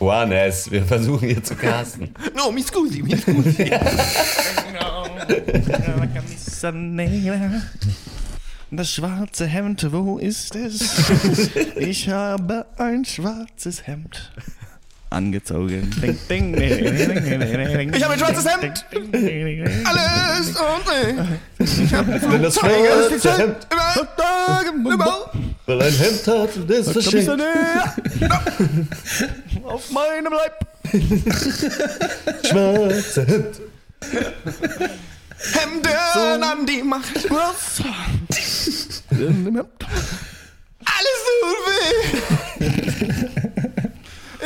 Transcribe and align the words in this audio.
Juanes, 0.00 0.70
wir 0.70 0.84
versuchen 0.84 1.28
hier 1.28 1.42
zu 1.42 1.54
casten. 1.54 2.14
No, 2.36 2.50
mi 2.52 2.62
scusi, 2.62 3.02
mi 3.02 3.16
scusi. 3.16 3.70
Das 8.70 8.92
schwarze 8.92 9.46
Hemd, 9.46 9.92
wo 9.92 10.18
ist 10.18 10.54
es? 10.56 11.00
Ich 11.76 12.08
habe 12.10 12.66
ein 12.78 13.04
schwarzes 13.04 13.86
Hemd 13.86 14.32
angezogen. 15.08 15.88
Ding, 16.02 16.18
ding, 16.28 16.52
ding, 16.52 16.96
ding, 16.96 17.40
ding, 17.40 17.76
ding, 17.78 17.94
Ich 17.94 18.02
habe 18.02 18.14
ein 18.14 18.18
schwarzes 18.18 18.44
Hemd. 18.46 18.84
Alles 19.84 20.48
und 20.48 21.66
ich 21.84 21.94
habe 21.94 22.20
Wenn 22.30 22.42
das 22.42 22.54
schwarze 22.56 23.38
Hemd, 23.38 23.66
überall, 23.70 24.94
überall. 24.94 25.30
weil 25.66 25.82
ein 25.82 25.92
Hemd 25.94 26.26
hat, 26.26 26.50
das 26.68 26.90
verschenkt. 26.90 27.30
Auf 29.66 29.90
meinem 29.90 30.32
Leib. 30.32 30.66
Schwarze 32.46 33.26
Hemd. 33.26 33.60
Hemden 35.52 36.42
an 36.42 36.66
die 36.66 36.82
Macht. 36.82 37.30
Alles 40.84 41.20
tut 41.40 41.60
weh. 41.66 43.50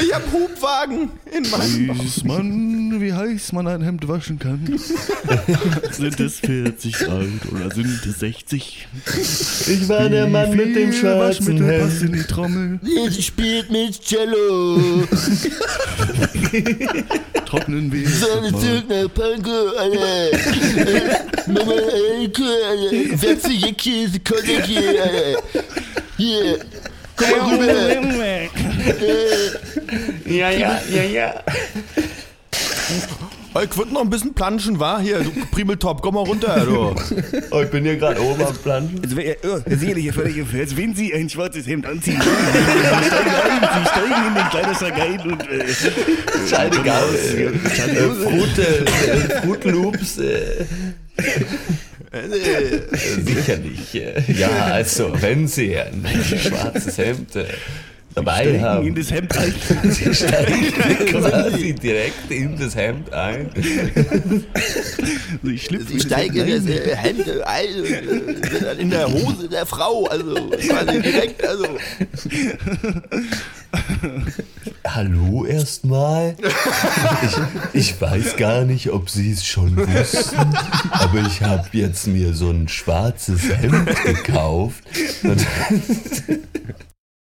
Ich 0.00 0.14
hab 0.14 0.22
Hubwagen 0.32 1.10
in 1.30 1.50
meinem. 1.50 1.88
Weiß 1.98 2.24
man, 2.24 3.00
wie 3.00 3.12
heiß 3.12 3.52
man 3.52 3.66
ein 3.66 3.82
Hemd 3.82 4.08
waschen 4.08 4.38
kann? 4.38 4.60
sind 5.90 6.20
es 6.20 6.40
40 6.40 6.92
Grad 6.94 7.26
oder 7.52 7.70
sind 7.74 8.04
es 8.06 8.18
60? 8.20 8.88
Ich 9.68 9.88
war 9.88 10.08
der 10.08 10.26
Mann 10.26 10.56
mit 10.56 10.74
dem 10.74 10.92
schwarzen 10.92 11.58
Waschmittel 11.58 11.80
passt 11.80 12.00
Hemd. 12.00 12.12
in 12.14 12.18
die 12.18 12.24
Trommel. 12.24 12.80
Ich 12.82 13.26
spielt 13.26 13.70
mit 13.70 14.00
Cello. 14.02 14.78
Trocknen 17.46 17.92
wir. 17.92 18.08
Seine 18.08 18.52
Zug 18.52 18.88
nach 18.88 19.12
Panko, 19.12 19.68
Alter. 19.76 20.38
Mama, 21.46 21.72
Alter, 21.72 22.42
Alter. 22.70 23.18
Fetzige 23.18 23.72
Käse, 23.74 24.20
Konjaki, 24.20 24.78
Alter. 24.78 25.42
Hier. 26.16 26.58
Komm 27.16 27.56
mal 27.58 27.68
rüber. 27.68 28.48
Ja, 30.26 30.50
ja, 30.50 30.80
ja, 30.92 31.02
ja. 31.02 31.34
Ich 33.64 33.76
würde 33.76 33.92
noch 33.92 34.02
ein 34.02 34.10
bisschen 34.10 34.32
planschen, 34.32 34.78
war 34.78 35.00
hier, 35.00 35.18
du 35.20 35.30
Primeltop, 35.50 36.00
komm 36.02 36.14
mal 36.14 36.20
runter, 36.24 36.64
du. 36.64 36.94
Oh, 37.50 37.60
ich 37.62 37.68
bin 37.70 37.82
hier 37.84 37.96
gerade 37.96 38.20
oben 38.22 38.44
am 38.44 38.54
Planschen. 38.56 39.00
Also, 39.02 39.16
wer- 39.16 39.36
oh, 39.44 39.58
völlig 40.12 40.36
gefällt. 40.36 40.76
Wenn 40.76 40.94
Sie 40.94 41.12
ein 41.12 41.28
schwarzes 41.28 41.66
Hemd 41.66 41.84
anziehen, 41.86 42.20
Sie 42.22 43.06
steigen 43.06 43.30
ein, 43.30 43.68
Sie 43.82 43.88
steigen 43.90 44.28
in 44.28 44.34
den 44.36 44.48
Kleiderschrank 44.50 45.00
ein 45.00 45.20
und 45.32 45.42
äh, 45.50 46.48
Scheidegal. 46.48 47.04
Äh, 47.12 47.48
Fruit, 49.42 49.64
äh, 49.66 49.70
Loops. 49.70 50.18
Äh, 50.18 50.64
äh, 52.12 53.20
sicherlich. 53.24 53.94
Äh, 53.94 54.22
ja, 54.32 54.48
also, 54.66 55.12
wenn 55.20 55.48
Sie 55.48 55.76
ein 55.76 56.04
schwarzes 56.24 56.98
Hemd 56.98 57.34
äh, 57.36 57.46
dabei 58.14 58.42
steigen 58.42 58.54
in 58.56 58.62
haben, 58.62 58.94
das 58.94 59.10
Hemd 59.10 59.36
ein. 59.36 59.54
Sie 59.90 60.14
steigen 60.14 60.72
quasi 61.06 61.72
direkt 61.74 62.30
in 62.30 62.58
das 62.58 62.74
Hemd 62.76 63.12
ein. 63.12 63.50
Sie 65.42 65.56
Sie 65.56 65.92
in 65.92 65.98
das 65.98 66.02
steigen 66.02 66.46
Hemd 66.46 66.68
das 66.68 66.76
ein. 66.76 66.88
äh, 66.90 66.96
Hemd 66.96 67.28
ein 67.42 67.84
äh, 67.84 68.48
sind 68.50 68.62
dann 68.62 68.78
in 68.78 68.90
der 68.90 69.12
Hose 69.12 69.48
der 69.48 69.66
Frau, 69.66 70.06
also 70.06 70.34
quasi 70.34 71.00
direkt, 71.00 71.46
also. 71.46 71.66
Hallo 74.86 75.44
erstmal. 75.44 76.34
Ich, 77.72 77.92
ich 77.92 78.00
weiß 78.00 78.36
gar 78.36 78.64
nicht, 78.64 78.90
ob 78.90 79.10
Sie 79.10 79.30
es 79.30 79.44
schon 79.44 79.76
wussten, 79.76 80.36
aber 80.90 81.20
ich 81.26 81.42
habe 81.42 81.68
jetzt 81.72 82.06
mir 82.06 82.34
so 82.34 82.50
ein 82.50 82.68
schwarzes 82.68 83.48
Hemd 83.48 83.88
gekauft. 84.04 84.82
Und 85.22 85.46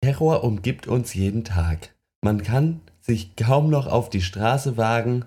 Terror 0.06 0.44
umgibt 0.44 0.86
uns 0.86 1.14
jeden 1.14 1.42
Tag. 1.42 1.92
Man 2.22 2.44
kann 2.44 2.80
sich 3.00 3.34
kaum 3.34 3.70
noch 3.70 3.88
auf 3.88 4.08
die 4.08 4.22
Straße 4.22 4.76
wagen, 4.76 5.24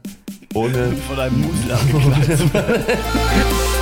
ohne 0.54 0.94
Von 0.94 1.20
einem 1.20 1.42
Musel 1.42 1.74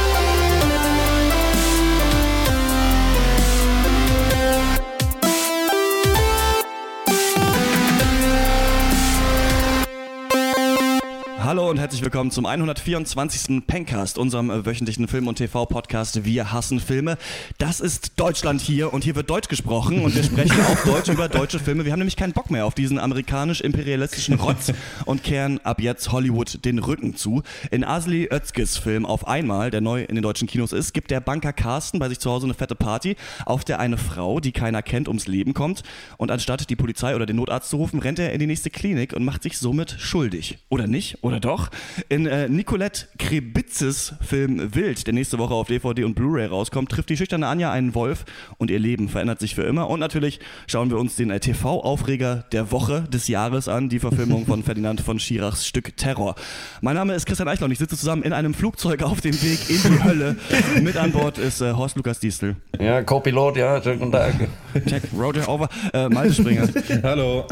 herzlich 11.87 12.03
willkommen 12.03 12.31
zum 12.31 12.45
124. 12.45 13.65
Pencast, 13.65 14.17
unserem 14.17 14.49
äh, 14.49 14.65
wöchentlichen 14.65 15.07
Film- 15.07 15.29
und 15.29 15.35
TV-Podcast 15.35 16.25
Wir 16.25 16.51
hassen 16.51 16.81
Filme. 16.81 17.17
Das 17.59 17.79
ist 17.79 18.19
Deutschland 18.19 18.59
hier 18.59 18.91
und 18.91 19.05
hier 19.05 19.15
wird 19.15 19.29
Deutsch 19.29 19.47
gesprochen 19.47 20.03
und 20.03 20.13
wir 20.13 20.21
sprechen 20.21 20.59
auch 20.65 20.83
Deutsch 20.83 21.07
über 21.07 21.29
deutsche 21.29 21.59
Filme. 21.59 21.85
Wir 21.85 21.93
haben 21.93 21.99
nämlich 21.99 22.17
keinen 22.17 22.33
Bock 22.33 22.51
mehr 22.51 22.65
auf 22.65 22.73
diesen 22.73 22.99
amerikanisch-imperialistischen 22.99 24.33
Rotz 24.35 24.73
und 25.05 25.23
kehren 25.23 25.61
ab 25.63 25.79
jetzt 25.79 26.11
Hollywood 26.11 26.65
den 26.65 26.79
Rücken 26.79 27.15
zu. 27.15 27.41
In 27.71 27.85
Asli 27.85 28.27
Özkes 28.29 28.75
Film 28.75 29.05
Auf 29.05 29.25
einmal, 29.25 29.71
der 29.71 29.79
neu 29.79 30.03
in 30.03 30.15
den 30.15 30.23
deutschen 30.23 30.49
Kinos 30.49 30.73
ist, 30.73 30.93
gibt 30.93 31.09
der 31.09 31.21
Banker 31.21 31.53
Carsten 31.53 31.99
bei 31.99 32.09
sich 32.09 32.19
zu 32.19 32.29
Hause 32.29 32.47
eine 32.47 32.53
fette 32.53 32.75
Party, 32.75 33.15
auf 33.45 33.63
der 33.63 33.79
eine 33.79 33.97
Frau, 33.97 34.41
die 34.41 34.51
keiner 34.51 34.81
kennt, 34.81 35.07
ums 35.07 35.27
Leben 35.27 35.53
kommt 35.53 35.83
und 36.17 36.31
anstatt 36.31 36.69
die 36.69 36.75
Polizei 36.75 37.15
oder 37.15 37.25
den 37.25 37.37
Notarzt 37.37 37.69
zu 37.69 37.77
rufen, 37.77 38.01
rennt 38.01 38.19
er 38.19 38.33
in 38.33 38.39
die 38.39 38.47
nächste 38.47 38.69
Klinik 38.69 39.13
und 39.13 39.23
macht 39.23 39.43
sich 39.43 39.57
somit 39.57 39.95
schuldig. 39.97 40.57
Oder 40.67 40.87
nicht? 40.87 41.23
Oder 41.23 41.39
doch? 41.39 41.69
In 42.09 42.25
äh, 42.25 42.49
Nicolette 42.49 43.07
Krebitzes 43.17 44.13
Film 44.21 44.75
Wild, 44.75 45.05
der 45.07 45.13
nächste 45.13 45.37
Woche 45.37 45.53
auf 45.53 45.67
DVD 45.67 46.03
und 46.03 46.15
Blu-ray 46.15 46.47
rauskommt, 46.47 46.91
trifft 46.91 47.09
die 47.09 47.17
schüchterne 47.17 47.47
Anja 47.47 47.71
einen 47.71 47.95
Wolf 47.95 48.25
und 48.57 48.71
ihr 48.71 48.79
Leben 48.79 49.09
verändert 49.09 49.39
sich 49.39 49.55
für 49.55 49.63
immer. 49.63 49.89
Und 49.89 49.99
natürlich 49.99 50.39
schauen 50.67 50.89
wir 50.89 50.97
uns 50.97 51.15
den 51.15 51.31
äh, 51.31 51.39
TV-Aufreger 51.39 52.45
der 52.51 52.71
Woche 52.71 53.03
des 53.03 53.27
Jahres 53.27 53.67
an, 53.67 53.89
die 53.89 53.99
Verfilmung 53.99 54.45
von 54.45 54.63
Ferdinand 54.67 55.01
von 55.01 55.19
Schirachs 55.19 55.67
Stück 55.67 55.95
Terror. 55.97 56.35
Mein 56.81 56.95
Name 56.95 57.13
ist 57.13 57.25
Christian 57.25 57.47
Eichler 57.47 57.65
und 57.65 57.71
ich 57.71 57.79
sitze 57.79 57.97
zusammen 57.97 58.23
in 58.23 58.33
einem 58.33 58.53
Flugzeug 58.53 59.03
auf 59.03 59.21
dem 59.21 59.33
Weg 59.41 59.69
in 59.69 59.81
die 59.81 60.03
Hölle. 60.03 60.35
Mit 60.81 60.97
an 60.97 61.11
Bord 61.11 61.37
ist 61.37 61.61
äh, 61.61 61.73
Horst 61.73 61.95
Lukas 61.95 62.19
Diestel. 62.19 62.55
Ja, 62.79 63.01
Co-Pilot, 63.03 63.57
ja, 63.57 63.81
schönen 63.81 63.99
guten 63.99 64.11
Tag. 64.11 64.33
Check, 64.85 65.03
Roger 65.17 65.47
over, 65.49 65.69
äh, 65.93 66.09
Malte 66.09 66.33
Springer 66.33 66.67
Hallo. 67.03 67.45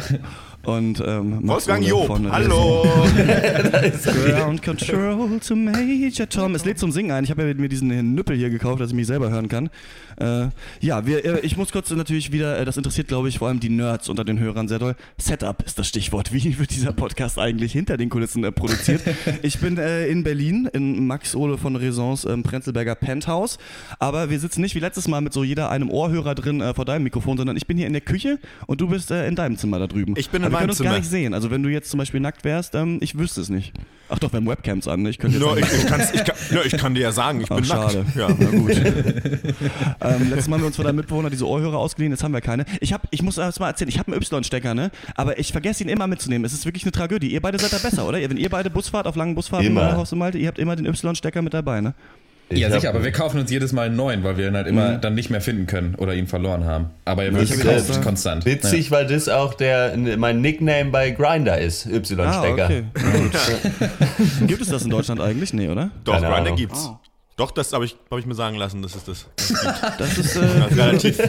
Und 0.65 1.03
ähm, 1.05 1.47
Wolfgang 1.47 1.85
Job, 1.85 2.07
von, 2.07 2.31
hallo. 2.31 2.83
Ground 4.25 4.63
Control 4.63 5.39
to 5.39 5.55
Major 5.55 6.27
Tom. 6.27 6.55
Es 6.55 6.65
lädt 6.65 6.79
zum 6.79 6.91
Singen 6.91 7.11
ein. 7.11 7.23
Ich 7.23 7.29
habe 7.29 7.47
ja 7.47 7.53
mir 7.53 7.69
diesen 7.69 8.15
Nüppel 8.15 8.35
hier 8.35 8.49
gekauft, 8.49 8.81
dass 8.81 8.89
ich 8.89 8.95
mich 8.95 9.07
selber 9.07 9.29
hören 9.29 9.47
kann. 9.47 9.69
Äh, 10.17 10.47
ja, 10.81 11.05
wir, 11.05 11.25
äh, 11.25 11.39
ich 11.41 11.57
muss 11.57 11.71
kurz 11.71 11.89
natürlich 11.91 12.31
wieder, 12.31 12.59
äh, 12.59 12.65
das 12.65 12.77
interessiert 12.77 13.07
glaube 13.07 13.29
ich 13.29 13.39
vor 13.39 13.47
allem 13.47 13.59
die 13.59 13.69
Nerds 13.69 14.09
unter 14.09 14.23
den 14.23 14.39
Hörern 14.39 14.67
sehr 14.67 14.79
doll. 14.79 14.95
Setup 15.17 15.63
ist 15.63 15.77
das 15.79 15.87
Stichwort. 15.87 16.31
Wie 16.33 16.57
wird 16.57 16.71
dieser 16.71 16.93
Podcast 16.93 17.37
eigentlich 17.39 17.71
hinter 17.71 17.97
den 17.97 18.09
Kulissen 18.09 18.43
äh, 18.43 18.51
produziert? 18.51 19.01
Ich 19.41 19.59
bin 19.59 19.77
in 19.77 20.23
Berlin, 20.23 20.69
in 20.73 21.05
Max 21.07 21.35
Ole 21.35 21.57
von 21.57 21.75
Resons 21.75 22.25
ähm, 22.25 22.43
Prenzlberger 22.43 22.95
Penthouse. 22.95 23.57
Aber 23.99 24.29
wir 24.29 24.39
sitzen 24.39 24.61
nicht 24.61 24.75
wie 24.75 24.79
letztes 24.79 25.07
Mal 25.07 25.21
mit 25.21 25.33
so 25.33 25.43
jeder 25.43 25.69
einem 25.69 25.89
Ohrhörer 25.89 26.35
drin 26.35 26.63
vor 26.75 26.85
deinem 26.85 27.03
Mikrofon, 27.03 27.37
sondern 27.37 27.57
ich 27.57 27.67
bin 27.67 27.77
hier 27.77 27.87
in 27.87 27.93
der 27.93 28.01
Küche 28.01 28.39
und 28.67 28.81
du 28.81 28.87
bist 28.87 29.11
in 29.11 29.35
deinem 29.35 29.57
Zimmer 29.57 29.79
da 29.79 29.87
drüben. 29.87 30.13
Ich 30.17 30.29
bin 30.29 30.41
in 30.41 30.45
Aber 30.45 30.53
wir 30.53 30.57
meinem 30.57 30.59
können 30.61 30.69
uns 30.71 30.79
gar 30.79 30.85
Zimmer. 30.93 30.99
nicht 30.99 31.09
sehen. 31.09 31.33
Also 31.33 31.51
wenn 31.51 31.63
du 31.63 31.69
jetzt 31.69 31.89
zum 31.89 31.97
Beispiel 31.97 32.19
nackt 32.19 32.43
wärst, 32.43 32.75
ähm, 32.75 32.97
ich 33.01 33.17
wüsste 33.17 33.41
es 33.41 33.49
nicht. 33.49 33.73
Ach 34.07 34.19
doch, 34.19 34.31
wir 34.31 34.37
haben 34.37 34.47
Webcams 34.47 34.87
an. 34.87 35.01
ne? 35.01 35.09
Ich 35.09 35.17
könnte 35.17 35.37
jetzt 35.37 35.43
No, 35.45 35.55
sagen, 35.55 35.65
ich, 35.65 35.79
ich, 35.83 35.87
kann's, 35.87 36.11
ich, 36.13 36.23
kann, 36.23 36.35
no, 36.51 36.61
ich 36.63 36.77
kann 36.77 36.93
dir 36.93 37.01
ja 37.01 37.11
sagen, 37.11 37.41
ich 37.41 37.49
Ach, 37.51 37.55
bin 37.55 37.65
schade. 37.65 38.05
nackt. 38.05 38.15
Ja. 38.15 38.27
Na 38.37 38.49
gut. 38.51 38.71
ähm, 40.01 40.29
letztes 40.29 40.47
Mal 40.47 40.55
haben 40.55 40.61
wir 40.61 40.67
uns 40.67 40.75
von 40.75 40.85
deinem 40.85 40.97
Mitbewohner 40.97 41.29
diese 41.29 41.47
Ohrhörer 41.47 41.77
ausgeliehen, 41.79 42.11
jetzt 42.11 42.23
haben 42.23 42.33
wir 42.33 42.41
keine. 42.41 42.65
Ich, 42.81 42.93
hab, 42.93 43.07
ich 43.11 43.21
muss 43.23 43.35
das 43.35 43.59
mal 43.59 43.67
erzählen, 43.69 43.89
ich 43.89 43.97
habe 43.97 44.11
einen 44.13 44.21
Y-Stecker, 44.21 44.73
ne? 44.75 44.91
Aber 45.15 45.39
ich 45.39 45.51
vergesse 45.51 45.83
ihn 45.83 45.89
immer 45.89 46.07
mitzunehmen. 46.07 46.45
Es 46.45 46.53
ist 46.53 46.65
wirklich 46.65 46.83
eine 46.83 46.91
Tragödie. 46.91 47.31
Ihr 47.31 47.41
beide 47.41 47.57
seid 47.59 47.73
da 47.73 47.77
besser, 47.77 48.07
oder? 48.07 48.19
Wenn 48.21 48.37
ihr 48.37 48.49
beide 48.49 48.69
Bus 48.69 48.89
fahrt, 48.89 49.07
auf 49.07 49.15
langen 49.15 49.33
Busfahrten 49.35 49.67
Immer. 49.67 49.95
Haus 49.97 50.11
Malte, 50.13 50.37
ihr 50.37 50.47
habt 50.47 50.59
immer 50.59 50.75
den 50.75 50.85
Y-Stecker 50.85 51.41
mit 51.41 51.53
dabei, 51.53 51.81
ne? 51.81 51.93
Ich 52.49 52.59
ja, 52.59 52.69
sicher, 52.71 52.89
aber 52.89 53.03
wir 53.03 53.11
kaufen 53.11 53.39
uns 53.39 53.49
jedes 53.49 53.71
Mal 53.73 53.87
einen 53.87 53.95
neuen, 53.95 54.23
weil 54.23 54.37
wir 54.37 54.47
ihn 54.49 54.55
halt 54.55 54.67
immer 54.67 54.97
dann 54.97 55.15
nicht 55.15 55.31
mehr 55.31 55.41
finden 55.41 55.65
können 55.65 55.95
oder 55.95 56.13
ihn 56.13 56.27
verloren 56.27 56.63
haben. 56.65 56.91
Aber 57.03 57.23
er 57.23 57.33
wird 57.33 57.49
Das 57.49 57.51
ist 57.57 57.61
gekauft, 57.63 58.01
konstant. 58.03 58.45
Witzig, 58.45 58.91
weil 58.91 59.07
das 59.07 59.27
auch 59.29 59.55
der, 59.55 59.97
mein 59.97 60.41
Nickname 60.41 60.91
bei 60.91 61.09
Grinder 61.09 61.57
ist, 61.59 61.87
Y-Stecker. 61.87 62.27
Ah, 62.27 62.43
okay. 62.65 62.83
Gibt 64.47 64.61
es 64.61 64.67
das 64.69 64.83
in 64.83 64.91
Deutschland 64.91 65.21
eigentlich? 65.21 65.53
Nee, 65.53 65.69
oder? 65.69 65.89
Doch, 66.03 66.13
Keine 66.13 66.27
Ahnung. 66.27 66.55
gibt's. 66.55 66.87
Doch, 67.35 67.49
das 67.51 67.73
habe 67.73 67.83
ich, 67.83 67.97
hab 68.11 68.19
ich 68.19 68.25
mir 68.27 68.35
sagen 68.35 68.57
lassen, 68.57 68.81
das 68.83 68.95
ist 68.95 69.07
das. 69.07 69.25
Das 69.97 70.17
ist, 70.17 70.35
äh, 70.35 70.41
Ja, 70.59 70.65
relativ, 70.67 71.19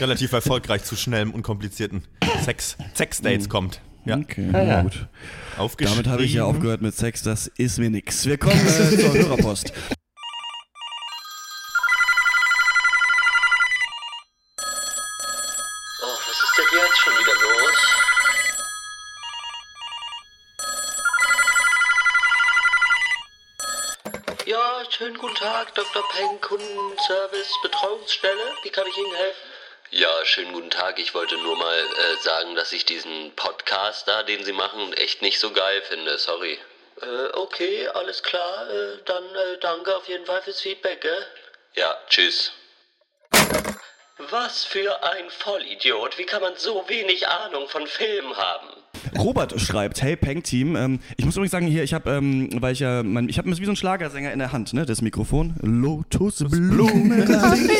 relativ 0.00 0.32
erfolgreich 0.32 0.84
zu 0.84 0.96
schnellem, 0.96 1.30
unkomplizierten 1.32 2.02
Sex, 2.44 2.76
Sex-Dates 2.94 3.48
kommt. 3.48 3.80
Ja, 4.04 4.16
okay, 4.18 4.48
Ah, 4.52 4.62
ja. 4.62 4.82
gut. 4.82 5.06
aufgeschrieben. 5.56 6.02
Damit 6.04 6.12
habe 6.12 6.24
ich 6.24 6.34
ja 6.34 6.44
aufgehört 6.44 6.82
mit 6.82 6.94
Sex, 6.94 7.22
das 7.22 7.46
ist 7.56 7.78
mir 7.78 7.88
nix. 7.90 8.26
Wir 8.26 8.36
kommen 8.38 8.54
äh, 8.60 8.96
zur 8.98 9.14
Hörerpost. 9.14 9.72
Oh, 16.00 16.16
was 16.26 16.42
ist 16.42 16.54
denn 16.56 16.78
jetzt 16.78 16.98
schon 16.98 17.12
wieder 17.14 17.34
los? 17.42 17.78
Schönen 24.98 25.16
guten 25.16 25.36
Tag, 25.36 25.72
Dr. 25.76 26.02
Peng, 26.08 26.40
Kundenservice, 26.40 27.62
Betreuungsstelle. 27.62 28.52
Wie 28.64 28.70
kann 28.70 28.84
ich 28.84 28.98
Ihnen 28.98 29.14
helfen? 29.14 29.48
Ja, 29.90 30.24
schönen 30.24 30.52
guten 30.52 30.70
Tag. 30.70 30.98
Ich 30.98 31.14
wollte 31.14 31.36
nur 31.36 31.54
mal 31.54 31.78
äh, 31.78 32.16
sagen, 32.24 32.56
dass 32.56 32.72
ich 32.72 32.84
diesen 32.84 33.32
Podcast 33.36 34.08
da, 34.08 34.24
den 34.24 34.44
Sie 34.44 34.52
machen, 34.52 34.92
echt 34.94 35.22
nicht 35.22 35.38
so 35.38 35.52
geil 35.52 35.82
finde. 35.82 36.18
Sorry. 36.18 36.58
Äh, 37.00 37.28
okay, 37.34 37.86
alles 37.86 38.24
klar. 38.24 38.68
Äh, 38.68 38.98
dann 39.04 39.22
äh, 39.36 39.58
danke 39.60 39.96
auf 39.96 40.08
jeden 40.08 40.26
Fall 40.26 40.42
fürs 40.42 40.62
Feedback, 40.62 41.00
gell? 41.02 41.26
Ja, 41.74 41.96
tschüss. 42.08 42.50
Was 44.16 44.64
für 44.64 45.00
ein 45.04 45.30
Vollidiot. 45.30 46.18
Wie 46.18 46.26
kann 46.26 46.42
man 46.42 46.56
so 46.56 46.88
wenig 46.88 47.28
Ahnung 47.28 47.68
von 47.68 47.86
Film 47.86 48.36
haben? 48.36 48.82
Robert 49.18 49.60
schreibt, 49.60 50.02
hey 50.02 50.16
Peng 50.16 50.42
Team, 50.42 50.74
ähm, 50.76 50.98
ich 51.16 51.24
muss 51.24 51.36
übrigens 51.36 51.52
sagen, 51.52 51.66
hier, 51.66 51.82
ich 51.84 51.94
habe, 51.94 52.10
ähm, 52.10 52.48
weil 52.60 52.72
ich 52.72 52.80
ja, 52.80 53.02
mein, 53.02 53.28
ich 53.28 53.38
habe 53.38 53.48
wie 53.48 53.64
so 53.64 53.70
ein 53.72 53.76
Schlagersänger 53.76 54.32
in 54.32 54.38
der 54.38 54.52
Hand, 54.52 54.72
ne, 54.74 54.84
das 54.86 55.02
Mikrofon. 55.02 55.54
Lotusblume, 55.62 57.26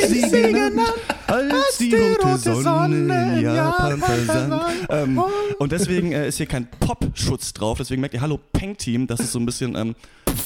sie 0.08 0.20
genannt, 0.30 0.80
als 1.26 1.78
die 1.78 1.94
rote 1.94 2.36
Sonne 2.38 3.34
in 3.38 3.42
Japan 3.42 3.98
versank. 3.98 4.62
Ähm, 4.90 5.20
und 5.58 5.72
deswegen 5.72 6.12
äh, 6.12 6.28
ist 6.28 6.36
hier 6.36 6.46
kein 6.46 6.66
Pop-Schutz 6.80 7.52
drauf, 7.52 7.78
deswegen 7.78 8.00
merkt 8.00 8.14
ihr, 8.14 8.20
hallo 8.20 8.38
Peng 8.52 8.76
Team, 8.76 9.06
das 9.06 9.20
ist 9.20 9.32
so 9.32 9.38
ein 9.40 9.46
bisschen 9.46 9.74
ähm, 9.76 9.94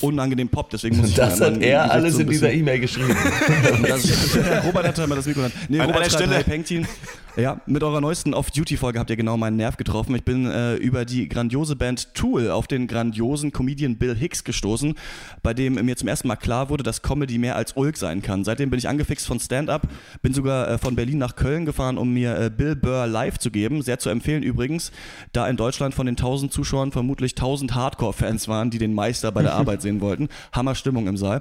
unangenehm 0.01 0.49
Pop, 0.49 0.71
deswegen 0.71 0.97
muss 0.97 1.11
ich 1.11 1.15
Das 1.15 1.39
mal- 1.39 1.55
hat 1.55 1.63
er 1.63 1.91
alles 1.91 2.15
so 2.15 2.21
in 2.21 2.29
dieser 2.29 2.53
E-Mail 2.53 2.81
geschrieben. 2.81 3.15
das, 3.87 4.37
Robert 4.65 4.87
hatte 4.89 5.07
mal 5.07 5.17
das 5.17 5.27
Mikro. 5.27 5.43
in 5.43 5.49
der 5.51 5.55
Hand. 5.61 5.71
Nee, 5.71 5.81
An 5.81 5.87
Robert 5.87 6.03
schreibt, 6.11 6.15
Stelle- 6.15 6.35
hey 6.37 6.45
Pengtin. 6.45 6.87
Ja, 7.35 7.63
mit 7.65 7.83
eurer 7.83 8.03
neuesten 8.03 8.35
Off-Duty-Folge 8.35 8.99
habt 8.99 9.09
ihr 9.09 9.17
genau 9.17 9.39
meinen 9.39 9.57
Nerv 9.57 9.79
getroffen. 9.79 10.15
Ich 10.15 10.23
bin 10.23 10.45
äh, 10.45 10.75
über 10.75 11.07
die 11.07 11.31
grandiose 11.31 11.77
Band 11.77 12.13
Tool 12.13 12.51
auf 12.51 12.67
den 12.67 12.87
grandiosen 12.87 13.53
Comedian 13.53 13.97
Bill 13.97 14.15
Hicks 14.15 14.45
gestoßen, 14.45 14.95
bei 15.43 15.55
dem 15.55 15.83
mir 15.83 15.97
zum 15.97 16.09
ersten 16.09 16.29
Mal 16.29 16.37
klar 16.37 16.69
wurde, 16.69 16.83
dass 16.83 17.01
Comedy 17.01 17.39
mehr 17.39 17.57
als 17.57 17.73
Ulk 17.73 17.97
sein 17.97 18.21
kann. 18.21 18.45
Seitdem 18.45 18.69
bin 18.69 18.79
ich 18.79 18.87
angefixt 18.87 19.27
von 19.27 19.41
Stand-Up, 19.41 19.89
bin 20.21 20.35
sogar 20.35 20.69
äh, 20.69 20.77
von 20.77 20.95
Berlin 20.95 21.17
nach 21.17 21.35
Köln 21.35 21.65
gefahren, 21.65 21.97
um 21.97 22.13
mir 22.13 22.39
äh, 22.39 22.51
Bill 22.51 22.77
Burr 22.77 23.07
live 23.07 23.39
zu 23.39 23.51
geben. 23.51 23.81
Sehr 23.81 23.99
zu 23.99 24.11
empfehlen 24.11 24.43
übrigens, 24.43 24.93
da 25.33 25.49
in 25.49 25.57
Deutschland 25.57 25.95
von 25.95 26.05
den 26.05 26.17
1000 26.17 26.53
Zuschauern 26.53 26.93
vermutlich 26.93 27.33
1000 27.33 27.75
Hardcore-Fans 27.75 28.47
waren, 28.49 28.69
die 28.69 28.79
den 28.79 28.93
Meister 28.93 29.33
bei 29.33 29.41
der 29.41 29.55
Arbeit 29.55 29.81
sehen 29.81 30.03
wollten. 30.03 30.29
Hammer 30.53 30.75
Stimmung 30.75 31.07
im 31.07 31.17
Saal. 31.17 31.41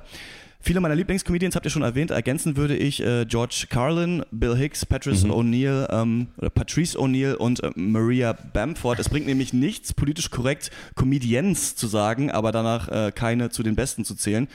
Viele 0.64 0.80
meiner 0.80 0.96
Lieblingscomedians 0.96 1.56
habt 1.56 1.66
ihr 1.66 1.72
schon 1.72 1.82
erwähnt. 1.82 2.12
Ergänzen 2.12 2.56
würde 2.56 2.78
ich 2.78 3.02
äh, 3.02 3.26
George 3.26 3.66
Carlin, 3.68 4.24
Bill 4.32 4.56
Hicks, 4.56 4.86
Patrice 4.86 5.26
O'Neill, 5.26 5.88
ähm, 5.92 6.28
oder 6.38 6.52
Patrice 6.52 7.00
O'Neill 7.00 7.34
und 7.34 7.64
äh, 7.64 7.72
Maria 7.76 8.34
Bamford. 8.34 9.00
Es 9.00 9.10
bringt 9.10 9.26
nämlich 9.26 9.54
nichts, 9.54 9.92
politisch 9.92 10.30
korrekt 10.30 10.70
Comedians 10.94 11.76
zu 11.76 11.88
sagen, 11.88 12.30
aber 12.30 12.52
danach 12.52 12.90
äh, 12.90 13.12
keine 13.12 13.50
zu 13.50 13.64
den 13.64 13.76
Besten 13.76 14.06
zu 14.06 14.14
zählen. 14.14 14.48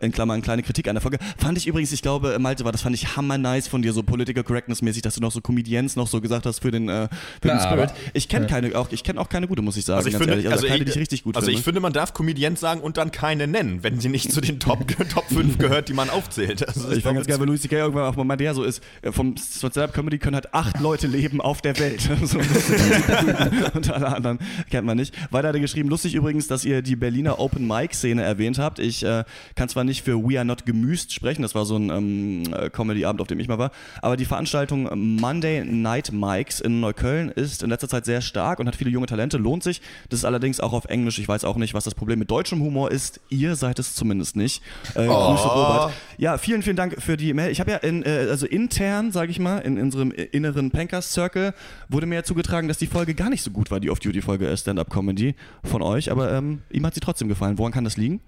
In 0.00 0.10
Klammern, 0.12 0.42
kleine 0.42 0.62
Kritik 0.64 0.88
an 0.88 0.96
der 0.96 1.00
Folge. 1.00 1.18
Fand 1.38 1.56
ich 1.56 1.66
übrigens, 1.66 1.92
ich 1.92 2.02
glaube, 2.02 2.36
Malte 2.40 2.64
war, 2.64 2.72
das 2.72 2.82
fand 2.82 2.94
ich 2.96 3.16
hammer 3.16 3.38
nice 3.38 3.68
von 3.68 3.80
dir, 3.80 3.92
so 3.92 4.02
Political 4.02 4.42
Correctness 4.42 4.82
mäßig, 4.82 5.02
dass 5.02 5.14
du 5.14 5.20
noch 5.20 5.30
so 5.30 5.40
Comedians 5.40 5.94
noch 5.94 6.08
so 6.08 6.20
gesagt 6.20 6.46
hast 6.46 6.58
für 6.60 6.70
den, 6.72 6.88
äh, 6.88 7.08
für 7.40 7.48
Na, 7.48 7.54
den 7.54 7.60
Spirit. 7.60 7.90
aber- 7.90 7.92
Ich 8.12 8.28
kenne 8.28 8.46
keine, 8.48 8.76
auch, 8.76 8.90
ich 8.90 9.04
kenne 9.04 9.20
auch 9.20 9.28
keine 9.28 9.46
gute, 9.46 9.62
muss 9.62 9.76
ich 9.76 9.84
sagen, 9.84 9.98
Also 9.98 10.08
ich 10.08 10.14
ganz 10.14 10.24
finde, 10.24 10.32
ehrlich. 10.34 10.46
Also, 10.46 10.56
also, 10.64 10.66
keine, 10.66 10.78
ich, 10.80 10.84
die 10.86 10.90
ich 10.90 10.98
richtig 10.98 11.22
gut 11.22 11.36
also 11.36 11.46
finde. 11.46 11.58
ich 11.60 11.64
finde, 11.64 11.80
man 11.80 11.92
darf 11.92 12.12
Comedians 12.12 12.58
sagen 12.60 12.80
und 12.80 12.96
dann 12.96 13.12
keine 13.12 13.46
nennen, 13.46 13.82
wenn 13.82 14.00
sie 14.00 14.08
nicht 14.08 14.32
zu 14.32 14.40
den 14.40 14.58
Top, 14.58 14.84
Top 15.10 15.24
5 15.28 15.58
gehört, 15.58 15.88
die 15.88 15.94
man 15.94 16.10
aufzählt. 16.10 16.66
Also 16.66 16.90
Ich 16.90 17.04
fand 17.04 17.14
ganz 17.14 17.28
geil, 17.28 17.38
weil 17.38 17.46
Louis 17.46 17.62
C.K. 17.62 17.76
irgendwann 17.76 18.04
auch 18.04 18.16
mal 18.16 18.24
meinte, 18.24 18.44
ja, 18.44 18.54
so 18.54 18.64
ist, 18.64 18.82
äh, 19.02 19.12
vom 19.12 19.36
Stand-Up-Comedy 19.36 20.18
können 20.18 20.34
halt 20.34 20.52
acht 20.54 20.80
Leute 20.80 21.06
leben 21.06 21.40
auf 21.40 21.62
der 21.62 21.78
Welt. 21.78 22.00
so, 22.24 22.38
und 23.74 23.90
alle 23.92 24.08
anderen 24.14 24.38
kennt 24.70 24.86
man 24.86 24.96
nicht. 24.96 25.14
Weiter 25.32 25.48
hat 25.48 25.54
er 25.54 25.60
geschrieben, 25.60 25.88
lustig 25.88 26.14
übrigens, 26.14 26.48
dass 26.48 26.64
ihr 26.64 26.82
die 26.82 26.96
Berliner 26.96 27.38
Open-Mic-Szene 27.38 28.22
erwähnt 28.22 28.58
habt. 28.58 28.80
Ich 28.80 29.04
äh, 29.04 29.24
kann 29.54 29.67
zwar 29.68 29.84
nicht 29.84 30.02
für 30.02 30.22
We 30.22 30.38
Are 30.38 30.44
Not 30.44 30.66
Gemüst 30.66 31.12
sprechen, 31.12 31.42
das 31.42 31.54
war 31.54 31.64
so 31.64 31.76
ein 31.76 31.90
ähm, 31.90 32.54
äh, 32.54 32.70
Comedy-Abend, 32.70 33.20
auf 33.20 33.28
dem 33.28 33.40
ich 33.40 33.48
mal 33.48 33.58
war, 33.58 33.70
aber 34.02 34.16
die 34.16 34.24
Veranstaltung 34.24 34.88
Monday 35.18 35.64
Night 35.64 36.12
Mics 36.12 36.60
in 36.60 36.80
Neukölln 36.80 37.30
ist 37.30 37.62
in 37.62 37.70
letzter 37.70 37.88
Zeit 37.88 38.04
sehr 38.04 38.20
stark 38.20 38.58
und 38.58 38.66
hat 38.66 38.76
viele 38.76 38.90
junge 38.90 39.06
Talente, 39.06 39.38
lohnt 39.38 39.62
sich. 39.62 39.80
Das 40.08 40.20
ist 40.20 40.24
allerdings 40.24 40.60
auch 40.60 40.72
auf 40.72 40.86
Englisch. 40.86 41.18
Ich 41.18 41.28
weiß 41.28 41.44
auch 41.44 41.56
nicht, 41.56 41.74
was 41.74 41.84
das 41.84 41.94
Problem 41.94 42.18
mit 42.18 42.30
deutschem 42.30 42.60
Humor 42.60 42.90
ist. 42.90 43.20
Ihr 43.28 43.56
seid 43.56 43.78
es 43.78 43.94
zumindest 43.94 44.36
nicht. 44.36 44.62
Äh, 44.94 45.06
Grüße, 45.06 45.48
Robert. 45.48 45.92
Ja, 46.16 46.38
vielen, 46.38 46.62
vielen 46.62 46.76
Dank 46.76 47.00
für 47.00 47.16
die 47.16 47.32
Mail. 47.34 47.50
Ich 47.50 47.60
habe 47.60 47.70
ja 47.70 47.76
in, 47.78 48.02
äh, 48.02 48.26
also 48.30 48.46
intern, 48.46 49.12
sage 49.12 49.30
ich 49.30 49.38
mal, 49.38 49.58
in 49.58 49.78
unserem 49.78 50.10
inneren 50.10 50.70
Pankers 50.70 51.12
Circle 51.12 51.54
wurde 51.88 52.06
mir 52.06 52.16
ja 52.16 52.22
zugetragen, 52.22 52.68
dass 52.68 52.78
die 52.78 52.86
Folge 52.86 53.14
gar 53.14 53.30
nicht 53.30 53.42
so 53.42 53.50
gut 53.50 53.70
war, 53.70 53.80
die 53.80 53.90
Off-Duty-Folge 53.90 54.48
äh, 54.48 54.56
Stand-Up 54.56 54.90
Comedy 54.90 55.34
von 55.64 55.82
euch, 55.82 56.10
aber 56.10 56.32
ähm, 56.32 56.62
ihm 56.70 56.84
hat 56.86 56.94
sie 56.94 57.00
trotzdem 57.00 57.28
gefallen. 57.28 57.58
Woran 57.58 57.72
kann 57.72 57.84
das 57.84 57.96
liegen? 57.96 58.20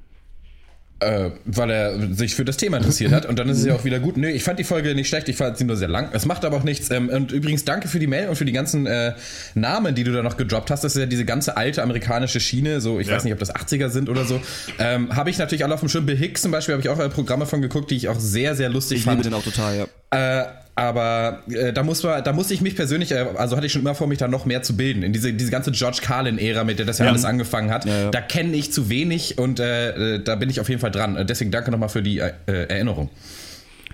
Äh, 1.00 1.30
weil 1.46 1.70
er 1.70 2.14
sich 2.14 2.34
für 2.34 2.44
das 2.44 2.58
Thema 2.58 2.76
interessiert 2.76 3.10
hat 3.12 3.24
und 3.24 3.38
dann 3.38 3.48
ist 3.48 3.58
es 3.60 3.64
ja 3.64 3.74
auch 3.74 3.84
wieder 3.84 3.98
gut. 4.00 4.18
Nö, 4.18 4.28
ich 4.28 4.42
fand 4.44 4.58
die 4.58 4.64
Folge 4.64 4.94
nicht 4.94 5.08
schlecht, 5.08 5.30
ich 5.30 5.36
fand 5.36 5.56
sie 5.56 5.64
nur 5.64 5.76
sehr 5.78 5.88
lang. 5.88 6.10
Es 6.12 6.26
macht 6.26 6.44
aber 6.44 6.58
auch 6.58 6.62
nichts. 6.62 6.90
Ähm, 6.90 7.08
und 7.08 7.32
übrigens 7.32 7.64
danke 7.64 7.88
für 7.88 7.98
die 7.98 8.06
Mail 8.06 8.28
und 8.28 8.36
für 8.36 8.44
die 8.44 8.52
ganzen 8.52 8.86
äh, 8.86 9.14
Namen, 9.54 9.94
die 9.94 10.04
du 10.04 10.12
da 10.12 10.22
noch 10.22 10.36
gedroppt 10.36 10.70
hast. 10.70 10.84
Das 10.84 10.94
ist 10.94 11.00
ja 11.00 11.06
diese 11.06 11.24
ganze 11.24 11.56
alte 11.56 11.82
amerikanische 11.82 12.38
Schiene, 12.38 12.82
so 12.82 13.00
ich 13.00 13.06
Ja. 13.08 13.16
weiß 13.16 13.24
nicht, 13.24 13.32
ob 13.32 13.38
das 13.38 13.54
80er 13.54 13.88
sind 13.88 14.10
oder 14.10 14.26
so. 14.26 14.42
Ähm, 14.78 15.16
habe 15.16 15.30
ich 15.30 15.38
natürlich 15.38 15.64
alle 15.64 15.72
auf 15.72 15.80
dem 15.80 15.88
Schirm. 15.88 16.04
Bill 16.04 16.16
Hicks 16.18 16.42
zum 16.42 16.50
Beispiel 16.52 16.74
habe 16.74 16.82
ich 16.82 16.90
auch 16.90 16.98
äh, 16.98 17.08
Programme 17.08 17.46
von 17.46 17.62
geguckt, 17.62 17.90
die 17.90 17.96
ich 17.96 18.08
auch 18.10 18.20
sehr, 18.20 18.54
sehr 18.54 18.68
lustig 18.68 18.98
Ich 18.98 19.04
fand. 19.04 19.18
liebe 19.24 19.30
den 19.30 19.38
auch 19.38 19.42
total, 19.44 19.76
ja. 19.78 19.86
Äh, 20.10 20.44
aber 20.74 21.42
äh, 21.50 21.72
da 21.72 21.82
muss 21.82 22.02
man, 22.02 22.24
da 22.24 22.32
muss 22.32 22.50
ich 22.50 22.62
mich 22.62 22.74
persönlich, 22.74 23.12
äh, 23.12 23.26
also 23.36 23.56
hatte 23.56 23.66
ich 23.66 23.72
schon 23.72 23.82
immer 23.82 23.94
vor, 23.94 24.06
mich 24.06 24.18
da 24.18 24.28
noch 24.28 24.46
mehr 24.46 24.62
zu 24.62 24.76
bilden. 24.76 25.02
In 25.02 25.12
diese, 25.12 25.32
diese 25.32 25.50
ganze 25.50 25.72
George 25.72 25.98
Carlin-Ära, 26.02 26.64
mit 26.64 26.78
der 26.78 26.86
das 26.86 26.98
ja, 26.98 27.06
alles 27.06 27.24
angefangen 27.24 27.70
hat, 27.70 27.84
ja. 27.84 28.10
da 28.10 28.20
kenne 28.20 28.56
ich 28.56 28.72
zu 28.72 28.88
wenig 28.88 29.36
und 29.36 29.60
äh, 29.60 30.14
äh, 30.14 30.24
da 30.24 30.36
bin 30.36 30.48
ich 30.48 30.58
auf 30.58 30.68
jeden 30.68 30.80
Fall 30.80 30.90
dran. 30.90 31.16
Äh, 31.16 31.26
Deswegen 31.26 31.50
danke 31.50 31.70
nochmal 31.70 31.90
für 31.90 32.02
die 32.02 32.18
äh, 32.18 32.32
Erinnerung. 32.46 33.10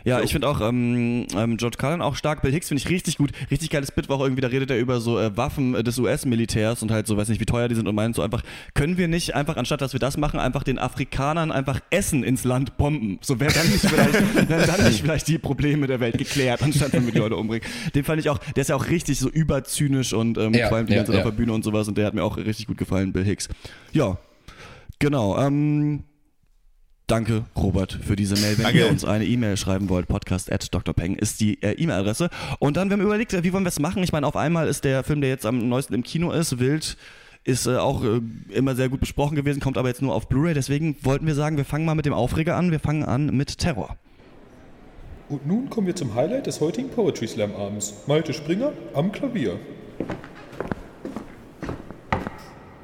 Ja, 0.07 0.21
ich 0.21 0.31
finde 0.31 0.49
auch 0.49 0.61
ähm, 0.61 1.27
ähm, 1.35 1.57
George 1.57 1.79
Carlin 1.79 2.01
auch 2.01 2.15
stark. 2.15 2.41
Bill 2.41 2.53
Hicks 2.53 2.69
finde 2.69 2.81
ich 2.81 2.89
richtig 2.89 3.19
gut. 3.19 3.33
Richtig 3.51 3.71
geiles 3.71 3.91
Bit 3.91 4.09
war 4.09 4.19
auch 4.19 4.23
irgendwie, 4.23 4.41
da 4.41 4.47
redet 4.47 4.71
er 4.71 4.79
über 4.79 5.01
so 5.01 5.19
äh, 5.19 5.37
Waffen 5.37 5.75
äh, 5.75 5.83
des 5.83 5.99
US-Militärs 5.99 6.81
und 6.83 6.93
halt 6.93 7.09
so, 7.09 7.17
weiß 7.17 7.29
nicht, 7.29 7.41
wie 7.41 7.45
teuer 7.45 7.67
die 7.67 7.75
sind 7.75 7.89
und 7.89 7.95
meint 7.97 8.15
so 8.15 8.23
einfach, 8.23 8.43
können 8.75 8.99
wir 8.99 9.09
nicht 9.09 9.35
einfach, 9.35 9.57
anstatt 9.57 9.81
dass 9.81 9.95
wir 9.95 9.99
das 9.99 10.17
machen, 10.17 10.39
einfach 10.39 10.63
den 10.63 10.79
Afrikanern 10.79 11.51
einfach 11.51 11.81
Essen 11.91 12.23
ins 12.23 12.45
Land 12.45 12.77
bomben? 12.77 13.19
So 13.21 13.41
wäre 13.41 13.53
dann 13.53 13.69
nicht 13.69 13.85
vielleicht, 13.85 14.49
wären 14.49 14.67
dann 14.67 14.85
nicht 14.85 15.01
vielleicht 15.01 15.27
die 15.27 15.39
Probleme 15.39 15.89
der 15.89 15.99
Welt 15.99 16.19
geklärt, 16.19 16.63
anstatt 16.63 16.93
wenn 16.93 17.05
wir 17.05 17.13
die 17.13 17.19
Leute 17.19 17.35
umbringen. 17.35 17.67
Den 17.97 18.05
fand 18.05 18.21
ich 18.21 18.31
auch, 18.31 18.39
der 18.39 18.61
ist 18.61 18.69
ja 18.69 18.77
auch 18.77 18.87
richtig 18.87 19.19
so 19.19 19.29
überzynisch 19.29 20.13
und 20.13 20.39
ähm, 20.39 20.55
Ja, 20.55 20.69
vor 20.69 20.77
allem 20.77 20.87
die 20.87 20.93
ja, 20.93 20.99
ganze 20.99 21.11
Zeit 21.11 21.19
ja. 21.19 21.27
auf 21.27 21.33
der 21.33 21.37
Bühne 21.37 21.53
und 21.53 21.65
sowas 21.65 21.89
und 21.89 21.99
der 21.99 22.07
hat 22.07 22.15
mir 22.15 22.23
auch 22.23 22.37
richtig 22.37 22.69
gut 22.69 22.79
gefallen, 22.79 23.13
Bill 23.13 23.25
Hicks. 23.25 23.49
Ja, 23.91 24.19
genau. 25.01 25.37
Ähm, 25.37 26.05
Danke, 27.07 27.45
Robert, 27.55 27.93
für 27.93 28.17
diese 28.17 28.35
Mail. 28.35 28.59
Wenn 28.59 28.65
Danke. 28.65 28.81
ihr 28.81 28.91
uns 28.91 29.05
eine 29.05 29.25
E-Mail 29.25 29.57
schreiben 29.57 29.89
wollt, 29.89 30.09
podcast 30.09 30.51
at 30.51 30.69
drpeng 30.75 31.15
ist 31.15 31.41
die 31.41 31.63
äh, 31.63 31.73
E-Mail-Adresse. 31.73 32.31
Und 32.59 32.77
dann, 32.77 32.89
wir 32.89 32.97
haben 32.97 33.03
überlegt, 33.03 33.33
äh, 33.33 33.45
wie 33.45 33.53
wollen 33.53 33.63
wir 33.65 33.69
es 33.69 33.79
machen? 33.79 34.03
Ich 34.03 34.11
meine, 34.11 34.27
auf 34.27 34.35
einmal 34.35 34.67
ist 34.67 34.83
der 34.83 35.05
Film, 35.05 35.21
der 35.21 35.31
jetzt 35.31 35.47
am 35.47 35.69
neuesten 35.69 35.95
im 35.95 36.03
Kino 36.03 36.33
ist, 36.33 36.59
Wild, 36.59 36.97
ist 37.45 37.67
äh, 37.67 37.77
auch 37.77 38.03
äh, 38.03 38.21
immer 38.53 38.75
sehr 38.75 38.89
gut 38.89 38.99
besprochen 38.99 39.37
gewesen, 39.37 39.61
kommt 39.61 39.79
aber 39.79 39.87
jetzt 39.87 40.03
nur 40.03 40.15
auf 40.15 40.29
Blu-ray. 40.29 40.53
Deswegen 40.53 40.97
wollten 41.03 41.29
wir 41.29 41.37
sagen, 41.37 41.57
wir 41.57 41.65
fangen 41.65 41.85
mal 41.85 41.95
mit 41.95 42.07
dem 42.07 42.13
Aufreger 42.13 42.57
an. 42.57 42.73
Wir 42.73 42.81
fangen 42.81 43.05
an 43.05 43.27
mit 43.27 43.59
Terror. 43.59 43.97
Und 45.29 45.47
nun 45.47 45.71
kommen 45.71 45.87
wir 45.87 45.95
zum 45.95 46.15
Highlight 46.17 46.47
des 46.47 46.61
heutigen 46.61 46.89
Poetry 46.91 47.29
Slam 47.29 47.55
Abends. 47.55 47.95
Malte 48.09 48.33
Springer 48.33 48.73
am 48.95 49.13
Klavier. 49.13 49.61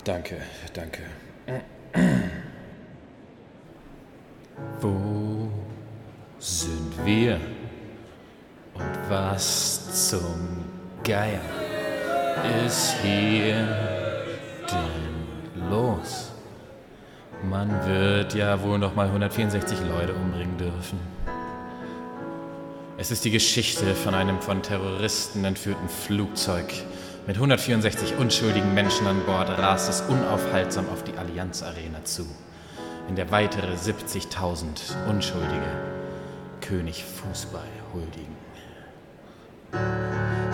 Danke, 0.04 0.36
danke. 0.74 1.02
Wo 4.80 5.48
sind 6.38 6.92
wir? 7.04 7.40
Und 8.74 9.10
was 9.10 10.10
zum 10.10 10.64
Geier 11.04 11.40
ist 12.66 12.94
hier 13.02 13.66
denn 14.68 15.70
los? 15.70 16.30
Man 17.48 17.70
wird 17.86 18.34
ja 18.34 18.62
wohl 18.62 18.78
noch 18.78 18.94
mal 18.94 19.06
164 19.06 19.80
Leute 19.80 20.14
umbringen 20.14 20.56
dürfen. 20.58 20.98
Es 22.98 23.10
ist 23.10 23.24
die 23.24 23.30
Geschichte 23.30 23.96
von 23.96 24.14
einem 24.14 24.40
von 24.40 24.62
Terroristen 24.62 25.44
entführten 25.44 25.88
Flugzeug. 25.88 26.72
Mit 27.26 27.36
164 27.36 28.16
unschuldigen 28.18 28.74
Menschen 28.74 29.06
an 29.06 29.20
Bord 29.26 29.48
rast 29.48 29.90
es 29.90 30.02
unaufhaltsam 30.02 30.88
auf 30.88 31.02
die 31.02 31.16
Allianz 31.18 31.62
Arena 31.62 32.04
zu, 32.04 32.26
in 33.08 33.16
der 33.16 33.30
weitere 33.30 33.74
70.000 33.74 35.08
Unschuldige 35.08 35.50
König 36.60 37.04
Fußball 37.04 37.60
huldigen. 37.92 38.36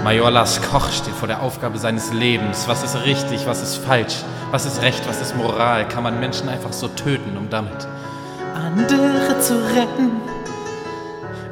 Major 0.03 0.31
Lars 0.31 0.61
Koch 0.63 0.91
steht 0.91 1.15
vor 1.15 1.29
der 1.29 1.43
Aufgabe 1.43 1.79
seines 1.79 2.13
Lebens. 2.13 2.69
Was 2.69 2.83
ist 2.83 3.05
richtig, 3.05 3.47
was 3.47 3.63
ist 3.63 3.77
falsch, 3.77 4.17
was 4.51 4.65
ist 4.65 4.81
Recht, 4.81 5.07
was 5.09 5.21
ist 5.21 5.37
Moral? 5.37 5.87
Kann 5.89 6.03
man 6.03 6.21
Menschen 6.21 6.49
einfach 6.49 6.73
so 6.73 6.89
töten, 6.89 7.37
um 7.37 7.51
damit 7.51 7.87
andere 8.55 9.41
zu 9.41 9.55
retten? 9.75 10.13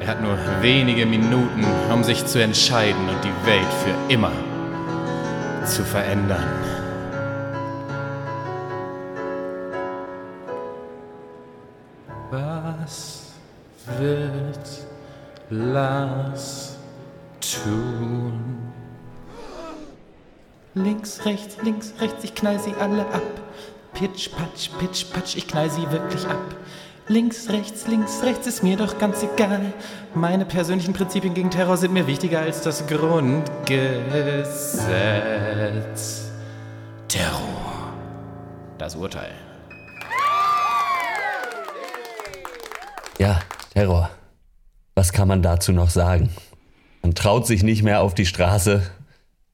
Er 0.00 0.08
hat 0.08 0.22
nur 0.22 0.38
wenige 0.62 1.04
Minuten, 1.04 1.66
um 1.92 2.04
sich 2.04 2.24
zu 2.26 2.40
entscheiden 2.40 3.08
und 3.08 3.24
die 3.24 3.46
Welt 3.46 3.66
für 3.84 4.12
immer 4.12 4.32
zu 5.66 5.82
verändern. 5.82 6.44
Was 12.30 13.32
wird 13.98 14.86
Lars 15.50 16.76
tun? 17.40 18.72
Links, 20.74 21.24
rechts, 21.24 21.56
links, 21.62 21.94
rechts, 22.00 22.24
ich 22.24 22.34
knall 22.34 22.58
sie 22.58 22.74
alle 22.80 23.02
ab. 23.02 23.22
Pitch, 23.94 24.30
patsch, 24.32 24.70
pitch, 24.78 25.12
patsch, 25.12 25.36
ich 25.36 25.46
knall 25.46 25.70
sie 25.70 25.90
wirklich 25.90 26.26
ab. 26.26 26.54
Links, 27.08 27.48
rechts, 27.48 27.86
links, 27.86 28.22
rechts 28.24 28.48
ist 28.48 28.62
mir 28.64 28.76
doch 28.76 28.98
ganz 28.98 29.22
egal. 29.22 29.72
Meine 30.14 30.44
persönlichen 30.44 30.92
Prinzipien 30.92 31.34
gegen 31.34 31.50
Terror 31.50 31.76
sind 31.76 31.92
mir 31.92 32.08
wichtiger 32.08 32.40
als 32.40 32.62
das 32.62 32.86
Grundgesetz. 32.88 34.80
Terror. 37.06 37.92
Das 38.78 38.96
Urteil. 38.96 39.45
Ja, 43.18 43.40
Terror. 43.72 44.10
Was 44.94 45.12
kann 45.12 45.28
man 45.28 45.42
dazu 45.42 45.72
noch 45.72 45.90
sagen? 45.90 46.28
Man 47.02 47.14
traut 47.14 47.46
sich 47.46 47.62
nicht 47.62 47.82
mehr 47.82 48.02
auf 48.02 48.14
die 48.14 48.26
Straße. 48.26 48.82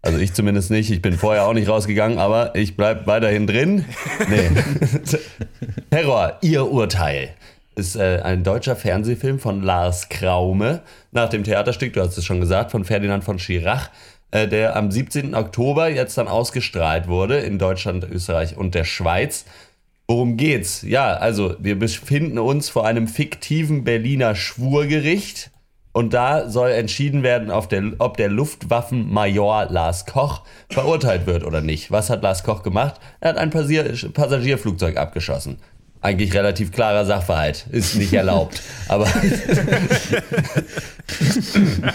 Also 0.00 0.18
ich 0.18 0.32
zumindest 0.32 0.70
nicht. 0.70 0.90
Ich 0.90 1.00
bin 1.00 1.16
vorher 1.16 1.46
auch 1.46 1.52
nicht 1.52 1.68
rausgegangen, 1.68 2.18
aber 2.18 2.56
ich 2.56 2.76
bleib 2.76 3.06
weiterhin 3.06 3.46
drin. 3.46 3.84
Nee. 4.28 4.50
Terror, 5.90 6.38
ihr 6.40 6.68
Urteil. 6.68 7.34
Ist 7.76 7.96
äh, 7.96 8.20
ein 8.22 8.42
deutscher 8.42 8.74
Fernsehfilm 8.74 9.38
von 9.38 9.62
Lars 9.62 10.08
Kraume 10.08 10.82
nach 11.12 11.28
dem 11.28 11.44
Theaterstück, 11.44 11.94
du 11.94 12.02
hast 12.02 12.18
es 12.18 12.24
schon 12.24 12.40
gesagt, 12.40 12.70
von 12.70 12.84
Ferdinand 12.84 13.24
von 13.24 13.38
Schirach, 13.38 13.90
äh, 14.30 14.46
der 14.48 14.76
am 14.76 14.90
17. 14.90 15.34
Oktober 15.34 15.88
jetzt 15.88 16.18
dann 16.18 16.28
ausgestrahlt 16.28 17.06
wurde 17.06 17.38
in 17.38 17.58
Deutschland, 17.58 18.04
Österreich 18.10 18.56
und 18.56 18.74
der 18.74 18.84
Schweiz. 18.84 19.46
Worum 20.12 20.36
geht's? 20.36 20.82
Ja, 20.82 21.14
also 21.14 21.56
wir 21.58 21.78
befinden 21.78 22.38
uns 22.38 22.68
vor 22.68 22.84
einem 22.86 23.08
fiktiven 23.08 23.82
Berliner 23.82 24.34
Schwurgericht 24.34 25.50
und 25.92 26.12
da 26.12 26.50
soll 26.50 26.68
entschieden 26.72 27.22
werden, 27.22 27.50
der, 27.70 27.92
ob 27.96 28.18
der 28.18 28.28
Luftwaffenmajor 28.28 29.68
Lars 29.70 30.04
Koch 30.04 30.42
verurteilt 30.68 31.24
wird 31.24 31.44
oder 31.44 31.62
nicht. 31.62 31.90
Was 31.90 32.10
hat 32.10 32.22
Lars 32.22 32.44
Koch 32.44 32.62
gemacht? 32.62 33.00
Er 33.20 33.30
hat 33.30 33.38
ein 33.38 33.48
Passier 33.48 33.90
Passagierflugzeug 34.12 34.98
abgeschossen. 34.98 35.56
Eigentlich 36.02 36.34
relativ 36.34 36.72
klarer 36.72 37.06
Sachverhalt, 37.06 37.66
ist 37.70 37.94
nicht 37.94 38.12
erlaubt. 38.12 38.60
Aber 38.88 39.06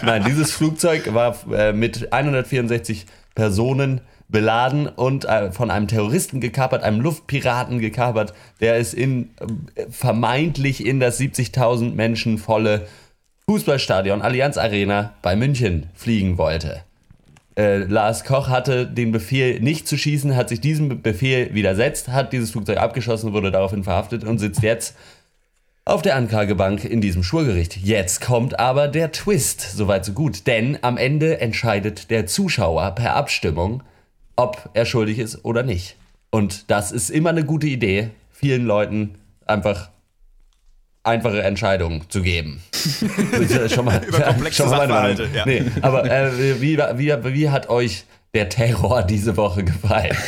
nein, 0.03 0.23
dieses 0.25 0.53
Flugzeug 0.53 1.13
war 1.13 1.37
äh, 1.53 1.71
mit 1.71 2.11
164 2.11 3.05
Personen 3.35 4.01
beladen 4.29 4.87
und 4.87 5.25
äh, 5.25 5.51
von 5.51 5.71
einem 5.71 5.87
Terroristen 5.87 6.41
gekapert, 6.41 6.83
einem 6.83 6.99
Luftpiraten 6.99 7.79
gekapert, 7.79 8.33
der 8.59 8.75
es 8.75 8.93
in 8.93 9.29
äh, 9.75 9.85
vermeintlich 9.89 10.85
in 10.85 10.99
das 10.99 11.19
70.000 11.19 11.93
Menschen 11.93 12.37
volle 12.37 12.87
Fußballstadion 13.49 14.21
Allianz 14.21 14.57
Arena 14.57 15.13
bei 15.21 15.35
München 15.35 15.87
fliegen 15.93 16.37
wollte. 16.37 16.81
Äh, 17.57 17.77
Lars 17.77 18.25
Koch 18.25 18.49
hatte 18.49 18.85
den 18.85 19.13
Befehl, 19.13 19.61
nicht 19.61 19.87
zu 19.87 19.97
schießen, 19.97 20.35
hat 20.35 20.49
sich 20.49 20.59
diesem 20.59 21.01
Befehl 21.01 21.53
widersetzt, 21.53 22.09
hat 22.09 22.33
dieses 22.33 22.51
Flugzeug 22.51 22.77
abgeschossen, 22.77 23.31
wurde 23.31 23.51
daraufhin 23.51 23.83
verhaftet 23.83 24.25
und 24.25 24.39
sitzt 24.39 24.61
jetzt 24.61 24.95
auf 25.85 26.01
der 26.01 26.17
Anklagebank 26.17 26.83
in 26.83 26.99
diesem 26.99 27.23
Schwurgericht. 27.23 27.77
Jetzt 27.77 28.19
kommt 28.19 28.59
aber 28.59 28.89
der 28.89 29.13
Twist, 29.13 29.61
soweit 29.61 30.03
so 30.03 30.11
gut, 30.11 30.45
denn 30.45 30.77
am 30.81 30.97
Ende 30.97 31.39
entscheidet 31.39 32.11
der 32.11 32.27
Zuschauer 32.27 32.91
per 32.91 33.15
Abstimmung, 33.15 33.81
ob 34.37 34.69
er 34.73 34.85
schuldig 34.85 35.19
ist 35.19 35.43
oder 35.43 35.63
nicht. 35.63 35.97
Und 36.29 36.71
das 36.71 36.93
ist 36.93 37.09
immer 37.09 37.31
eine 37.31 37.43
gute 37.43 37.67
Idee, 37.67 38.11
vielen 38.31 38.65
Leuten 38.65 39.15
einfach 39.45 39.89
einfache 41.03 41.41
Entscheidungen 41.41 42.03
zu 42.09 42.21
geben. 42.21 42.61
Schon 43.69 43.85
mal, 43.85 44.03
Über 44.03 44.19
komplexe 44.21 44.63
schon 44.63 44.69
mal. 44.69 44.79
Sachverhalte, 44.79 45.29
ja. 45.33 45.45
Nee, 45.45 45.63
aber 45.81 46.09
äh, 46.09 46.61
wie, 46.61 46.77
wie, 46.77 47.33
wie 47.33 47.49
hat 47.49 47.69
euch 47.69 48.03
der 48.37 48.49
Terror 48.49 49.01
diese 49.01 49.35
Woche 49.35 49.63
gefallen? 49.63 50.15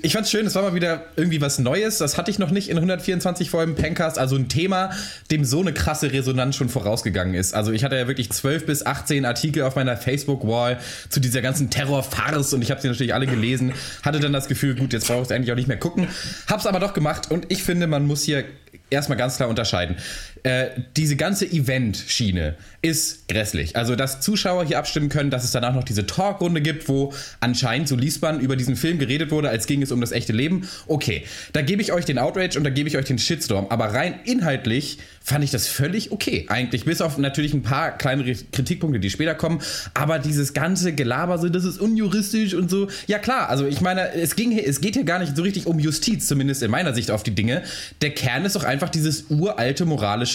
Ich 0.00 0.12
fand's 0.12 0.30
schön, 0.30 0.46
es 0.46 0.54
war 0.54 0.62
mal 0.62 0.74
wieder 0.74 1.06
irgendwie 1.16 1.40
was 1.40 1.58
Neues. 1.58 1.98
Das 1.98 2.16
hatte 2.16 2.30
ich 2.30 2.38
noch 2.38 2.50
nicht 2.50 2.70
in 2.70 2.76
124 2.76 3.50
Folgen 3.50 3.74
Pencast. 3.74 4.18
Also 4.18 4.36
ein 4.36 4.48
Thema, 4.48 4.90
dem 5.30 5.44
so 5.44 5.60
eine 5.60 5.74
krasse 5.74 6.12
Resonanz 6.12 6.56
schon 6.56 6.68
vorausgegangen 6.68 7.34
ist. 7.34 7.52
Also 7.52 7.72
ich 7.72 7.84
hatte 7.84 7.96
ja 7.96 8.06
wirklich 8.06 8.30
12 8.30 8.64
bis 8.64 8.86
18 8.86 9.26
Artikel 9.26 9.64
auf 9.64 9.76
meiner 9.76 9.96
Facebook-Wall 9.96 10.78
zu 11.10 11.20
dieser 11.20 11.42
ganzen 11.42 11.68
Terror-Farce 11.68 12.54
und 12.54 12.62
ich 12.62 12.70
habe 12.70 12.80
sie 12.80 12.88
natürlich 12.88 13.12
alle 13.12 13.26
gelesen. 13.26 13.72
Hatte 14.02 14.20
dann 14.20 14.32
das 14.32 14.48
Gefühl, 14.48 14.76
gut, 14.76 14.92
jetzt 14.92 15.08
brauche 15.08 15.18
ich 15.18 15.24
es 15.24 15.32
eigentlich 15.32 15.52
auch 15.52 15.56
nicht 15.56 15.68
mehr 15.68 15.78
gucken. 15.78 16.08
Hab's 16.46 16.64
aber 16.64 16.80
doch 16.80 16.94
gemacht 16.94 17.30
und 17.30 17.46
ich 17.50 17.62
finde, 17.62 17.86
man 17.86 18.06
muss 18.06 18.22
hier 18.22 18.44
erstmal 18.88 19.18
ganz 19.18 19.36
klar 19.36 19.48
unterscheiden. 19.48 19.96
Äh, 20.42 20.68
diese 20.96 21.16
ganze 21.16 21.46
Event-Schiene 21.46 22.56
ist 22.80 23.26
grässlich. 23.28 23.76
Also, 23.76 23.96
dass 23.96 24.20
Zuschauer 24.20 24.64
hier 24.64 24.78
abstimmen 24.78 25.08
können, 25.08 25.30
dass 25.30 25.44
es 25.44 25.50
danach 25.50 25.74
noch 25.74 25.84
diese 25.84 26.06
Talkrunde 26.06 26.60
gibt, 26.60 26.88
wo 26.88 27.12
anscheinend, 27.40 27.88
so 27.88 27.96
liest 27.96 28.22
man, 28.22 28.38
über 28.40 28.54
diesen 28.54 28.76
Film 28.76 28.98
geredet 28.98 29.30
wurde, 29.30 29.50
als 29.50 29.66
ging 29.66 29.82
es 29.82 29.90
um 29.90 30.00
das 30.00 30.12
echte 30.12 30.32
Leben. 30.32 30.68
Okay, 30.86 31.24
da 31.52 31.62
gebe 31.62 31.82
ich 31.82 31.92
euch 31.92 32.04
den 32.04 32.18
Outrage 32.18 32.56
und 32.56 32.64
da 32.64 32.70
gebe 32.70 32.88
ich 32.88 32.96
euch 32.96 33.06
den 33.06 33.18
Shitstorm. 33.18 33.66
Aber 33.70 33.86
rein 33.94 34.20
inhaltlich 34.24 34.98
fand 35.20 35.42
ich 35.42 35.50
das 35.50 35.66
völlig 35.66 36.12
okay. 36.12 36.46
Eigentlich, 36.48 36.84
bis 36.84 37.00
auf 37.00 37.18
natürlich 37.18 37.52
ein 37.52 37.62
paar 37.62 37.98
kleinere 37.98 38.32
Kritikpunkte, 38.52 39.00
die 39.00 39.10
später 39.10 39.34
kommen. 39.34 39.60
Aber 39.94 40.20
dieses 40.20 40.54
ganze 40.54 40.94
Gelaber, 40.94 41.38
so, 41.38 41.48
das 41.48 41.64
ist 41.64 41.80
unjuristisch 41.80 42.54
und 42.54 42.70
so. 42.70 42.88
Ja, 43.08 43.18
klar, 43.18 43.48
also 43.48 43.66
ich 43.66 43.80
meine, 43.80 44.12
es, 44.14 44.36
ging, 44.36 44.56
es 44.56 44.80
geht 44.80 44.94
hier 44.94 45.04
gar 45.04 45.18
nicht 45.18 45.36
so 45.36 45.42
richtig 45.42 45.66
um 45.66 45.80
Justiz, 45.80 46.26
zumindest 46.26 46.62
in 46.62 46.70
meiner 46.70 46.94
Sicht 46.94 47.10
auf 47.10 47.24
die 47.24 47.34
Dinge. 47.34 47.62
Der 48.02 48.10
Kern 48.10 48.44
ist 48.44 48.54
doch 48.54 48.64
einfach 48.64 48.88
dieses 48.88 49.24
uralte 49.30 49.84
moralische 49.84 50.27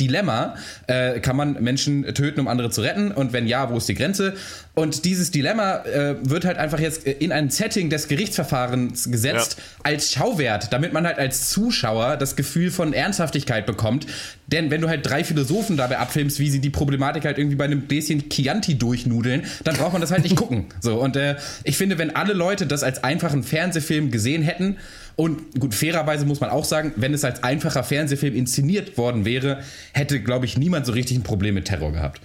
Dilemma. 0.00 0.56
Äh, 0.86 1.20
kann 1.20 1.36
man 1.36 1.62
Menschen 1.62 2.02
töten, 2.14 2.40
um 2.40 2.48
andere 2.48 2.70
zu 2.70 2.82
retten? 2.82 3.10
Und 3.12 3.32
wenn 3.32 3.46
ja, 3.46 3.70
wo 3.70 3.76
ist 3.76 3.88
die 3.88 3.94
Grenze? 3.94 4.34
Und 4.74 5.04
dieses 5.04 5.32
Dilemma 5.32 5.84
äh, 5.84 6.16
wird 6.22 6.44
halt 6.44 6.56
einfach 6.56 6.78
jetzt 6.78 7.04
in 7.04 7.32
ein 7.32 7.50
Setting 7.50 7.90
des 7.90 8.06
Gerichtsverfahrens 8.06 9.10
gesetzt 9.10 9.60
als 9.82 10.12
Schauwert, 10.12 10.72
damit 10.72 10.92
man 10.92 11.04
halt 11.04 11.18
als 11.18 11.50
Zuschauer 11.50 12.16
das 12.16 12.36
Gefühl 12.36 12.70
von 12.70 12.92
Ernsthaftigkeit 12.92 13.66
bekommt. 13.66 14.06
Denn 14.46 14.70
wenn 14.70 14.80
du 14.80 14.88
halt 14.88 15.04
drei 15.04 15.24
Philosophen 15.24 15.76
dabei 15.76 15.98
abfilmst, 15.98 16.38
wie 16.38 16.48
sie 16.48 16.60
die 16.60 16.70
Problematik 16.70 17.24
halt 17.24 17.38
irgendwie 17.38 17.56
bei 17.56 17.64
einem 17.64 17.82
Bläschen 17.82 18.30
Chianti 18.30 18.78
durchnudeln, 18.78 19.44
dann 19.64 19.76
braucht 19.76 19.92
man 19.92 20.00
das 20.00 20.10
halt 20.12 20.22
nicht 20.22 20.36
gucken. 20.36 20.66
So, 20.80 21.00
und 21.00 21.16
äh, 21.16 21.36
ich 21.64 21.76
finde, 21.76 21.98
wenn 21.98 22.14
alle 22.14 22.32
Leute 22.32 22.66
das 22.66 22.82
als 22.82 23.02
einfachen 23.02 23.42
Fernsehfilm 23.42 24.10
gesehen 24.10 24.42
hätten, 24.42 24.76
und 25.18 25.58
gut, 25.58 25.74
fairerweise 25.74 26.24
muss 26.26 26.38
man 26.40 26.48
auch 26.48 26.64
sagen, 26.64 26.92
wenn 26.94 27.12
es 27.12 27.24
als 27.24 27.42
einfacher 27.42 27.82
Fernsehfilm 27.82 28.36
inszeniert 28.36 28.96
worden 28.96 29.24
wäre, 29.24 29.64
hätte, 29.92 30.22
glaube 30.22 30.46
ich, 30.46 30.56
niemand 30.56 30.86
so 30.86 30.92
richtig 30.92 31.16
ein 31.18 31.24
Problem 31.24 31.56
mit 31.56 31.64
Terror 31.64 31.90
gehabt. 31.90 32.20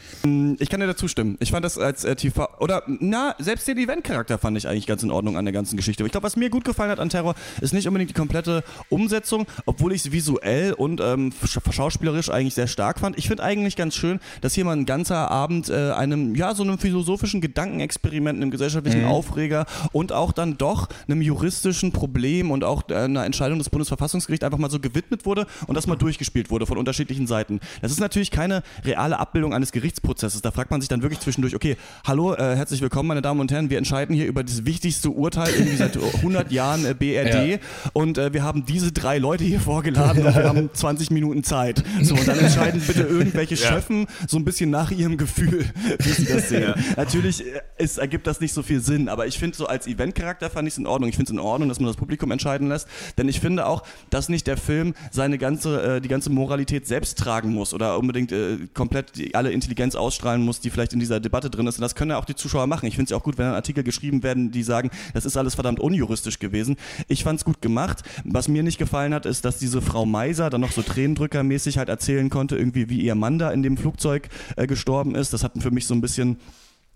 Ich 0.59 0.69
kann 0.69 0.79
dir 0.79 0.85
dazu 0.85 1.07
stimmen. 1.07 1.35
Ich 1.39 1.49
fand 1.49 1.65
das 1.65 1.79
als 1.79 2.03
äh, 2.03 2.15
TV 2.15 2.47
oder 2.59 2.83
na, 2.85 3.33
selbst 3.39 3.67
den 3.67 3.79
Event-Charakter 3.79 4.37
fand 4.37 4.55
ich 4.59 4.67
eigentlich 4.67 4.85
ganz 4.85 5.01
in 5.01 5.09
Ordnung 5.09 5.37
an 5.37 5.45
der 5.45 5.53
ganzen 5.53 5.75
Geschichte. 5.75 6.03
Aber 6.03 6.05
ich 6.05 6.11
glaube, 6.11 6.25
was 6.25 6.35
mir 6.35 6.51
gut 6.51 6.65
gefallen 6.65 6.91
hat 6.91 6.99
an 6.99 7.09
Terror, 7.09 7.33
ist 7.61 7.73
nicht 7.73 7.87
unbedingt 7.87 8.11
die 8.11 8.13
komplette 8.13 8.63
Umsetzung, 8.89 9.47
obwohl 9.65 9.91
ich 9.93 10.05
es 10.05 10.11
visuell 10.11 10.73
und 10.73 11.01
ähm, 11.01 11.33
sch- 11.43 11.71
schauspielerisch 11.73 12.29
eigentlich 12.29 12.53
sehr 12.53 12.67
stark 12.67 12.99
fand. 12.99 13.17
Ich 13.17 13.27
finde 13.27 13.41
eigentlich 13.41 13.75
ganz 13.75 13.95
schön, 13.95 14.19
dass 14.41 14.53
hier 14.53 14.65
mal 14.65 14.77
ein 14.77 14.85
ganzer 14.85 15.31
Abend 15.31 15.67
äh, 15.69 15.93
einem, 15.93 16.35
ja, 16.35 16.53
so 16.53 16.61
einem 16.61 16.77
philosophischen 16.77 17.41
Gedankenexperiment, 17.41 18.39
einem 18.39 18.51
gesellschaftlichen 18.51 19.05
Aufreger 19.05 19.65
und 19.93 20.11
auch 20.11 20.31
dann 20.31 20.59
doch 20.59 20.89
einem 21.07 21.23
juristischen 21.23 21.91
Problem 21.91 22.51
und 22.51 22.63
auch 22.63 22.82
äh, 22.91 22.95
einer 22.95 23.25
Entscheidung 23.25 23.57
des 23.59 23.69
Bundesverfassungsgerichts 23.69 24.43
einfach 24.45 24.57
mal 24.57 24.69
so 24.69 24.79
gewidmet 24.79 25.25
wurde 25.25 25.45
und 25.67 25.75
das 25.75 25.87
mal 25.87 25.95
durchgespielt 25.95 26.49
wurde 26.51 26.65
von 26.65 26.77
unterschiedlichen 26.77 27.27
Seiten. 27.27 27.59
Das 27.81 27.91
ist 27.91 27.99
natürlich 27.99 28.31
keine 28.31 28.63
reale 28.83 29.19
Abbildung 29.19 29.53
eines 29.53 29.71
Gerichtsprozesses. 29.71 30.41
Da 30.41 30.51
fragt 30.51 30.71
man 30.71 30.81
sich 30.81 30.87
dann 30.87 31.01
wirklich 31.01 31.19
zwischendurch, 31.19 31.55
okay, 31.55 31.77
hallo, 32.05 32.33
äh, 32.33 32.55
herzlich 32.55 32.81
willkommen, 32.81 33.07
meine 33.07 33.21
Damen 33.21 33.39
und 33.39 33.51
Herren, 33.51 33.69
wir 33.69 33.77
entscheiden 33.77 34.15
hier 34.15 34.25
über 34.27 34.43
das 34.43 34.65
wichtigste 34.65 35.09
Urteil 35.09 35.53
irgendwie 35.53 35.75
seit 35.77 35.97
100 35.97 36.51
Jahren 36.51 36.85
äh, 36.85 36.93
BRD 36.93 37.51
Ja. 37.53 37.57
und 37.93 38.17
äh, 38.17 38.33
wir 38.33 38.43
haben 38.43 38.65
diese 38.65 38.91
drei 38.91 39.17
Leute 39.17 39.43
hier 39.43 39.59
vorgeladen 39.59 40.25
und 40.25 40.35
wir 40.35 40.43
haben 40.43 40.69
20 40.73 41.11
Minuten 41.11 41.43
Zeit. 41.43 41.83
So, 42.01 42.15
und 42.15 42.27
dann 42.27 42.39
entscheiden 42.39 42.81
bitte 42.87 43.03
irgendwelche 43.03 43.57
Schöffen 43.57 44.07
so 44.27 44.37
ein 44.37 44.45
bisschen 44.45 44.69
nach 44.69 44.91
ihrem 44.91 45.17
Gefühl, 45.17 45.65
wie 45.99 46.09
sie 46.09 46.25
das 46.25 46.49
sehen. 46.49 46.73
Natürlich 46.97 47.45
äh, 47.45 47.61
es 47.77 47.97
ergibt 47.97 48.27
das 48.27 48.39
nicht 48.39 48.53
so 48.53 48.63
viel 48.63 48.79
Sinn, 48.81 49.09
aber 49.09 49.27
ich 49.27 49.37
finde 49.37 49.55
so 49.57 49.65
als 49.67 49.87
Eventcharakter 49.87 50.49
fand 50.49 50.67
ich 50.67 50.73
es 50.73 50.77
in 50.77 50.87
Ordnung. 50.87 51.09
Ich 51.09 51.15
finde 51.15 51.29
es 51.29 51.33
in 51.33 51.39
Ordnung, 51.39 51.69
dass 51.69 51.79
man 51.79 51.87
das 51.87 51.95
Publikum 51.97 52.31
entscheiden 52.31 52.67
lässt, 52.69 52.72
denn 53.17 53.27
ich 53.29 53.39
finde 53.39 53.65
auch, 53.67 53.83
dass 54.09 54.29
nicht 54.29 54.47
der 54.47 54.57
Film 54.57 54.93
seine 55.11 55.37
ganze, 55.37 55.97
äh, 55.97 56.01
die 56.01 56.09
ganze 56.09 56.29
Moralität 56.29 56.87
selbst 56.87 57.17
tragen 57.17 57.53
muss 57.53 57.73
oder 57.73 57.97
unbedingt 57.97 58.31
äh, 58.31 58.57
komplett 58.73 59.15
die, 59.15 59.35
alle 59.35 59.51
Intelligenz 59.51 59.95
ausstrahlen 59.95 60.43
muss, 60.43 60.59
die 60.59 60.69
vielleicht 60.69 60.93
in 60.93 60.99
dieser 60.99 61.19
Debatte 61.19 61.49
drin 61.49 61.67
ist. 61.67 61.77
Und 61.77 61.81
das 61.81 61.95
können 61.95 62.11
ja 62.11 62.17
auch 62.17 62.25
die 62.25 62.35
Zuschauer 62.35 62.67
machen. 62.67 62.87
Ich 62.87 62.95
finde 62.95 63.05
es 63.05 63.09
ja 63.11 63.17
auch 63.17 63.23
gut, 63.23 63.37
wenn 63.37 63.45
dann 63.45 63.55
Artikel 63.55 63.83
geschrieben 63.83 64.23
werden, 64.23 64.51
die 64.51 64.63
sagen, 64.63 64.89
das 65.13 65.25
ist 65.25 65.37
alles 65.37 65.55
verdammt 65.55 65.79
unjuristisch 65.79 66.39
gewesen. 66.39 66.77
Ich 67.07 67.23
fand 67.23 67.39
es 67.39 67.45
gut 67.45 67.61
gemacht. 67.61 68.03
Was 68.23 68.47
mir 68.47 68.63
nicht 68.63 68.77
gefallen 68.77 69.13
hat, 69.13 69.25
ist, 69.25 69.45
dass 69.45 69.57
diese 69.57 69.81
Frau 69.81 70.05
Meiser 70.05 70.49
dann 70.49 70.61
noch 70.61 70.71
so 70.71 70.81
Tränendrückermäßig 70.81 71.77
halt 71.77 71.89
erzählen 71.89 72.29
konnte, 72.29 72.57
irgendwie 72.57 72.89
wie 72.89 73.01
ihr 73.01 73.15
Mann 73.15 73.39
da 73.39 73.51
in 73.51 73.63
dem 73.63 73.77
Flugzeug 73.77 74.29
äh, 74.55 74.67
gestorben 74.67 75.15
ist. 75.15 75.33
Das 75.33 75.43
hat 75.43 75.53
für 75.59 75.71
mich 75.71 75.87
so 75.87 75.93
ein 75.93 76.01
bisschen 76.01 76.37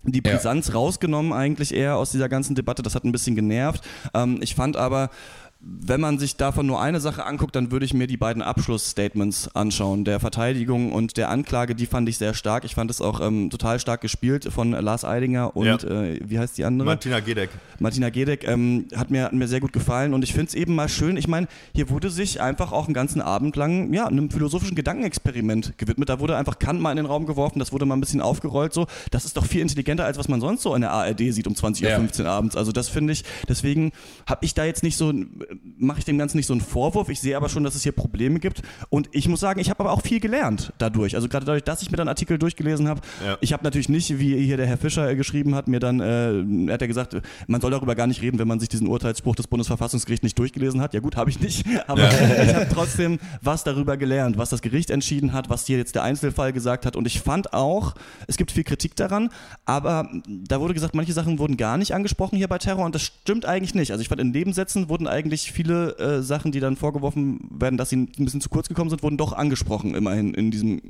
die 0.04 0.22
Ja. 0.24 0.34
Brisanz 0.34 0.74
rausgenommen 0.74 1.32
eigentlich 1.32 1.74
eher 1.74 1.96
aus 1.96 2.10
dieser 2.12 2.28
ganzen 2.28 2.54
Debatte. 2.54 2.82
Das 2.82 2.94
hat 2.94 3.04
ein 3.04 3.12
bisschen 3.12 3.36
genervt. 3.36 3.82
Ähm, 4.14 4.38
ich 4.40 4.54
fand 4.54 4.76
aber 4.76 5.10
wenn 5.60 6.00
man 6.00 6.18
sich 6.20 6.36
davon 6.36 6.66
nur 6.66 6.80
eine 6.80 7.00
Sache 7.00 7.26
anguckt, 7.26 7.56
dann 7.56 7.72
würde 7.72 7.84
ich 7.84 7.92
mir 7.92 8.06
die 8.06 8.16
beiden 8.16 8.42
Abschlussstatements 8.42 9.54
anschauen. 9.56 10.04
Der 10.04 10.20
Verteidigung 10.20 10.92
und 10.92 11.16
der 11.16 11.30
Anklage, 11.30 11.74
die 11.74 11.86
fand 11.86 12.08
ich 12.08 12.16
sehr 12.16 12.32
stark. 12.32 12.64
Ich 12.64 12.76
fand 12.76 12.90
es 12.92 13.00
auch 13.00 13.20
ähm, 13.20 13.50
total 13.50 13.80
stark 13.80 14.00
gespielt 14.00 14.44
von 14.52 14.70
Lars 14.70 15.04
Eidinger 15.04 15.56
und 15.56 15.66
Ja. 15.66 15.76
äh, 15.78 16.20
wie 16.24 16.38
heißt 16.38 16.58
die 16.58 16.64
andere? 16.64 16.86
Martina 16.86 17.18
Gedeck. 17.18 17.50
Martina 17.80 18.10
Gedeck 18.10 18.46
ähm, 18.46 18.86
hat, 18.94 19.10
mir, 19.10 19.24
hat 19.24 19.32
mir 19.32 19.48
sehr 19.48 19.58
gut 19.58 19.72
gefallen 19.72 20.14
und 20.14 20.22
ich 20.22 20.32
finde 20.32 20.46
es 20.46 20.54
eben 20.54 20.76
mal 20.76 20.88
schön. 20.88 21.16
Ich 21.16 21.26
meine, 21.26 21.48
hier 21.74 21.90
wurde 21.90 22.10
sich 22.10 22.40
einfach 22.40 22.70
auch 22.70 22.84
einen 22.86 22.94
ganzen 22.94 23.20
Abend 23.20 23.56
lang 23.56 23.92
ja, 23.92 24.06
einem 24.06 24.30
philosophischen 24.30 24.76
Gedankenexperiment 24.76 25.76
gewidmet. 25.76 26.08
Da 26.08 26.20
wurde 26.20 26.36
einfach 26.36 26.60
Kant 26.60 26.80
mal 26.80 26.92
in 26.92 26.98
den 26.98 27.06
Raum 27.06 27.26
geworfen, 27.26 27.58
das 27.58 27.72
wurde 27.72 27.84
mal 27.84 27.96
ein 27.96 28.00
bisschen 28.00 28.20
aufgerollt. 28.20 28.72
So. 28.72 28.86
Das 29.10 29.24
ist 29.24 29.36
doch 29.36 29.44
viel 29.44 29.62
intelligenter, 29.62 30.04
als 30.04 30.18
was 30.18 30.28
man 30.28 30.40
sonst 30.40 30.62
so 30.62 30.74
in 30.76 30.82
der 30.82 30.92
ARD 30.92 31.18
sieht 31.32 31.48
um 31.48 31.54
20.15 31.54 32.20
Uhr 32.22 32.28
abends. 32.30 32.54
Also 32.56 32.70
das 32.70 32.88
finde 32.88 33.12
ich, 33.12 33.24
deswegen 33.48 33.90
habe 34.26 34.44
ich 34.44 34.54
da 34.54 34.64
jetzt 34.64 34.82
nicht 34.84 34.96
so, 34.96 35.12
mache 35.78 36.00
ich 36.00 36.04
dem 36.04 36.18
Ganzen 36.18 36.36
nicht 36.36 36.46
so 36.46 36.52
einen 36.52 36.60
Vorwurf. 36.60 37.08
Ich 37.08 37.20
sehe 37.20 37.36
aber 37.36 37.48
schon, 37.48 37.64
dass 37.64 37.74
es 37.74 37.82
hier 37.82 37.92
Probleme 37.92 38.38
gibt 38.38 38.62
und 38.90 39.08
ich 39.12 39.28
muss 39.28 39.40
sagen, 39.40 39.60
ich 39.60 39.70
habe 39.70 39.80
aber 39.80 39.92
auch 39.92 40.02
viel 40.02 40.20
gelernt 40.20 40.72
dadurch. 40.78 41.14
Also 41.14 41.28
gerade 41.28 41.46
dadurch, 41.46 41.64
dass 41.64 41.82
ich 41.82 41.90
mir 41.90 41.96
dann 41.96 42.08
Artikel 42.08 42.38
durchgelesen 42.38 42.88
habe. 42.88 43.00
Ja. 43.24 43.38
Ich 43.40 43.52
habe 43.52 43.64
natürlich 43.64 43.88
nicht, 43.88 44.18
wie 44.18 44.36
hier 44.44 44.56
der 44.56 44.66
Herr 44.66 44.76
Fischer 44.76 45.08
äh, 45.08 45.16
geschrieben 45.16 45.54
hat, 45.54 45.68
mir 45.68 45.80
dann, 45.80 46.00
äh, 46.00 46.68
er 46.68 46.74
hat 46.74 46.80
ja 46.80 46.86
gesagt, 46.86 47.16
man 47.46 47.60
soll 47.60 47.70
darüber 47.70 47.94
gar 47.94 48.06
nicht 48.06 48.22
reden, 48.22 48.38
wenn 48.38 48.48
man 48.48 48.60
sich 48.60 48.68
diesen 48.68 48.86
Urteilsspruch 48.86 49.36
des 49.36 49.46
Bundesverfassungsgerichts 49.46 50.22
nicht 50.22 50.38
durchgelesen 50.38 50.80
hat. 50.80 50.94
Ja 50.94 51.00
gut, 51.00 51.16
habe 51.16 51.30
ich 51.30 51.40
nicht, 51.40 51.64
aber 51.86 52.08
ich 52.08 52.54
habe 52.54 52.68
trotzdem 52.70 53.18
was 53.42 53.64
darüber 53.64 53.96
gelernt, 53.96 54.36
was 54.36 54.50
das 54.50 54.62
Gericht 54.62 54.90
entschieden 54.90 55.32
hat, 55.32 55.48
was 55.48 55.66
hier 55.66 55.78
jetzt 55.78 55.94
der 55.94 56.02
Einzelfall 56.02 56.52
gesagt 56.52 56.84
hat. 56.86 56.96
Und 56.96 57.06
ich 57.06 57.20
fand 57.20 57.52
auch, 57.52 57.94
es 58.26 58.36
gibt 58.36 58.52
viel 58.52 58.64
Kritik 58.64 58.96
daran, 58.96 59.30
aber 59.64 60.08
da 60.26 60.60
wurde 60.60 60.74
gesagt, 60.74 60.94
manche 60.94 61.12
Sachen 61.12 61.38
wurden 61.38 61.56
gar 61.56 61.78
nicht 61.78 61.94
angesprochen 61.94 62.36
hier 62.36 62.48
bei 62.48 62.58
Terror 62.58 62.84
und 62.84 62.94
das 62.94 63.02
stimmt 63.02 63.46
eigentlich 63.46 63.74
nicht. 63.74 63.92
Also 63.92 64.02
ich 64.02 64.08
fand, 64.08 64.20
in 64.20 64.30
Nebensätzen 64.30 64.88
wurden 64.88 65.06
eigentlich 65.06 65.37
viele 65.42 65.96
äh, 65.98 66.22
Sachen, 66.22 66.52
die 66.52 66.60
dann 66.60 66.76
vorgeworfen 66.76 67.48
werden, 67.50 67.76
dass 67.76 67.90
sie 67.90 67.96
ein 67.96 68.24
bisschen 68.24 68.40
zu 68.40 68.48
kurz 68.48 68.68
gekommen 68.68 68.90
sind, 68.90 69.02
wurden 69.02 69.16
doch 69.16 69.32
angesprochen 69.32 69.94
immerhin 69.94 70.34
in 70.34 70.50
diesem 70.50 70.80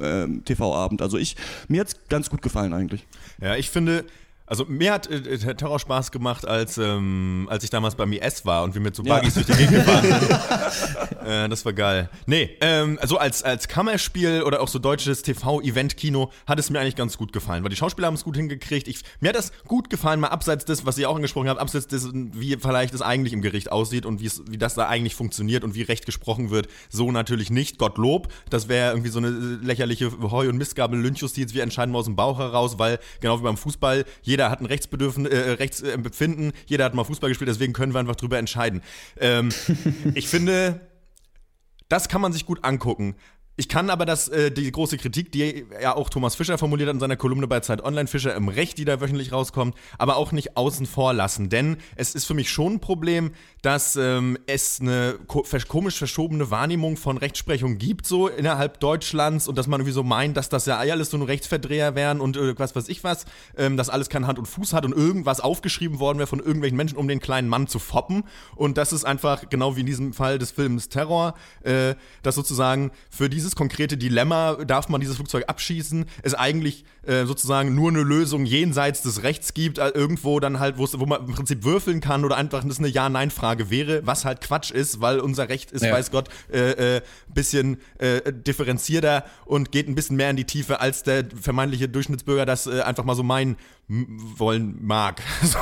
ähm, 0.00 0.44
TV-Abend. 0.44 1.02
Also 1.02 1.18
ich, 1.18 1.36
mir 1.68 1.80
hat's 1.80 1.96
ganz 2.08 2.30
gut 2.30 2.42
gefallen 2.42 2.72
eigentlich. 2.72 3.06
Ja, 3.40 3.56
ich 3.56 3.70
finde, 3.70 4.04
also 4.48 4.64
mir 4.66 4.92
hat 4.92 5.08
äh, 5.10 5.16
äh, 5.16 5.54
Terror 5.54 5.78
Spaß 5.78 6.10
gemacht, 6.10 6.46
als, 6.46 6.78
ähm, 6.78 7.46
als 7.50 7.64
ich 7.64 7.70
damals 7.70 7.94
beim 7.94 8.12
IS 8.12 8.46
war 8.46 8.64
und 8.64 8.74
wir 8.74 8.80
mit 8.80 8.96
so 8.96 9.02
Buggies 9.02 9.34
durch 9.34 9.46
die 9.46 9.52
Gegend 9.52 9.74
gefahren 9.74 10.04
sind. 10.04 11.22
äh, 11.26 11.48
das 11.48 11.64
war 11.64 11.72
geil. 11.72 12.08
Nee, 12.26 12.56
ähm, 12.60 12.98
also 13.00 13.18
als, 13.18 13.42
als 13.42 13.68
Kammerspiel 13.68 14.42
oder 14.42 14.60
auch 14.60 14.68
so 14.68 14.78
deutsches 14.78 15.22
TV-Event-Kino 15.22 16.30
hat 16.46 16.58
es 16.58 16.70
mir 16.70 16.80
eigentlich 16.80 16.96
ganz 16.96 17.18
gut 17.18 17.32
gefallen, 17.32 17.62
weil 17.62 17.70
die 17.70 17.76
Schauspieler 17.76 18.06
haben 18.06 18.14
es 18.14 18.24
gut 18.24 18.36
hingekriegt. 18.36 18.88
Ich, 18.88 19.02
mir 19.20 19.28
hat 19.28 19.36
das 19.36 19.52
gut 19.66 19.90
gefallen, 19.90 20.20
mal 20.20 20.28
abseits 20.28 20.64
des, 20.64 20.86
was 20.86 20.96
ich 20.98 21.06
auch 21.06 21.16
angesprochen 21.16 21.48
habe, 21.48 21.60
abseits 21.60 21.86
des, 21.86 22.08
wie 22.12 22.56
vielleicht 22.56 22.94
es 22.94 23.02
eigentlich 23.02 23.32
im 23.32 23.42
Gericht 23.42 23.70
aussieht 23.70 24.06
und 24.06 24.20
wie 24.20 24.58
das 24.58 24.74
da 24.74 24.88
eigentlich 24.88 25.14
funktioniert 25.14 25.64
und 25.64 25.74
wie 25.74 25.82
Recht 25.82 26.06
gesprochen 26.06 26.50
wird. 26.50 26.68
So 26.88 27.12
natürlich 27.12 27.50
nicht, 27.50 27.78
Gottlob. 27.78 28.28
Das 28.50 28.68
wäre 28.68 28.92
irgendwie 28.92 29.10
so 29.10 29.18
eine 29.18 29.28
äh, 29.28 29.64
lächerliche 29.64 30.10
Heu- 30.22 30.48
und 30.48 30.56
Mistgabel 30.56 30.98
Lynchjustiz. 30.98 31.54
Wir 31.54 31.62
entscheiden 31.62 31.92
mal 31.92 31.98
aus 31.98 32.06
dem 32.06 32.16
Bauch 32.16 32.38
heraus, 32.38 32.78
weil 32.78 32.98
genau 33.20 33.38
wie 33.38 33.42
beim 33.42 33.56
Fußball, 33.56 34.04
jeder 34.22 34.37
hat 34.50 34.60
ein 34.60 34.66
Rechtsbedürfnis, 34.66 35.30
äh, 35.30 35.50
Rechtsempfinden, 35.52 36.52
jeder 36.66 36.84
hat 36.84 36.94
mal 36.94 37.04
Fußball 37.04 37.30
gespielt, 37.30 37.48
deswegen 37.48 37.72
können 37.72 37.92
wir 37.92 38.00
einfach 38.00 38.16
drüber 38.16 38.38
entscheiden. 38.38 38.82
Ähm, 39.18 39.50
ich 40.14 40.28
finde, 40.28 40.80
das 41.88 42.08
kann 42.08 42.20
man 42.20 42.32
sich 42.32 42.46
gut 42.46 42.64
angucken. 42.64 43.16
Ich 43.60 43.68
kann 43.68 43.90
aber 43.90 44.06
das, 44.06 44.28
äh, 44.28 44.52
die 44.52 44.70
große 44.70 44.98
Kritik, 44.98 45.32
die 45.32 45.66
ja 45.82 45.96
auch 45.96 46.10
Thomas 46.10 46.36
Fischer 46.36 46.58
formuliert 46.58 46.88
hat 46.88 46.94
in 46.94 47.00
seiner 47.00 47.16
Kolumne 47.16 47.48
bei 47.48 47.58
Zeit 47.58 47.82
Online, 47.82 48.06
Fischer 48.06 48.32
im 48.36 48.46
Recht, 48.46 48.78
die 48.78 48.84
da 48.84 49.00
wöchentlich 49.00 49.32
rauskommt, 49.32 49.74
aber 49.98 50.16
auch 50.16 50.30
nicht 50.30 50.56
außen 50.56 50.86
vor 50.86 51.12
lassen. 51.12 51.48
Denn 51.48 51.78
es 51.96 52.14
ist 52.14 52.24
für 52.24 52.34
mich 52.34 52.50
schon 52.50 52.74
ein 52.74 52.80
Problem, 52.80 53.32
dass 53.62 53.96
ähm, 53.96 54.38
es 54.46 54.80
eine 54.80 55.18
komisch 55.66 55.98
verschobene 55.98 56.52
Wahrnehmung 56.52 56.96
von 56.96 57.18
Rechtsprechung 57.18 57.78
gibt, 57.78 58.06
so 58.06 58.28
innerhalb 58.28 58.78
Deutschlands 58.78 59.48
und 59.48 59.58
dass 59.58 59.66
man 59.66 59.80
irgendwie 59.80 59.92
so 59.92 60.04
meint, 60.04 60.36
dass 60.36 60.48
das 60.48 60.66
ja 60.66 60.78
alles 60.78 61.10
so 61.10 61.16
nur 61.16 61.26
Rechtsverdreher 61.26 61.96
wären 61.96 62.20
und 62.20 62.36
äh, 62.36 62.56
was 62.56 62.76
weiß 62.76 62.88
ich 62.88 63.02
was, 63.02 63.24
ähm, 63.56 63.76
dass 63.76 63.88
alles 63.88 64.08
kein 64.08 64.28
Hand 64.28 64.38
und 64.38 64.46
Fuß 64.46 64.72
hat 64.72 64.84
und 64.84 64.92
irgendwas 64.92 65.40
aufgeschrieben 65.40 65.98
worden 65.98 66.18
wäre 66.18 66.28
von 66.28 66.38
irgendwelchen 66.38 66.76
Menschen, 66.76 66.96
um 66.96 67.08
den 67.08 67.18
kleinen 67.18 67.48
Mann 67.48 67.66
zu 67.66 67.80
foppen. 67.80 68.22
Und 68.54 68.78
das 68.78 68.92
ist 68.92 69.04
einfach, 69.04 69.50
genau 69.50 69.74
wie 69.74 69.80
in 69.80 69.86
diesem 69.86 70.12
Fall 70.12 70.38
des 70.38 70.52
Films 70.52 70.88
Terror, 70.88 71.34
äh, 71.64 71.96
dass 72.22 72.36
sozusagen 72.36 72.92
für 73.10 73.28
dieses 73.48 73.56
konkrete 73.56 73.96
Dilemma, 73.96 74.56
darf 74.66 74.88
man 74.90 75.00
dieses 75.00 75.16
Flugzeug 75.16 75.44
abschießen, 75.46 76.04
es 76.22 76.34
eigentlich 76.34 76.84
äh, 77.06 77.24
sozusagen 77.24 77.74
nur 77.74 77.88
eine 77.88 78.02
Lösung 78.02 78.44
jenseits 78.44 79.00
des 79.02 79.22
Rechts 79.22 79.54
gibt, 79.54 79.78
äh, 79.78 79.88
irgendwo 79.88 80.38
dann 80.38 80.60
halt, 80.60 80.76
wo 80.76 81.06
man 81.06 81.26
im 81.26 81.34
Prinzip 81.34 81.64
würfeln 81.64 82.00
kann 82.00 82.24
oder 82.26 82.36
einfach 82.36 82.62
das 82.64 82.78
eine 82.78 82.88
Ja-Nein-Frage 82.88 83.70
wäre, 83.70 84.06
was 84.06 84.26
halt 84.26 84.42
Quatsch 84.42 84.70
ist, 84.70 85.00
weil 85.00 85.20
unser 85.20 85.48
Recht 85.48 85.70
ist, 85.72 85.82
Ja. 85.82 85.92
weiß 85.94 86.10
Gott, 86.10 86.28
äh, 86.52 86.96
äh, 86.96 87.00
bisschen 87.32 87.78
äh, 87.98 88.32
differenzierter 88.32 89.24
und 89.46 89.72
geht 89.72 89.88
ein 89.88 89.94
bisschen 89.94 90.16
mehr 90.16 90.28
in 90.30 90.36
die 90.36 90.44
Tiefe, 90.44 90.80
als 90.80 91.02
der 91.02 91.24
vermeintliche 91.40 91.88
Durchschnittsbürger 91.88 92.44
das 92.44 92.68
einfach 92.68 93.04
mal 93.04 93.14
so 93.14 93.22
meinen 93.22 93.56
wollen 93.88 94.78
mag. 94.84 95.22
So, 95.48 95.58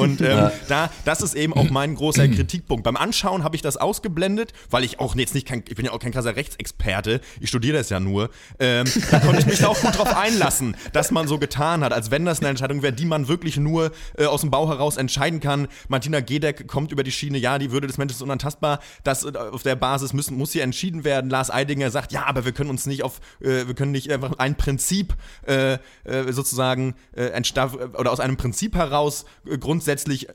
und 0.00 0.20
ähm, 0.20 0.50
da, 0.68 0.90
das 1.04 1.20
ist 1.20 1.34
eben 1.34 1.54
auch 1.54 1.70
mein 1.70 1.96
großer 1.96 2.28
Kritikpunkt. 2.28 2.84
Beim 2.84 2.96
Anschauen 2.96 3.42
habe 3.42 3.56
ich 3.56 3.62
das 3.62 3.76
ausgeblendet, 3.76 4.52
weil 4.70 4.84
ich 4.84 5.00
auch 5.00 5.16
jetzt 5.16 5.34
nicht 5.34 5.46
kein, 5.46 5.64
ich 5.66 5.74
bin 5.74 5.86
ja 5.86 5.92
auch 5.92 5.98
kein 5.98 6.12
krasser 6.12 6.36
Rechtsexperte, 6.36 7.20
ich 7.40 7.48
studiere 7.48 7.78
das 7.78 7.90
ja 7.90 7.98
nur. 7.98 8.30
Ähm, 8.60 8.86
da 9.10 9.18
konnte 9.18 9.40
ich 9.40 9.46
mich 9.46 9.58
da 9.58 9.68
auch 9.68 9.80
gut 9.80 9.98
drauf 9.98 10.14
einlassen, 10.14 10.76
dass 10.92 11.10
man 11.10 11.26
so 11.26 11.38
getan 11.38 11.82
hat, 11.82 11.92
als 11.92 12.10
wenn 12.12 12.24
das 12.24 12.40
eine 12.40 12.50
Entscheidung 12.50 12.82
wäre, 12.82 12.92
die 12.92 13.06
man 13.06 13.26
wirklich 13.26 13.56
nur 13.56 13.90
äh, 14.16 14.26
aus 14.26 14.42
dem 14.42 14.50
Bau 14.50 14.68
heraus 14.68 14.96
entscheiden 14.96 15.40
kann. 15.40 15.66
Martina 15.88 16.20
Gedeck 16.20 16.68
kommt 16.68 16.92
über 16.92 17.02
die 17.02 17.12
Schiene, 17.12 17.38
ja, 17.38 17.58
die 17.58 17.72
Würde 17.72 17.86
des 17.88 17.98
Menschen 17.98 18.14
ist 18.14 18.22
unantastbar, 18.22 18.78
das 19.02 19.24
äh, 19.24 19.32
auf 19.36 19.64
der 19.64 19.74
Basis 19.74 20.12
müssen, 20.12 20.36
muss 20.36 20.52
hier 20.52 20.62
entschieden 20.62 21.02
werden. 21.02 21.28
Lars 21.28 21.50
Eidinger 21.50 21.90
sagt, 21.90 22.12
ja, 22.12 22.26
aber 22.26 22.44
wir 22.44 22.52
können 22.52 22.70
uns 22.70 22.86
nicht 22.86 23.02
auf, 23.02 23.20
äh, 23.40 23.66
wir 23.66 23.74
können 23.74 23.92
nicht 23.92 24.12
einfach 24.12 24.38
ein 24.38 24.56
Prinzip 24.56 25.14
äh, 25.46 25.78
äh, 26.04 26.32
sozusagen 26.32 26.94
äh, 27.16 27.30
entstaff 27.64 27.98
oder 27.98 28.12
aus 28.12 28.20
einem 28.20 28.36
Prinzip 28.36 28.74
heraus 28.74 29.24
äh, 29.46 29.58
grundsätzlich 29.58 30.28
äh, 30.28 30.32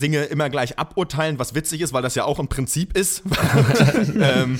Dinge 0.00 0.24
immer 0.24 0.50
gleich 0.50 0.78
aburteilen, 0.78 1.38
was 1.38 1.54
witzig 1.54 1.80
ist, 1.80 1.92
weil 1.92 2.02
das 2.02 2.14
ja 2.14 2.24
auch 2.24 2.38
ein 2.38 2.48
Prinzip 2.48 2.96
ist. 2.96 3.22
ähm, 4.20 4.58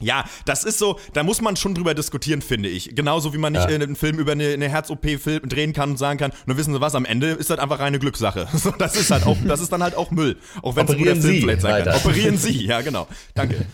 ja, 0.00 0.24
das 0.44 0.64
ist 0.64 0.78
so, 0.78 0.98
da 1.12 1.22
muss 1.22 1.40
man 1.40 1.56
schon 1.56 1.74
drüber 1.74 1.94
diskutieren, 1.94 2.42
finde 2.42 2.68
ich. 2.68 2.94
Genauso 2.94 3.32
wie 3.32 3.38
man 3.38 3.52
nicht 3.52 3.70
äh, 3.70 3.74
einen 3.74 3.96
Film 3.96 4.18
über 4.18 4.32
eine, 4.32 4.48
eine 4.48 4.68
Herz-OP 4.68 5.06
drehen 5.44 5.72
kann 5.72 5.90
und 5.90 5.96
sagen 5.98 6.18
kann, 6.18 6.32
nur 6.46 6.56
wissen 6.56 6.74
Sie 6.74 6.80
was, 6.80 6.94
am 6.94 7.04
Ende 7.04 7.28
ist 7.28 7.50
das 7.50 7.58
einfach 7.58 7.78
reine 7.78 7.98
Glückssache. 7.98 8.48
So, 8.64 8.70
das 8.70 8.96
ist 8.96 9.10
halt 9.10 9.26
auch, 9.26 9.36
das 9.46 9.60
ist 9.60 9.72
dann 9.72 9.82
halt 9.82 9.94
auch 9.94 10.10
Müll. 10.10 10.36
Auch 10.62 10.74
wenn 10.76 10.86
es 10.86 10.92
ein 10.92 10.98
guter 10.98 11.10
Film 11.12 11.22
Sie 11.22 11.40
vielleicht 11.40 11.60
sein 11.60 11.84
kann. 11.84 11.92
weiter. 11.92 11.96
Operieren 11.96 12.38
Sie, 12.38 12.64
ja 12.64 12.80
genau. 12.80 13.06
Danke. 13.34 13.66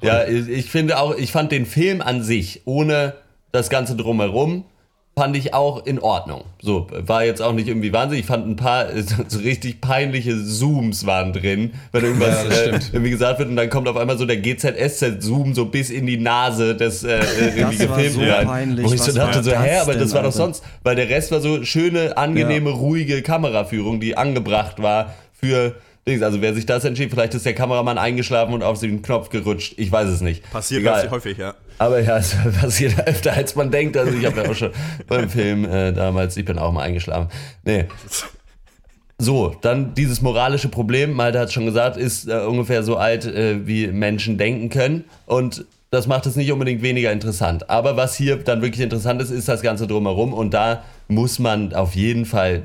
Ja, 0.00 0.26
ich 0.26 0.70
finde 0.70 0.98
auch, 0.98 1.14
ich 1.16 1.32
fand 1.32 1.50
den 1.52 1.66
Film 1.66 2.02
an 2.02 2.22
sich, 2.22 2.62
ohne 2.64 3.14
das 3.52 3.70
Ganze 3.70 3.96
drumherum, 3.96 4.64
fand 5.16 5.36
ich 5.36 5.54
auch 5.54 5.86
in 5.86 6.00
Ordnung. 6.00 6.44
So, 6.60 6.88
war 6.90 7.24
jetzt 7.24 7.40
auch 7.40 7.52
nicht 7.52 7.68
irgendwie 7.68 7.92
wahnsinnig. 7.92 8.24
Ich 8.24 8.26
fand 8.26 8.48
ein 8.48 8.56
paar 8.56 8.90
äh, 8.90 9.02
so, 9.02 9.38
richtig 9.38 9.80
peinliche 9.80 10.44
Zooms 10.44 11.06
waren 11.06 11.32
drin, 11.32 11.72
wenn 11.92 12.04
irgendwas 12.04 12.44
Ja, 12.44 12.48
das 12.48 12.58
äh, 12.58 12.92
irgendwie 12.92 13.10
gesagt 13.10 13.38
wird 13.38 13.48
und 13.48 13.56
dann 13.56 13.70
kommt 13.70 13.86
auf 13.86 13.96
einmal 13.96 14.18
so 14.18 14.26
der 14.26 14.38
GZSZ-Zoom 14.38 15.54
so 15.54 15.66
bis 15.66 15.90
in 15.90 16.06
die 16.06 16.16
Nase 16.16 16.74
des 16.74 17.04
äh, 17.04 17.18
äh, 17.18 17.20
irgendwie 17.46 17.88
war 17.88 17.96
gefilmt 17.96 18.14
so 18.14 18.46
peinlich. 18.46 18.86
Wo 18.86 18.92
ich 18.92 19.02
so 19.02 19.12
dachte, 19.12 19.42
so, 19.42 19.50
das 19.50 19.62
hä, 19.62 19.76
aber 19.78 19.94
das 19.94 20.12
war 20.14 20.22
doch 20.22 20.32
sonst, 20.32 20.64
weil 20.82 20.96
der 20.96 21.08
Rest 21.08 21.30
war 21.30 21.40
so 21.40 21.64
schöne, 21.64 22.16
angenehme, 22.16 22.70
ruhige 22.70 23.22
Kameraführung, 23.22 24.00
die 24.00 24.16
angebracht 24.16 24.82
war 24.82 25.14
für 25.32 25.76
Dings. 26.06 26.22
Also 26.22 26.40
wer 26.40 26.54
sich 26.54 26.66
das 26.66 26.84
entschied, 26.84 27.10
vielleicht 27.10 27.34
ist 27.34 27.46
der 27.46 27.54
Kameramann 27.54 27.98
eingeschlafen 27.98 28.52
und 28.52 28.62
auf 28.62 28.80
den 28.80 29.02
Knopf 29.02 29.30
gerutscht. 29.30 29.74
Ich 29.76 29.90
weiß 29.90 30.08
es 30.08 30.20
nicht. 30.20 30.50
Passiert 30.50 30.80
Egal. 30.80 31.02
ganz 31.02 31.10
häufig, 31.12 31.38
ja. 31.38 31.54
Aber 31.78 32.00
ja, 32.00 32.16
es 32.18 32.36
passiert 32.60 33.06
öfter, 33.06 33.32
als 33.32 33.54
man 33.56 33.70
denkt. 33.70 33.96
Also 33.96 34.16
ich 34.16 34.24
habe 34.24 34.42
ja 34.42 34.50
auch 34.50 34.54
schon 34.54 34.70
beim 35.06 35.28
Film 35.28 35.64
äh, 35.64 35.92
damals, 35.92 36.36
ich 36.36 36.44
bin 36.44 36.58
auch 36.58 36.72
mal 36.72 36.82
eingeschlafen. 36.82 37.28
Nee. 37.64 37.86
So, 39.18 39.54
dann 39.60 39.94
dieses 39.94 40.22
moralische 40.22 40.68
Problem, 40.68 41.12
Malte 41.12 41.38
hat 41.38 41.52
schon 41.52 41.66
gesagt, 41.66 41.96
ist 41.96 42.28
äh, 42.28 42.40
ungefähr 42.40 42.82
so 42.82 42.96
alt, 42.96 43.24
äh, 43.24 43.66
wie 43.66 43.86
Menschen 43.86 44.38
denken 44.38 44.70
können. 44.70 45.04
Und 45.26 45.64
das 45.90 46.08
macht 46.08 46.26
es 46.26 46.34
nicht 46.34 46.50
unbedingt 46.50 46.82
weniger 46.82 47.12
interessant. 47.12 47.70
Aber 47.70 47.96
was 47.96 48.16
hier 48.16 48.36
dann 48.38 48.60
wirklich 48.62 48.82
interessant 48.82 49.22
ist, 49.22 49.30
ist 49.30 49.48
das 49.48 49.62
Ganze 49.62 49.86
drumherum. 49.86 50.32
Und 50.32 50.52
da 50.52 50.82
muss 51.06 51.38
man 51.38 51.72
auf 51.72 51.94
jeden 51.94 52.24
Fall 52.24 52.62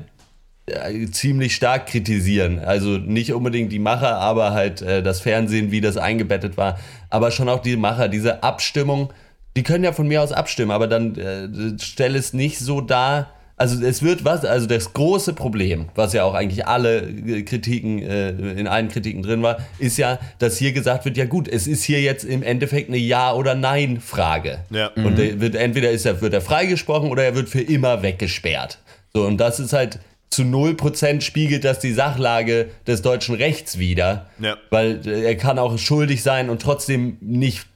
ziemlich 1.12 1.54
stark 1.54 1.86
kritisieren. 1.86 2.58
Also 2.58 2.98
nicht 2.98 3.32
unbedingt 3.32 3.72
die 3.72 3.78
Macher, 3.78 4.16
aber 4.16 4.52
halt 4.52 4.82
äh, 4.82 5.02
das 5.02 5.20
Fernsehen, 5.20 5.70
wie 5.70 5.80
das 5.80 5.96
eingebettet 5.96 6.56
war. 6.56 6.78
Aber 7.08 7.30
schon 7.30 7.48
auch 7.48 7.60
die 7.60 7.76
Macher, 7.76 8.08
diese 8.08 8.42
Abstimmung, 8.42 9.12
die 9.56 9.62
können 9.62 9.84
ja 9.84 9.92
von 9.92 10.06
mir 10.06 10.22
aus 10.22 10.32
abstimmen, 10.32 10.70
aber 10.70 10.86
dann 10.86 11.16
äh, 11.16 11.48
stell 11.80 12.14
es 12.16 12.32
nicht 12.32 12.58
so 12.58 12.80
dar. 12.80 13.32
Also 13.56 13.84
es 13.84 14.02
wird 14.02 14.24
was, 14.24 14.46
also 14.46 14.66
das 14.66 14.94
große 14.94 15.34
Problem, 15.34 15.90
was 15.94 16.14
ja 16.14 16.24
auch 16.24 16.32
eigentlich 16.32 16.66
alle 16.66 17.02
äh, 17.02 17.42
Kritiken, 17.42 18.00
äh, 18.00 18.30
in 18.30 18.66
allen 18.66 18.88
Kritiken 18.88 19.22
drin 19.22 19.42
war, 19.42 19.58
ist 19.78 19.98
ja, 19.98 20.18
dass 20.38 20.56
hier 20.56 20.72
gesagt 20.72 21.04
wird, 21.04 21.18
ja 21.18 21.26
gut, 21.26 21.46
es 21.46 21.66
ist 21.66 21.84
hier 21.84 22.00
jetzt 22.00 22.24
im 22.24 22.42
Endeffekt 22.42 22.88
eine 22.88 22.96
Ja- 22.96 23.34
oder 23.34 23.54
Nein-Frage. 23.54 24.60
Ja. 24.70 24.88
Und 24.94 25.18
der 25.18 25.42
wird, 25.42 25.56
entweder 25.56 25.90
ist 25.90 26.06
er, 26.06 26.22
wird 26.22 26.32
er 26.32 26.40
freigesprochen 26.40 27.10
oder 27.10 27.24
er 27.24 27.34
wird 27.34 27.50
für 27.50 27.60
immer 27.60 28.02
weggesperrt. 28.02 28.78
So, 29.12 29.26
und 29.26 29.38
das 29.38 29.60
ist 29.60 29.74
halt 29.74 29.98
zu 30.30 30.42
0% 30.42 31.22
spiegelt 31.22 31.64
das 31.64 31.80
die 31.80 31.92
Sachlage 31.92 32.70
des 32.86 33.02
deutschen 33.02 33.34
Rechts 33.34 33.78
wider. 33.78 34.26
Ja. 34.38 34.56
Weil 34.70 35.06
äh, 35.06 35.24
er 35.24 35.36
kann 35.36 35.58
auch 35.58 35.76
schuldig 35.78 36.22
sein 36.22 36.50
und 36.50 36.62
trotzdem 36.62 37.18
nicht 37.20 37.66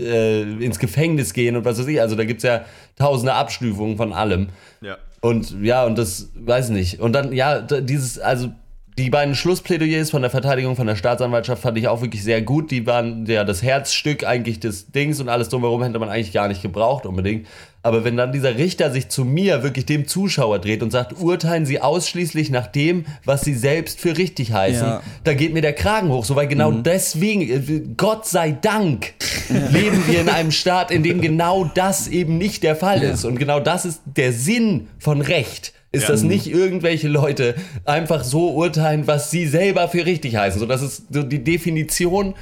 äh, 0.00 0.42
ins 0.42 0.78
Gefängnis 0.78 1.32
gehen 1.32 1.56
und 1.56 1.64
was 1.64 1.78
weiß 1.78 1.86
ich. 1.88 2.00
Also 2.00 2.14
da 2.14 2.24
gibt 2.24 2.38
es 2.38 2.44
ja 2.44 2.64
tausende 2.96 3.34
Abstufungen 3.34 3.96
von 3.96 4.12
allem. 4.12 4.50
Ja. 4.80 4.98
Und 5.20 5.56
ja, 5.62 5.84
und 5.84 5.98
das 5.98 6.30
weiß 6.34 6.68
nicht. 6.70 7.00
Und 7.00 7.12
dann, 7.12 7.32
ja, 7.32 7.60
dieses, 7.60 8.18
also 8.18 8.52
die 8.98 9.10
beiden 9.10 9.34
Schlussplädoyers 9.34 10.10
von 10.10 10.22
der 10.22 10.30
Verteidigung 10.30 10.74
von 10.74 10.86
der 10.86 10.96
Staatsanwaltschaft 10.96 11.60
fand 11.60 11.76
ich 11.76 11.86
auch 11.86 12.00
wirklich 12.00 12.22
sehr 12.24 12.40
gut. 12.40 12.70
Die 12.70 12.86
waren 12.86 13.26
ja 13.26 13.44
das 13.44 13.62
Herzstück 13.62 14.24
eigentlich 14.26 14.58
des 14.58 14.90
Dings 14.90 15.20
und 15.20 15.28
alles 15.28 15.50
drumherum 15.50 15.82
hätte 15.82 15.98
man 15.98 16.08
eigentlich 16.08 16.32
gar 16.32 16.48
nicht 16.48 16.62
gebraucht 16.62 17.04
unbedingt. 17.04 17.46
Aber 17.82 18.04
wenn 18.04 18.16
dann 18.16 18.32
dieser 18.32 18.56
Richter 18.56 18.90
sich 18.90 19.08
zu 19.10 19.26
mir, 19.26 19.62
wirklich 19.62 19.84
dem 19.84 20.08
Zuschauer 20.08 20.60
dreht 20.60 20.82
und 20.82 20.90
sagt, 20.92 21.20
urteilen 21.20 21.66
Sie 21.66 21.80
ausschließlich 21.80 22.48
nach 22.50 22.66
dem, 22.66 23.04
was 23.24 23.42
Sie 23.42 23.54
selbst 23.54 24.00
für 24.00 24.16
richtig 24.16 24.52
heißen, 24.52 24.86
Ja. 24.86 25.02
da 25.24 25.34
geht 25.34 25.52
mir 25.52 25.60
der 25.62 25.74
Kragen 25.74 26.08
hoch. 26.08 26.24
So, 26.24 26.34
weil 26.34 26.48
genau 26.48 26.72
deswegen, 26.72 27.42
äh, 27.42 27.82
Gott 27.98 28.26
sei 28.26 28.52
Dank, 28.52 29.12
leben 29.50 30.02
wir 30.08 30.22
in 30.22 30.30
einem 30.30 30.50
Staat, 30.50 30.90
in 30.90 31.02
dem 31.02 31.20
genau 31.20 31.70
das 31.74 32.08
eben 32.08 32.38
nicht 32.38 32.62
der 32.62 32.76
Fall 32.76 33.02
ist. 33.02 33.26
Und 33.26 33.38
genau 33.38 33.60
das 33.60 33.84
ist 33.84 34.00
der 34.06 34.32
Sinn 34.32 34.88
von 34.98 35.20
Recht. 35.20 35.74
Ist, 35.96 36.02
Ja. 36.04 36.08
dass 36.10 36.22
nicht 36.22 36.46
irgendwelche 36.46 37.08
Leute 37.08 37.54
einfach 37.84 38.22
so 38.24 38.50
urteilen, 38.52 39.06
was 39.06 39.30
sie 39.30 39.46
selber 39.46 39.88
für 39.88 40.04
richtig 40.06 40.36
heißen. 40.36 40.60
So, 40.60 40.66
das 40.66 40.82
ist 40.82 41.04
so 41.10 41.22
die 41.22 41.42
Definition 41.42 42.34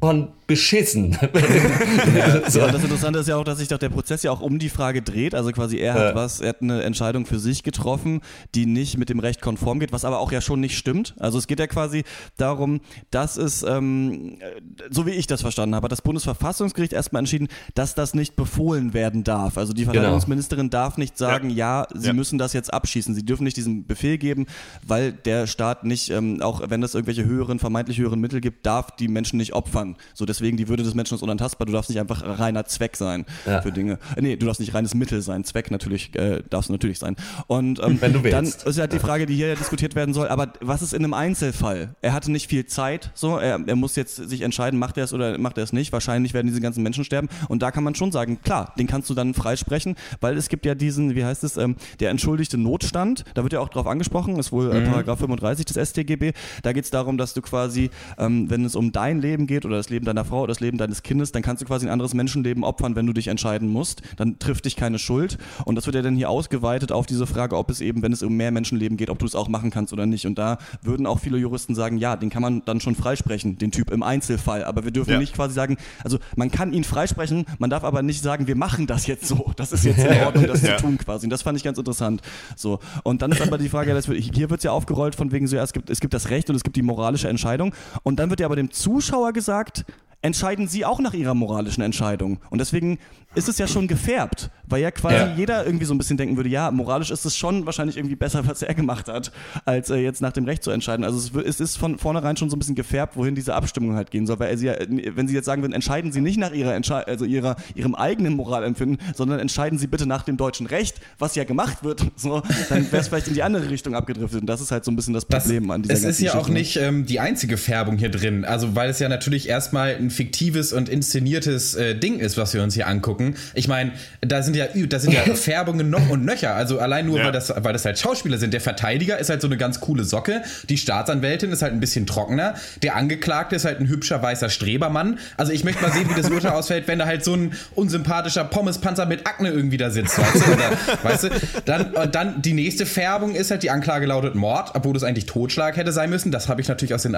von 0.00 0.28
beschissen. 0.46 1.12
so. 2.48 2.58
Ja, 2.60 2.70
das 2.70 2.82
Interessante 2.82 3.18
ist 3.18 3.28
ja 3.28 3.36
auch, 3.36 3.44
dass 3.44 3.58
sich 3.58 3.68
doch 3.68 3.78
der 3.78 3.88
Prozess 3.88 4.22
ja 4.22 4.30
auch 4.30 4.40
um 4.40 4.58
die 4.58 4.68
Frage 4.68 5.02
dreht. 5.02 5.34
Also 5.34 5.50
quasi 5.52 5.78
er 5.78 5.94
hat 5.94 6.00
Ja. 6.10 6.14
was, 6.14 6.40
er 6.40 6.50
hat 6.50 6.62
eine 6.62 6.82
Entscheidung 6.82 7.26
für 7.26 7.38
sich 7.38 7.62
getroffen, 7.62 8.20
die 8.54 8.66
nicht 8.66 8.98
mit 8.98 9.08
dem 9.08 9.18
Recht 9.18 9.40
konform 9.40 9.80
geht, 9.80 9.92
was 9.92 10.04
aber 10.04 10.18
auch 10.20 10.32
ja 10.32 10.40
schon 10.40 10.60
nicht 10.60 10.76
stimmt. 10.76 11.14
Also 11.18 11.38
es 11.38 11.46
geht 11.46 11.58
ja 11.60 11.66
quasi 11.66 12.04
darum, 12.36 12.80
dass 13.10 13.36
es, 13.36 13.62
ähm, 13.62 14.36
äh, 14.40 14.60
so 14.90 15.06
wie 15.06 15.10
ich 15.12 15.26
das 15.26 15.40
verstanden 15.42 15.74
habe, 15.74 15.84
hat 15.86 15.92
das 15.92 16.02
Bundesverfassungsgericht 16.02 16.92
erstmal 16.92 17.20
entschieden, 17.20 17.48
dass 17.74 17.94
das 17.94 18.14
nicht 18.14 18.36
befohlen 18.36 18.94
werden 18.94 19.24
darf. 19.24 19.58
Also 19.58 19.72
die 19.72 19.84
Verteidigungsministerin 19.84 20.70
darf 20.70 20.96
nicht 20.98 21.16
sagen, 21.18 21.50
ja, 21.50 21.86
sie 21.94 22.08
Ja. 22.08 22.12
müssen 22.12 22.38
das 22.38 22.52
jetzt 22.52 22.72
abschießen. 22.72 23.14
Sie 23.14 23.24
dürfen 23.24 23.44
nicht 23.44 23.56
diesen 23.56 23.86
Befehl 23.86 24.18
geben, 24.18 24.46
weil 24.86 25.12
der 25.12 25.46
Staat 25.46 25.84
nicht, 25.84 26.10
ähm, 26.10 26.40
auch 26.42 26.62
wenn 26.68 26.82
es 26.82 26.94
irgendwelche 26.94 27.24
höheren, 27.24 27.58
vermeintlich 27.58 27.98
höheren 27.98 28.20
Mittel 28.20 28.40
gibt, 28.40 28.66
darf 28.66 28.90
die 28.96 29.08
Menschen 29.08 29.36
nicht 29.36 29.52
opfern. 29.54 29.96
So 30.14 30.24
deswegen, 30.34 30.56
die 30.56 30.68
Würde 30.68 30.82
des 30.82 30.94
Menschen 30.94 31.14
ist 31.14 31.22
unantastbar. 31.22 31.66
Du 31.66 31.72
darfst 31.72 31.90
nicht 31.90 32.00
einfach 32.00 32.22
reiner 32.38 32.64
Zweck 32.66 32.96
sein 32.96 33.24
Ja. 33.46 33.62
für 33.62 33.72
Dinge. 33.72 33.98
Äh, 34.16 34.22
Nee, 34.24 34.36
du 34.36 34.46
darfst 34.46 34.60
nicht 34.60 34.74
reines 34.74 34.94
Mittel 34.94 35.20
sein. 35.22 35.44
Zweck 35.44 35.70
natürlich, 35.70 36.14
äh, 36.16 36.42
darfst 36.48 36.68
du 36.70 36.72
natürlich 36.72 36.98
sein. 36.98 37.14
Und 37.46 37.78
ähm, 37.82 38.00
Wenn 38.00 38.12
du 38.14 38.20
dann 38.20 38.44
willst. 38.44 38.66
ist 38.66 38.76
ja 38.78 38.86
die 38.86 38.98
Frage, 38.98 39.26
die 39.26 39.34
hier 39.34 39.48
ja 39.48 39.54
diskutiert 39.54 39.94
werden 39.94 40.14
soll, 40.14 40.28
aber 40.28 40.52
was 40.60 40.80
ist 40.82 40.94
in 40.94 41.04
einem 41.04 41.12
Einzelfall? 41.14 41.94
Er 42.00 42.12
hatte 42.14 42.30
nicht 42.32 42.48
viel 42.48 42.64
Zeit, 42.66 43.10
so, 43.14 43.36
er, 43.38 43.60
er 43.66 43.76
muss 43.76 43.96
jetzt 43.96 44.16
sich 44.16 44.40
entscheiden, 44.40 44.78
macht 44.78 44.96
er 44.96 45.04
es 45.04 45.12
oder 45.12 45.36
macht 45.38 45.58
er 45.58 45.64
es 45.64 45.72
nicht. 45.72 45.92
Wahrscheinlich 45.92 46.32
werden 46.34 46.46
diese 46.46 46.60
ganzen 46.60 46.82
Menschen 46.82 47.04
sterben. 47.04 47.28
Und 47.48 47.62
da 47.62 47.70
kann 47.70 47.84
man 47.84 47.94
schon 47.94 48.12
sagen, 48.12 48.38
klar, 48.42 48.72
den 48.78 48.86
kannst 48.86 49.10
du 49.10 49.14
dann 49.14 49.34
freisprechen, 49.34 49.94
weil 50.20 50.36
es 50.38 50.48
gibt 50.48 50.64
ja 50.66 50.74
diesen, 50.74 51.14
wie 51.14 51.24
heißt 51.24 51.44
es, 51.44 51.56
ähm, 51.56 51.76
der 52.00 52.10
entschuldigte 52.10 52.56
Notstand, 52.58 53.24
da 53.34 53.42
wird 53.42 53.52
ja 53.52 53.60
auch 53.60 53.68
drauf 53.68 53.86
angesprochen, 53.86 54.38
ist 54.38 54.52
wohl 54.52 54.74
äh, 54.74 54.80
Paragraph 54.82 55.18
35 55.18 55.66
des 55.66 55.88
StGB. 55.90 56.32
Da 56.62 56.72
geht 56.72 56.84
es 56.84 56.90
darum, 56.90 57.18
dass 57.18 57.34
du 57.34 57.42
quasi, 57.42 57.90
ähm, 58.18 58.48
wenn 58.50 58.64
es 58.64 58.74
um 58.74 58.92
dein 58.92 59.20
Leben 59.20 59.46
geht 59.46 59.64
oder 59.66 59.76
das 59.76 59.90
Leben 59.90 60.04
deiner 60.06 60.23
Frau 60.24 60.38
oder 60.42 60.48
das 60.48 60.60
Leben 60.60 60.78
deines 60.78 61.02
Kindes, 61.02 61.32
dann 61.32 61.42
kannst 61.42 61.62
du 61.62 61.66
quasi 61.66 61.86
ein 61.86 61.92
anderes 61.92 62.14
Menschenleben 62.14 62.64
opfern, 62.64 62.96
wenn 62.96 63.06
du 63.06 63.12
dich 63.12 63.28
entscheiden 63.28 63.68
musst. 63.68 64.02
Dann 64.16 64.38
trifft 64.38 64.64
dich 64.64 64.76
keine 64.76 64.98
Schuld. 64.98 65.38
Und 65.64 65.74
das 65.76 65.86
wird 65.86 65.96
ja 65.96 66.02
dann 66.02 66.16
hier 66.16 66.30
ausgeweitet 66.30 66.92
auf 66.92 67.06
diese 67.06 67.26
Frage, 67.26 67.56
ob 67.56 67.70
es 67.70 67.80
eben, 67.80 68.02
wenn 68.02 68.12
es 68.12 68.22
um 68.22 68.34
mehr 68.36 68.50
Menschenleben 68.50 68.96
geht, 68.96 69.10
ob 69.10 69.18
du 69.18 69.26
es 69.26 69.34
auch 69.34 69.48
machen 69.48 69.70
kannst 69.70 69.92
oder 69.92 70.06
nicht. 70.06 70.26
Und 70.26 70.36
da 70.38 70.58
würden 70.82 71.06
auch 71.06 71.18
viele 71.20 71.38
Juristen 71.38 71.74
sagen, 71.74 71.98
ja, 71.98 72.16
den 72.16 72.30
kann 72.30 72.42
man 72.42 72.62
dann 72.64 72.80
schon 72.80 72.94
freisprechen, 72.94 73.58
den 73.58 73.70
Typ 73.70 73.90
im 73.90 74.02
Einzelfall. 74.02 74.64
Aber 74.64 74.84
wir 74.84 74.90
dürfen 74.90 75.10
Ja. 75.12 75.18
nicht 75.18 75.34
quasi 75.34 75.54
sagen, 75.54 75.76
also 76.02 76.18
man 76.36 76.50
kann 76.50 76.72
ihn 76.72 76.84
freisprechen, 76.84 77.44
man 77.58 77.70
darf 77.70 77.84
aber 77.84 78.02
nicht 78.02 78.22
sagen, 78.22 78.46
wir 78.46 78.56
machen 78.56 78.86
das 78.86 79.06
jetzt 79.06 79.26
so. 79.26 79.52
Das 79.56 79.72
ist 79.72 79.84
jetzt 79.84 79.98
in 80.04 80.22
Ordnung, 80.24 80.46
das 80.46 80.62
Ja. 80.62 80.76
zu 80.76 80.84
tun 80.84 80.98
quasi. 80.98 81.26
Und 81.26 81.30
das 81.30 81.42
fand 81.42 81.58
ich 81.58 81.64
ganz 81.64 81.78
interessant. 81.78 82.22
So. 82.56 82.78
Und 83.02 83.22
dann 83.22 83.32
ist 83.32 83.40
aber 83.42 83.58
die 83.58 83.68
Frage, 83.68 83.94
wird, 83.94 84.06
hier 84.34 84.50
wird 84.50 84.58
es 84.60 84.64
ja 84.64 84.72
aufgerollt 84.72 85.14
von 85.14 85.32
wegen 85.32 85.46
so, 85.46 85.56
ja, 85.56 85.62
es 85.62 85.72
gibt, 85.72 85.90
es 85.90 86.00
gibt 86.00 86.14
das 86.14 86.30
Recht 86.30 86.48
und 86.50 86.56
es 86.56 86.64
gibt 86.64 86.76
die 86.76 86.82
moralische 86.82 87.28
Entscheidung. 87.28 87.74
Und 88.02 88.16
dann 88.18 88.30
wird 88.30 88.40
ja 88.40 88.46
aber 88.46 88.56
dem 88.56 88.70
Zuschauer 88.70 89.32
gesagt, 89.32 89.84
entscheiden 90.24 90.68
Sie 90.68 90.86
auch 90.86 91.00
nach 91.00 91.12
Ihrer 91.12 91.34
moralischen 91.34 91.82
Entscheidung. 91.82 92.38
Und 92.48 92.58
deswegen 92.58 92.98
ist 93.34 93.48
es 93.48 93.58
ja 93.58 93.66
schon 93.66 93.88
gefärbt, 93.88 94.50
weil 94.66 94.80
ja 94.82 94.90
quasi 94.90 95.14
Ja. 95.16 95.34
jeder 95.36 95.66
irgendwie 95.66 95.84
so 95.84 95.94
ein 95.94 95.98
bisschen 95.98 96.16
denken 96.16 96.36
würde, 96.36 96.48
ja, 96.48 96.70
moralisch 96.70 97.10
ist 97.10 97.24
es 97.24 97.36
schon 97.36 97.66
wahrscheinlich 97.66 97.96
irgendwie 97.96 98.16
besser, 98.16 98.46
was 98.46 98.62
er 98.62 98.74
gemacht 98.74 99.08
hat, 99.08 99.32
als 99.64 99.90
äh, 99.90 99.96
jetzt 99.96 100.20
nach 100.22 100.32
dem 100.32 100.44
Recht 100.44 100.62
zu 100.62 100.70
entscheiden. 100.70 101.04
Also 101.04 101.18
es, 101.18 101.46
es 101.46 101.60
ist 101.60 101.76
von 101.76 101.98
vornherein 101.98 102.36
schon 102.36 102.50
so 102.50 102.56
ein 102.56 102.58
bisschen 102.58 102.74
gefärbt, 102.74 103.16
wohin 103.16 103.34
diese 103.34 103.54
Abstimmung 103.54 103.94
halt 103.96 104.10
gehen 104.10 104.26
soll. 104.26 104.38
Weil 104.38 104.56
sie 104.58 104.66
ja, 104.66 104.74
wenn 104.88 105.28
Sie 105.28 105.34
jetzt 105.34 105.46
sagen 105.46 105.62
würden, 105.62 105.72
entscheiden 105.72 106.12
Sie 106.12 106.20
nicht 106.20 106.38
nach 106.38 106.52
ihrer 106.52 106.74
Entschei 106.74 107.02
also 107.02 107.24
ihrer, 107.24 107.56
Ihrem 107.74 107.94
eigenen 107.94 108.34
Moralempfinden, 108.36 108.98
sondern 109.14 109.38
entscheiden 109.40 109.78
Sie 109.78 109.86
bitte 109.86 110.06
nach 110.06 110.22
dem 110.22 110.36
deutschen 110.36 110.66
Recht, 110.66 111.00
was 111.18 111.34
ja 111.34 111.44
gemacht 111.44 111.82
wird, 111.84 112.04
so, 112.16 112.42
dann 112.68 112.84
wäre 112.92 112.98
es 113.02 113.08
vielleicht 113.08 113.28
in 113.28 113.34
die 113.34 113.42
andere 113.42 113.68
Richtung 113.70 113.94
abgedriftet. 113.94 114.40
Und 114.40 114.46
das 114.46 114.60
ist 114.60 114.70
halt 114.70 114.84
so 114.84 114.90
ein 114.90 114.96
bisschen 114.96 115.14
das 115.14 115.26
Das, 115.26 115.44
Problem 115.44 115.70
an 115.70 115.82
dieser 115.82 115.94
es 115.94 116.04
ist 116.04 116.20
ja 116.20 116.32
auch 116.32 116.46
Geschichte. 116.48 116.52
nicht 116.52 116.76
ähm, 116.76 117.06
die 117.06 117.20
einzige 117.20 117.56
Färbung 117.56 117.96
hier 117.98 118.10
drin. 118.10 118.44
Also, 118.44 118.74
weil 118.76 118.90
es 118.90 118.98
ja 118.98 119.08
natürlich 119.08 119.48
erstmal 119.48 119.94
ein 119.96 120.10
fiktives 120.10 120.72
und 120.72 120.88
inszeniertes 120.88 121.74
äh, 121.74 121.94
Ding 121.98 122.18
ist, 122.18 122.36
was 122.36 122.54
wir 122.54 122.62
uns 122.62 122.74
hier 122.74 122.86
angucken. 122.88 123.23
Ich 123.54 123.68
meine, 123.68 123.92
da 124.20 124.42
sind 124.42 124.56
ja, 124.56 124.66
da 124.74 124.98
sind 124.98 125.12
ja 125.12 125.22
Färbungen 125.34 125.90
noch 125.90 126.08
und 126.10 126.24
nöcher. 126.24 126.54
Also 126.54 126.78
allein 126.78 127.06
nur, 127.06 127.18
Ja. 127.18 127.26
weil, 127.26 127.32
das, 127.32 127.52
weil 127.56 127.72
das 127.72 127.84
halt 127.84 127.98
Schauspieler 127.98 128.38
sind. 128.38 128.52
Der 128.52 128.60
Verteidiger 128.60 129.18
ist 129.18 129.30
halt 129.30 129.40
so 129.40 129.46
eine 129.48 129.56
ganz 129.56 129.80
coole 129.80 130.04
Socke. 130.04 130.42
Die 130.68 130.76
Staatsanwältin 130.78 131.50
ist 131.52 131.62
halt 131.62 131.72
ein 131.72 131.80
bisschen 131.80 132.06
trockener. 132.06 132.54
Der 132.82 132.96
Angeklagte 132.96 133.56
ist 133.56 133.64
halt 133.64 133.80
ein 133.80 133.88
hübscher 133.88 134.22
weißer 134.22 134.48
Strebermann. 134.50 135.18
Also 135.36 135.52
ich 135.52 135.64
möchte 135.64 135.82
mal 135.82 135.92
sehen, 135.92 136.08
wie 136.10 136.20
das 136.20 136.30
Urteil 136.30 136.52
ausfällt, 136.54 136.88
wenn 136.88 136.98
da 136.98 137.06
halt 137.06 137.24
so 137.24 137.34
ein 137.34 137.52
unsympathischer 137.74 138.44
Pommespanzer 138.44 139.06
mit 139.06 139.26
Akne 139.26 139.50
irgendwie 139.50 139.76
da 139.76 139.90
sitzt. 139.90 140.18
Weißt 140.18 140.46
du? 140.46 140.52
Oder, 140.52 140.70
weißt 141.02 141.24
du? 141.24 141.28
Dann, 141.64 141.90
und 141.92 142.14
dann 142.14 142.42
die 142.42 142.52
nächste 142.52 142.86
Färbung 142.86 143.34
ist 143.34 143.50
halt, 143.50 143.62
die 143.62 143.70
Anklage 143.70 144.06
lautet 144.06 144.34
Mord, 144.34 144.70
obwohl 144.74 144.92
das 144.94 145.02
eigentlich 145.02 145.26
Totschlag 145.26 145.76
hätte 145.76 145.92
sein 145.92 146.10
müssen. 146.10 146.30
Das 146.32 146.48
habe 146.48 146.60
ich 146.60 146.68
natürlich 146.68 146.94
aus 146.94 147.02
den 147.02 147.14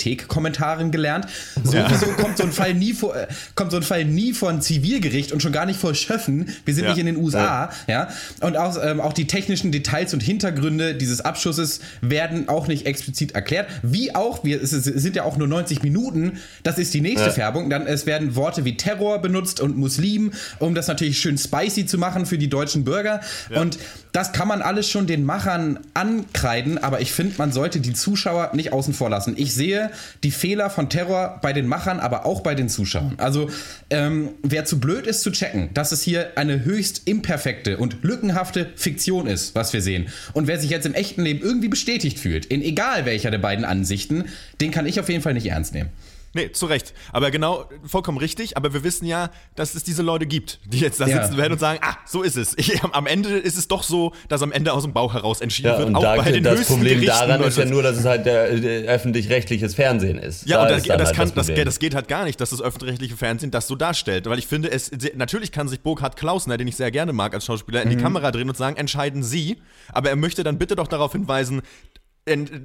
ARD-Mediathek-Kommentaren 0.00 0.90
gelernt. 0.90 1.26
Sowieso 1.62 2.06
kommt 2.20 2.36
so 2.38 2.44
ein 2.44 2.52
Fall 2.52 2.74
nie 2.74 2.92
vor, 2.92 3.16
äh, 3.16 3.26
kommt 3.54 3.70
so 3.70 3.76
ein 3.78 3.82
Fall 3.82 4.04
nie 4.04 4.32
von 4.32 4.60
Zivilgericht 4.60 5.25
und 5.32 5.40
schon 5.42 5.52
gar 5.52 5.66
nicht 5.66 5.78
vor 5.80 5.94
Schöffen. 5.94 6.48
Wir 6.64 6.74
sind 6.74 6.84
Ja. 6.84 6.90
nicht 6.90 6.98
in 6.98 7.06
den 7.06 7.16
USA, 7.16 7.70
ja. 7.86 8.08
Und 8.40 8.56
auch, 8.56 8.76
ähm, 8.82 9.00
auch 9.00 9.12
die 9.12 9.26
technischen 9.26 9.72
Details 9.72 10.12
und 10.14 10.22
Hintergründe 10.22 10.94
dieses 10.94 11.20
Abschusses 11.20 11.80
werden 12.00 12.48
auch 12.48 12.66
nicht 12.68 12.86
explizit 12.86 13.34
erklärt. 13.34 13.68
Wie 13.82 14.14
auch, 14.14 14.44
wir, 14.44 14.62
es 14.62 14.70
sind 14.70 15.16
ja 15.16 15.24
auch 15.24 15.36
nur 15.36 15.48
90 15.48 15.82
Minuten, 15.82 16.38
das 16.62 16.78
ist 16.78 16.92
die 16.94 17.00
nächste 17.00 17.26
Ja. 17.28 17.32
Färbung. 17.32 17.70
Dann, 17.70 17.86
es 17.86 18.06
werden 18.06 18.36
Worte 18.36 18.64
wie 18.64 18.76
Terror 18.76 19.20
benutzt 19.20 19.60
und 19.60 19.76
Muslim, 19.76 20.32
um 20.58 20.74
das 20.74 20.88
natürlich 20.88 21.18
schön 21.20 21.38
spicy 21.38 21.86
zu 21.86 21.98
machen 21.98 22.26
für 22.26 22.38
die 22.38 22.48
deutschen 22.48 22.84
Bürger. 22.84 23.20
Und 23.54 23.78
das 24.12 24.32
kann 24.32 24.48
man 24.48 24.62
alles 24.62 24.88
schon 24.88 25.06
den 25.06 25.24
Machern 25.24 25.78
ankreiden, 25.94 26.78
aber 26.78 27.00
ich 27.00 27.12
finde, 27.12 27.34
man 27.38 27.52
sollte 27.52 27.80
die 27.80 27.92
Zuschauer 27.92 28.50
nicht 28.54 28.72
außen 28.72 28.94
vor 28.94 29.10
lassen. 29.10 29.34
Ich 29.36 29.54
sehe 29.54 29.90
die 30.24 30.30
Fehler 30.30 30.70
von 30.70 30.88
Terror 30.88 31.38
bei 31.42 31.52
den 31.52 31.66
Machern, 31.66 32.00
aber 32.00 32.24
auch 32.26 32.40
bei 32.40 32.54
den 32.54 32.68
Zuschauern. 32.68 33.14
Also, 33.18 33.50
ähm, 33.90 34.30
wer 34.42 34.64
zu 34.64 34.80
blöd 34.80 35.06
ist 35.06 35.15
zu 35.20 35.30
checken, 35.30 35.70
dass 35.74 35.92
es 35.92 36.02
hier 36.02 36.32
eine 36.36 36.64
höchst 36.64 37.02
imperfekte 37.04 37.76
und 37.76 38.02
lückenhafte 38.02 38.70
Fiktion 38.76 39.26
ist, 39.26 39.54
was 39.54 39.72
wir 39.72 39.82
sehen. 39.82 40.08
Und 40.32 40.46
wer 40.46 40.58
sich 40.60 40.70
jetzt 40.70 40.86
im 40.86 40.94
echten 40.94 41.22
Leben 41.22 41.40
irgendwie 41.40 41.68
bestätigt 41.68 42.18
fühlt, 42.18 42.46
in 42.46 42.62
egal 42.62 43.06
welcher 43.06 43.30
der 43.30 43.38
beiden 43.38 43.64
Ansichten, 43.64 44.24
den 44.60 44.70
kann 44.70 44.86
ich 44.86 45.00
auf 45.00 45.08
jeden 45.08 45.22
Fall 45.22 45.34
nicht 45.34 45.46
ernst 45.46 45.74
nehmen. 45.74 45.90
Nee, 46.36 46.52
zu 46.52 46.66
Recht. 46.66 46.94
Aber 47.12 47.30
genau, 47.30 47.68
vollkommen 47.84 48.18
richtig. 48.18 48.56
Aber 48.56 48.72
wir 48.72 48.84
wissen 48.84 49.06
ja, 49.06 49.30
dass 49.54 49.74
es 49.74 49.82
diese 49.84 50.02
Leute 50.02 50.26
gibt, 50.26 50.60
die 50.66 50.78
jetzt 50.78 51.00
da 51.00 51.06
Ja. 51.06 51.22
sitzen 51.24 51.36
werden 51.38 51.54
und 51.54 51.58
sagen, 51.58 51.80
ah, 51.82 51.96
so 52.06 52.22
ist 52.22 52.36
es. 52.36 52.54
Ich, 52.58 52.82
am 52.84 53.06
Ende 53.06 53.30
ist 53.30 53.56
es 53.56 53.68
doch 53.68 53.82
so, 53.82 54.12
dass 54.28 54.42
am 54.42 54.52
Ende 54.52 54.72
aus 54.72 54.82
dem 54.84 54.92
Bauch 54.92 55.14
heraus 55.14 55.40
entschieden 55.40 55.68
Ja, 55.72 55.78
wird. 55.78 55.88
und 55.88 55.96
auch 55.96 56.02
da, 56.02 56.16
bei 56.16 56.30
den 56.30 56.44
das 56.44 56.58
höchsten 56.58 56.74
Problem 56.74 57.00
Gerichten 57.00 57.28
daran 57.28 57.42
ist 57.42 57.58
ja 57.58 57.64
nur, 57.64 57.82
dass 57.82 57.96
es 57.96 58.04
halt 58.04 58.26
der, 58.26 58.54
der 58.54 58.82
öffentlich-rechtliches 58.92 59.74
Fernsehen 59.74 60.18
ist. 60.18 60.46
Ja, 60.46 60.58
Da 60.58 60.62
und 60.64 60.70
das, 60.70 60.82
das, 60.84 61.06
halt 61.08 61.16
kann, 61.16 61.32
das, 61.34 61.46
das 61.46 61.78
geht 61.78 61.94
halt 61.94 62.06
gar 62.08 62.24
nicht, 62.24 62.40
dass 62.40 62.50
das 62.50 62.60
öffentlich-rechtliche 62.62 63.16
Fernsehen 63.16 63.50
das 63.50 63.66
so 63.66 63.74
darstellt. 63.74 64.26
Weil 64.26 64.38
ich 64.38 64.46
finde, 64.46 64.70
es 64.70 64.90
natürlich 65.14 65.52
kann 65.52 65.68
sich 65.68 65.80
Burkhard 65.80 66.16
Klausner, 66.16 66.56
den 66.58 66.68
ich 66.68 66.76
sehr 66.76 66.90
gerne 66.90 67.12
mag 67.12 67.32
als 67.34 67.46
Schauspieler, 67.46 67.84
Mhm. 67.84 67.90
in 67.90 67.96
die 67.96 68.02
Kamera 68.02 68.30
drehen 68.30 68.48
und 68.48 68.56
sagen, 68.56 68.76
entscheiden 68.76 69.22
Sie. 69.22 69.56
Aber 69.92 70.10
er 70.10 70.16
möchte 70.16 70.44
dann 70.44 70.58
bitte 70.58 70.76
doch 70.76 70.88
darauf 70.88 71.12
hinweisen, 71.12 71.62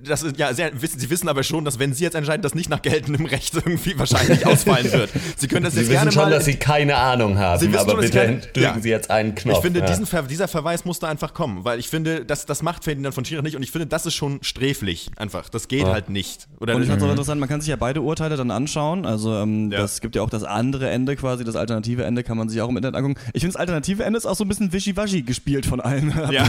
das 0.04 0.24
ist 0.24 0.40
ja 0.40 0.52
sehr, 0.56 0.82
wissen, 0.82 1.00
Sie 1.00 1.08
wissen 1.12 1.30
aber 1.30 1.44
schon, 1.44 1.64
dass 1.66 1.78
wenn 1.78 1.94
Sie 1.94 2.04
jetzt 2.04 2.16
entscheiden, 2.16 2.42
dass 2.42 2.56
nicht 2.56 2.70
nach 2.72 2.82
geltendem 2.82 3.28
Recht 3.28 3.54
irgendwie 3.54 3.98
wahrscheinlich 4.00 4.44
ausfallen 4.48 4.92
wird. 4.92 5.12
Sie 5.38 5.48
können 5.48 5.64
das 5.64 5.74
Sie 5.76 5.82
jetzt 5.82 5.90
wissen 5.90 6.00
gerne 6.00 6.12
schon, 6.12 6.24
mal. 6.24 6.32
dass 6.32 6.46
Sie 6.46 6.56
keine 6.56 6.96
Ahnung 6.98 7.38
haben, 7.38 7.60
Sie 7.60 7.68
wissen 7.72 7.80
aber 7.80 7.92
schon, 7.92 8.00
bitte 8.02 8.18
keine- 8.18 8.38
drücken 8.40 8.60
Ja. 8.60 8.76
Sie 8.80 8.90
jetzt 8.90 9.12
einen 9.12 9.36
Knopf. 9.36 9.58
Ich 9.58 9.62
finde, 9.64 9.82
ja. 9.82 9.86
diesen 9.86 10.08
Ver 10.08 10.24
dieser 10.24 10.48
Verweis 10.48 10.84
musste 10.84 11.08
einfach 11.08 11.36
kommen, 11.36 11.64
weil 11.64 11.78
ich 11.78 11.90
finde, 11.90 12.26
das, 12.26 12.48
das 12.48 12.64
macht 12.64 12.86
Ferdinand 12.86 13.14
von 13.14 13.24
Schirach 13.24 13.44
nicht 13.44 13.56
und 13.56 13.62
ich 13.62 13.70
finde, 13.70 13.86
das 13.86 14.08
ist 14.08 14.16
schon 14.16 14.40
sträflich 14.42 15.12
einfach. 15.18 15.48
Das 15.50 15.68
geht 15.68 15.86
halt 15.86 16.10
nicht. 16.10 16.48
Oder 16.60 16.76
Und 16.76 16.82
ich 16.82 16.88
fand 16.88 17.00
es 17.00 17.08
auch 17.08 17.12
interessant, 17.12 17.40
man 17.40 17.48
kann 17.48 17.62
sich 17.62 17.70
ja 17.70 17.76
beide 17.76 18.02
Urteile 18.02 18.38
dann 18.38 18.50
anschauen. 18.50 19.06
Also 19.06 19.36
ähm, 19.36 19.72
Ja. 19.72 19.78
das 19.78 20.02
gibt 20.02 20.16
ja 20.16 20.24
auch 20.24 20.30
das 20.32 20.44
andere 20.44 20.90
Ende 20.90 21.16
quasi, 21.16 21.44
das 21.44 21.56
alternative 21.56 22.04
Ende 22.04 22.24
kann 22.24 22.36
man 22.36 22.50
sich 22.50 22.60
auch 22.62 22.70
im 22.70 22.78
Internet 22.78 22.96
angucken. 22.98 23.20
Ich 23.34 23.42
finde 23.42 23.54
das 23.54 23.60
alternative 23.60 24.04
Ende 24.06 24.18
ist 24.18 24.26
auch 24.26 24.36
so 24.36 24.44
ein 24.44 24.48
bisschen 24.48 24.74
wischiwaschi 24.74 25.22
gespielt 25.22 25.68
von 25.68 25.80
allen. 25.82 26.12
Ja. 26.32 26.46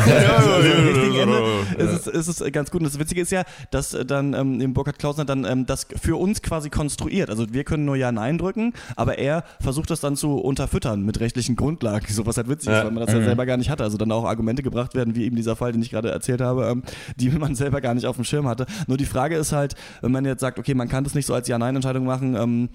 Also 1.78 1.92
ist 1.92 2.06
es, 2.06 2.28
ist 2.28 2.40
es 2.40 2.52
ganz 2.52 2.70
gut. 2.70 2.80
Und 2.80 2.84
das 2.86 2.98
Witzige 3.02 3.20
ist 3.20 3.32
ja, 3.32 3.42
dass 3.70 3.92
äh, 3.94 4.04
dann 4.04 4.32
ähm, 4.34 4.72
Burkhard 4.72 4.98
Klausner 4.98 5.24
dann 5.24 5.44
ähm, 5.44 5.66
das 5.66 5.86
für 6.00 6.16
uns 6.16 6.40
quasi 6.42 6.70
konstruiert. 6.70 7.28
Also 7.28 7.52
wir 7.52 7.64
können 7.64 7.84
nur 7.84 7.96
Ja, 7.96 8.12
Nein 8.12 8.38
drücken, 8.38 8.72
aber 8.96 9.18
er 9.18 9.44
versucht 9.60 9.90
das 9.90 10.00
dann 10.00 10.16
zu 10.16 10.36
unterfüttern 10.38 11.02
mit 11.02 11.20
rechtlichen 11.20 11.56
Grundlagen. 11.56 12.06
So 12.08 12.24
was 12.26 12.36
halt 12.36 12.48
witzig 12.48 12.68
ist, 12.70 12.78
Ja. 12.78 12.84
weil 12.84 12.92
man 12.92 13.04
das 13.04 13.12
ja 13.14 13.22
selber 13.22 13.44
gar 13.46 13.56
nicht 13.56 13.70
hatte. 13.70 13.82
Also 13.84 13.98
dann 13.98 14.10
auch 14.12 14.24
Argumente 14.24 14.62
gebracht 14.62 14.94
werden, 14.94 15.14
wie 15.16 15.24
eben 15.24 15.36
dieser 15.36 15.56
Fall, 15.56 15.72
den 15.72 15.82
ich 15.82 15.90
gerade 15.90 16.10
erzählt 16.10 16.40
habe, 16.40 16.66
ähm, 16.66 16.82
die 17.16 17.28
man 17.42 17.54
selber 17.54 17.80
gar 17.80 17.94
nicht 17.94 18.06
auf 18.06 18.16
dem 18.16 18.24
Schirm 18.24 18.46
hatte. 18.48 18.66
Nur 18.86 18.96
die 18.96 19.06
Frage 19.06 19.36
ist 19.36 19.52
halt, 19.52 19.74
wenn 20.00 20.12
man 20.12 20.24
jetzt 20.24 20.40
sagt, 20.40 20.58
okay, 20.58 20.74
man 20.74 20.88
kann 20.88 21.04
das 21.04 21.14
nicht 21.14 21.26
so 21.26 21.34
als 21.34 21.48
Ja-Nein-Entscheidung 21.48 22.04
machen, 22.04 22.36
ähm, 22.36 22.68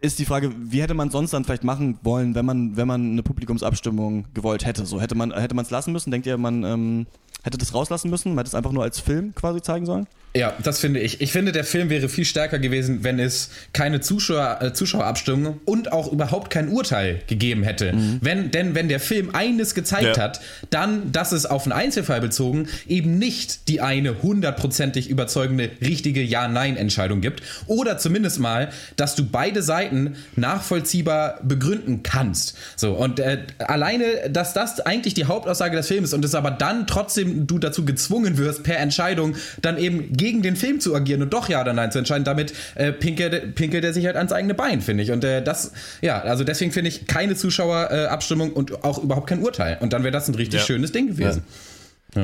ist 0.00 0.18
die 0.18 0.24
Frage, 0.24 0.52
wie 0.58 0.80
hätte 0.82 0.94
man 0.94 1.10
sonst 1.10 1.32
dann 1.32 1.44
vielleicht 1.44 1.64
machen 1.64 1.98
wollen, 2.02 2.34
wenn 2.34 2.44
man, 2.44 2.76
wenn 2.76 2.86
man 2.88 3.12
eine 3.12 3.22
Publikumsabstimmung 3.22 4.26
gewollt 4.34 4.64
hätte? 4.64 4.86
So 4.86 5.00
hätte 5.00 5.14
man 5.14 5.32
hätte 5.32 5.54
man 5.54 5.64
es 5.64 5.70
lassen 5.70 5.92
müssen? 5.92 6.10
Denkt 6.10 6.26
ihr, 6.26 6.36
man 6.38 6.64
ähm, 6.64 7.06
hätte 7.42 7.58
das 7.58 7.74
rauslassen 7.74 8.10
müssen? 8.10 8.30
Man 8.30 8.38
hätte 8.38 8.48
es 8.48 8.54
einfach 8.54 8.72
nur 8.72 8.82
als 8.82 9.00
Film 9.00 9.34
quasi 9.34 9.60
zeigen 9.62 9.86
sollen? 9.86 10.06
Ja, 10.32 10.52
das 10.62 10.78
finde 10.78 11.00
ich. 11.00 11.20
Ich 11.20 11.32
finde, 11.32 11.50
der 11.50 11.64
Film 11.64 11.90
wäre 11.90 12.08
viel 12.08 12.24
stärker 12.24 12.60
gewesen, 12.60 13.02
wenn 13.02 13.18
es 13.18 13.50
keine 13.72 14.00
Zuschauer, 14.00 14.58
äh, 14.62 14.72
Zuschauerabstimmung 14.72 15.58
und 15.64 15.90
auch 15.92 16.12
überhaupt 16.12 16.50
kein 16.50 16.68
Urteil 16.68 17.20
gegeben 17.26 17.64
hätte. 17.64 17.92
Wenn, 18.20 18.52
denn 18.52 18.76
wenn 18.76 18.88
der 18.88 19.00
Film 19.00 19.30
eines 19.34 19.74
gezeigt 19.74 20.16
Ja. 20.16 20.22
hat, 20.22 20.40
dann, 20.70 21.10
dass 21.10 21.32
es 21.32 21.46
auf 21.46 21.64
einen 21.64 21.72
Einzelfall 21.72 22.20
bezogen 22.20 22.68
eben 22.86 23.18
nicht 23.18 23.66
die 23.66 23.80
eine 23.80 24.22
hundertprozentig 24.22 25.10
überzeugende 25.10 25.68
richtige 25.80 26.22
Ja-Nein-Entscheidung 26.22 27.20
gibt. 27.20 27.42
Oder 27.66 27.98
zumindest 27.98 28.38
mal, 28.38 28.70
dass 28.94 29.16
du 29.16 29.24
beide 29.24 29.59
Seiten 29.62 30.16
nachvollziehbar 30.36 31.40
begründen 31.42 32.02
kannst. 32.02 32.56
So, 32.76 32.92
und 32.92 33.20
äh, 33.20 33.38
alleine, 33.58 34.04
dass 34.30 34.52
das 34.54 34.80
eigentlich 34.80 35.14
die 35.14 35.24
Hauptaussage 35.26 35.76
des 35.76 35.88
Films 35.88 36.08
ist 36.08 36.14
und 36.14 36.24
es 36.24 36.34
aber 36.34 36.50
dann 36.50 36.86
trotzdem 36.86 37.46
du 37.46 37.58
dazu 37.58 37.84
gezwungen 37.84 38.38
wirst, 38.38 38.62
per 38.62 38.78
Entscheidung 38.78 39.34
dann 39.62 39.78
eben 39.78 40.12
gegen 40.12 40.42
den 40.42 40.56
Film 40.56 40.80
zu 40.80 40.94
agieren 40.94 41.22
und 41.22 41.32
doch 41.32 41.48
Ja 41.48 41.60
oder 41.60 41.72
Nein 41.72 41.92
zu 41.92 41.98
entscheiden, 41.98 42.24
damit 42.24 42.52
äh, 42.74 42.92
pinkelt, 42.92 43.54
pinkelt 43.54 43.84
er 43.84 43.92
sich 43.92 44.06
halt 44.06 44.16
ans 44.16 44.32
eigene 44.32 44.54
Bein, 44.54 44.80
finde 44.80 45.02
ich. 45.02 45.10
Und 45.10 45.24
äh, 45.24 45.42
das, 45.42 45.72
ja, 46.00 46.20
also 46.20 46.44
deswegen 46.44 46.72
finde 46.72 46.88
ich 46.88 47.06
keine 47.06 47.34
Zuschauerabstimmung 47.36 48.10
Abstimmung 48.10 48.52
und 48.52 48.84
auch 48.84 49.02
überhaupt 49.02 49.28
kein 49.28 49.42
Urteil. 49.42 49.78
Und 49.80 49.92
dann 49.92 50.02
wäre 50.02 50.12
das 50.12 50.28
ein 50.28 50.34
richtig 50.34 50.60
Ja. 50.60 50.66
schönes 50.66 50.92
Ding 50.92 51.08
gewesen. 51.08 51.42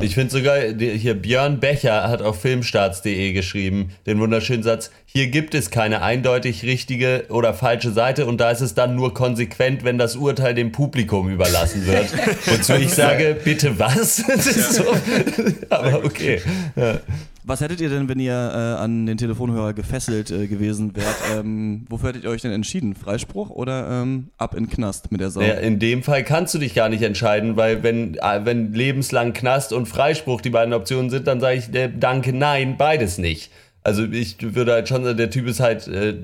Ich 0.01 0.15
finde 0.15 0.33
sogar, 0.33 0.59
hier 0.59 1.15
Björn 1.15 1.61
Becher 1.61 2.09
hat 2.09 2.21
auf 2.21 2.41
filmstarts.de 2.41 3.33
geschrieben, 3.33 3.91
den 4.07 4.19
wunderschönen 4.19 4.63
Satz, 4.63 4.91
hier 5.05 5.29
gibt 5.29 5.55
es 5.55 5.71
keine 5.71 6.03
eindeutig 6.03 6.65
richtige 6.65 7.27
oder 7.29 7.55
falsche 7.55 7.93
Seite 7.93 8.27
und 8.27 8.39
da 8.39 8.51
ist 8.51 8.61
es 8.61 8.75
dann 8.75 8.97
nur 8.97 9.15
konsequent, 9.15 9.85
wenn 9.85 9.97
das 9.97 10.17
Urteil 10.17 10.55
dem 10.55 10.73
Publikum 10.73 11.31
überlassen 11.31 11.87
wird. 11.87 12.07
Wozu 12.47 12.75
ich 12.75 12.91
sage, 12.91 13.37
bitte 13.43 13.79
was? 13.79 14.25
So, 14.77 14.85
aber 15.71 16.05
okay. 16.05 16.41
Ja. 16.75 17.01
Was 17.49 17.61
hättet 17.61 17.81
ihr 17.81 17.89
denn, 17.89 18.09
wenn 18.09 18.19
ihr 18.19 18.33
äh, 18.33 18.83
an 18.83 19.07
den 19.07 19.19
Telefonhörer 19.19 19.73
gefesselt 19.73 20.33
äh, 20.33 20.49
gewesen 20.49 20.95
wärt? 20.97 21.07
Ähm, 21.37 21.85
wofür 21.89 22.11
hättet 22.11 22.25
ihr 22.25 22.31
euch 22.31 22.43
denn 22.43 22.53
entschieden? 22.53 22.95
Freispruch 22.95 23.51
oder 23.51 24.03
ähm, 24.03 24.29
ab 24.39 24.55
in 24.55 24.71
Knast 24.71 25.11
mit 25.11 25.21
der 25.21 25.31
Sau? 25.31 25.41
Ja, 25.41 25.55
in 25.55 25.79
dem 25.79 26.03
Fall 26.03 26.23
kannst 26.25 26.55
du 26.55 26.59
dich 26.59 26.73
gar 26.73 26.89
nicht 26.89 27.03
entscheiden, 27.03 27.57
weil 27.57 27.83
wenn, 27.83 28.15
äh, 28.15 28.41
wenn 28.45 28.73
lebenslang 28.73 29.33
Knast 29.33 29.73
und 29.73 29.87
Freispruch 29.87 30.41
die 30.41 30.51
beiden 30.51 30.73
Optionen 30.73 31.11
sind, 31.11 31.27
dann 31.27 31.41
sage 31.41 31.59
ich 31.59 31.75
äh, 31.75 31.91
danke, 31.95 32.33
nein, 32.33 32.77
beides 32.79 33.19
nicht. 33.19 33.51
Also 33.83 34.05
ich 34.05 34.37
würde 34.55 34.73
halt 34.73 34.89
schon 34.89 35.05
sagen, 35.05 35.17
der 35.17 35.31
Typ 35.31 35.47
ist 35.47 35.61
halt, 35.61 35.89
äh, 35.89 36.15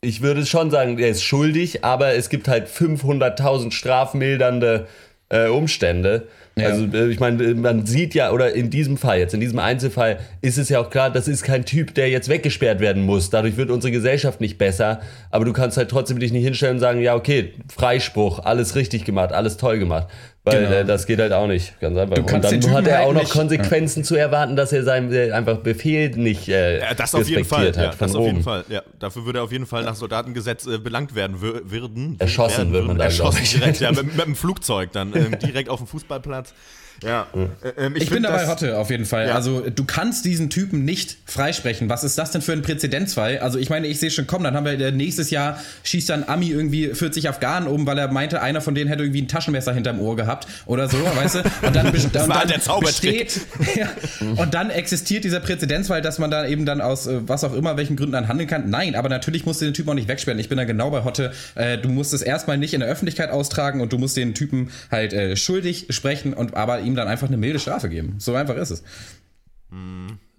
ich 0.00 0.22
würde 0.22 0.44
schon 0.44 0.70
sagen, 0.70 0.96
der 0.96 1.08
ist 1.08 1.22
schuldig, 1.22 1.84
aber 1.84 2.14
es 2.14 2.28
gibt 2.28 2.48
halt 2.48 2.68
500.000 2.68 3.70
strafmildernde 3.70 4.86
äh, 5.28 5.48
Umstände. 5.48 6.28
Ja. 6.56 6.68
Also 6.68 6.84
äh, 6.86 7.08
ich 7.08 7.18
meine, 7.18 7.54
man 7.54 7.86
sieht 7.86 8.14
ja, 8.14 8.30
oder 8.30 8.54
in 8.54 8.70
diesem 8.70 8.96
Fall 8.96 9.18
jetzt, 9.18 9.32
in 9.32 9.40
diesem 9.40 9.58
Einzelfall, 9.58 10.18
ist 10.42 10.58
es 10.58 10.68
ja 10.68 10.80
auch 10.80 10.90
klar, 10.90 11.10
das 11.10 11.28
ist 11.28 11.42
kein 11.42 11.64
Typ, 11.64 11.94
der 11.94 12.10
jetzt 12.10 12.28
weggesperrt 12.28 12.80
werden 12.80 13.04
muss. 13.04 13.30
Dadurch 13.30 13.56
wird 13.56 13.70
unsere 13.70 13.90
Gesellschaft 13.90 14.40
nicht 14.40 14.58
besser. 14.58 15.00
Aber 15.30 15.44
du 15.44 15.52
kannst 15.52 15.76
halt 15.76 15.90
trotzdem 15.90 16.18
dich 16.18 16.32
nicht 16.32 16.44
hinstellen 16.44 16.76
und 16.76 16.80
sagen, 16.80 17.00
ja, 17.00 17.14
okay, 17.14 17.54
Freispruch, 17.74 18.40
alles 18.40 18.74
richtig 18.76 19.04
gemacht, 19.04 19.32
alles 19.32 19.56
toll 19.56 19.78
gemacht. 19.78 20.08
Weil 20.44 20.58
Genau. 20.64 20.72
äh, 20.72 20.84
das 20.84 21.06
geht 21.06 21.20
halt 21.20 21.32
auch 21.32 21.46
nicht, 21.46 21.78
ganz 21.80 21.96
einfach. 21.96 22.16
Du 22.16 22.22
Und 22.22 22.42
dann 22.44 22.70
hat 22.72 22.86
er 22.88 22.98
halt 22.98 23.06
auch 23.06 23.12
noch 23.12 23.28
Konsequenzen 23.30 24.02
zu 24.02 24.16
erwarten, 24.16 24.56
dass 24.56 24.72
er 24.72 24.82
seinen 24.82 25.12
äh, 25.12 25.30
einfach 25.30 25.58
Befehl 25.58 26.10
nicht 26.10 26.48
äh, 26.48 26.80
Ja, 26.80 26.94
das 26.94 27.14
auf 27.14 27.28
jeden 27.28 27.44
Fall. 27.44 27.66
respektiert 27.66 27.84
Ja, 27.84 27.90
hat 27.92 27.94
von 27.98 28.08
das 28.08 28.16
auf 28.16 28.24
jeden 28.24 28.36
oben. 28.38 28.44
Fall. 28.44 28.64
Ja, 28.68 28.82
dafür 28.98 29.24
würde 29.24 29.38
er 29.38 29.44
auf 29.44 29.52
jeden 29.52 29.66
Fall 29.66 29.84
nach 29.84 29.94
Soldatengesetz 29.94 30.66
äh, 30.66 30.78
belangt 30.78 31.14
werden 31.14 31.36
wür- 31.36 31.70
würden. 31.70 32.16
Erschossen 32.18 32.56
werden 32.58 32.72
wird 32.72 32.86
man 32.88 32.96
würden. 32.98 33.08
da, 33.08 33.14
glaub 33.14 33.34
Erschossen 33.34 33.60
direkt, 33.60 33.80
ja, 33.80 33.92
mit, 33.92 34.16
mit 34.16 34.26
dem 34.26 34.34
Flugzeug 34.34 34.90
dann 34.90 35.14
ähm, 35.14 35.38
direkt 35.38 35.68
auf 35.68 35.78
dem 35.78 35.86
Fußballplatz. 35.86 36.54
Ja, 37.02 37.26
äh, 37.34 37.68
ähm, 37.86 37.94
Ich, 37.96 38.06
bin 38.06 38.14
find 38.14 38.26
dabei 38.26 38.38
das- 38.42 38.48
Hotte 38.50 38.78
auf 38.78 38.90
jeden 38.90 39.04
Fall. 39.06 39.28
Ja. 39.28 39.34
Also 39.34 39.60
du 39.68 39.84
kannst 39.84 40.24
diesen 40.24 40.50
Typen 40.50 40.84
nicht 40.84 41.16
freisprechen. 41.26 41.88
Was 41.88 42.04
ist 42.04 42.16
das 42.18 42.30
denn 42.30 42.42
für 42.42 42.52
ein 42.52 42.62
Präzedenzfall? 42.62 43.38
Also 43.38 43.58
ich 43.58 43.70
meine, 43.70 43.86
ich 43.86 43.98
sehe 44.00 44.10
schon 44.10 44.26
kommen, 44.26 44.44
dann 44.44 44.54
haben 44.54 44.64
wir 44.64 44.72
äh, 44.78 44.92
nächstes 44.92 45.30
Jahr 45.30 45.60
schießt 45.84 46.08
dann 46.10 46.24
Ami 46.24 46.50
irgendwie 46.50 46.88
40 46.94 47.28
Afghanen 47.28 47.68
um, 47.68 47.86
weil 47.86 47.98
er 47.98 48.08
meinte, 48.08 48.40
einer 48.42 48.60
von 48.60 48.74
denen 48.74 48.88
hätte 48.88 49.02
irgendwie 49.02 49.22
ein 49.22 49.28
Taschenmesser 49.28 49.72
hinterm 49.74 50.00
Ohr 50.00 50.16
gehabt 50.16 50.46
oder 50.66 50.88
so, 50.88 50.96
weißt 50.98 51.36
du? 51.36 51.42
Und 51.66 51.76
dann, 51.76 51.92
best- 51.92 52.04
und 52.16 52.28
war 52.28 52.40
dann 52.40 52.48
der 52.48 52.60
Zaubertrick. 52.60 53.24
besteht, 53.26 53.76
ja, 53.76 53.88
und 54.36 54.54
dann 54.54 54.70
existiert 54.70 55.24
dieser 55.24 55.40
Präzedenzfall, 55.40 56.02
dass 56.02 56.18
man 56.18 56.30
da 56.30 56.46
eben 56.46 56.66
dann 56.66 56.80
aus 56.80 57.06
äh, 57.06 57.20
was 57.26 57.44
auch 57.44 57.54
immer, 57.54 57.76
welchen 57.76 57.96
Gründen 57.96 58.12
dann 58.12 58.28
handeln 58.28 58.48
kann. 58.48 58.70
Nein, 58.70 58.94
aber 58.94 59.08
natürlich 59.08 59.44
musst 59.46 59.60
du 59.60 59.64
den 59.64 59.74
Typen 59.74 59.90
auch 59.90 59.94
nicht 59.94 60.08
wegsperren. 60.08 60.38
Ich 60.38 60.48
bin 60.48 60.58
da 60.58 60.64
genau 60.64 60.90
bei 60.90 61.04
Hotte. 61.04 61.32
Äh, 61.54 61.78
du 61.78 61.88
musst 61.88 62.12
es 62.12 62.22
erstmal 62.22 62.58
nicht 62.58 62.74
in 62.74 62.80
der 62.80 62.88
Öffentlichkeit 62.88 63.30
austragen 63.30 63.80
und 63.80 63.92
du 63.92 63.98
musst 63.98 64.16
den 64.16 64.34
Typen 64.34 64.70
halt 64.90 65.12
äh, 65.12 65.36
schuldig 65.36 65.86
sprechen 65.90 66.32
und 66.34 66.54
aber 66.54 66.80
ihm 66.80 66.91
dann 66.94 67.08
einfach 67.08 67.28
eine 67.28 67.36
milde 67.36 67.58
Strafe 67.58 67.88
geben. 67.88 68.16
So 68.18 68.34
einfach 68.34 68.56
ist 68.56 68.70
es. 68.70 68.82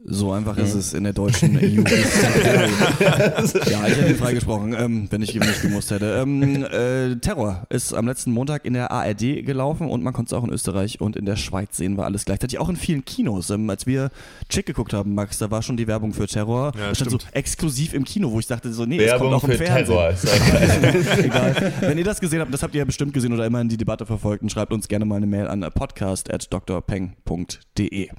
So 0.05 0.33
einfach 0.33 0.57
ist 0.57 0.73
es 0.73 0.93
in 0.93 1.05
der 1.05 1.13
deutschen 1.13 1.53
Justiziary. 1.53 2.69
ja, 3.71 3.87
ich 3.87 3.95
hätte 3.95 4.09
ihn 4.09 4.17
freigesprochen, 4.17 4.75
ähm, 4.77 5.07
wenn 5.09 5.21
ich 5.21 5.33
ihm 5.33 5.39
nicht 5.41 5.61
gemusst 5.61 5.91
hätte. 5.91 6.19
Ähm, 6.21 6.65
äh, 6.65 7.15
Terror 7.15 7.65
ist 7.69 7.93
am 7.93 8.05
letzten 8.05 8.31
Montag 8.31 8.65
in 8.65 8.73
der 8.73 8.91
ARD 8.91 9.45
gelaufen 9.45 9.87
und 9.87 10.03
man 10.03 10.11
konnte 10.11 10.35
es 10.35 10.39
auch 10.39 10.43
in 10.43 10.51
Österreich 10.51 10.99
und 10.99 11.15
in 11.15 11.23
der 11.25 11.37
Schweiz 11.37 11.77
sehen, 11.77 11.95
war 11.95 12.03
alles 12.03 12.25
gleichzeitig. 12.25 12.59
Auch 12.59 12.67
in 12.67 12.75
vielen 12.75 13.05
Kinos. 13.05 13.49
Ähm, 13.49 13.69
als 13.69 13.87
wir 13.87 14.09
Chick 14.49 14.65
geguckt 14.65 14.91
haben, 14.91 15.15
Max, 15.15 15.37
da 15.37 15.49
war 15.51 15.61
schon 15.61 15.77
die 15.77 15.87
Werbung 15.87 16.11
für 16.11 16.27
Terror. 16.27 16.73
Ja, 16.77 16.89
das 16.89 16.97
stand 16.97 17.11
so 17.11 17.19
exklusiv 17.31 17.93
im 17.93 18.03
Kino, 18.03 18.29
wo 18.29 18.39
ich 18.39 18.47
dachte 18.47 18.73
so, 18.73 18.85
nee, 18.85 18.97
es 18.97 19.09
kommt 19.11 19.21
Werbung 19.21 19.35
auch 19.35 19.45
im 19.45 19.51
für 19.51 19.57
Fernsehen. 19.57 19.85
Terror. 19.85 20.13
Egal. 21.23 21.71
Wenn 21.79 21.97
ihr 21.97 22.03
das 22.03 22.19
gesehen 22.19 22.41
habt, 22.41 22.53
das 22.53 22.61
habt 22.61 22.75
ihr 22.75 22.79
ja 22.79 22.85
bestimmt 22.85 23.13
gesehen 23.13 23.31
oder 23.31 23.45
immerhin 23.45 23.69
die 23.69 23.77
Debatte 23.77 24.05
verfolgt, 24.05 24.43
dann 24.43 24.49
schreibt 24.49 24.73
uns 24.73 24.89
gerne 24.89 25.05
mal 25.05 25.15
eine 25.15 25.27
Mail 25.27 25.47
an 25.47 25.61
podcast.drpeng.de. 25.61 28.09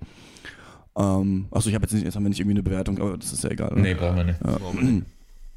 Ähm, 0.96 1.46
achso, 1.50 1.68
ich 1.68 1.74
habe 1.74 1.84
jetzt 1.84 1.92
nicht, 1.92 2.04
jetzt 2.04 2.14
haben 2.14 2.22
wir 2.22 2.28
nicht 2.28 2.40
irgendwie 2.40 2.54
eine 2.54 2.62
Bewertung, 2.62 3.00
aber 3.00 3.16
das 3.16 3.32
ist 3.32 3.42
ja 3.44 3.50
egal. 3.50 3.72
oder? 3.72 3.80
Nee, 3.80 3.94
brauchen 3.94 4.16
wir 4.16 4.24
nicht. 4.24 5.06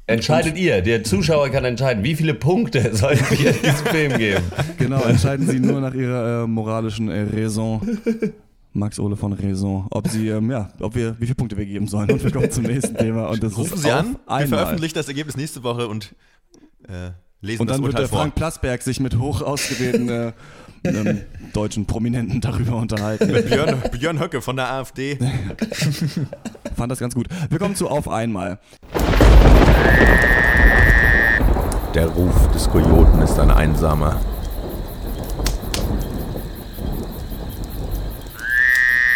Entscheidet 0.06 0.56
ihr. 0.56 0.80
Der 0.80 1.04
Zuschauer 1.04 1.50
kann 1.50 1.64
entscheiden, 1.66 2.02
wie 2.02 2.14
viele 2.14 2.32
Punkte 2.34 2.94
sollen 2.96 3.20
wir 3.30 3.52
diesem 3.52 3.86
Film 3.86 4.18
geben. 4.18 4.42
Genau, 4.78 5.02
entscheiden 5.02 5.46
Sie 5.46 5.60
nur 5.60 5.80
nach 5.80 5.94
Ihrer 5.94 6.44
äh, 6.44 6.46
moralischen 6.46 7.10
äh, 7.10 7.26
Raison. 7.30 7.82
Max 8.72 8.98
Ole 8.98 9.16
von 9.16 9.32
Raison, 9.32 9.86
ob 9.90 10.08
sie, 10.08 10.28
ähm, 10.28 10.50
ja, 10.50 10.70
ob 10.80 10.94
wir, 10.94 11.16
wie 11.18 11.24
viele 11.24 11.34
Punkte 11.34 11.56
wir 11.56 11.66
geben 11.66 11.88
sollen. 11.88 12.10
Und 12.10 12.22
wir 12.22 12.30
kommen 12.30 12.50
zum 12.50 12.64
nächsten 12.64 12.96
Thema. 12.96 13.28
Und 13.28 13.42
das 13.42 13.56
Rufen 13.56 13.74
ist 13.74 13.82
Sie 13.82 13.92
auf 13.92 13.98
an, 13.98 14.12
wir 14.12 14.32
einmal. 14.32 14.58
veröffentlichen 14.60 14.94
das 14.94 15.08
Ergebnis 15.08 15.36
nächste 15.36 15.62
Woche 15.62 15.88
und 15.88 16.14
äh, 16.86 17.10
lesen 17.40 17.62
Und 17.62 17.70
dann 17.70 17.76
das 17.76 17.82
wird 17.82 17.94
Urteil 17.94 18.00
der 18.02 18.08
vor. 18.08 18.18
Frank 18.20 18.34
Plasberg 18.34 18.82
sich 18.82 19.00
mit 19.00 19.18
hoch 19.18 19.42
ausgewählten 19.42 20.08
äh, 20.08 20.32
ähm, 20.84 21.22
deutschen 21.52 21.86
Prominenten 21.86 22.40
darüber 22.40 22.76
unterhalten. 22.76 23.32
Björn, 23.48 23.82
Björn 23.92 24.20
Höcke 24.20 24.40
von 24.40 24.56
der 24.56 24.72
AfD. 24.72 25.18
Fand 26.76 26.92
das 26.92 26.98
ganz 26.98 27.14
gut. 27.14 27.28
Wir 27.50 27.58
kommen 27.58 27.74
zu 27.74 27.88
Auf 27.88 28.08
einmal. 28.08 28.58
Der 31.94 32.06
Ruf 32.06 32.50
des 32.52 32.68
Kojoten 32.68 33.20
ist 33.22 33.38
ein 33.38 33.50
einsamer. 33.50 34.20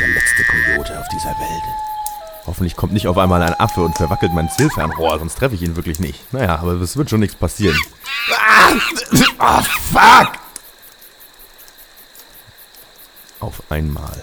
Der 0.01 0.09
letzte 0.09 0.43
Kojote 0.45 0.99
auf 0.99 1.07
dieser 1.09 1.29
Welt. 1.29 1.63
Hoffentlich 2.47 2.75
kommt 2.75 2.93
nicht 2.93 3.07
auf 3.07 3.19
einmal 3.19 3.41
ein 3.43 3.55
Affe 3.61 3.83
und 3.83 3.97
verwackelt 3.97 4.33
mein 4.33 4.51
Zielfernrohr, 4.51 5.19
sonst 5.21 5.37
treffe 5.37 5.55
ich 5.55 5.63
ihn 5.63 5.77
wirklich 5.77 6.01
nicht. 6.01 6.33
Naja, 6.33 6.59
aber 6.59 6.73
es 6.73 6.97
wird 6.97 7.09
schon 7.09 7.21
nichts 7.21 7.37
passieren. 7.37 7.77
Ah, 8.37 8.73
oh, 9.39 9.63
fuck! 9.93 10.42
Auf 13.43 13.61
einmal. 13.73 14.23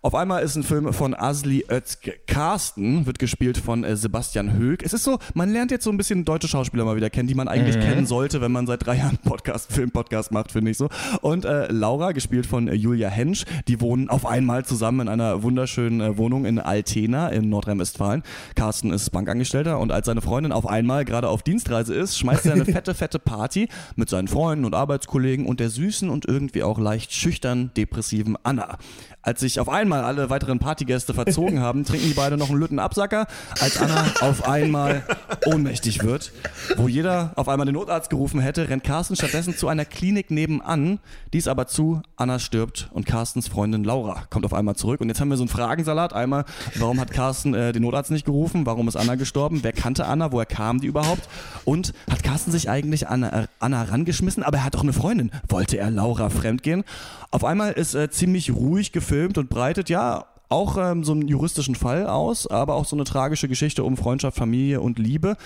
Auf 0.00 0.14
einmal 0.14 0.44
ist 0.44 0.54
ein 0.54 0.62
Film 0.62 0.92
von 0.92 1.12
Asli 1.12 1.64
Özke. 1.68 2.14
Carsten 2.28 3.06
wird 3.06 3.18
gespielt 3.18 3.58
von 3.58 3.82
äh, 3.82 3.96
Sebastian 3.96 4.56
Höck. 4.56 4.84
Es 4.84 4.92
ist 4.92 5.02
so, 5.02 5.18
man 5.34 5.50
lernt 5.50 5.72
jetzt 5.72 5.82
so 5.82 5.90
ein 5.90 5.96
bisschen 5.96 6.24
deutsche 6.24 6.46
Schauspieler 6.46 6.84
mal 6.84 6.94
wieder 6.94 7.10
kennen, 7.10 7.26
die 7.26 7.34
man 7.34 7.48
eigentlich 7.48 7.80
kennen 7.80 8.06
sollte, 8.06 8.40
wenn 8.40 8.52
man 8.52 8.66
seit 8.68 8.86
drei 8.86 8.96
Jahren 8.96 9.18
Podcast, 9.18 9.72
Film-Podcast 9.72 10.30
macht, 10.30 10.52
finde 10.52 10.70
ich 10.70 10.76
so. 10.76 10.88
Und 11.20 11.44
äh, 11.44 11.66
Laura, 11.72 12.12
gespielt 12.12 12.46
von 12.46 12.68
äh, 12.68 12.74
Julia 12.74 13.08
Hensch, 13.08 13.44
die 13.66 13.80
wohnen 13.80 14.08
auf 14.08 14.24
einmal 14.24 14.64
zusammen 14.64 15.00
in 15.00 15.08
einer 15.08 15.42
wunderschönen 15.42 16.00
äh, 16.00 16.16
Wohnung 16.16 16.44
in 16.44 16.60
Altena 16.60 17.28
in 17.30 17.48
Nordrhein-Westfalen. 17.48 18.22
Carsten 18.54 18.92
ist 18.92 19.10
Bankangestellter 19.10 19.80
und 19.80 19.90
als 19.90 20.06
seine 20.06 20.20
Freundin 20.20 20.52
auf 20.52 20.66
einmal 20.66 21.04
gerade 21.04 21.28
auf 21.28 21.42
Dienstreise 21.42 21.94
ist, 21.94 22.16
schmeißt 22.18 22.46
er 22.46 22.52
eine 22.52 22.64
fette, 22.66 22.94
fette 22.94 23.18
Party 23.18 23.68
mit 23.96 24.08
seinen 24.08 24.28
Freunden 24.28 24.64
und 24.64 24.74
Arbeitskollegen 24.74 25.44
und 25.44 25.58
der 25.58 25.70
süßen 25.70 26.08
und 26.08 26.24
irgendwie 26.24 26.62
auch 26.62 26.78
leicht 26.78 27.12
schüchtern 27.12 27.72
depressiven 27.76 28.36
Anna. 28.44 28.78
Als 29.20 29.40
sich 29.40 29.58
auf 29.58 29.68
einmal 29.68 30.04
alle 30.04 30.30
weiteren 30.30 30.60
Partygäste 30.60 31.12
verzogen 31.12 31.60
haben, 31.60 31.84
trinken 31.84 32.06
die 32.06 32.14
beiden 32.14 32.38
noch 32.38 32.50
einen 32.50 32.60
Lütten 32.60 32.78
Absacker, 32.78 33.26
als 33.60 33.80
Anna 33.80 34.06
auf 34.20 34.48
einmal 34.48 35.02
ohnmächtig 35.44 36.04
wird. 36.04 36.32
Wo 36.76 36.86
jeder 36.86 37.32
auf 37.34 37.48
einmal 37.48 37.66
den 37.66 37.74
Notarzt 37.74 38.10
gerufen 38.10 38.40
hätte, 38.40 38.68
rennt 38.68 38.84
Carsten 38.84 39.16
stattdessen 39.16 39.56
zu 39.56 39.66
einer 39.66 39.84
Klinik 39.84 40.30
nebenan. 40.30 41.00
Die 41.32 41.38
ist 41.38 41.48
aber 41.48 41.66
zu, 41.66 42.00
Anna 42.16 42.38
stirbt 42.38 42.88
und 42.92 43.06
Carstens 43.06 43.48
Freundin 43.48 43.82
Laura 43.82 44.22
kommt 44.30 44.44
auf 44.44 44.54
einmal 44.54 44.76
zurück. 44.76 45.00
Und 45.00 45.08
jetzt 45.08 45.20
haben 45.20 45.30
wir 45.30 45.36
so 45.36 45.42
einen 45.42 45.48
Fragensalat. 45.48 46.12
Einmal, 46.12 46.44
warum 46.76 47.00
hat 47.00 47.10
Carsten 47.10 47.54
äh, 47.54 47.72
den 47.72 47.82
Notarzt 47.82 48.12
nicht 48.12 48.24
gerufen? 48.24 48.66
Warum 48.66 48.86
ist 48.86 48.96
Anna 48.96 49.16
gestorben? 49.16 49.60
Wer 49.62 49.72
kannte 49.72 50.06
Anna? 50.06 50.30
Woher 50.30 50.46
kam 50.46 50.80
die 50.80 50.86
überhaupt? 50.86 51.28
Und 51.64 51.92
hat 52.08 52.22
Carsten 52.22 52.52
sich 52.52 52.70
eigentlich 52.70 53.08
an 53.08 53.24
äh, 53.24 53.46
Anna 53.58 53.82
rangeschmissen? 53.82 54.44
Aber 54.44 54.58
er 54.58 54.64
hat 54.64 54.74
doch 54.74 54.84
eine 54.84 54.92
Freundin. 54.92 55.32
Wollte 55.48 55.76
er 55.76 55.90
Laura 55.90 56.30
fremdgehen? 56.30 56.84
Auf 57.30 57.44
einmal 57.44 57.72
ist 57.72 57.94
äh, 57.94 58.10
ziemlich 58.10 58.54
ruhig 58.54 58.92
gefilmt 59.08 59.38
und 59.38 59.48
breitet 59.48 59.88
ja 59.88 60.26
auch 60.50 60.76
ähm, 60.78 61.02
so 61.02 61.12
einen 61.12 61.28
juristischen 61.28 61.74
Fall 61.74 62.06
aus, 62.06 62.46
aber 62.46 62.74
auch 62.74 62.84
so 62.84 62.94
eine 62.94 63.04
tragische 63.04 63.48
Geschichte 63.48 63.82
um 63.82 63.96
Freundschaft, 63.96 64.36
Familie 64.36 64.82
und 64.82 64.98
Liebe. 64.98 65.36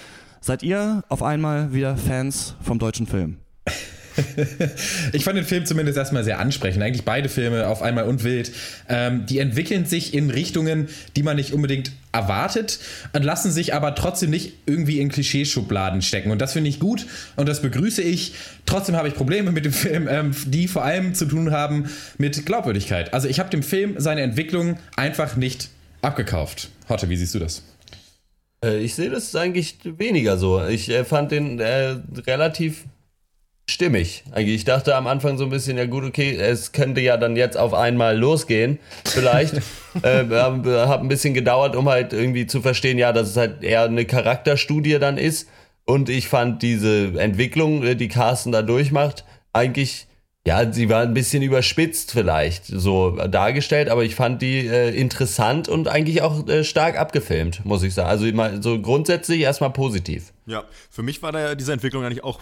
Seid 0.40 0.64
ihr 0.64 1.04
auf 1.08 1.22
einmal 1.22 1.72
wieder 1.72 1.96
Fans 1.96 2.56
vom 2.60 2.80
deutschen 2.80 3.06
Film? 3.06 3.38
Ich 5.12 5.24
fand 5.24 5.36
den 5.36 5.44
Film 5.44 5.66
zumindest 5.66 5.98
erstmal 5.98 6.24
sehr 6.24 6.38
ansprechend. 6.38 6.82
Eigentlich 6.82 7.04
beide 7.04 7.28
Filme 7.28 7.66
auf 7.68 7.82
einmal 7.82 8.04
und 8.04 8.24
wild. 8.24 8.52
Ähm, 8.88 9.26
die 9.26 9.38
entwickeln 9.38 9.84
sich 9.84 10.14
in 10.14 10.30
Richtungen, 10.30 10.88
die 11.16 11.22
man 11.22 11.36
nicht 11.36 11.52
unbedingt 11.52 11.92
erwartet 12.12 12.78
und 13.12 13.22
lassen 13.24 13.50
sich 13.50 13.74
aber 13.74 13.94
trotzdem 13.94 14.30
nicht 14.30 14.52
irgendwie 14.66 15.00
in 15.00 15.08
Klischeeschubladen 15.08 16.02
stecken. 16.02 16.30
Und 16.30 16.40
das 16.40 16.52
finde 16.52 16.68
ich 16.68 16.78
gut 16.78 17.06
und 17.36 17.48
das 17.48 17.62
begrüße 17.62 18.02
ich. 18.02 18.34
Trotzdem 18.66 18.96
habe 18.96 19.08
ich 19.08 19.14
Probleme 19.14 19.50
mit 19.50 19.64
dem 19.64 19.72
Film, 19.72 20.08
ähm, 20.08 20.34
die 20.46 20.68
vor 20.68 20.84
allem 20.84 21.14
zu 21.14 21.24
tun 21.24 21.52
haben 21.52 21.88
mit 22.18 22.44
Glaubwürdigkeit. 22.44 23.14
Also 23.14 23.28
ich 23.28 23.40
habe 23.40 23.50
dem 23.50 23.62
Film 23.62 23.94
seine 23.98 24.22
Entwicklung 24.22 24.78
einfach 24.96 25.36
nicht 25.36 25.68
abgekauft. 26.02 26.68
Hotte, 26.88 27.08
wie 27.08 27.16
siehst 27.16 27.34
du 27.34 27.38
das? 27.38 27.62
Äh, 28.64 28.78
Ich 28.78 28.94
sehe 28.94 29.10
das 29.10 29.34
eigentlich 29.34 29.78
weniger 29.84 30.36
so. 30.36 30.64
Ich 30.66 30.88
äh, 30.90 31.04
fand 31.04 31.32
den 31.32 31.60
äh, 31.60 31.96
relativ 32.26 32.84
stimmig. 33.68 34.24
Eigentlich, 34.32 34.56
ich 34.56 34.64
dachte 34.64 34.94
am 34.96 35.06
Anfang 35.06 35.38
so 35.38 35.44
ein 35.44 35.50
bisschen, 35.50 35.78
ja 35.78 35.86
gut, 35.86 36.04
okay, 36.04 36.36
es 36.36 36.72
könnte 36.72 37.00
ja 37.00 37.16
dann 37.16 37.36
jetzt 37.36 37.56
auf 37.56 37.74
einmal 37.74 38.16
losgehen, 38.18 38.78
vielleicht. 39.04 39.54
äh, 40.02 40.24
hab, 40.30 40.66
hab 40.66 41.00
ein 41.00 41.08
bisschen 41.08 41.34
gedauert, 41.34 41.76
um 41.76 41.88
halt 41.88 42.12
irgendwie 42.12 42.46
zu 42.46 42.60
verstehen, 42.60 42.98
ja, 42.98 43.12
dass 43.12 43.30
es 43.30 43.36
halt 43.36 43.62
eher 43.62 43.84
eine 43.84 44.04
Charakterstudie 44.04 44.98
dann 44.98 45.18
ist. 45.18 45.48
Und 45.84 46.08
ich 46.08 46.28
fand 46.28 46.62
diese 46.62 47.18
Entwicklung, 47.18 47.82
äh, 47.82 47.96
die 47.96 48.08
Carsten 48.08 48.52
da 48.52 48.62
durchmacht, 48.62 49.24
eigentlich, 49.52 50.06
ja, 50.46 50.72
sie 50.72 50.88
war 50.88 51.02
ein 51.02 51.14
bisschen 51.14 51.42
überspitzt 51.42 52.12
vielleicht 52.12 52.66
so 52.66 53.10
dargestellt, 53.10 53.88
aber 53.88 54.02
ich 54.02 54.14
fand 54.14 54.42
die 54.42 54.66
äh, 54.66 54.90
interessant 54.90 55.68
und 55.68 55.88
eigentlich 55.88 56.22
auch 56.22 56.48
äh, 56.48 56.64
stark 56.64 56.98
abgefilmt, 56.98 57.64
muss 57.64 57.82
ich 57.82 57.94
sagen. 57.94 58.08
Also 58.08 58.26
immer 58.26 58.60
so 58.62 58.80
grundsätzlich 58.80 59.40
erstmal 59.40 59.70
positiv. 59.70 60.32
Ja, 60.46 60.64
für 60.90 61.02
mich 61.02 61.22
war 61.22 61.30
da 61.32 61.54
diese 61.54 61.72
Entwicklung 61.72 62.04
eigentlich 62.04 62.24
auch 62.24 62.40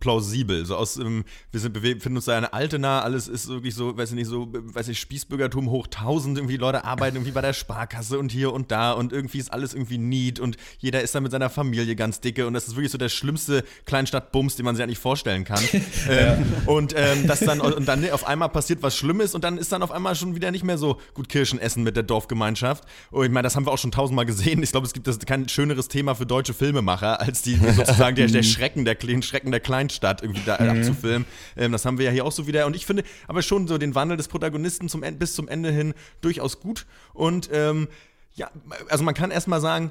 plausibel. 0.00 0.64
So 0.64 0.76
aus, 0.76 0.96
ähm, 0.96 1.24
wir 1.50 1.60
sind 1.60 1.72
befinden 1.72 2.16
uns 2.16 2.26
da 2.26 2.36
eine 2.36 2.52
alte 2.52 2.78
nah, 2.78 3.00
alles 3.00 3.28
ist 3.28 3.48
wirklich 3.48 3.74
so, 3.74 3.96
weiß 3.96 4.10
ich 4.10 4.14
nicht, 4.14 4.28
so, 4.28 4.48
weiß 4.52 4.88
ich, 4.88 4.98
Spießbürgertum 5.00 5.70
hoch 5.70 5.86
tausend, 5.88 6.38
irgendwie 6.38 6.56
Leute 6.56 6.84
arbeiten 6.84 7.16
irgendwie 7.16 7.32
bei 7.32 7.40
der 7.40 7.52
Sparkasse 7.52 8.18
und 8.18 8.30
hier 8.32 8.52
und 8.52 8.70
da 8.70 8.92
und 8.92 9.12
irgendwie 9.12 9.38
ist 9.38 9.52
alles 9.52 9.74
irgendwie 9.74 9.98
neat 9.98 10.40
und 10.40 10.56
jeder 10.78 11.02
ist 11.02 11.14
da 11.14 11.20
mit 11.20 11.32
seiner 11.32 11.50
Familie 11.50 11.96
ganz 11.96 12.20
dicke 12.20 12.46
und 12.46 12.54
das 12.54 12.68
ist 12.68 12.76
wirklich 12.76 12.92
so 12.92 12.98
der 12.98 13.08
schlimmste 13.08 13.64
Kleinstadtbums, 13.86 14.56
den 14.56 14.64
man 14.64 14.76
sich 14.76 14.82
eigentlich 14.82 14.98
vorstellen 14.98 15.44
kann. 15.44 15.62
ähm, 16.08 16.44
und 16.66 16.94
ähm, 16.96 17.26
das 17.26 17.40
dann, 17.40 17.60
und 17.60 17.86
dann 17.86 18.08
auf 18.10 18.26
einmal 18.26 18.48
passiert 18.48 18.82
was 18.82 18.96
Schlimmes 18.96 19.34
und 19.34 19.44
dann 19.44 19.58
ist 19.58 19.72
dann 19.72 19.82
auf 19.82 19.90
einmal 19.90 20.14
schon 20.14 20.34
wieder 20.34 20.50
nicht 20.50 20.64
mehr 20.64 20.78
so 20.78 21.00
gut 21.14 21.28
Kirschen 21.28 21.58
essen 21.58 21.82
mit 21.82 21.96
der 21.96 22.02
Dorfgemeinschaft. 22.02 22.84
Und 23.10 23.24
ich 23.24 23.30
meine, 23.30 23.44
das 23.44 23.56
haben 23.56 23.66
wir 23.66 23.72
auch 23.72 23.78
schon 23.78 23.90
tausendmal 23.90 24.26
gesehen. 24.26 24.62
Ich 24.62 24.70
glaube, 24.70 24.86
es 24.86 24.92
gibt 24.92 25.06
das 25.06 25.18
kein 25.20 25.48
schöneres 25.48 25.88
Thema 25.88 26.14
für 26.14 26.26
deutsche 26.26 26.54
Filmemacher, 26.54 27.20
als 27.20 27.42
die 27.42 27.56
sozusagen 27.76 28.16
der, 28.16 28.28
der 28.28 28.42
Schrecken, 28.42 28.84
der 28.84 28.94
kleinen 28.94 29.22
Schrecken 29.22 29.50
der 29.50 29.60
Kleinstadt 29.88 30.22
irgendwie 30.22 30.42
da 30.44 30.58
Mhm. 30.62 30.68
abzufilmen. 30.70 31.26
Ähm, 31.56 31.72
das 31.72 31.84
haben 31.84 31.98
wir 31.98 32.04
ja 32.06 32.10
hier 32.10 32.24
auch 32.24 32.32
so 32.32 32.46
wieder. 32.46 32.66
Und 32.66 32.76
ich 32.76 32.86
finde 32.86 33.02
aber 33.26 33.42
schon 33.42 33.66
so 33.66 33.78
den 33.78 33.94
Wandel 33.94 34.16
des 34.16 34.28
Protagonisten 34.28 34.88
zum, 34.88 35.00
bis 35.18 35.34
zum 35.34 35.48
Ende 35.48 35.70
hin 35.70 35.94
durchaus 36.20 36.60
gut. 36.60 36.86
Und 37.14 37.48
ähm, 37.52 37.88
ja, 38.34 38.50
also 38.88 39.02
man 39.04 39.14
kann 39.14 39.30
erstmal 39.30 39.60
sagen, 39.60 39.90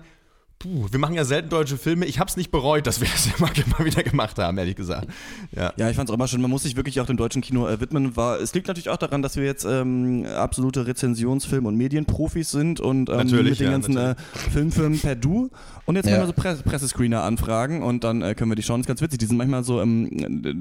puh, 0.60 0.88
wir 0.90 1.00
machen 1.00 1.16
ja 1.16 1.24
selten 1.24 1.50
deutsche 1.50 1.78
Filme. 1.78 2.06
Ich 2.06 2.20
habe 2.20 2.30
es 2.30 2.38
nicht 2.38 2.52
bereut, 2.52 2.88
dass 2.88 3.00
wir 3.02 3.08
das 3.12 3.28
immer, 3.38 3.50
immer 3.56 3.86
wieder 3.86 4.04
gemacht 4.04 4.38
haben, 4.40 4.58
ehrlich 4.58 4.76
gesagt. 4.76 5.08
Ja. 5.56 5.74
Ja, 5.78 5.90
ich 5.90 5.96
fand's 5.96 6.12
auch 6.12 6.16
immer 6.16 6.28
schön. 6.28 6.42
Man 6.42 6.52
muss 6.52 6.64
sich 6.64 6.76
wirklich 6.76 7.00
auch 7.00 7.06
dem 7.06 7.18
deutschen 7.18 7.42
Kino 7.42 7.68
äh, 7.68 7.80
widmen. 7.80 8.16
War, 8.16 8.40
es 8.40 8.54
liegt 8.54 8.68
natürlich 8.68 8.90
auch 8.90 8.98
daran, 8.98 9.22
dass 9.22 9.36
wir 9.36 9.46
jetzt 9.46 9.66
ähm, 9.66 10.26
absolute 10.26 10.88
Rezensionsfilm- 10.88 11.66
und 11.66 11.76
Medienprofis 11.76 12.52
sind 12.52 12.80
und 12.80 13.10
ähm, 13.10 13.18
Natürlich, 13.18 13.52
mit 13.52 13.60
den 13.60 13.66
ja, 13.66 13.72
ganzen 13.72 13.98
äh, 13.98 14.16
Filmfirmen 14.52 15.00
per 15.00 15.16
Du 15.16 15.50
und 15.86 15.96
jetzt 15.96 16.06
Ja. 16.06 16.14
können 16.14 16.24
wir 16.24 16.28
so 16.28 16.34
Presse 16.34 16.64
Pressescreener 16.64 17.24
anfragen 17.24 17.84
und 17.84 18.04
dann 18.04 18.22
äh, 18.22 18.36
können 18.36 18.52
wir 18.52 18.56
die 18.56 18.64
schauen. 18.64 18.82
Das 18.82 18.86
ist 18.86 18.88
ganz 18.88 19.02
witzig. 19.02 19.20
Die 19.20 19.26
sind 19.26 19.38
manchmal 19.38 19.64
so, 19.64 19.82
ähm, 19.82 20.10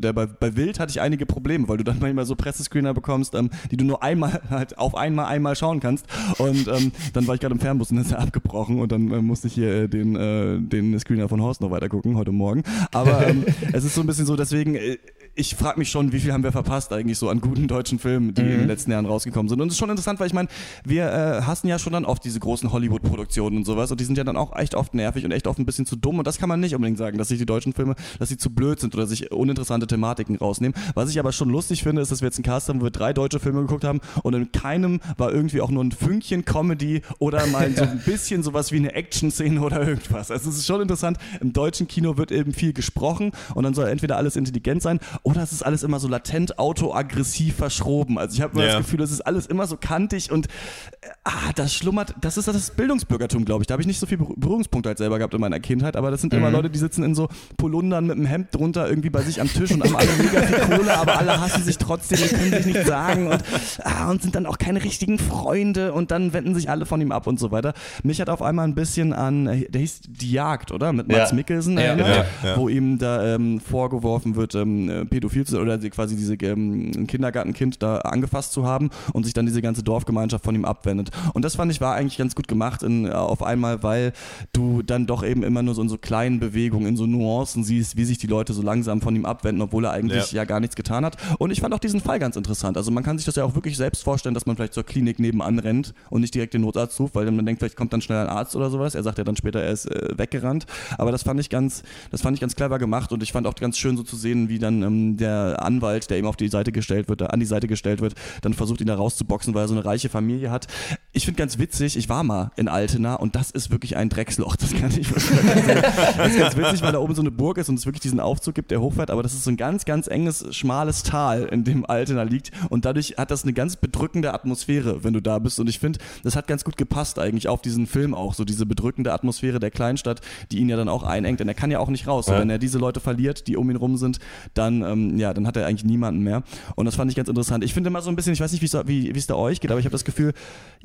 der, 0.00 0.12
bei, 0.12 0.26
bei 0.26 0.56
Wild 0.56 0.78
hatte 0.78 0.90
ich 0.90 1.00
einige 1.00 1.26
Probleme, 1.26 1.68
weil 1.68 1.78
du 1.78 1.84
dann 1.84 1.98
manchmal 2.00 2.26
so 2.26 2.36
Pressescreener 2.36 2.94
bekommst, 2.94 3.34
ähm, 3.34 3.50
die 3.70 3.76
du 3.76 3.84
nur 3.84 4.02
einmal 4.02 4.40
halt 4.50 4.78
auf 4.78 4.94
einmal 4.94 5.26
einmal 5.26 5.56
schauen 5.56 5.80
kannst. 5.80 6.06
Und 6.38 6.68
ähm, 6.68 6.92
dann 7.12 7.26
war 7.26 7.34
ich 7.34 7.40
gerade 7.40 7.54
im 7.54 7.60
Fernbus 7.60 7.90
und 7.90 7.96
dann 7.96 8.06
ist 8.06 8.12
er 8.12 8.20
abgebrochen 8.20 8.78
und 8.78 8.92
dann 8.92 9.10
äh, 9.10 9.22
musste 9.22 9.48
ich 9.48 9.54
hier 9.54 9.85
äh, 9.86 9.88
den, 9.88 10.16
äh, 10.16 10.58
den 10.60 10.98
Screener 10.98 11.28
von 11.28 11.42
Horst 11.42 11.60
noch 11.60 11.70
weiter 11.70 11.88
gucken 11.88 12.16
heute 12.16 12.32
Morgen. 12.32 12.62
Aber 12.92 13.26
ähm, 13.26 13.44
es 13.72 13.84
ist 13.84 13.94
so 13.94 14.00
ein 14.02 14.06
bisschen 14.06 14.26
so, 14.26 14.36
deswegen, 14.36 14.74
äh, 14.74 14.98
ich 15.36 15.54
frage 15.54 15.78
mich 15.78 15.90
schon, 15.90 16.12
wie 16.12 16.20
viel 16.20 16.32
haben 16.32 16.42
wir 16.42 16.50
verpasst 16.50 16.92
eigentlich 16.94 17.18
so 17.18 17.28
an 17.28 17.42
guten 17.42 17.68
deutschen 17.68 17.98
Filmen, 17.98 18.32
die 18.32 18.40
in 18.40 18.48
den 18.48 18.66
letzten 18.66 18.90
Jahren 18.90 19.04
rausgekommen 19.04 19.50
sind. 19.50 19.60
Und 19.60 19.68
es 19.68 19.74
ist 19.74 19.78
schon 19.78 19.90
interessant, 19.90 20.18
weil 20.18 20.26
ich 20.26 20.32
meine, 20.32 20.48
wir 20.82 21.12
äh, 21.12 21.42
hassen 21.42 21.68
ja 21.68 21.78
schon 21.78 21.92
dann 21.92 22.06
oft 22.06 22.24
diese 22.24 22.40
großen 22.40 22.72
Hollywood-Produktionen 22.72 23.58
und 23.58 23.64
sowas 23.64 23.90
und 23.90 24.00
die 24.00 24.04
sind 24.04 24.16
ja 24.16 24.24
dann 24.24 24.38
auch 24.38 24.56
echt 24.56 24.74
oft 24.74 24.94
nervig 24.94 25.26
und 25.26 25.32
echt 25.32 25.46
oft 25.46 25.58
ein 25.58 25.66
bisschen 25.66 25.84
zu 25.84 25.94
dumm 25.94 26.18
und 26.18 26.26
das 26.26 26.38
kann 26.38 26.48
man 26.48 26.60
nicht 26.60 26.74
unbedingt 26.74 26.96
sagen, 26.96 27.18
dass 27.18 27.28
sich 27.28 27.38
die 27.38 27.44
deutschen 27.44 27.74
Filme, 27.74 27.96
dass 28.18 28.30
sie 28.30 28.38
zu 28.38 28.48
blöd 28.48 28.80
sind 28.80 28.94
oder 28.94 29.06
sich 29.06 29.30
uninteressante 29.30 29.86
Thematiken 29.86 30.36
rausnehmen. 30.36 30.74
Was 30.94 31.10
ich 31.10 31.18
aber 31.18 31.32
schon 31.32 31.50
lustig 31.50 31.82
finde, 31.82 32.00
ist, 32.00 32.10
dass 32.10 32.22
wir 32.22 32.28
jetzt 32.28 32.38
einen 32.38 32.44
Cast 32.44 32.70
haben, 32.70 32.80
wo 32.80 32.84
wir 32.84 32.90
drei 32.90 33.12
deutsche 33.12 33.38
Filme 33.38 33.60
geguckt 33.60 33.84
haben 33.84 34.00
und 34.22 34.32
in 34.32 34.52
keinem 34.52 35.00
war 35.18 35.32
irgendwie 35.32 35.60
auch 35.60 35.70
nur 35.70 35.84
ein 35.84 35.92
Fünkchen 35.92 36.46
Comedy 36.46 37.02
oder 37.18 37.46
mal 37.48 37.70
so 37.76 37.82
ein 37.82 38.00
bisschen 38.06 38.42
sowas 38.42 38.72
wie 38.72 38.76
eine 38.76 38.94
Action-Szene 38.94 39.60
oder 39.60 39.86
irgendwas. 39.86 40.30
Also 40.30 40.48
es 40.48 40.56
ist 40.56 40.66
schon 40.66 40.80
interessant, 40.80 41.18
im 41.42 41.52
deutschen 41.52 41.88
Kino 41.88 42.16
wird 42.16 42.32
eben 42.32 42.54
viel 42.54 42.72
gesprochen 42.72 43.32
und 43.54 43.64
dann 43.64 43.74
soll 43.74 43.88
entweder 43.88 44.16
alles 44.16 44.36
intelligent 44.36 44.80
sein 44.80 44.98
oder 45.26 45.42
es 45.42 45.50
ist 45.50 45.62
alles 45.64 45.82
immer 45.82 45.98
so 45.98 46.06
latent 46.06 46.56
autoaggressiv 46.58 47.56
verschroben. 47.56 48.16
Also 48.16 48.36
ich 48.36 48.42
habe 48.42 48.52
immer 48.54 48.64
Ja. 48.64 48.74
das 48.76 48.84
Gefühl, 48.84 49.00
es 49.02 49.10
ist 49.10 49.22
alles 49.22 49.46
immer 49.46 49.66
so 49.66 49.76
kantig 49.76 50.30
und 50.30 50.46
äh, 50.46 51.08
ah, 51.24 51.50
das 51.56 51.74
schlummert, 51.74 52.14
das 52.20 52.36
ist 52.36 52.46
das 52.46 52.70
Bildungsbürgertum, 52.70 53.44
glaube 53.44 53.62
ich. 53.62 53.66
Da 53.66 53.72
habe 53.72 53.82
ich 53.82 53.88
nicht 53.88 53.98
so 53.98 54.06
viel 54.06 54.18
Berühr- 54.18 54.34
Berührungspunkte 54.38 54.88
als 54.90 54.98
selber 54.98 55.18
gehabt 55.18 55.34
in 55.34 55.40
meiner 55.40 55.58
Kindheit, 55.58 55.96
aber 55.96 56.12
das 56.12 56.20
sind 56.20 56.32
immer 56.32 56.50
Leute, 56.50 56.70
die 56.70 56.78
sitzen 56.78 57.02
in 57.02 57.16
so 57.16 57.28
Polundern 57.56 58.06
mit 58.06 58.16
einem 58.16 58.26
Hemd 58.26 58.54
drunter 58.54 58.88
irgendwie 58.88 59.10
bei 59.10 59.22
sich 59.22 59.40
am 59.40 59.48
Tisch 59.48 59.72
und 59.72 59.82
haben 59.82 59.96
alle 59.96 60.08
mega 60.16 60.42
viel 60.42 60.76
Kohle, 60.76 60.96
aber 60.96 61.18
alle 61.18 61.40
hassen 61.40 61.62
sich 61.64 61.76
trotzdem 61.76 62.22
und 62.22 62.30
können 62.30 62.52
sich 62.62 62.66
nicht 62.66 62.86
sagen 62.86 63.26
und, 63.26 63.42
ah, 63.82 64.08
und 64.10 64.22
sind 64.22 64.36
dann 64.36 64.46
auch 64.46 64.58
keine 64.58 64.84
richtigen 64.84 65.18
Freunde 65.18 65.92
und 65.92 66.12
dann 66.12 66.32
wenden 66.34 66.54
sich 66.54 66.70
alle 66.70 66.86
von 66.86 67.00
ihm 67.00 67.10
ab 67.10 67.26
und 67.26 67.40
so 67.40 67.50
weiter. 67.50 67.74
Mich 68.04 68.20
hat 68.20 68.30
auf 68.30 68.42
einmal 68.42 68.66
ein 68.68 68.76
bisschen 68.76 69.12
an, 69.12 69.48
äh, 69.48 69.68
der 69.68 69.80
hieß 69.80 70.02
Die 70.06 70.30
Jagd, 70.30 70.70
oder? 70.70 70.92
Mit 70.92 71.08
Mats 71.08 71.30
Ja. 71.30 71.34
Mikkelsen 71.36 71.74
Ja, 71.78 71.82
erinnert, 71.82 72.26
ja, 72.44 72.50
ja. 72.50 72.56
wo 72.56 72.68
ihm 72.68 72.98
da 72.98 73.34
ähm, 73.34 73.58
vorgeworfen 73.60 74.36
wird, 74.36 74.54
ähm, 74.54 74.88
äh, 74.88 75.04
pädophil 75.16 75.46
zu 75.46 75.58
oder 75.60 75.80
sie- 75.80 75.90
quasi 75.90 76.16
diese 76.16 76.34
ähm, 76.34 77.06
Kindergartenkind 77.06 77.82
da 77.82 77.98
angefasst 77.98 78.52
zu 78.52 78.64
haben 78.66 78.90
und 79.12 79.24
sich 79.24 79.34
dann 79.34 79.46
diese 79.46 79.62
ganze 79.62 79.82
Dorfgemeinschaft 79.82 80.44
von 80.44 80.54
ihm 80.54 80.64
abwendet. 80.64 81.10
Und 81.34 81.44
das 81.44 81.56
fand 81.56 81.72
ich 81.72 81.80
war 81.80 81.94
eigentlich 81.94 82.18
ganz 82.18 82.34
gut 82.34 82.48
gemacht 82.48 82.82
in, 82.82 83.06
äh, 83.06 83.10
auf 83.10 83.42
einmal, 83.42 83.82
weil 83.82 84.12
du 84.52 84.82
dann 84.82 85.06
doch 85.06 85.24
eben 85.24 85.42
immer 85.42 85.62
nur 85.62 85.74
so 85.74 85.82
in 85.82 85.88
so 85.88 85.98
kleinen 85.98 86.38
Bewegungen, 86.40 86.86
in 86.86 86.96
so 86.96 87.06
Nuancen 87.06 87.64
siehst, 87.64 87.96
wie 87.96 88.04
sich 88.04 88.18
die 88.18 88.26
Leute 88.26 88.52
so 88.52 88.62
langsam 88.62 89.00
von 89.00 89.16
ihm 89.16 89.24
abwenden, 89.24 89.62
obwohl 89.62 89.84
er 89.84 89.92
eigentlich 89.92 90.32
ja. 90.32 90.38
Ja. 90.42 90.44
gar 90.44 90.60
nichts 90.60 90.76
getan 90.76 91.04
hat. 91.04 91.16
Und 91.38 91.50
ich 91.50 91.60
fand 91.60 91.72
auch 91.74 91.78
diesen 91.78 92.00
Fall 92.00 92.18
ganz 92.18 92.36
interessant. 92.36 92.76
Also 92.76 92.90
man 92.90 93.02
kann 93.02 93.16
sich 93.18 93.24
das 93.24 93.36
ja 93.36 93.44
auch 93.44 93.54
wirklich 93.54 93.76
selbst 93.76 94.02
vorstellen, 94.04 94.34
dass 94.34 94.46
man 94.46 94.56
vielleicht 94.56 94.74
zur 94.74 94.84
Klinik 94.84 95.18
nebenan 95.18 95.58
rennt 95.58 95.94
und 96.10 96.20
nicht 96.20 96.34
direkt 96.34 96.54
den 96.54 96.60
Notarzt 96.62 96.98
ruft, 97.00 97.14
weil 97.14 97.30
man 97.30 97.46
denkt, 97.46 97.60
vielleicht 97.60 97.76
kommt 97.76 97.92
dann 97.92 98.00
schnell 98.02 98.18
ein 98.18 98.28
Arzt 98.28 98.54
oder 98.56 98.70
sowas. 98.70 98.94
Er 98.94 99.02
sagt 99.02 99.18
ja 99.18 99.24
dann 99.24 99.36
später, 99.36 99.60
er 99.62 99.72
ist 99.72 99.86
äh, 99.90 100.10
weggerannt. 100.18 100.66
Aber 100.98 101.12
das 101.12 101.22
fand 101.22 101.40
ich 101.40 101.48
ganz, 101.50 101.82
das 102.10 102.20
fand 102.22 102.34
ich 102.36 102.40
ganz 102.40 102.54
clever 102.56 102.78
gemacht 102.78 103.12
und 103.12 103.22
ich 103.22 103.32
fand 103.32 103.46
auch 103.46 103.54
ganz 103.54 103.78
schön 103.78 103.96
so 103.96 104.02
zu 104.02 104.16
sehen, 104.16 104.48
wie 104.48 104.58
dann 104.58 104.82
ähm, 104.82 105.05
ähm, 105.06 105.16
der 105.16 105.62
Anwalt, 105.62 106.10
der 106.10 106.18
ihm 106.18 106.26
auf 106.26 106.36
die 106.36 106.48
Seite 106.48 106.72
gestellt 106.72 107.08
wird, 107.08 107.22
an 107.22 107.40
die 107.40 107.46
Seite 107.46 107.66
gestellt 107.66 108.00
wird, 108.00 108.14
dann 108.42 108.54
versucht 108.54 108.80
ihn 108.80 108.86
da 108.86 108.94
rauszuboxen, 108.94 109.54
weil 109.54 109.64
er 109.64 109.68
so 109.68 109.74
eine 109.74 109.84
reiche 109.84 110.08
Familie 110.08 110.50
hat. 110.50 110.66
Ich 111.12 111.24
finde 111.24 111.38
ganz 111.38 111.58
witzig, 111.58 111.96
ich 111.96 112.08
war 112.08 112.22
mal 112.22 112.50
in 112.56 112.68
Altena 112.68 113.14
und 113.14 113.34
das 113.34 113.50
ist 113.50 113.70
wirklich 113.70 113.96
ein 113.96 114.08
Drecksloch. 114.08 114.56
Das 114.56 114.74
kann 114.74 114.90
ich 114.90 115.10
wirklich 115.10 115.46
erzählen. 115.46 115.84
Das 116.16 116.28
ist 116.28 116.38
ganz 116.38 116.56
witzig, 116.56 116.82
weil 116.82 116.92
da 116.92 116.98
oben 116.98 117.14
so 117.14 117.22
eine 117.22 117.30
Burg 117.30 117.58
ist 117.58 117.68
und 117.68 117.76
es 117.78 117.86
wirklich 117.86 118.00
diesen 118.00 118.20
Aufzug 118.20 118.54
gibt, 118.54 118.70
der 118.70 118.80
hochfährt, 118.80 119.10
aber 119.10 119.22
das 119.22 119.34
ist 119.34 119.44
so 119.44 119.50
ein 119.50 119.56
ganz, 119.56 119.84
ganz 119.84 120.06
enges, 120.06 120.54
schmales 120.54 121.02
Tal, 121.02 121.44
in 121.44 121.64
dem 121.64 121.84
Altena 121.88 122.22
liegt 122.22 122.50
und 122.70 122.84
dadurch 122.84 123.14
hat 123.18 123.30
das 123.30 123.42
eine 123.42 123.52
ganz 123.52 123.76
bedrückende 123.76 124.32
Atmosphäre, 124.32 125.04
wenn 125.04 125.12
du 125.12 125.20
da 125.20 125.38
bist 125.38 125.60
und 125.60 125.68
ich 125.68 125.78
finde, 125.78 125.98
das 126.22 126.36
hat 126.36 126.46
ganz 126.46 126.64
gut 126.64 126.76
gepasst 126.76 127.18
eigentlich 127.18 127.48
auf 127.48 127.62
diesen 127.62 127.86
Film 127.86 128.14
auch, 128.14 128.34
so 128.34 128.44
diese 128.44 128.66
bedrückende 128.66 129.12
Atmosphäre 129.12 129.60
der 129.60 129.70
Kleinstadt, 129.70 130.20
die 130.50 130.58
ihn 130.58 130.68
ja 130.68 130.76
dann 130.76 130.88
auch 130.88 131.02
einengt, 131.02 131.40
denn 131.40 131.48
er 131.48 131.54
kann 131.54 131.70
ja 131.70 131.78
auch 131.78 131.88
nicht 131.88 132.06
raus. 132.06 132.26
Ja. 132.26 132.38
Wenn 132.38 132.50
er 132.50 132.58
diese 132.58 132.78
Leute 132.78 133.00
verliert, 133.00 133.46
die 133.46 133.56
um 133.56 133.70
ihn 133.70 133.76
rum 133.76 133.96
sind, 133.96 134.18
dann, 134.54 134.82
ähm, 134.86 135.18
ja, 135.18 135.34
dann 135.34 135.46
hat 135.46 135.56
er 135.56 135.66
eigentlich 135.66 135.84
niemanden 135.84 136.22
mehr 136.22 136.42
und 136.74 136.86
das 136.86 136.94
fand 136.94 137.10
ich 137.10 137.16
ganz 137.16 137.28
interessant. 137.28 137.64
Ich 137.64 137.74
finde 137.74 137.88
immer 137.88 138.02
so 138.02 138.10
ein 138.10 138.16
bisschen, 138.16 138.32
ich 138.32 138.40
weiß 138.40 138.52
nicht, 138.52 138.62
wie 138.62 139.10
es 139.18 139.26
da 139.26 139.34
euch 139.34 139.60
geht, 139.60 139.70
aber 139.70 139.80
ich 139.80 139.86
habe 139.86 139.92
das 139.92 140.04
Gefühl, 140.04 140.32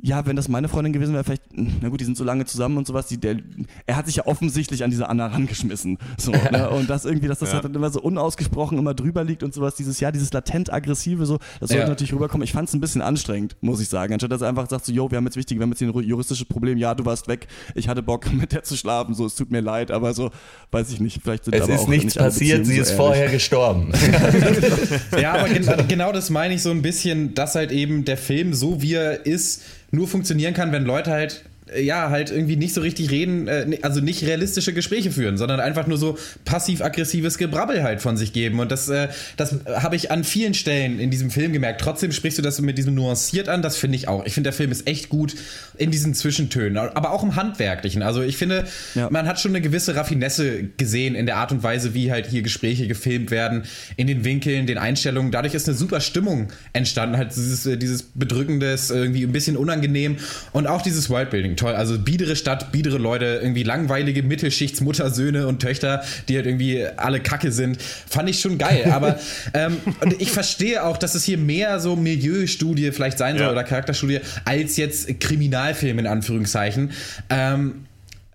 ja, 0.02 0.26
wenn 0.26 0.36
das 0.36 0.48
meine 0.48 0.68
Freundin 0.68 0.94
gewesen 0.94 1.14
wäre, 1.14 1.24
vielleicht, 1.24 1.44
na 1.54 1.90
gut, 1.90 2.00
die 2.00 2.06
sind 2.06 2.18
so 2.18 2.24
lange 2.24 2.46
zusammen 2.46 2.78
und 2.78 2.88
sowas, 2.88 3.08
die, 3.08 3.18
der, 3.18 3.38
er 3.86 3.96
hat 3.96 4.08
sich 4.08 4.16
ja 4.18 4.26
offensichtlich 4.26 4.84
an 4.84 4.90
diese 4.90 5.08
Anna 5.10 5.28
rangeschmissen. 5.28 5.98
So, 6.18 6.32
ne? 6.52 6.70
Und 6.70 6.90
das 6.90 7.06
irgendwie, 7.06 7.28
dass 7.28 7.40
das 7.40 7.50
Ja. 7.50 7.56
halt 7.56 7.66
dann 7.66 7.76
immer 7.76 7.90
so 7.90 8.02
unausgesprochen 8.02 8.78
immer 8.78 8.94
drüber 8.94 9.24
liegt 9.24 9.44
und 9.44 9.54
sowas, 9.54 9.76
dieses, 9.76 10.00
ja, 10.00 10.12
dieses 10.12 10.32
latent 10.34 10.72
aggressive, 10.74 11.26
so, 11.26 11.38
das 11.60 11.70
sollte 11.70 11.84
Ja. 11.84 11.90
natürlich 11.90 12.14
rüberkommen. 12.14 12.44
Ich 12.44 12.54
fand 12.54 12.68
es 12.70 12.74
ein 12.74 12.82
bisschen 12.82 13.02
anstrengend, 13.02 13.56
muss 13.62 13.80
ich 13.82 13.90
sagen. 13.90 14.14
Anstatt 14.14 14.32
dass 14.32 14.42
er 14.42 14.50
einfach 14.50 14.70
sagt, 14.70 14.86
so, 14.86 14.92
yo, 14.94 15.12
wir 15.12 15.18
haben 15.18 15.26
jetzt 15.26 15.36
wichtig, 15.38 15.58
wir 15.58 15.64
haben 15.64 15.70
jetzt 15.72 15.80
hier 15.80 15.90
ein 15.94 16.04
juristisches 16.04 16.46
Problem, 16.46 16.78
ja, 16.78 16.96
du 16.96 17.06
warst 17.06 17.28
weg, 17.28 17.48
ich 17.76 17.88
hatte 17.88 18.02
Bock, 18.02 18.32
mit 18.34 18.52
der 18.54 18.64
zu 18.64 18.76
schlafen, 18.78 19.14
so, 19.14 19.26
es 19.26 19.36
tut 19.36 19.52
mir 19.52 19.62
leid, 19.62 19.92
aber 19.92 20.14
so, 20.14 20.32
weiß 20.72 20.92
ich 20.92 21.00
nicht, 21.00 21.22
vielleicht 21.22 21.46
sind 21.46 21.54
Es 21.56 21.68
ist 21.68 21.88
nichts 21.88 22.16
passiert, 22.16 22.66
sie 22.66 22.78
ist 22.78 22.92
vorher 22.92 23.30
gestorben. 23.30 23.91
Ja, 25.22 25.34
aber 25.34 25.50
gen 25.50 25.66
genau 25.88 26.12
das 26.12 26.30
meine 26.30 26.54
ich 26.54 26.62
so 26.62 26.72
ein 26.72 26.82
bisschen, 26.82 27.34
dass 27.34 27.56
halt 27.56 27.72
eben 27.72 28.06
der 28.06 28.18
Film 28.18 28.54
so 28.54 28.82
wie 28.82 28.94
er 28.94 29.26
ist, 29.26 29.64
nur 29.92 30.08
funktionieren 30.08 30.54
kann, 30.54 30.72
wenn 30.72 30.86
Leute 30.86 31.12
halt 31.12 31.44
ja, 31.80 32.10
halt 32.10 32.32
irgendwie 32.32 32.56
nicht 32.56 32.74
so 32.74 32.82
richtig 32.82 33.12
reden, 33.12 33.48
äh, 33.48 33.78
also 33.82 34.02
nicht 34.02 34.24
realistische 34.26 34.74
Gespräche 34.74 35.12
führen, 35.12 35.38
sondern 35.38 35.60
einfach 35.60 35.88
nur 35.88 35.98
so 35.98 36.18
passiv-aggressives 36.46 37.38
Gebrabbel 37.38 37.84
halt 37.84 38.02
von 38.02 38.18
sich 38.18 38.34
geben. 38.34 38.60
Und 38.60 38.72
das, 38.72 38.90
äh, 38.90 39.08
das 39.38 39.56
habe 39.68 39.96
ich 39.96 40.12
an 40.12 40.24
vielen 40.24 40.54
Stellen 40.54 41.00
in 41.00 41.10
diesem 41.12 41.32
Film 41.32 41.54
gemerkt. 41.54 41.82
Trotzdem 41.82 42.12
sprichst 42.12 42.38
du 42.38 42.42
das 42.42 42.62
mit 42.62 42.78
diesem 42.78 42.94
nuanciert 42.96 43.50
an, 43.50 43.62
das 43.62 43.78
finde 43.78 43.96
ich 43.96 44.08
auch. 44.08 44.26
Ich 44.26 44.34
finde, 44.34 44.50
der 44.50 44.54
Film 44.54 44.72
ist 44.72 44.88
echt 44.88 45.10
gut 45.10 45.36
in 45.78 45.92
diesen 45.92 46.14
Zwischentönen, 46.14 46.78
aber 46.78 47.12
auch 47.12 47.24
im 47.24 47.36
Handwerklichen. 47.36 48.04
Also 48.04 48.22
ich 48.22 48.38
finde, 48.38 48.66
Ja. 48.96 49.10
man 49.10 49.28
hat 49.28 49.40
schon 49.40 49.52
eine 49.52 49.62
gewisse 49.62 49.96
Raffinesse 49.96 50.64
gesehen 50.78 51.16
in 51.16 51.26
der 51.26 51.38
Art 51.38 51.52
und 51.52 51.64
Weise, 51.64 51.94
wie 51.94 52.12
halt 52.12 52.28
hier 52.28 52.42
Gespräche 52.42 52.88
gefilmt 52.88 53.32
werden, 53.32 53.64
in 53.96 54.08
den 54.08 54.24
Winkeln, 54.24 54.68
den 54.68 54.78
Einstellungen. 54.78 55.32
Dadurch 55.32 55.54
ist 55.54 55.68
eine 55.68 55.78
super 55.78 56.02
Stimmung 56.02 56.50
entstanden, 56.74 57.18
halt 57.18 57.32
dieses, 57.36 57.66
äh, 57.66 57.78
dieses 57.78 58.04
bedrückendes, 58.04 58.90
irgendwie 58.92 59.24
ein 59.24 59.32
bisschen 59.32 59.58
unangenehm 59.58 60.18
und 60.52 60.68
auch 60.68 60.82
dieses 60.82 61.10
Worldbuilding, 61.10 61.56
toll. 61.62 61.74
Also 61.76 61.98
biedere 61.98 62.36
Stadt, 62.36 62.72
biedere 62.72 62.98
Leute, 62.98 63.40
irgendwie 63.42 63.64
langweilige 63.64 64.24
Mittelschichtsmuttersöhne 64.24 65.48
und 65.48 65.60
Töchter, 65.62 66.04
die 66.28 66.36
halt 66.36 66.46
irgendwie 66.46 66.86
alle 66.98 67.20
Kacke 67.20 67.52
sind, 67.52 67.82
fand 67.82 68.30
ich 68.30 68.40
schon 68.40 68.58
geil. 68.58 68.92
Aber 68.92 69.20
ähm, 69.54 69.78
ich 70.20 70.32
verstehe 70.32 70.84
auch, 70.84 70.98
dass 70.98 71.16
es 71.16 71.24
hier 71.24 71.38
mehr 71.38 71.80
so 71.80 71.96
Milieustudie 71.96 72.92
vielleicht 72.92 73.18
sein 73.18 73.38
soll 73.38 73.46
Ja. 73.48 73.52
oder 73.52 73.64
Charakterstudie 73.64 74.20
als 74.46 74.78
jetzt 74.78 75.20
Kriminalfilm 75.20 76.00
in 76.00 76.08
Anführungszeichen. 76.08 76.92
Ähm, 77.30 77.86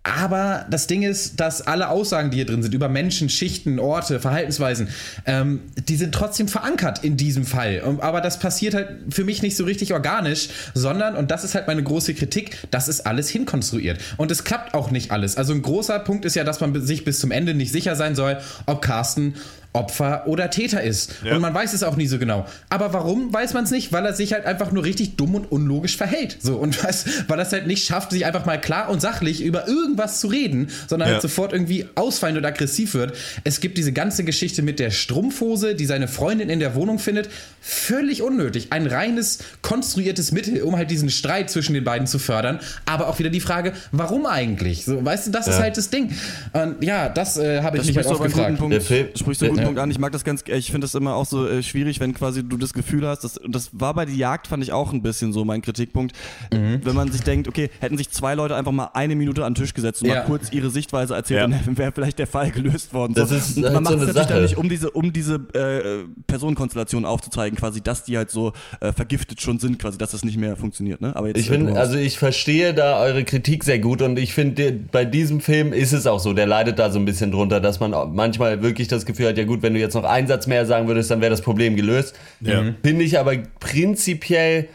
aber 0.07 0.67
das 0.71 0.87
Ding 0.87 1.03
ist, 1.03 1.41
dass 1.41 1.63
alle 1.63 1.89
Aussagen, 1.89 2.31
die 2.31 2.37
hier 2.37 2.47
drin 2.47 2.63
sind, 2.63 2.73
über 2.75 2.89
Menschen, 2.89 3.29
Schichten, 3.29 3.81
Orte, 3.81 4.21
Verhaltensweisen, 4.21 4.89
ähm, 5.27 5.63
die 5.89 5.97
sind 5.97 6.15
trotzdem 6.15 6.47
verankert 6.47 7.03
in 7.03 7.17
diesem 7.17 7.45
Fall. 7.45 7.83
Aber 8.01 8.21
das 8.21 8.39
passiert 8.39 8.75
halt 8.75 8.89
für 9.11 9.25
mich 9.25 9.43
nicht 9.43 9.57
so 9.57 9.65
richtig 9.65 9.93
organisch, 9.93 10.49
sondern, 10.75 11.17
und 11.17 11.33
das 11.33 11.43
ist 11.43 11.57
halt 11.57 11.67
meine 11.67 11.83
große 11.83 12.15
Kritik, 12.15 12.59
das 12.71 12.87
ist 12.87 13.01
alles 13.01 13.29
hinkonstruiert. 13.29 13.99
Und 14.17 14.31
es 14.31 14.45
klappt 14.45 14.75
auch 14.75 14.93
nicht 14.93 15.11
alles. 15.11 15.37
Also 15.37 15.53
ein 15.53 15.63
großer 15.63 15.99
Punkt 15.99 16.25
ist 16.25 16.37
ja, 16.37 16.45
dass 16.45 16.61
man 16.61 16.81
sich 16.87 17.05
bis 17.05 17.19
zum 17.19 17.33
Ende 17.33 17.55
nicht 17.55 17.73
sicher 17.73 17.97
sein 17.97 18.15
soll, 18.15 18.39
ob 18.67 18.83
Carsten 18.83 19.35
Opfer 19.77 20.24
oder 20.27 20.51
Täter 20.51 20.83
ist. 20.83 21.12
Ja. 21.24 21.35
Und 21.37 21.43
man 21.43 21.55
weiß 21.55 21.72
es 21.74 21.83
auch 21.83 21.97
nie 21.97 22.07
so 22.07 22.18
genau. 22.18 22.47
Aber 22.70 22.93
warum 22.93 23.33
weiß 23.33 23.55
man 23.55 23.64
es 23.64 23.70
nicht? 23.70 23.93
Weil 23.93 24.05
er 24.07 24.14
sich 24.14 24.33
halt 24.33 24.47
einfach 24.47 24.72
nur 24.72 24.85
richtig 24.85 25.16
dumm 25.16 25.35
und 25.35 25.53
unlogisch 25.53 25.97
verhält. 25.97 26.39
So 26.41 26.57
und 26.57 26.83
was, 26.85 27.05
weil 27.29 27.39
er 27.39 27.47
es 27.47 27.53
halt 27.53 27.66
nicht 27.66 27.87
schafft, 27.87 28.11
sich 28.11 28.27
einfach 28.27 28.47
mal 28.47 28.61
klar 28.61 28.89
und 28.89 29.01
sachlich 29.01 29.43
über 29.43 29.68
irgendwas 29.68 30.20
zu 30.20 30.29
reden, 30.29 30.68
sondern 30.89 31.09
Ja. 31.09 31.12
halt 31.14 31.22
sofort 31.22 31.53
irgendwie 31.53 31.87
ausfallend 31.95 32.39
und 32.39 32.45
aggressiv 32.45 32.95
wird. 32.95 33.14
Es 33.45 33.61
gibt 33.61 33.79
diese 33.79 33.93
ganze 33.93 34.24
Geschichte 34.24 34.62
mit 34.62 34.79
der 34.79 34.91
Strumpfhose, 34.91 35.74
die 35.74 35.87
seine 35.87 36.09
Freundin 36.09 36.49
in 36.51 36.59
der 36.61 36.74
Wohnung 36.74 36.99
findet. 36.99 37.29
Völlig 37.61 38.22
unnötig. 38.22 38.68
Ein 38.70 38.87
reines, 38.87 39.39
konstruiertes 39.62 40.33
Mittel, 40.33 40.62
um 40.62 40.77
halt 40.77 40.91
diesen 40.91 41.11
Streit 41.11 41.51
zwischen 41.51 41.74
den 41.74 41.85
beiden 41.85 42.07
zu 42.07 42.18
fördern. 42.18 42.61
Aber 42.87 43.09
auch 43.09 43.18
wieder 43.18 43.31
die 43.31 43.41
Frage, 43.41 43.72
warum 43.93 44.24
eigentlich? 44.27 44.85
So, 44.85 45.05
weißt 45.05 45.27
du, 45.27 45.31
das 45.33 45.47
ist 45.49 45.57
Ja. 45.57 45.62
halt 45.62 45.77
das 45.77 45.91
Ding. 45.91 46.11
Und 46.53 46.83
ja, 46.83 47.09
das 47.09 47.37
äh, 47.37 47.61
habe 47.62 47.77
ich 47.79 47.83
Das 47.87 47.95
mich 47.95 48.07
halt 48.07 48.33
guten 48.35 48.57
Punkt, 48.57 48.72
Der 48.74 48.81
Film- 48.81 49.09
sprichst 49.14 49.43
du 49.43 49.47
einen 49.47 49.55
guten. 49.57 49.66
Punkt 49.67 49.81
an. 49.81 49.91
Ich 49.91 49.99
mag 49.99 50.12
das 50.12 50.25
ganz, 50.25 50.43
äh, 50.49 50.57
ich 50.57 50.71
finde 50.71 50.87
das 50.87 50.95
immer 50.95 51.14
auch 51.14 51.27
so 51.27 51.47
äh, 51.47 51.62
schwierig, 51.62 52.01
wenn 52.01 52.14
quasi 52.14 52.43
du 52.43 52.57
das 52.57 52.73
Gefühl 52.73 53.07
hast, 53.07 53.25
dass, 53.25 53.37
und 53.39 53.55
das 53.55 53.71
war 53.73 53.95
bei 53.95 54.05
die 54.07 54.17
Jagd, 54.17 54.47
fand 54.47 54.62
ich 54.62 54.73
auch 54.73 54.93
ein 54.93 55.03
bisschen 55.03 55.33
so 55.33 55.45
mein 55.45 55.62
Kritikpunkt, 55.62 56.14
Mhm. 56.53 56.81
wenn 56.85 56.95
man 56.95 57.11
sich 57.11 57.23
denkt, 57.23 57.49
okay, 57.49 57.71
hätten 57.81 57.97
sich 57.99 58.11
zwei 58.11 58.35
Leute 58.35 58.55
einfach 58.57 58.73
mal 58.73 58.91
eine 58.95 59.14
Minute 59.17 59.45
an 59.45 59.55
den 59.55 59.62
Tisch 59.62 59.75
gesetzt 59.75 60.03
und 60.03 60.09
Ja. 60.09 60.17
mal 60.17 60.25
kurz 60.25 60.53
ihre 60.53 60.71
Sichtweise 60.71 61.14
erzählt, 61.14 61.41
Ja. 61.41 61.49
dann 61.49 61.77
wäre 61.79 61.93
vielleicht 61.93 62.19
der 62.19 62.27
Fall 62.27 62.51
gelöst 62.51 62.95
worden. 62.95 63.14
Das 63.14 63.29
so. 63.31 63.37
ist 63.37 63.57
halt 63.62 63.73
man 63.75 63.83
macht 63.83 63.95
so 63.95 64.01
es 64.01 64.07
natürlich 64.14 64.27
dann 64.29 64.43
nicht, 64.43 64.57
um 64.57 64.69
diese, 64.69 64.91
um 64.91 65.12
diese 65.12 65.35
äh, 65.55 66.05
Personenkonstellation 66.27 67.05
aufzuzeigen, 67.05 67.59
quasi, 67.59 67.81
dass 67.81 68.05
die 68.05 68.17
halt 68.17 68.31
so 68.31 68.53
äh, 68.81 68.93
vergiftet 68.93 69.41
schon 69.41 69.59
sind, 69.59 69.79
quasi, 69.79 69.99
dass 69.99 70.11
das 70.12 70.25
nicht 70.25 70.39
mehr 70.39 70.57
funktioniert. 70.57 71.01
Ne? 71.01 71.14
Aber 71.17 71.29
jetzt, 71.29 71.39
Ich 71.41 71.49
äh, 71.49 71.53
finde, 71.53 71.73
du- 71.73 71.79
also 71.79 71.97
ich 71.97 72.19
verstehe 72.19 72.75
da 72.75 73.01
eure 73.01 73.25
Kritik 73.25 73.64
sehr 73.64 73.79
gut 73.79 74.03
und 74.03 74.19
ich 74.19 74.33
finde, 74.35 74.73
bei 74.73 75.05
diesem 75.05 75.41
Film 75.41 75.73
ist 75.73 75.93
es 75.93 76.07
auch 76.07 76.21
so, 76.21 76.33
der 76.33 76.47
leidet 76.47 76.79
da 76.79 76.91
so 76.91 76.99
ein 76.99 77.05
bisschen 77.05 77.33
drunter, 77.33 77.61
dass 77.61 77.81
man 77.81 77.93
manchmal 78.14 78.62
wirklich 78.62 78.89
das 78.89 79.07
Gefühl 79.07 79.29
hat, 79.29 79.39
ja 79.39 79.45
gut, 79.45 79.56
wenn 79.63 79.75
du 79.75 79.81
jetzt 79.81 79.95
noch 79.95 80.05
einen 80.05 80.27
Satz 80.27 80.47
mehr 80.47 80.67
sagen 80.67 80.89
würdest, 80.89 81.11
dann 81.11 81.21
wäre 81.21 81.31
das 81.31 81.43
Problem 81.43 81.77
gelöst. 81.77 82.15
Ja. 82.41 82.63
Finde 82.83 83.05
ich 83.05 83.19
aber 83.19 83.35
prinzipiell 83.61 84.69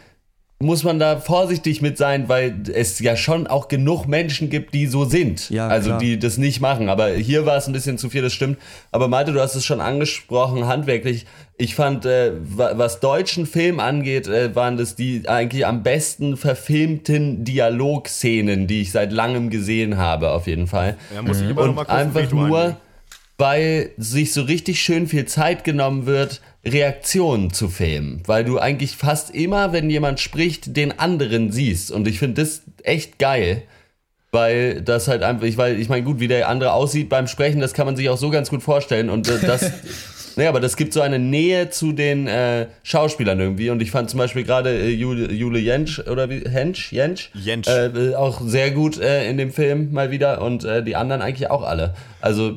muss 0.58 0.84
man 0.84 1.00
da 1.00 1.16
vorsichtig 1.16 1.82
mit 1.82 1.98
sein, 1.98 2.28
weil 2.28 2.54
es 2.72 3.00
ja 3.00 3.16
schon 3.16 3.48
auch 3.48 3.66
genug 3.66 4.06
Menschen 4.06 4.48
gibt, 4.48 4.72
die 4.74 4.86
so 4.86 5.04
sind. 5.04 5.50
Ja, 5.50 5.66
also 5.66 5.88
klar. 5.88 5.98
die 5.98 6.20
das 6.20 6.38
nicht 6.38 6.60
machen. 6.60 6.88
Aber 6.88 7.08
hier 7.08 7.44
war 7.46 7.56
es 7.56 7.66
ein 7.66 7.72
bisschen 7.72 7.98
zu 7.98 8.08
viel, 8.08 8.22
das 8.22 8.32
stimmt. 8.32 8.58
Aber 8.92 9.08
Malte, 9.08 9.32
du 9.32 9.40
hast 9.40 9.56
es 9.56 9.64
schon 9.64 9.80
angesprochen, 9.80 10.68
handwerklich. 10.68 11.26
Ich 11.58 11.74
fand, 11.74 12.06
äh, 12.06 12.30
wa- 12.44 12.74
was 12.76 13.00
deutschen 13.00 13.46
Film 13.46 13.80
angeht, 13.80 14.28
äh, 14.28 14.54
waren 14.54 14.76
das 14.76 14.94
die 14.94 15.28
eigentlich 15.28 15.66
am 15.66 15.82
besten 15.82 16.36
verfilmten 16.36 17.42
Dialogszenen, 17.42 18.68
die 18.68 18.82
ich 18.82 18.92
seit 18.92 19.10
langem 19.10 19.50
gesehen 19.50 19.96
habe, 19.96 20.30
auf 20.30 20.46
jeden 20.46 20.68
Fall. 20.68 20.96
Ja, 21.12 21.22
muss 21.22 21.40
ich 21.40 21.50
immer 21.50 21.62
noch 21.62 21.68
Und 21.70 21.74
mal 21.74 21.84
kurz 21.86 21.96
ein 21.98 22.06
einfach 22.06 22.30
nur, 22.32 22.58
einlegen. 22.58 22.76
Weil 23.38 23.90
sich 23.96 24.32
so 24.32 24.42
richtig 24.42 24.80
schön 24.82 25.06
viel 25.06 25.26
Zeit 25.26 25.64
genommen 25.64 26.06
wird, 26.06 26.40
Reaktionen 26.64 27.52
zu 27.52 27.68
filmen. 27.68 28.22
Weil 28.26 28.44
du 28.44 28.58
eigentlich 28.58 28.96
fast 28.96 29.34
immer, 29.34 29.72
wenn 29.72 29.90
jemand 29.90 30.20
spricht, 30.20 30.76
den 30.76 30.98
anderen 30.98 31.50
siehst. 31.50 31.90
Und 31.90 32.06
ich 32.06 32.18
finde 32.18 32.42
das 32.42 32.62
echt 32.82 33.18
geil. 33.18 33.62
Weil 34.30 34.80
das 34.80 35.08
halt 35.08 35.22
einfach, 35.22 35.44
ich, 35.44 35.58
weil 35.58 35.78
ich 35.78 35.88
meine, 35.88 36.04
gut, 36.04 36.20
wie 36.20 36.28
der 36.28 36.48
andere 36.48 36.72
aussieht 36.72 37.10
beim 37.10 37.26
Sprechen, 37.26 37.60
das 37.60 37.74
kann 37.74 37.84
man 37.84 37.96
sich 37.96 38.08
auch 38.08 38.16
so 38.16 38.30
ganz 38.30 38.48
gut 38.48 38.62
vorstellen. 38.62 39.10
Und 39.10 39.28
äh, 39.28 39.40
das, 39.40 39.70
naja, 40.36 40.48
aber 40.48 40.60
das 40.60 40.76
gibt 40.76 40.92
so 40.92 41.00
eine 41.00 41.18
Nähe 41.18 41.70
zu 41.70 41.92
den 41.92 42.26
äh, 42.26 42.66
Schauspielern 42.82 43.38
irgendwie. 43.40 43.70
Und 43.70 43.82
ich 43.82 43.90
fand 43.90 44.10
zum 44.10 44.18
Beispiel 44.18 44.44
gerade 44.44 44.70
äh, 44.70 44.90
Jule, 44.90 45.32
Jule 45.32 45.58
Jentsch 45.58 46.00
oder 46.00 46.28
wie, 46.30 46.40
Hensch, 46.48 46.92
Jentsch, 46.92 47.30
Jentsch. 47.34 47.68
Äh, 47.68 47.86
äh, 47.86 48.14
auch 48.14 48.40
sehr 48.40 48.70
gut 48.70 49.00
äh, 49.00 49.28
in 49.28 49.36
dem 49.36 49.52
Film 49.52 49.92
mal 49.92 50.10
wieder. 50.10 50.42
Und 50.42 50.64
äh, 50.64 50.82
die 50.82 50.96
anderen 50.96 51.22
eigentlich 51.22 51.50
auch 51.50 51.62
alle. 51.62 51.94
Also 52.20 52.56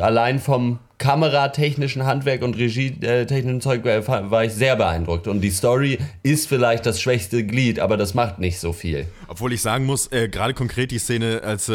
allein 0.00 0.40
vom 0.40 0.78
kameratechnischen 0.98 2.06
Handwerk 2.06 2.42
und 2.42 2.56
regietechnischen 2.56 3.60
Zeug 3.60 3.84
war 3.84 4.44
ich 4.44 4.52
sehr 4.52 4.76
beeindruckt. 4.76 5.28
Und 5.28 5.42
die 5.42 5.50
Story 5.50 5.98
ist 6.22 6.48
vielleicht 6.48 6.86
das 6.86 7.00
schwächste 7.00 7.44
Glied, 7.44 7.78
aber 7.78 7.96
das 7.96 8.14
macht 8.14 8.38
nicht 8.38 8.58
so 8.58 8.72
viel. 8.72 9.06
Obwohl 9.28 9.52
ich 9.52 9.62
sagen 9.62 9.84
muss, 9.84 10.08
gerade 10.10 10.54
konkret 10.54 10.90
die 10.90 10.98
Szene, 10.98 11.42
als 11.44 11.70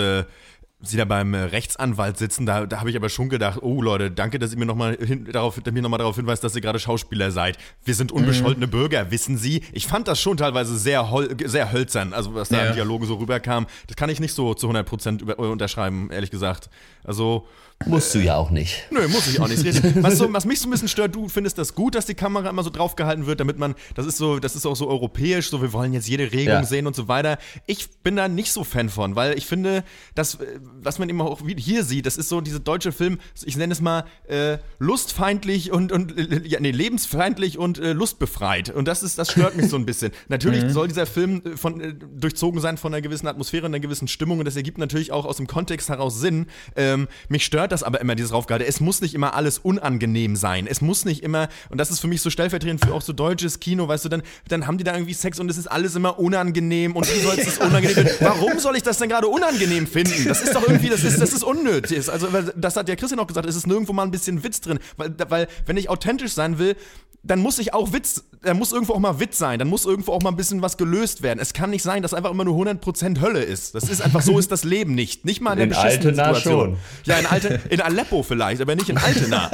sie 0.83 0.97
da 0.97 1.05
beim 1.05 1.33
äh, 1.33 1.39
Rechtsanwalt 1.39 2.17
sitzen, 2.17 2.45
da, 2.45 2.65
da 2.65 2.79
habe 2.79 2.89
ich 2.89 2.95
aber 2.95 3.09
schon 3.09 3.29
gedacht, 3.29 3.59
oh 3.61 3.81
Leute, 3.81 4.09
danke, 4.11 4.39
dass 4.39 4.51
ihr 4.51 4.57
mir 4.59 4.65
nochmal 4.65 4.97
darauf, 5.31 5.59
mir 5.71 5.81
noch 5.81 5.89
mal 5.89 5.97
darauf 5.97 6.15
hinweist, 6.15 6.43
dass 6.43 6.55
ihr 6.55 6.61
gerade 6.61 6.79
Schauspieler 6.79 7.31
seid. 7.31 7.57
Wir 7.85 7.95
sind 7.95 8.11
unbescholtene 8.11 8.67
Bürger, 8.67 9.11
wissen 9.11 9.37
Sie. 9.37 9.61
Ich 9.73 9.87
fand 9.87 10.07
das 10.07 10.19
schon 10.19 10.37
teilweise 10.37 10.77
sehr, 10.77 11.11
hol 11.11 11.29
sehr 11.45 11.71
hölzern, 11.71 12.13
also 12.13 12.33
was 12.35 12.49
da 12.49 12.57
Ja. 12.63 12.69
in 12.69 12.73
Dialogen 12.75 13.05
so 13.05 13.15
rüberkam. 13.15 13.67
Das 13.87 13.95
kann 13.95 14.09
ich 14.09 14.19
nicht 14.19 14.33
so 14.33 14.53
zu 14.53 14.67
100% 14.69 15.21
über, 15.21 15.37
unterschreiben, 15.39 16.09
ehrlich 16.11 16.31
gesagt. 16.31 16.69
Also, 17.03 17.47
Musst 17.87 18.13
du 18.13 18.19
ja 18.19 18.35
auch 18.35 18.51
nicht. 18.51 18.83
Nö, 18.91 19.07
muss 19.07 19.25
ich 19.27 19.39
auch 19.39 19.47
nicht. 19.47 19.65
Was, 20.03 20.19
so, 20.19 20.31
was 20.33 20.45
mich 20.45 20.59
so 20.59 20.67
ein 20.67 20.71
bisschen 20.71 20.87
stört, 20.87 21.15
du 21.15 21.27
findest 21.29 21.57
das 21.57 21.73
gut, 21.73 21.95
dass 21.95 22.05
die 22.05 22.13
Kamera 22.13 22.47
immer 22.47 22.61
so 22.61 22.69
draufgehalten 22.69 23.25
wird, 23.25 23.39
damit 23.39 23.57
man, 23.57 23.73
das 23.95 24.05
ist 24.05 24.17
so, 24.17 24.37
das 24.37 24.55
ist 24.55 24.67
auch 24.67 24.75
so 24.75 24.87
europäisch, 24.87 25.49
so 25.49 25.63
wir 25.63 25.73
wollen 25.73 25.91
jetzt 25.91 26.07
jede 26.07 26.31
Regung 26.31 26.53
Ja. 26.53 26.63
sehen 26.63 26.85
und 26.85 26.95
so 26.95 27.07
weiter. 27.07 27.39
Ich 27.65 27.89
bin 28.03 28.15
da 28.15 28.27
nicht 28.27 28.51
so 28.51 28.63
Fan 28.63 28.89
von, 28.89 29.15
weil 29.15 29.35
ich 29.35 29.47
finde, 29.47 29.83
dass, 30.13 30.35
äh, 30.35 30.59
was 30.79 30.99
man 30.99 31.09
immer 31.09 31.25
auch 31.25 31.41
hier 31.57 31.83
sieht, 31.83 32.05
das 32.05 32.17
ist 32.17 32.29
so 32.29 32.41
diese 32.41 32.59
deutsche 32.59 32.91
Film, 32.91 33.19
ich 33.43 33.57
nenne 33.57 33.73
es 33.73 33.81
mal 33.81 34.05
äh, 34.27 34.57
lustfeindlich 34.79 35.71
und, 35.71 35.91
und 35.91 36.17
äh, 36.17 36.41
ja, 36.45 36.59
nee, 36.59 36.71
lebensfeindlich 36.71 37.57
und 37.57 37.79
äh, 37.79 37.93
lustbefreit. 37.93 38.69
Und 38.69 38.87
das 38.87 39.03
ist, 39.03 39.17
das 39.17 39.31
stört 39.31 39.55
mich 39.55 39.69
so 39.69 39.75
ein 39.77 39.85
bisschen. 39.85 40.11
Natürlich 40.27 40.71
soll 40.71 40.87
dieser 40.87 41.05
Film 41.05 41.41
äh, 41.45 41.57
von, 41.57 41.81
äh, 41.81 41.93
durchzogen 41.93 42.59
sein 42.61 42.77
von 42.77 42.93
einer 42.93 43.01
gewissen 43.01 43.27
Atmosphäre 43.27 43.65
und 43.65 43.73
einer 43.73 43.79
gewissen 43.79 44.07
Stimmung 44.07 44.39
und 44.39 44.45
das 44.45 44.55
ergibt 44.55 44.77
natürlich 44.77 45.11
auch 45.11 45.25
aus 45.25 45.37
dem 45.37 45.47
Kontext 45.47 45.89
heraus 45.89 46.19
Sinn. 46.19 46.47
Ähm, 46.75 47.07
mich 47.29 47.45
stört 47.45 47.71
das 47.71 47.83
aber 47.83 48.01
immer, 48.01 48.15
dieses 48.15 48.33
Raufgehalte. 48.33 48.65
Es 48.65 48.79
muss 48.79 49.01
nicht 49.01 49.13
immer 49.13 49.33
alles 49.33 49.59
unangenehm 49.59 50.35
sein. 50.35 50.67
Es 50.67 50.81
muss 50.81 51.05
nicht 51.05 51.23
immer, 51.23 51.49
und 51.69 51.77
das 51.77 51.91
ist 51.91 51.99
für 51.99 52.07
mich 52.07 52.21
so 52.21 52.29
stellvertretend 52.29 52.83
für 52.85 52.93
auch 52.93 53.01
so 53.01 53.13
deutsches 53.13 53.59
Kino, 53.59 53.87
weißt 53.87 54.05
du, 54.05 54.09
dann, 54.09 54.23
dann 54.47 54.67
haben 54.67 54.77
die 54.77 54.83
da 54.83 54.93
irgendwie 54.93 55.13
Sex 55.13 55.39
und 55.39 55.49
es 55.49 55.57
ist 55.57 55.67
alles 55.67 55.95
immer 55.95 56.19
unangenehm 56.19 56.95
und 56.95 57.07
wie 57.07 57.19
soll 57.19 57.37
es 57.37 57.57
unangenehm? 57.59 58.09
Warum 58.19 58.59
soll 58.59 58.75
ich 58.75 58.83
das 58.83 58.97
denn 58.97 59.09
gerade 59.09 59.27
unangenehm 59.27 59.87
finden? 59.87 60.25
Das 60.25 60.41
ist 60.41 60.55
doch 60.55 60.60
irgendwie, 60.67 60.89
das 60.89 61.03
ist, 61.03 61.21
das 61.21 61.33
ist 61.33 61.43
unnötig. 61.43 62.09
Also, 62.09 62.27
das 62.55 62.75
hat 62.75 62.89
ja 62.89 62.95
Christian 62.95 63.19
auch 63.19 63.27
gesagt, 63.27 63.47
es 63.47 63.55
ist 63.55 63.67
nirgendwo 63.67 63.93
mal 63.93 64.03
ein 64.03 64.11
bisschen 64.11 64.43
Witz 64.43 64.61
drin. 64.61 64.79
Weil, 64.97 65.13
weil 65.29 65.47
wenn 65.65 65.77
ich 65.77 65.89
authentisch 65.89 66.33
sein 66.33 66.57
will, 66.59 66.75
dann 67.23 67.39
muss 67.39 67.59
ich 67.59 67.73
auch 67.73 67.93
Witz, 67.93 68.23
da 68.41 68.53
muss 68.55 68.71
irgendwo 68.71 68.93
auch 68.93 68.99
mal 68.99 69.19
Witz 69.19 69.37
sein, 69.37 69.59
dann 69.59 69.67
muss 69.67 69.85
irgendwo 69.85 70.11
auch 70.11 70.21
mal 70.23 70.29
ein 70.31 70.35
bisschen 70.35 70.61
was 70.63 70.77
gelöst 70.77 71.21
werden. 71.21 71.39
Es 71.39 71.53
kann 71.53 71.69
nicht 71.69 71.83
sein, 71.83 72.01
dass 72.01 72.15
einfach 72.15 72.31
immer 72.31 72.45
nur 72.45 72.55
100% 72.65 73.21
Hölle 73.21 73.43
ist. 73.43 73.75
Das 73.75 73.89
ist 73.89 74.01
einfach 74.01 74.21
so 74.21 74.39
ist 74.39 74.51
das 74.51 74.63
Leben 74.63 74.95
nicht. 74.95 75.23
Nicht 75.23 75.39
mal 75.39 75.51
in 75.51 75.57
der 75.57 75.63
In 75.65 75.69
beschissenen 75.69 76.19
Altena 76.19 76.33
Situation. 76.33 76.69
schon. 76.71 76.77
Ja, 77.05 77.19
in, 77.19 77.25
Alte, 77.27 77.61
in 77.69 77.81
Aleppo 77.81 78.23
vielleicht, 78.23 78.59
aber 78.61 78.75
nicht 78.75 78.89
in 78.89 78.97
Altena. 78.97 79.51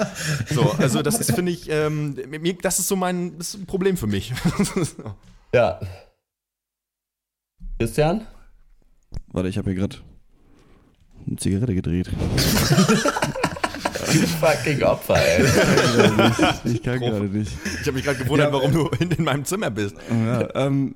So, 0.50 0.72
also 0.78 1.02
das 1.02 1.20
ist, 1.20 1.34
finde 1.34 1.52
ich, 1.52 1.70
ähm, 1.70 2.16
das 2.62 2.80
ist 2.80 2.88
so 2.88 2.96
mein 2.96 3.38
das 3.38 3.50
ist 3.50 3.62
ein 3.62 3.66
Problem 3.66 3.98
für 3.98 4.08
mich. 4.08 4.34
Ja. 5.54 5.80
Christian? 7.80 8.28
Warte, 9.32 9.48
ich 9.48 9.58
habe 9.58 9.72
hier 9.72 9.80
gerade 9.80 9.98
eine 11.28 11.36
Zigarette 11.38 11.74
gedreht. 11.76 12.10
Fucking 14.40 14.84
Opfer, 14.84 15.16
ey. 15.16 15.44
Ich 16.66 16.82
kann 16.82 17.00
gerade 17.00 17.26
nicht. 17.26 17.52
Ich 17.82 17.88
habe 17.88 17.94
mich 17.94 18.06
gerade 18.06 18.20
gewundert, 18.20 18.48
Ja, 18.48 18.54
warum 18.54 18.72
du 18.72 18.90
in, 19.00 19.12
in 19.12 19.24
meinem 19.24 19.44
Zimmer 19.46 19.70
bist. 19.70 19.96
Ja, 20.10 20.48
ähm, 20.56 20.96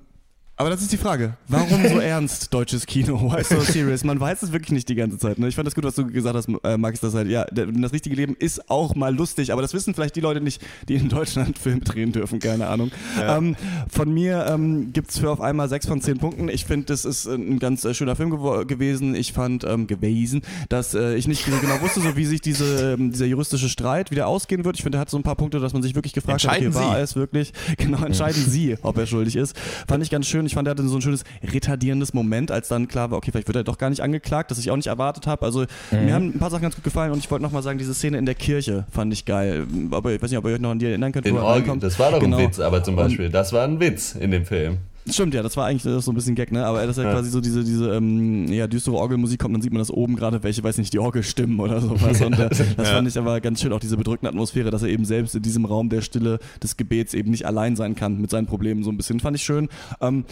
aber 0.62 0.70
das 0.70 0.82
ist 0.82 0.92
die 0.92 0.98
Frage. 0.98 1.34
Warum 1.48 1.86
so 1.88 2.00
ernst 2.00 2.54
deutsches 2.54 2.86
Kino? 2.86 3.20
Why 3.32 3.44
so 3.44 3.60
serious? 3.60 4.04
Man 4.04 4.20
weiß 4.20 4.42
es 4.44 4.52
wirklich 4.52 4.72
nicht 4.72 4.88
die 4.90 4.96
ganze 4.96 5.18
Zeit. 5.18 5.40
Ne? 5.40 5.48
Ich 5.48 5.56
fand 5.56 5.68
das 5.68 5.76
gut, 5.76 5.84
was 5.84 5.96
du 5.96 6.08
gesagt 6.08 6.36
hast, 6.36 6.48
äh, 6.64 6.78
Max, 6.78 7.00
dass 7.00 7.14
halt, 7.14 7.28
ja, 7.30 7.46
das 7.46 7.92
richtige 7.94 8.16
Leben 8.16 8.36
ist 8.38 8.70
auch 8.70 8.96
mal 8.96 9.14
lustig, 9.16 9.52
aber 9.52 9.62
das 9.62 9.74
wissen 9.74 9.94
vielleicht 9.94 10.16
die 10.16 10.22
Leute 10.22 10.42
nicht, 10.42 10.62
die 10.88 10.96
in 10.96 11.10
Deutschland 11.10 11.58
Filme 11.60 11.82
drehen 11.82 12.12
dürfen, 12.12 12.40
keine 12.40 12.68
Ahnung. 12.68 12.92
Ähm, 13.22 13.56
von 13.90 14.14
mir 14.14 14.46
ähm, 14.48 14.94
gibt 14.94 15.12
es 15.12 15.18
für 15.20 15.30
auf 15.32 15.42
einmal 15.42 15.68
sechs 15.70 15.88
von 15.88 16.02
zehn 16.02 16.18
Punkten. 16.18 16.48
Ich 16.50 16.66
finde, 16.66 16.86
das 16.88 17.06
ist 17.06 17.26
ein 17.28 17.60
ganz 17.60 17.84
äh, 17.84 17.94
schöner 17.94 18.16
Film 18.16 18.32
gewo- 18.34 18.66
gewesen. 18.66 19.16
Ich 19.16 19.34
fand 19.34 19.64
ähm, 19.64 19.88
gewesen, 19.88 20.42
dass 20.70 20.94
äh, 20.94 21.16
ich 21.16 21.28
nicht 21.28 21.46
genau 21.46 21.82
wusste, 21.82 22.02
so 22.02 22.16
wie 22.16 22.26
sich 22.26 22.42
diese, 22.42 22.94
ähm, 22.94 23.12
dieser 23.12 23.26
juristische 23.26 23.70
Streit 23.70 24.12
wieder 24.12 24.28
ausgehen 24.28 24.64
wird. 24.66 24.78
Ich 24.78 24.84
finde, 24.84 24.98
er 24.98 25.02
hat 25.02 25.10
so 25.10 25.18
ein 25.18 25.24
paar 25.24 25.36
Punkte, 25.36 25.60
dass 25.60 25.74
man 25.74 25.82
sich 25.82 25.96
wirklich 25.96 26.14
gefragt 26.14 26.44
hat, 26.48 26.58
okay, 26.58 26.74
war 26.74 26.96
Sie. 26.96 27.02
es 27.02 27.16
wirklich? 27.16 27.54
Genau, 27.78 28.04
entscheiden 28.06 28.44
Sie, 28.48 28.78
ob 28.82 28.98
er 28.98 29.08
schuldig 29.08 29.36
ist. 29.36 29.56
Fand 29.88 30.04
ich 30.04 30.10
ganz 30.10 30.28
schön. 30.28 30.46
Ich 30.46 30.51
fand, 30.54 30.68
er 30.68 30.72
hatte 30.72 30.88
so 30.88 30.96
ein 30.98 31.02
schönes 31.02 31.24
retardierendes 31.44 32.14
Moment, 32.14 32.52
als 32.52 32.68
dann 32.68 32.88
klar 32.88 33.12
war, 33.12 33.18
okay, 33.18 33.32
vielleicht 33.32 33.48
wird 33.48 33.56
er 33.58 33.64
doch 33.64 33.78
gar 33.78 33.90
nicht 33.90 34.02
angeklagt, 34.02 34.52
das 34.52 34.58
ich 34.60 34.72
auch 34.72 34.76
nicht 34.76 34.88
erwartet 34.88 35.28
habe. 35.28 35.46
Also 35.46 35.66
mir 35.92 36.14
haben 36.14 36.28
ein 36.36 36.40
paar 36.40 36.50
Sachen 36.50 36.64
ganz 36.64 36.76
gut 36.76 36.84
gefallen 36.84 37.12
und 37.12 37.20
ich 37.20 37.30
wollte 37.32 37.44
nochmal 37.44 37.64
sagen, 37.64 37.78
diese 37.78 37.94
Szene 37.94 38.18
in 38.18 38.26
der 38.26 38.36
Kirche 38.36 38.86
fand 38.92 39.12
ich 39.14 39.26
geil. 39.26 39.66
Aber 39.92 40.12
ich 40.12 40.22
weiß 40.22 40.30
nicht, 40.30 40.38
ob 40.38 40.46
ihr 40.46 40.54
euch 40.54 40.60
noch 40.60 40.72
an 40.72 40.80
die 40.80 40.86
erinnern 40.88 41.12
könnt. 41.12 41.26
In 41.26 41.36
er 41.36 41.44
reinkommt. 41.44 41.84
das 41.84 41.98
war 42.00 42.12
doch 42.12 42.20
Genau. 42.20 42.38
ein 42.38 42.48
Witz, 42.48 42.60
aber 42.60 42.84
zum 42.84 42.96
Beispiel, 42.96 43.30
das 43.30 43.52
war 43.54 43.64
ein 43.64 43.80
Witz 43.80 44.16
in 44.16 44.32
dem 44.32 44.46
Film. 44.46 44.78
Stimmt, 45.10 45.34
ja, 45.34 45.42
das 45.42 45.58
war 45.58 45.66
eigentlich 45.66 45.84
das 45.84 46.06
so 46.06 46.12
ein 46.12 46.16
bisschen 46.16 46.36
Gag, 46.36 46.52
ne? 46.52 46.66
Aber 46.66 46.86
das 46.86 46.98
ist 46.98 47.04
ja, 47.04 47.12
quasi 47.12 47.30
so 47.30 47.42
diese, 47.42 47.64
diese 47.64 47.94
ähm, 47.96 48.48
ja, 48.48 48.68
düstere 48.68 48.96
Orgelmusik 48.96 49.40
kommt, 49.40 49.56
dann 49.56 49.62
sieht 49.62 49.74
man 49.74 49.80
das 49.80 49.90
oben 49.90 50.16
gerade, 50.16 50.44
welche, 50.44 50.64
weiß 50.64 50.78
nicht, 50.78 50.94
die 50.94 51.00
Orgelstimmen 51.00 51.60
oder 51.60 51.82
sowas. 51.82 52.22
Und 52.22 52.38
äh, 52.38 52.50
das 52.78 52.90
fand 52.90 53.08
ich 53.08 53.18
aber 53.18 53.42
ganz 53.42 53.62
schön, 53.62 53.74
auch 53.74 53.80
diese 53.80 53.98
bedrückende 53.98 54.30
Atmosphäre, 54.30 54.70
dass 54.70 54.84
er 54.84 54.90
eben 54.90 55.06
selbst 55.06 55.34
in 55.36 55.42
diesem 55.42 55.66
Raum 55.66 55.90
der 55.90 56.02
Stille 56.02 56.40
des 56.62 56.78
Gebets 56.78 57.14
eben 57.14 57.32
nicht 57.32 57.46
allein 57.46 57.76
sein 57.76 57.96
kann 57.96 58.22
mit 58.22 58.30
seinen 58.30 58.46
Problemen, 58.46 58.84
so 58.84 58.92
ein 58.92 58.98
bisschen. 58.98 59.20
Fand 59.20 59.36
ich 59.36 59.44
schön. 59.44 59.70
Ähm, 60.02 60.26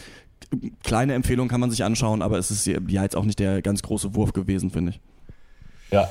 kleine 0.84 1.14
Empfehlung 1.14 1.48
kann 1.48 1.60
man 1.60 1.72
sich 1.72 1.84
anschauen, 1.84 2.22
aber 2.22 2.38
es 2.38 2.52
ist 2.52 2.66
ja 2.66 2.80
jetzt 2.88 3.16
auch 3.16 3.26
nicht 3.26 3.40
der 3.40 3.62
ganz 3.62 3.82
große 3.82 4.16
Wurf 4.16 4.34
gewesen, 4.34 4.70
finde 4.70 4.92
ich. 4.92 5.00
Ja. 5.92 6.10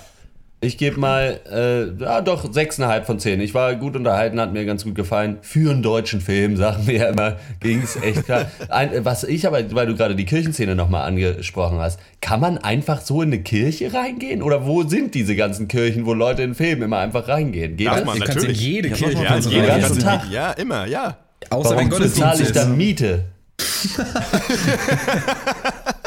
Ich 0.60 0.76
gebe 0.76 0.98
mal, 0.98 1.38
äh, 1.52 2.02
ja 2.02 2.20
doch, 2.20 2.44
6,5 2.44 3.04
von 3.04 3.20
10. 3.20 3.40
Ich 3.40 3.54
war 3.54 3.76
gut 3.76 3.94
unterhalten, 3.94 4.40
hat 4.40 4.52
mir 4.52 4.64
ganz 4.66 4.82
gut 4.82 4.96
gefallen. 4.96 5.38
Für 5.40 5.70
einen 5.70 5.84
deutschen 5.84 6.20
Film, 6.20 6.56
sagen 6.56 6.84
wir 6.88 6.94
ja 6.96 7.08
immer, 7.10 7.36
ging 7.60 7.80
es 7.82 7.94
echt 7.94 8.24
klar. 8.24 8.46
Ein, 8.68 9.04
was 9.04 9.22
ich 9.22 9.46
aber, 9.46 9.60
weil 9.72 9.86
du 9.86 9.94
gerade 9.94 10.16
die 10.16 10.24
Kirchenszene 10.24 10.74
nochmal 10.74 11.06
angesprochen 11.06 11.78
hast, 11.78 12.00
kann 12.20 12.40
man 12.40 12.58
einfach 12.58 13.00
so 13.02 13.22
in 13.22 13.28
eine 13.28 13.40
Kirche 13.40 13.94
reingehen? 13.94 14.42
Oder 14.42 14.66
wo 14.66 14.82
sind 14.82 15.14
diese 15.14 15.36
ganzen 15.36 15.68
Kirchen, 15.68 16.06
wo 16.06 16.12
Leute 16.12 16.42
in 16.42 16.56
Filmen 16.56 16.82
immer 16.82 16.98
einfach 16.98 17.28
reingehen? 17.28 17.76
Geht 17.76 17.86
Darf 17.86 17.98
das? 17.98 18.04
man 18.06 18.18
Du 18.18 18.24
kannst 18.24 18.36
in 18.38 18.42
natürlich. 18.42 18.60
jede 18.60 18.88
Ja, 18.88 18.94
Kirche 18.96 19.14
den 19.14 19.26
rein. 19.26 19.28
ganzen 19.28 19.52
ganze 19.52 19.98
Tag. 20.00 20.22
Ja, 20.32 20.50
immer, 20.52 20.86
ja. 20.88 21.18
Außer 21.50 21.76
wenn 21.76 21.88
Warum 21.88 22.02
bezahle 22.02 22.10
Gottesdienst 22.10 22.40
ich 22.40 22.46
ist. 22.48 22.56
dann 22.56 22.76
Miete? 22.76 23.24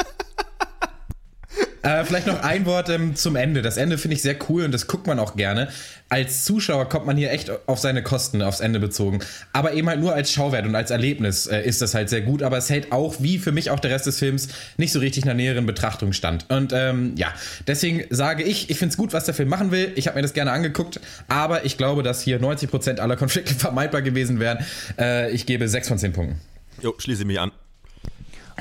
Äh, 1.83 2.05
vielleicht 2.05 2.27
noch 2.27 2.43
ein 2.43 2.65
Wort 2.65 2.89
ähm, 2.89 3.15
zum 3.15 3.35
Ende. 3.35 3.61
Das 3.61 3.77
Ende 3.77 3.97
finde 3.97 4.15
ich 4.15 4.21
sehr 4.21 4.35
cool 4.49 4.63
und 4.63 4.71
das 4.71 4.87
guckt 4.87 5.07
man 5.07 5.17
auch 5.17 5.35
gerne. 5.35 5.69
Als 6.09 6.43
Zuschauer 6.43 6.89
kommt 6.89 7.07
man 7.07 7.17
hier 7.17 7.31
echt 7.31 7.51
auf 7.67 7.79
seine 7.79 8.03
Kosten 8.03 8.41
aufs 8.41 8.59
Ende 8.59 8.79
bezogen. 8.79 9.19
Aber 9.51 9.73
eben 9.73 9.89
halt 9.89 9.99
nur 9.99 10.13
als 10.13 10.31
Schauwert 10.31 10.65
und 10.65 10.75
als 10.75 10.91
Erlebnis 10.91 11.47
äh, 11.47 11.61
ist 11.61 11.81
das 11.81 11.95
halt 11.95 12.09
sehr 12.09 12.21
gut. 12.21 12.43
Aber 12.43 12.57
es 12.57 12.69
hält 12.69 12.91
auch, 12.91 13.15
wie 13.19 13.39
für 13.39 13.51
mich 13.51 13.71
auch 13.71 13.79
der 13.79 13.91
Rest 13.91 14.05
des 14.05 14.19
Films, 14.19 14.49
nicht 14.77 14.91
so 14.91 14.99
richtig 14.99 15.23
einer 15.23 15.33
näheren 15.33 15.65
Betrachtung 15.65 16.13
stand. 16.13 16.45
Und 16.49 16.71
ähm, 16.71 17.13
ja, 17.15 17.33
deswegen 17.65 18.03
sage 18.09 18.43
ich, 18.43 18.69
ich 18.69 18.77
finde 18.77 18.91
es 18.91 18.97
gut, 18.97 19.13
was 19.13 19.25
der 19.25 19.33
Film 19.33 19.49
machen 19.49 19.71
will. 19.71 19.91
Ich 19.95 20.07
habe 20.07 20.17
mir 20.17 20.21
das 20.21 20.33
gerne 20.33 20.51
angeguckt. 20.51 20.99
Aber 21.29 21.65
ich 21.65 21.77
glaube, 21.77 22.03
dass 22.03 22.21
hier 22.21 22.39
90% 22.39 22.99
aller 22.99 23.15
Konflikte 23.15 23.53
vermeidbar 23.57 24.03
gewesen 24.03 24.39
wären. 24.39 24.59
Äh, 24.99 25.31
ich 25.31 25.47
gebe 25.47 25.67
6 25.67 25.87
von 25.87 25.97
10 25.97 26.13
Punkten. 26.13 26.41
Jo, 26.81 26.93
schließe 26.97 27.25
mich 27.25 27.39
an. 27.39 27.51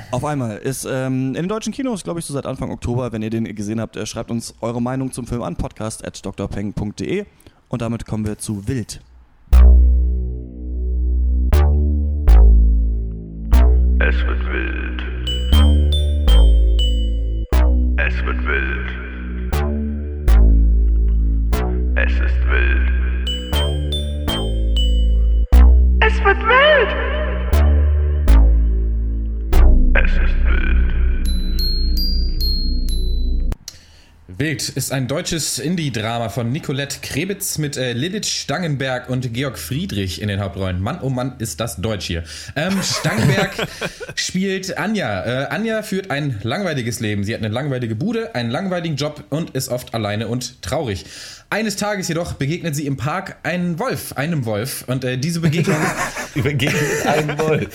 Auf 0.09 0.25
einmal 0.25 0.57
ist 0.57 0.85
ähm, 0.85 1.29
in 1.29 1.43
den 1.43 1.47
deutschen 1.47 1.71
Kinos, 1.71 2.03
glaube 2.03 2.19
ich, 2.19 2.25
so 2.25 2.33
seit 2.33 2.45
Anfang 2.45 2.71
Oktober. 2.71 3.11
Wenn 3.11 3.21
ihr 3.21 3.29
den 3.29 3.43
gesehen 3.55 3.79
habt, 3.79 3.95
äh, 3.95 4.05
schreibt 4.05 4.31
uns 4.31 4.55
eure 4.61 4.81
Meinung 4.81 5.11
zum 5.11 5.27
Film 5.27 5.43
an 5.43 5.55
podcast 5.55 6.05
at 6.05 6.19
drpeng.de 6.25 7.25
und 7.69 7.81
damit 7.81 8.05
kommen 8.05 8.25
wir 8.25 8.37
zu 8.37 8.67
Wild. 8.67 9.01
Es 13.99 14.15
wird 14.25 14.43
wild. 14.51 15.03
Es 17.97 18.25
wird 18.25 18.45
wild. 18.45 19.01
Es 21.95 22.13
ist 22.13 22.39
wild. 22.49 23.01
Es 26.01 26.23
wird 26.23 26.39
wild. 26.39 27.20
Es 30.11 30.17
ist 30.17 30.43
wild. 30.43 30.81
Wild 34.27 34.69
ist 34.69 34.91
ein 34.91 35.07
deutsches 35.07 35.59
Indie-Drama 35.59 36.29
von 36.29 36.51
Nicolette 36.51 36.97
Krebitz 37.01 37.57
mit 37.57 37.77
äh, 37.77 37.93
Lilith 37.93 38.25
Stangenberg 38.25 39.09
und 39.09 39.33
Georg 39.33 39.57
Friedrich 39.57 40.21
in 40.21 40.27
den 40.27 40.41
Hauptrollen. 40.41 40.81
Mann, 40.81 40.99
oh 41.01 41.09
Mann, 41.09 41.35
ist 41.39 41.59
das 41.59 41.77
Deutsch 41.77 42.07
hier. 42.07 42.23
Ähm, 42.55 42.77
Stangenberg 42.83 43.67
spielt 44.15 44.77
Anja. 44.77 45.43
Äh, 45.43 45.45
Anja 45.47 45.83
führt 45.83 46.11
ein 46.11 46.39
langweiliges 46.43 46.99
Leben. 46.99 47.23
Sie 47.23 47.33
hat 47.33 47.41
eine 47.41 47.53
langweilige 47.53 47.95
Bude, 47.95 48.35
einen 48.35 48.49
langweiligen 48.49 48.95
Job 48.95 49.23
und 49.29 49.51
ist 49.51 49.69
oft 49.69 49.93
alleine 49.93 50.27
und 50.27 50.61
traurig. 50.61 51.05
Eines 51.49 51.75
Tages 51.75 52.07
jedoch 52.07 52.33
begegnet 52.33 52.75
sie 52.75 52.85
im 52.85 52.97
Park 52.97 53.37
einen 53.43 53.77
Wolf, 53.77 54.13
einem 54.13 54.45
Wolf. 54.45 54.85
Und 54.87 55.03
äh, 55.03 55.17
diese 55.17 55.41
Begegnung 55.41 55.77
Begegnet 56.43 57.05
einen 57.05 57.37
Wolf. 57.39 57.67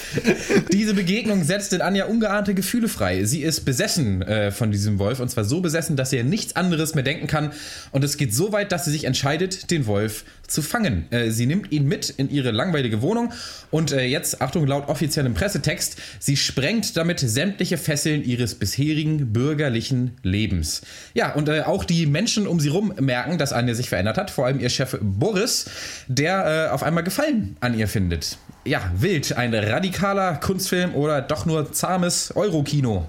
diese 0.72 0.94
Begegnung 0.94 1.44
setzt 1.44 1.72
in 1.72 1.82
Anja 1.82 2.06
ungeahnte 2.06 2.54
Gefühle 2.54 2.88
frei. 2.88 3.24
Sie 3.24 3.42
ist 3.42 3.64
besessen 3.64 4.22
äh, 4.22 4.50
von 4.50 4.70
diesem 4.72 4.98
Wolf 4.98 5.20
und 5.20 5.28
zwar 5.30 5.44
so 5.44 5.60
besessen, 5.60 5.96
dass 5.96 6.10
sie 6.10 6.22
nichts 6.22 6.56
anderes 6.56 6.94
mehr 6.94 7.04
denken 7.04 7.26
kann. 7.26 7.52
Und 7.92 8.04
es 8.04 8.16
geht 8.16 8.34
so 8.34 8.52
weit, 8.52 8.72
dass 8.72 8.84
sie 8.84 8.90
sich 8.90 9.04
entscheidet, 9.04 9.70
den 9.70 9.86
Wolf 9.86 10.24
zu 10.46 10.62
fangen. 10.62 11.10
Äh, 11.10 11.30
sie 11.30 11.46
nimmt 11.46 11.72
ihn 11.72 11.86
mit 11.86 12.10
in 12.10 12.30
ihre 12.30 12.50
langweilige 12.50 13.02
Wohnung 13.02 13.32
und 13.70 13.92
äh, 13.92 14.04
jetzt, 14.04 14.40
Achtung, 14.40 14.66
laut 14.66 14.88
offiziellem 14.88 15.34
Pressetext, 15.34 15.96
sie 16.18 16.36
sprengt 16.36 16.96
damit 16.96 17.20
sämtliche 17.20 17.78
Fesseln 17.78 18.24
ihres 18.24 18.54
bisherigen 18.54 19.32
bürgerlichen 19.32 20.12
Lebens. 20.22 20.82
Ja, 21.14 21.34
und 21.34 21.48
äh, 21.48 21.62
auch 21.62 21.84
die 21.84 22.06
Menschen 22.06 22.46
um 22.46 22.60
sie 22.60 22.68
rum 22.68 22.94
merken, 22.98 23.38
dass 23.38 23.52
Anja 23.52 23.74
sich 23.74 23.88
verändert 23.88 24.18
hat, 24.18 24.30
vor 24.30 24.46
allem 24.46 24.60
ihr 24.60 24.70
Chef 24.70 24.96
Boris, 25.00 25.66
der 26.08 26.68
äh, 26.68 26.72
auf 26.72 26.82
einmal 26.82 27.04
Gefallen 27.04 27.56
an 27.60 27.78
ihr 27.78 27.88
findet. 27.88 28.38
Ja, 28.66 28.90
wild, 28.96 29.36
ein 29.36 29.54
radikaler 29.54 30.34
Kunstfilm 30.38 30.96
oder 30.96 31.22
doch 31.22 31.46
nur 31.46 31.72
zahmes 31.72 32.34
Eurokino. 32.34 33.08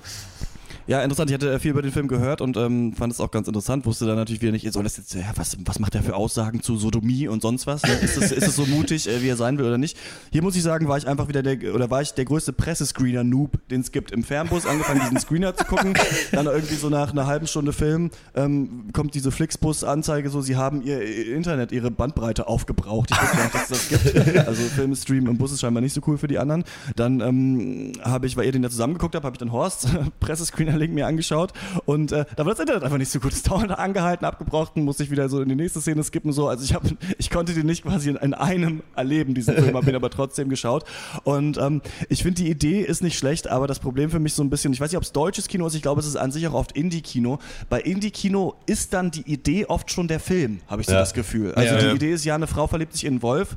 Ja, 0.87 1.01
interessant. 1.01 1.29
Ich 1.29 1.33
hatte 1.33 1.51
äh, 1.51 1.59
viel 1.59 1.71
über 1.71 1.81
den 1.81 1.91
Film 1.91 2.07
gehört 2.07 2.39
und 2.39 2.55
ähm, 2.55 2.93
fand 2.93 3.11
es 3.11 3.19
auch 3.19 3.29
ganz 3.29 3.49
interessant. 3.49 3.85
Wusste 3.85 4.05
dann 4.05 4.15
natürlich 4.15 4.41
wieder 4.41 4.53
nicht, 4.53 4.71
soll 4.71 4.83
das 4.83 4.95
jetzt, 4.95 5.13
ja, 5.13 5.33
was, 5.35 5.57
was 5.65 5.79
macht 5.79 5.95
er 5.95 6.01
für 6.01 6.15
Aussagen 6.15 6.61
zu 6.61 6.77
Sodomie 6.77 7.27
und 7.27 7.41
sonst 7.41 7.67
was? 7.67 7.83
Ne? 7.83 7.91
Ist, 8.01 8.15
es, 8.15 8.31
ist 8.31 8.47
es 8.47 8.55
so 8.55 8.65
mutig, 8.65 9.09
äh, 9.09 9.21
wie 9.21 9.27
er 9.27 9.35
sein 9.35 9.57
will 9.57 9.65
oder 9.65 9.77
nicht? 9.77 9.97
Hier 10.31 10.41
muss 10.41 10.55
ich 10.55 10.63
sagen, 10.63 10.87
war 10.87 10.97
ich 10.97 11.05
einfach 11.05 11.27
wieder 11.27 11.43
der, 11.43 11.75
oder 11.75 11.91
war 11.91 12.01
ich 12.01 12.13
der 12.13 12.23
größte 12.23 12.53
Pressescreener-Noob, 12.53 13.67
den 13.67 13.81
es 13.81 13.91
gibt 13.91 14.11
im 14.11 14.23
Fernbus, 14.23 14.65
angefangen 14.65 15.01
diesen 15.01 15.19
Screener 15.19 15.57
zu 15.57 15.65
gucken. 15.65 15.93
Dann 16.31 16.45
irgendwie 16.45 16.75
so 16.75 16.89
nach 16.89 17.11
einer 17.11 17.27
halben 17.27 17.47
Stunde 17.47 17.73
Film 17.73 18.09
ähm, 18.33 18.85
kommt 18.93 19.13
diese 19.13 19.31
Flixbus-Anzeige 19.31 20.29
so, 20.29 20.39
sie 20.39 20.55
haben 20.55 20.81
ihr 20.83 21.01
Internet, 21.35 21.73
ihre 21.73 21.91
Bandbreite 21.91 22.47
aufgebraucht. 22.47 23.11
Ich 23.11 23.21
wusste 23.21 23.35
gar 23.35 23.43
nicht, 23.43 23.55
dass 23.55 23.71
es 23.71 23.89
das 23.89 24.13
gibt. 24.13 24.37
Also 24.47 24.63
Filmstream 24.63 25.27
im 25.27 25.37
Bus 25.37 25.51
ist 25.51 25.59
scheinbar 25.59 25.81
nicht 25.81 25.93
so 25.93 26.01
cool 26.07 26.17
für 26.17 26.29
die 26.29 26.39
anderen. 26.39 26.63
Dann 26.95 27.19
ähm, 27.19 27.91
habe 28.01 28.25
ich, 28.25 28.37
weil 28.37 28.45
ihr 28.45 28.53
den 28.53 28.61
da 28.61 28.69
zusammengeguckt 28.69 29.15
habt, 29.15 29.25
habe 29.25 29.33
ich 29.33 29.39
dann 29.39 29.51
Horst 29.51 29.89
Pressescreener-Link 30.77 30.93
mir 30.93 31.07
angeschaut 31.07 31.53
und 31.85 32.11
äh, 32.11 32.25
da 32.35 32.45
war 32.45 32.53
das 32.53 32.59
Internet 32.59 32.83
einfach 32.83 32.97
nicht 32.97 33.11
so 33.11 33.19
gut. 33.19 33.33
Es 33.33 33.43
dauerte 33.43 33.77
angehalten, 33.77 34.25
abgebrochen, 34.25 34.83
musste 34.83 35.03
ich 35.03 35.11
wieder 35.11 35.29
so 35.29 35.41
in 35.41 35.49
die 35.49 35.55
nächste 35.55 35.81
Szene 35.81 36.03
skippen 36.03 36.31
so. 36.31 36.47
Also 36.47 36.63
ich 36.63 36.73
habe, 36.73 36.89
ich 37.17 37.29
konnte 37.29 37.53
den 37.53 37.65
nicht 37.65 37.83
quasi 37.83 38.09
in, 38.09 38.15
in 38.17 38.33
einem 38.33 38.83
erleben, 38.95 39.33
diesen 39.33 39.55
Film, 39.55 39.75
habe 39.75 39.89
ihn 39.89 39.95
aber 39.95 40.09
trotzdem 40.09 40.49
geschaut. 40.49 40.83
Und 41.23 41.57
ähm, 41.57 41.81
ich 42.09 42.23
finde 42.23 42.41
die 42.43 42.49
Idee 42.49 42.81
ist 42.81 43.01
nicht 43.03 43.17
schlecht, 43.17 43.47
aber 43.47 43.67
das 43.67 43.79
Problem 43.79 44.09
für 44.09 44.19
mich 44.19 44.33
so 44.33 44.43
ein 44.43 44.49
bisschen, 44.49 44.73
ich 44.73 44.79
weiß 44.81 44.91
nicht, 44.91 44.97
ob 44.97 45.03
es 45.03 45.11
deutsches 45.11 45.47
Kino 45.47 45.67
ist, 45.67 45.75
ich 45.75 45.81
glaube, 45.81 46.01
es 46.01 46.07
ist 46.07 46.15
an 46.15 46.31
sich 46.31 46.47
auch 46.47 46.53
oft 46.53 46.71
Indie-Kino. 46.73 47.39
Bei 47.69 47.81
Indie-Kino 47.81 48.55
ist 48.65 48.93
dann 48.93 49.11
die 49.11 49.21
Idee 49.31 49.65
oft 49.65 49.91
schon 49.91 50.07
der 50.07 50.19
Film, 50.19 50.59
habe 50.67 50.81
ich 50.81 50.87
so 50.87 50.93
Ja. 50.93 50.99
das 50.99 51.13
Gefühl. 51.13 51.53
Also 51.53 51.73
Ja, 51.75 51.79
die 51.79 51.85
ja. 51.87 51.93
Idee 51.93 52.11
ist 52.13 52.25
ja, 52.25 52.35
eine 52.35 52.47
Frau 52.47 52.67
verliebt 52.67 52.93
sich 52.93 53.03
in 53.05 53.13
einen 53.13 53.21
Wolf. 53.21 53.55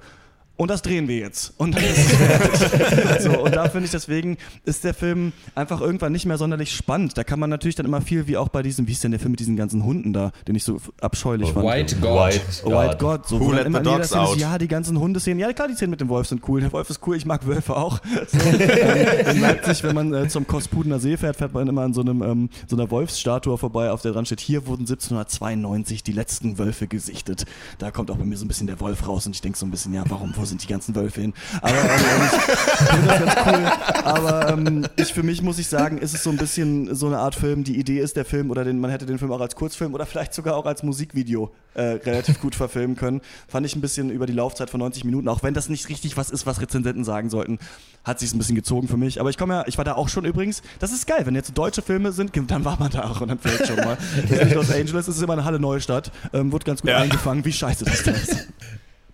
Und 0.61 0.69
das 0.69 0.83
drehen 0.83 1.09
wir 1.09 1.17
jetzt. 1.17 1.55
Und 1.57 1.75
dann 1.75 1.83
ist 1.83 1.97
es 1.97 2.17
fertig. 2.17 3.21
so, 3.23 3.31
und 3.43 3.57
da 3.57 3.71
finde 3.71 3.87
ich 3.87 3.93
deswegen, 3.93 4.37
ist 4.67 4.85
der 4.85 4.93
Film 4.93 5.33
einfach 5.55 5.81
irgendwann 5.81 6.13
nicht 6.13 6.27
mehr 6.27 6.37
sonderlich 6.37 6.77
spannend. 6.77 7.17
Da 7.17 7.25
kann 7.25 7.41
man 7.41 7.49
natürlich 7.49 7.77
dann 7.77 7.87
immer 7.87 8.03
viel, 8.03 8.27
wie 8.27 8.37
auch 8.37 8.51
bei 8.51 8.63
diesem, 8.63 8.87
wie 8.87 8.93
ist 8.93 9.03
denn 9.03 9.11
der 9.11 9.21
Film 9.21 9.31
mit 9.31 9.41
diesen 9.41 9.57
ganzen 9.57 9.83
Hunden 9.87 10.13
da, 10.13 10.33
den 10.47 10.55
ich 10.55 10.65
so 10.65 10.77
abscheulich 11.01 11.53
fand. 11.53 11.67
White 11.67 11.97
God. 11.97 12.35
White 12.35 12.67
White 12.67 12.97
God, 12.99 13.27
so 13.27 13.41
Who 13.41 13.53
let 13.53 13.65
immer 13.65 13.79
the 13.79 13.85
dogs 13.85 14.09
Szene 14.09 14.23
ist, 14.23 14.29
out? 14.33 14.37
ja, 14.37 14.59
die 14.59 14.69
ganzen 14.69 15.01
Hundeszenen, 15.01 15.39
ja 15.39 15.51
klar, 15.55 15.67
die 15.67 15.73
Szenen 15.73 15.93
mit 15.93 16.03
dem 16.03 16.11
Wolf 16.11 16.27
sind 16.29 16.47
cool, 16.47 16.61
der 16.61 16.71
Wolf 16.75 16.91
ist 16.91 17.01
cool, 17.07 17.17
ich 17.17 17.25
mag 17.25 17.47
Wölfe 17.47 17.75
auch. 17.75 17.99
So, 18.29 18.39
in 19.31 19.41
Leipzig, 19.41 19.83
wenn 19.83 19.95
man 19.95 20.13
äh, 20.13 20.29
zum 20.29 20.47
Kospudener 20.47 20.99
See 20.99 21.17
fährt, 21.17 21.37
fährt 21.37 21.55
man 21.55 21.69
immer 21.69 21.85
an 21.85 21.95
so, 21.95 22.03
einem, 22.03 22.21
ähm, 22.21 22.51
so 22.67 22.77
einer 22.77 22.91
Wolfsstatue 22.91 23.57
vorbei, 23.57 23.93
auf 23.93 24.03
der 24.03 24.13
dran 24.13 24.27
steht, 24.27 24.41
hier 24.41 24.67
wurden 24.67 24.83
1792 24.83 26.03
die 26.03 26.13
letzten 26.13 26.59
Wölfe 26.59 26.87
gesichtet. 26.87 27.47
Da 27.79 27.91
kommt 27.91 28.11
auch 28.11 28.17
bei 28.17 28.27
mir 28.27 28.37
so 28.37 28.45
ein 28.45 28.49
bisschen 28.49 28.67
der 28.67 28.79
Wolf 28.81 29.09
raus 29.09 29.25
und 29.25 29.35
ich 29.35 29.41
denke 29.41 29.57
so 29.57 29.65
ein 29.65 29.71
bisschen, 29.71 29.95
ja, 29.95 30.05
warum, 30.07 30.35
wo 30.37 30.50
sind 30.51 30.63
die 30.63 30.67
ganzen 30.67 30.95
Wölfe 30.95 31.23
hin? 31.23 31.33
Aber 31.63 31.73
ähm, 31.75 33.11
cool. 33.47 33.73
Aber 34.05 34.49
ähm, 34.51 34.87
ich, 34.97 35.13
für 35.15 35.23
mich 35.23 35.43
muss 35.43 35.59
ich 35.59 35.67
sagen, 35.69 35.99
ist 35.99 36.15
es 36.15 36.23
so 36.23 36.31
ein 36.31 36.37
bisschen 36.37 36.95
so 36.95 37.07
eine 37.07 37.19
Art 37.19 37.35
Film, 37.35 37.65
die 37.65 37.79
Idee 37.79 38.01
ist 38.01 38.17
der 38.17 38.25
Film 38.25 38.51
oder 38.51 38.65
den, 38.65 38.81
man 38.81 38.91
hätte 38.91 39.07
den 39.07 39.19
Film 39.19 39.33
auch 39.33 39.41
als 39.41 39.57
Kurzfilm 39.57 39.95
oder 39.95 40.07
vielleicht 40.07 40.35
sogar 40.35 40.57
auch 40.57 40.67
als 40.67 40.83
Musikvideo 40.83 41.51
äh, 41.75 41.83
relativ 41.83 42.41
gut 42.41 42.55
verfilmen 42.55 42.97
können. 42.97 43.21
Fand 43.49 43.65
ich 43.67 43.75
ein 43.77 43.81
bisschen 43.81 44.11
über 44.11 44.27
die 44.27 44.33
Laufzeit 44.33 44.71
von 44.71 44.81
90 44.81 45.05
Minuten, 45.05 45.29
auch 45.29 45.43
wenn 45.43 45.55
das 45.55 45.69
nicht 45.69 45.89
richtig 45.89 46.17
was 46.17 46.31
ist, 46.31 46.47
was 46.47 46.61
Rezensenten 46.61 47.05
sagen 47.05 47.31
sollten, 47.31 47.59
hat 48.05 48.19
sich 48.21 48.33
ein 48.35 48.39
bisschen 48.39 48.57
gezogen 48.57 48.89
für 48.89 48.97
mich. 48.97 49.21
Aber 49.21 49.31
ich 49.31 49.39
komme 49.39 49.55
ja, 49.55 49.65
ich 49.67 49.79
war 49.79 49.85
da 49.85 49.95
auch 49.95 50.09
schon 50.09 50.25
übrigens, 50.25 50.63
das 50.79 50.93
ist 50.93 51.07
geil, 51.07 51.21
wenn 51.27 51.35
jetzt 51.35 51.57
deutsche 51.57 51.83
Filme 51.83 52.13
sind, 52.13 52.33
dann 52.51 52.65
war 52.65 52.79
man 52.79 52.91
da 52.91 53.05
auch 53.05 53.21
und 53.21 53.29
dann 53.29 53.39
fällt 53.39 53.67
schon 53.67 53.77
mal. 53.77 53.97
Das 54.23 54.31
ist 54.31 54.45
nicht 54.45 54.55
Los 54.55 54.71
Angeles, 54.71 55.09
ist 55.09 55.23
immer 55.23 55.35
eine 55.35 55.45
Halle 55.45 55.61
Neustadt, 55.61 56.11
ähm, 56.33 56.51
wurde 56.53 56.65
ganz 56.65 56.81
gut 56.83 56.91
Ja. 56.91 56.99
eingefangen, 56.99 57.45
wie 57.45 57.53
scheiße 57.53 57.85
das 57.85 58.03
da 58.05 58.11
ist. 58.13 58.49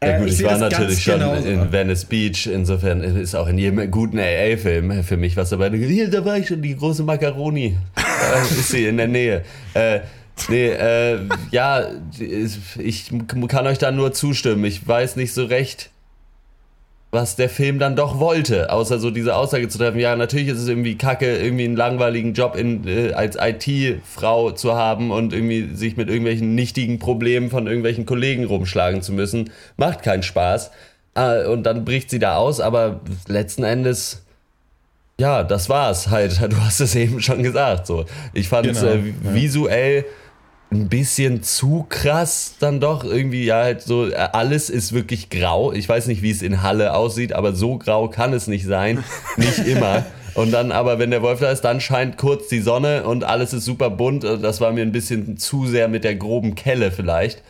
Ja 0.03 0.09
Äh, 0.11 0.19
gut, 0.19 0.29
ich 0.29 0.41
ich, 0.41 0.45
war 0.47 0.59
natürlich 0.59 1.03
schon 1.03 1.15
genauso. 1.21 1.49
in 1.49 1.73
Venice 1.73 2.05
Beach, 2.05 2.47
insofern 2.47 3.01
ist 3.01 3.35
auch 3.35 3.49
in 3.49 3.59
jedem 3.59 3.91
guten 3.91 4.19
AA-Film 4.19 5.03
für 5.05 5.17
mich 5.17 5.37
was 5.37 5.51
dabei. 5.51 5.71
Hier, 5.71 6.11
da 6.11 6.25
war 6.25 6.37
ich 6.39 6.49
schon, 6.49 6.63
die 6.63 6.77
große 6.77 7.03
Macaroni. 7.03 7.77
Da 7.95 8.43
ist 8.43 8.69
sie 8.69 8.87
in 8.87 8.97
der 8.99 9.09
Nähe. 9.09 9.43
Äh, 9.75 10.01
nee, 10.49 10.69
äh, 10.69 11.19
ja, 11.51 11.87
ich 12.79 13.11
kann 13.49 13.67
euch 13.67 13.79
da 13.79 13.91
nur 13.91 14.13
zustimmen. 14.13 14.65
Ich 14.65 14.87
weiß 14.87 15.17
nicht 15.17 15.33
so 15.33 15.45
recht, 15.45 15.91
was 17.17 17.35
der 17.35 17.49
Film 17.49 17.79
dann 17.79 17.97
doch 17.97 18.21
wollte, 18.21 18.71
außer 18.71 18.99
so 18.99 19.11
diese 19.11 19.35
Aussage 19.35 19.69
zu 19.69 19.79
treffen, 19.79 19.99
ja, 19.99 20.15
natürlich 20.15 20.49
ist 20.49 20.59
es 20.59 20.69
irgendwie 20.69 20.97
kacke, 20.97 21.39
irgendwie 21.39 21.65
einen 21.65 21.75
langweiligen 21.75 22.35
Job 22.35 22.55
in, 22.57 22.87
äh, 22.87 23.13
als 23.15 23.39
IT-Frau 23.41 24.51
zu 24.51 24.75
haben 24.75 25.11
und 25.11 25.33
irgendwie 25.33 25.75
sich 25.75 25.97
mit 25.97 26.09
irgendwelchen 26.09 26.55
nichtigen 26.55 26.99
Problemen 26.99 27.49
von 27.49 27.67
irgendwelchen 27.67 28.05
Kollegen 28.05 28.45
rumschlagen 28.45 29.01
zu 29.01 29.15
müssen. 29.15 29.51
Macht 29.79 30.03
keinen 30.03 30.23
Spaß. 30.23 30.71
Ah, 31.15 31.47
und 31.47 31.63
dann 31.63 31.87
bricht 31.87 32.11
sie 32.11 32.19
da 32.19 32.37
aus, 32.37 32.61
aber 32.61 33.01
letzten 33.27 33.65
Endes, 33.65 34.23
ja, 35.19 35.43
das 35.43 35.71
war's 35.71 36.11
halt. 36.11 36.39
Du 36.51 36.61
hast 36.61 36.81
es 36.81 36.95
eben 36.95 37.23
schon 37.23 37.43
gesagt. 37.43 37.87
So. 37.87 38.05
Ich 38.35 38.49
fand 38.51 38.67
es 38.67 38.81
Genau, 38.81 38.93
äh, 38.93 39.99
ja. 39.99 40.05
Ein 40.71 40.89
bisschen 40.89 41.43
zu 41.43 41.87
krass 41.89 42.57
dann 42.59 42.81
doch. 42.81 43.05
Irgendwie, 43.05 43.45
ja, 43.45 43.63
halt 43.63 43.83
so, 43.83 44.09
äh, 44.09 44.15
alles 44.15 44.69
ist 44.71 44.93
wirklich 44.93 45.31
grau. 45.31 45.73
Ich 45.73 45.89
weiß 45.89 46.07
nicht, 46.09 46.23
wie 46.23 46.31
es 46.31 46.43
in 46.43 46.63
Halle 46.63 46.95
aussieht, 46.95 47.33
aber 47.33 47.55
so 47.55 47.79
grau 47.79 48.09
kann 48.09 48.33
es 48.33 48.47
nicht 48.47 48.67
sein. 48.67 49.05
Nicht 49.37 49.59
immer. 49.67 50.05
Und 50.35 50.53
dann 50.53 50.71
aber, 50.71 50.99
wenn 50.99 51.11
der 51.11 51.23
Wolf 51.23 51.41
da 51.41 51.51
ist, 51.51 51.63
dann 51.63 51.81
scheint 51.81 52.19
kurz 52.19 52.49
die 52.49 52.61
Sonne 52.61 53.05
und 53.05 53.25
alles 53.25 53.55
ist 53.55 53.65
super 53.65 53.89
bunt. 53.89 54.23
Also 54.25 54.43
Das 54.43 54.61
war 54.61 54.71
mir 54.73 54.83
ein 54.83 54.93
bisschen 54.93 55.39
zu 55.39 55.67
sehr 55.67 55.89
mit 55.89 56.05
der 56.05 56.15
groben 56.15 56.55
Kelle 56.55 56.91
vielleicht. 56.91 57.43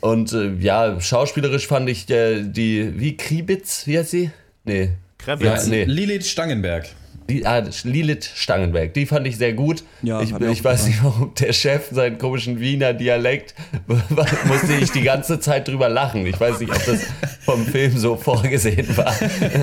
Und 0.00 0.32
äh, 0.32 0.52
ja, 0.60 1.00
schauspielerisch 1.00 1.66
fand 1.66 1.88
ich 1.88 2.08
äh, 2.08 2.42
die, 2.44 3.00
wie 3.00 3.16
Kribitz, 3.16 3.86
wie 3.86 3.98
heißt 3.98 4.10
sie? 4.10 4.30
Nee. 4.64 4.90
Kravitz. 5.18 5.64
Ja, 5.64 5.70
nee. 5.70 5.84
Lilith 5.84 6.26
Stangenberg. 6.26 6.86
Die, 7.30 7.44
ah, 7.44 7.62
Lilith 7.84 8.24
Stangenberg, 8.24 8.94
die 8.94 9.04
fand 9.04 9.26
ich 9.26 9.36
sehr 9.36 9.52
gut. 9.52 9.84
Ja, 10.02 10.22
ich 10.22 10.32
ich 10.32 10.64
weiß 10.64 10.86
nicht, 10.86 11.04
warum 11.04 11.34
der 11.38 11.52
Chef 11.52 11.88
seinen 11.90 12.16
komischen 12.16 12.58
Wiener 12.58 12.94
Dialekt, 12.94 13.54
musste 14.46 14.72
ich 14.80 14.90
die 14.92 15.02
ganze 15.02 15.38
Zeit 15.38 15.68
drüber 15.68 15.90
lachen. 15.90 16.26
Ich 16.26 16.40
weiß 16.40 16.60
nicht, 16.60 16.72
ob 16.72 16.84
das 16.86 17.04
vom 17.44 17.66
Film 17.66 17.98
so 17.98 18.16
vorgesehen 18.16 18.96
war. 18.96 19.14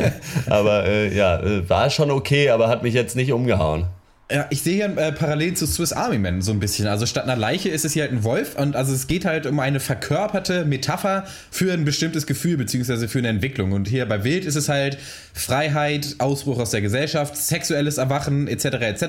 aber 0.48 0.86
äh, 0.86 1.16
ja, 1.16 1.40
äh, 1.42 1.68
war 1.68 1.90
schon 1.90 2.12
okay, 2.12 2.50
aber 2.50 2.68
hat 2.68 2.84
mich 2.84 2.94
jetzt 2.94 3.16
nicht 3.16 3.32
umgehauen. 3.32 3.88
Ja, 4.32 4.48
ich 4.50 4.64
sehe 4.64 4.74
hier 4.74 4.98
äh, 4.98 5.12
parallel 5.12 5.54
zu 5.54 5.68
Swiss 5.68 5.94
Army 5.94 6.18
Man 6.18 6.42
so 6.42 6.52
ein 6.52 6.60
bisschen. 6.60 6.88
Also 6.88 7.06
statt 7.06 7.26
einer 7.26 7.36
Leiche 7.36 7.70
ist 7.70 7.86
es 7.86 7.94
hier 7.94 8.02
halt 8.04 8.12
ein 8.12 8.24
Wolf 8.24 8.56
und 8.56 8.76
also 8.76 8.92
es 8.92 9.06
geht 9.06 9.24
halt 9.24 9.46
um 9.46 9.60
eine 9.60 9.80
verkörperte 9.80 10.66
Metapher 10.66 11.26
für 11.52 11.72
ein 11.72 11.86
bestimmtes 11.86 12.26
Gefühl 12.26 12.58
beziehungsweise 12.58 13.08
für 13.08 13.20
eine 13.20 13.28
Entwicklung. 13.28 13.72
Und 13.74 13.88
hier 13.88 14.08
bei 14.08 14.24
Wild 14.24 14.46
ist 14.46 14.56
es 14.56 14.68
halt 14.68 14.98
Freiheit, 15.36 16.16
Ausbruch 16.18 16.58
aus 16.58 16.72
der 16.72 16.82
Gesellschaft, 16.82 17.38
sexuelles 17.38 18.00
Erwachen 18.00 18.48
etc. 18.48 18.66
etc. 18.66 19.04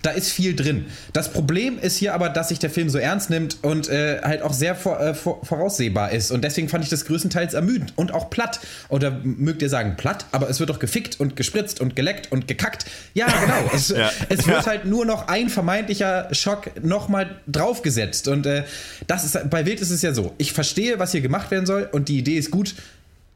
Da 0.00 0.10
ist 0.12 0.30
viel 0.30 0.56
drin. 0.56 0.86
Das 1.12 1.30
Problem 1.30 1.78
ist 1.78 1.98
hier 1.98 2.14
aber, 2.14 2.30
dass 2.30 2.48
sich 2.48 2.58
der 2.58 2.70
Film 2.70 2.88
so 2.88 2.96
ernst 2.96 3.28
nimmt 3.28 3.58
und 3.62 3.90
äh, 3.90 4.22
halt 4.22 4.40
auch 4.40 4.54
sehr 4.54 4.74
vor, 4.74 4.98
äh, 4.98 5.12
vor, 5.12 5.44
voraussehbar 5.44 6.12
ist. 6.12 6.30
Und 6.30 6.42
deswegen 6.42 6.70
fand 6.70 6.84
ich 6.84 6.90
das 6.90 7.04
größtenteils 7.04 7.52
ermüdend 7.52 7.92
und 7.96 8.14
auch 8.14 8.30
platt. 8.30 8.60
Oder 8.88 9.20
mögt 9.24 9.60
ihr 9.60 9.68
sagen 9.68 9.96
platt, 9.98 10.24
aber 10.32 10.48
es 10.48 10.58
wird 10.58 10.70
doch 10.70 10.78
gefickt 10.78 11.20
und 11.20 11.36
gespritzt 11.36 11.82
und 11.82 11.96
geleckt 11.96 12.32
und 12.32 12.48
gekackt. 12.48 12.86
Ja, 13.12 13.26
genau. 13.26 13.70
Es, 13.74 13.88
Ja. 13.94 14.10
es 14.28 14.46
wird 14.54 14.66
halt 14.66 14.84
nur 14.84 15.04
noch 15.04 15.28
ein 15.28 15.48
vermeintlicher 15.48 16.28
Schock 16.32 16.70
nochmal 16.82 17.40
draufgesetzt. 17.46 18.28
Und 18.28 18.46
äh, 18.46 18.64
das 19.06 19.24
ist 19.24 19.50
bei 19.50 19.66
Wild 19.66 19.80
ist 19.80 19.90
es 19.90 20.02
ja 20.02 20.12
so. 20.14 20.34
Ich 20.38 20.52
verstehe, 20.52 20.98
was 20.98 21.12
hier 21.12 21.20
gemacht 21.20 21.50
werden 21.50 21.66
soll 21.66 21.88
und 21.92 22.08
die 22.08 22.18
Idee 22.18 22.36
ist 22.36 22.50
gut. 22.50 22.74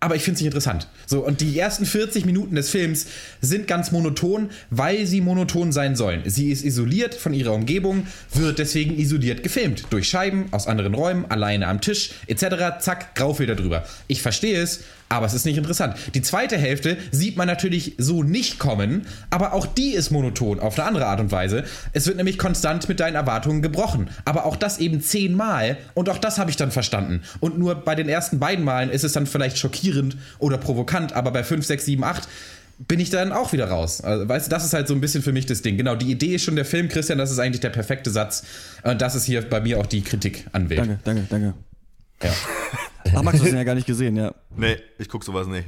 Aber 0.01 0.15
ich 0.15 0.23
finde 0.23 0.37
es 0.37 0.41
nicht 0.43 0.47
interessant. 0.47 0.87
So, 1.07 1.27
und 1.27 1.41
die 1.41 1.59
ersten 1.59 1.85
40 1.85 2.25
Minuten 2.25 2.55
des 2.55 2.71
Films 2.71 3.07
sind 3.41 3.67
ganz 3.67 3.91
monoton, 3.91 4.51
weil 4.71 5.07
sie 5.07 5.21
monoton 5.21 5.73
sein 5.73 5.97
sollen. 5.97 6.23
Sie 6.25 6.53
ist 6.53 6.65
isoliert 6.65 7.17
von 7.17 7.35
ihrer 7.35 7.53
Umgebung, 7.53 8.07
wird 8.33 8.61
deswegen 8.61 8.97
isoliert 8.97 9.43
gefilmt. 9.43 9.87
Durch 9.91 10.09
Scheiben, 10.09 10.47
aus 10.53 10.69
anderen 10.69 10.95
Räumen, 10.95 11.25
alleine 11.29 11.67
am 11.67 11.81
Tisch, 11.81 12.13
etc. 12.29 12.79
Zack, 12.79 13.17
Graufilter 13.17 13.57
drüber. 13.57 13.85
Ich 14.07 14.23
verstehe 14.23 14.63
es, 14.63 14.85
aber 15.09 15.27
es 15.27 15.35
ist 15.35 15.47
nicht 15.47 15.57
interessant. 15.57 15.97
Die 16.15 16.23
zweite 16.23 16.57
Hälfte 16.57 16.97
sieht 17.11 17.37
man 17.37 17.47
natürlich 17.47 17.95
so 17.99 18.23
nicht 18.23 18.59
kommen, 18.59 19.07
aber 19.31 19.53
auch 19.53 19.67
die 19.67 19.93
ist 19.93 20.11
monoton 20.11 20.61
auf 20.61 20.79
eine 20.79 20.87
andere 20.87 21.07
Art 21.07 21.21
und 21.21 21.33
Weise. 21.33 21.65
Es 21.93 22.07
wird 22.07 22.17
nämlich 22.17 22.39
konstant 22.39 22.89
mit 22.89 23.01
deinen 23.01 23.15
Erwartungen 23.15 23.63
gebrochen. 23.63 24.11
Aber 24.25 24.45
auch 24.45 24.57
das 24.57 24.79
eben 24.79 25.01
zehnmal 25.01 25.79
und 25.95 26.09
auch 26.09 26.19
das 26.19 26.39
habe 26.39 26.51
ich 26.51 26.57
dann 26.57 26.71
verstanden. 26.71 27.23
Und 27.41 27.59
nur 27.59 27.75
bei 27.75 27.95
den 27.95 28.09
ersten 28.09 28.39
beiden 28.39 28.65
Malen 28.65 28.91
ist 28.91 29.05
es 29.05 29.13
dann 29.13 29.27
vielleicht 29.27 29.59
schockierend 29.59 30.17
oder 30.39 30.59
provokant, 30.59 31.13
aber 31.15 31.31
bei 31.31 31.45
5, 31.45 31.65
6, 31.65 31.85
7, 31.85 32.05
8 32.05 32.29
bin 32.87 33.01
ich 33.01 33.11
dann 33.11 33.33
auch 33.33 33.53
wieder 33.53 33.69
raus. 33.69 34.03
Also, 34.03 34.29
weißt 34.29 34.47
du, 34.47 34.51
das 34.51 34.65
ist 34.65 34.73
halt 34.73 34.87
so 34.87 34.95
ein 34.95 35.01
bisschen 35.01 35.23
für 35.23 35.33
mich 35.33 35.47
das 35.47 35.63
Ding. 35.63 35.77
Genau, 35.77 35.97
die 35.97 36.11
Idee 36.11 36.37
ist 36.37 36.45
schon 36.45 36.55
der 36.55 36.65
Film, 36.65 36.89
Christian, 36.89 37.19
das 37.19 37.31
ist 37.33 37.39
eigentlich 37.39 37.61
der 37.61 37.71
perfekte 37.71 38.11
Satz. 38.11 38.45
Und 38.85 39.01
das 39.01 39.17
ist 39.17 39.25
hier 39.25 39.43
bei 39.43 39.61
mir 39.61 39.81
auch 39.81 39.87
die 39.87 40.03
Kritik 40.03 40.47
an 40.53 40.71
Wild. 40.71 40.81
Danke, 40.81 40.99
danke, 41.03 41.27
danke. 41.29 41.55
Ja. 42.23 42.31
Ach, 43.15 43.23
Max, 43.23 43.39
du 43.39 43.45
hast 43.45 43.51
ihn 43.51 43.57
ja 43.57 43.65
gar 43.65 43.75
nicht 43.75 43.87
gesehen, 43.87 44.17
ja. 44.17 44.35
Nee, 44.57 44.77
ich 44.99 45.09
guck 45.09 45.25
sowas 45.25 45.47
nicht. 45.47 45.67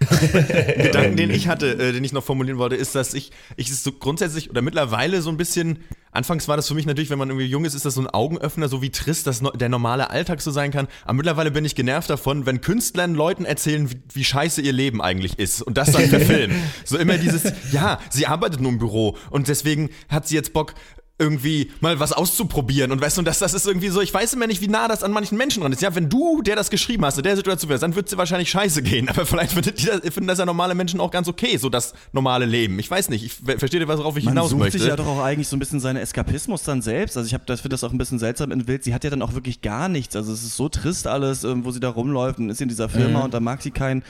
Gedanken, 0.76 1.16
den 1.16 1.30
ich 1.30 1.48
hatte, 1.48 1.72
äh, 1.72 1.92
den 1.92 2.04
ich 2.04 2.12
noch 2.12 2.24
formulieren 2.24 2.58
wollte, 2.58 2.76
ist, 2.76 2.94
dass 2.94 3.14
ich, 3.14 3.30
ich 3.56 3.70
es 3.70 3.82
so 3.82 3.92
grundsätzlich 3.92 4.50
oder 4.50 4.60
mittlerweile 4.60 5.22
so 5.22 5.30
ein 5.30 5.36
bisschen 5.36 5.78
anfangs 6.14 6.46
war 6.48 6.56
das 6.56 6.68
für 6.68 6.74
mich 6.74 6.86
natürlich, 6.86 7.10
wenn 7.10 7.18
man 7.18 7.28
irgendwie 7.28 7.46
jung 7.46 7.64
ist, 7.64 7.74
ist 7.74 7.84
das 7.84 7.94
so 7.94 8.00
ein 8.00 8.06
Augenöffner, 8.06 8.68
so 8.68 8.82
wie 8.82 8.90
trist 8.90 9.26
das 9.26 9.40
no 9.40 9.50
der 9.50 9.68
normale 9.68 10.10
Alltag 10.10 10.40
so 10.40 10.50
sein 10.50 10.70
kann. 10.70 10.88
Aber 11.04 11.14
mittlerweile 11.14 11.50
bin 11.50 11.64
ich 11.64 11.74
genervt 11.74 12.08
davon, 12.08 12.46
wenn 12.46 12.60
Künstler 12.60 13.06
Leuten 13.06 13.44
erzählen, 13.44 13.90
wie, 13.90 14.00
wie 14.12 14.24
scheiße 14.24 14.62
ihr 14.62 14.72
Leben 14.72 15.02
eigentlich 15.02 15.38
ist 15.38 15.62
und 15.62 15.76
das 15.76 15.92
dann 15.92 16.08
verfilmen. 16.08 16.56
so 16.84 16.98
immer 16.98 17.18
dieses, 17.18 17.52
ja, 17.72 17.98
sie 18.10 18.26
arbeitet 18.26 18.60
nur 18.60 18.72
im 18.72 18.78
Büro 18.78 19.16
und 19.30 19.48
deswegen 19.48 19.90
hat 20.08 20.28
sie 20.28 20.36
jetzt 20.36 20.52
Bock, 20.52 20.74
irgendwie 21.16 21.70
mal 21.80 22.00
was 22.00 22.12
auszuprobieren 22.12 22.90
und 22.90 23.00
weißt 23.00 23.16
du, 23.16 23.20
und 23.20 23.24
das, 23.24 23.38
das 23.38 23.54
ist 23.54 23.68
irgendwie 23.68 23.88
so, 23.88 24.00
ich 24.00 24.12
weiß 24.12 24.34
immer 24.34 24.48
nicht, 24.48 24.60
wie 24.60 24.66
nah 24.66 24.88
das 24.88 25.04
an 25.04 25.12
manchen 25.12 25.38
Menschen 25.38 25.60
dran 25.62 25.70
ist. 25.72 25.80
Ja, 25.80 25.94
wenn 25.94 26.08
du, 26.08 26.42
der 26.42 26.56
das 26.56 26.70
geschrieben 26.70 27.04
hast, 27.04 27.18
in 27.18 27.22
der 27.22 27.36
Situation 27.36 27.68
wärst, 27.70 27.84
dann 27.84 27.94
wird 27.94 28.06
es 28.06 28.10
dir 28.10 28.18
wahrscheinlich 28.18 28.50
scheiße 28.50 28.82
gehen, 28.82 29.08
aber 29.10 29.24
vielleicht 29.24 29.52
findet 29.52 29.80
die 29.80 29.86
das, 29.86 30.00
finden 30.00 30.26
das 30.26 30.38
ja 30.40 30.44
normale 30.46 30.74
Menschen 30.74 30.98
auch 30.98 31.12
ganz 31.12 31.28
okay, 31.28 31.56
so 31.56 31.68
das 31.68 31.94
normale 32.12 32.46
Leben. 32.46 32.80
Ich 32.80 32.90
weiß 32.90 33.10
nicht, 33.10 33.24
ich 33.24 33.32
verstehe 33.58 33.78
dir, 33.78 33.86
worauf 33.86 34.16
ich 34.16 34.24
Man 34.24 34.34
hinaus 34.34 34.50
sucht 34.50 34.58
möchte. 34.58 34.78
sich 34.80 34.88
ja 34.88 34.96
doch 34.96 35.06
auch 35.06 35.22
eigentlich 35.22 35.46
so 35.46 35.54
ein 35.54 35.60
bisschen 35.60 35.78
seinen 35.78 35.98
Eskapismus 35.98 36.64
dann 36.64 36.82
selbst. 36.82 37.16
Also 37.16 37.28
ich 37.28 37.34
habe 37.34 37.44
das 37.46 37.60
finde 37.60 37.74
das 37.74 37.84
auch 37.84 37.92
ein 37.92 37.98
bisschen 37.98 38.18
seltsam 38.18 38.50
in 38.50 38.66
Wild. 38.66 38.82
Sie 38.82 38.92
hat 38.92 39.04
ja 39.04 39.10
dann 39.10 39.22
auch 39.22 39.34
wirklich 39.34 39.62
gar 39.62 39.88
nichts. 39.88 40.16
Also 40.16 40.32
es 40.32 40.42
ist 40.42 40.56
so 40.56 40.68
trist 40.68 41.06
alles, 41.06 41.44
ähm, 41.44 41.64
wo 41.64 41.70
sie 41.70 41.78
da 41.80 41.90
rumläuft 41.90 42.40
und 42.40 42.50
ist 42.50 42.60
in 42.60 42.68
dieser 42.68 42.88
Firma 42.88 43.20
Mhm. 43.20 43.24
und 43.26 43.34
da 43.34 43.38
mag 43.40 43.62
sie 43.62 43.70
keinen. 43.70 44.02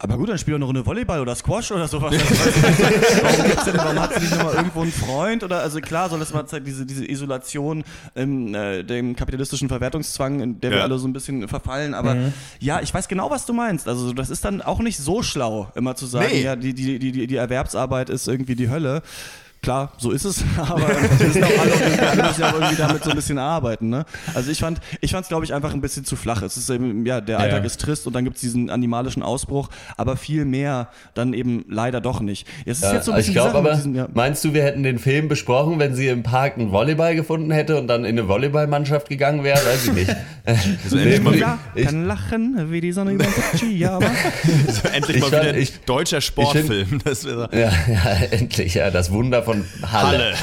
Aber 0.00 0.16
gut, 0.16 0.28
dann 0.28 0.38
spiel 0.38 0.52
doch 0.52 0.58
eine 0.58 0.64
Runde 0.66 0.86
Volleyball 0.86 1.20
oder 1.20 1.34
Squash 1.34 1.72
oder 1.72 1.88
sowas. 1.88 2.14
Warum, 3.22 3.44
gibt's 3.46 3.64
denn, 3.64 3.76
warum 3.78 3.98
hat 4.00 4.14
sie 4.14 4.20
nicht 4.20 4.36
nochmal 4.36 4.54
irgendwo 4.54 4.82
einen 4.82 4.92
Freund? 4.92 5.42
Oder 5.42 5.60
also 5.60 5.80
klar 5.80 6.08
soll 6.08 6.20
das 6.20 6.32
mal 6.32 6.46
zeigen, 6.46 6.64
diese, 6.66 6.86
diese 6.86 7.04
Isolation, 7.10 7.82
ähm, 8.14 8.54
äh, 8.54 8.84
dem 8.84 9.16
kapitalistischen 9.16 9.68
Verwertungszwang, 9.68 10.38
in 10.38 10.60
der 10.60 10.70
wir 10.70 10.78
Ja. 10.78 10.84
alle 10.84 10.98
so 11.00 11.08
ein 11.08 11.12
bisschen 11.12 11.48
verfallen. 11.48 11.94
Aber 11.94 12.14
Mhm. 12.14 12.32
ja, 12.60 12.80
ich 12.80 12.94
weiß 12.94 13.08
genau, 13.08 13.28
was 13.30 13.44
du 13.44 13.52
meinst. 13.52 13.88
Also 13.88 14.12
das 14.12 14.30
ist 14.30 14.44
dann 14.44 14.62
auch 14.62 14.78
nicht 14.78 14.98
so 14.98 15.24
schlau, 15.24 15.72
immer 15.74 15.96
zu 15.96 16.06
sagen, 16.06 16.28
Nee. 16.30 16.42
ja, 16.42 16.54
die, 16.54 16.74
die, 16.74 17.00
die, 17.00 17.10
die, 17.10 17.26
die 17.26 17.36
Erwerbsarbeit 17.36 18.08
ist 18.08 18.28
irgendwie 18.28 18.54
die 18.54 18.70
Hölle. 18.70 19.02
Klar, 19.60 19.92
so 19.98 20.12
ist 20.12 20.24
es, 20.24 20.44
aber 20.56 20.88
wir 20.88 21.30
sind 21.30 21.44
auch 21.44 21.48
alle 21.58 21.70
irgendwie, 21.72 22.00
alle 22.00 22.22
müssen 22.22 22.40
ja 22.40 22.50
auch 22.50 22.54
irgendwie 22.54 22.76
damit 22.76 23.04
so 23.04 23.10
ein 23.10 23.16
bisschen 23.16 23.38
arbeiten. 23.38 23.88
Ne? 23.88 24.04
Also 24.34 24.50
ich 24.50 24.60
fand, 24.60 24.80
ich 25.00 25.10
fand 25.10 25.24
es 25.24 25.28
glaube 25.28 25.44
ich 25.44 25.52
einfach 25.52 25.74
ein 25.74 25.80
bisschen 25.80 26.04
zu 26.04 26.14
flach. 26.16 26.42
Es 26.42 26.56
ist 26.56 26.70
eben, 26.70 27.04
ja, 27.04 27.20
der 27.20 27.40
Alltag 27.40 27.60
Ja. 27.60 27.66
ist 27.66 27.80
trist 27.80 28.06
und 28.06 28.12
dann 28.14 28.24
gibt 28.24 28.36
es 28.36 28.40
diesen 28.42 28.70
animalischen 28.70 29.22
Ausbruch, 29.22 29.68
aber 29.96 30.16
viel 30.16 30.44
mehr 30.44 30.88
dann 31.14 31.34
eben 31.34 31.64
leider 31.68 32.00
doch 32.00 32.20
nicht. 32.20 32.46
Jetzt 32.64 32.78
ist 32.78 32.84
Ja, 32.84 32.94
jetzt 32.94 33.06
so 33.06 33.12
ein 33.12 33.16
bisschen 33.16 33.30
ich 33.32 33.36
glaube 33.36 33.58
aber, 33.58 33.74
diesen, 33.74 33.94
ja. 33.94 34.06
meinst 34.14 34.44
du, 34.44 34.54
wir 34.54 34.62
hätten 34.62 34.84
den 34.84 34.98
Film 35.00 35.28
besprochen, 35.28 35.78
wenn 35.80 35.94
sie 35.94 36.06
im 36.06 36.22
Park 36.22 36.56
einen 36.56 36.70
Volleyball 36.70 37.14
gefunden 37.16 37.50
hätte 37.50 37.78
und 37.78 37.88
dann 37.88 38.04
in 38.04 38.18
eine 38.18 38.28
Volleyballmannschaft 38.28 39.08
gegangen 39.08 39.42
wäre? 39.44 39.58
Weiß 39.58 39.86
ich 39.86 39.92
nicht. 39.92 40.16
endlich 40.44 41.20
mal 41.22 41.36
Ja, 41.36 41.58
ich, 41.74 41.84
kann 41.86 42.06
lachen 42.06 42.70
wie 42.70 42.80
die 42.80 42.92
Sonne 42.92 43.12
über 43.12 43.24
aber 43.24 44.06
so 44.68 44.88
endlich 44.88 45.16
Ich 45.16 45.22
mal 45.22 45.30
fand- 45.30 45.42
wieder 45.42 45.54
ein 45.54 45.60
ich- 45.60 45.80
deutscher 45.80 46.20
Sportfilm. 46.20 47.00
Das 47.04 47.24
wäre 47.24 47.48
ja, 47.52 47.70
ja, 47.92 48.10
endlich, 48.30 48.74
ja, 48.74 48.90
das 48.90 49.10
Wunder 49.10 49.42
von 49.48 49.64
Halle. 49.90 50.34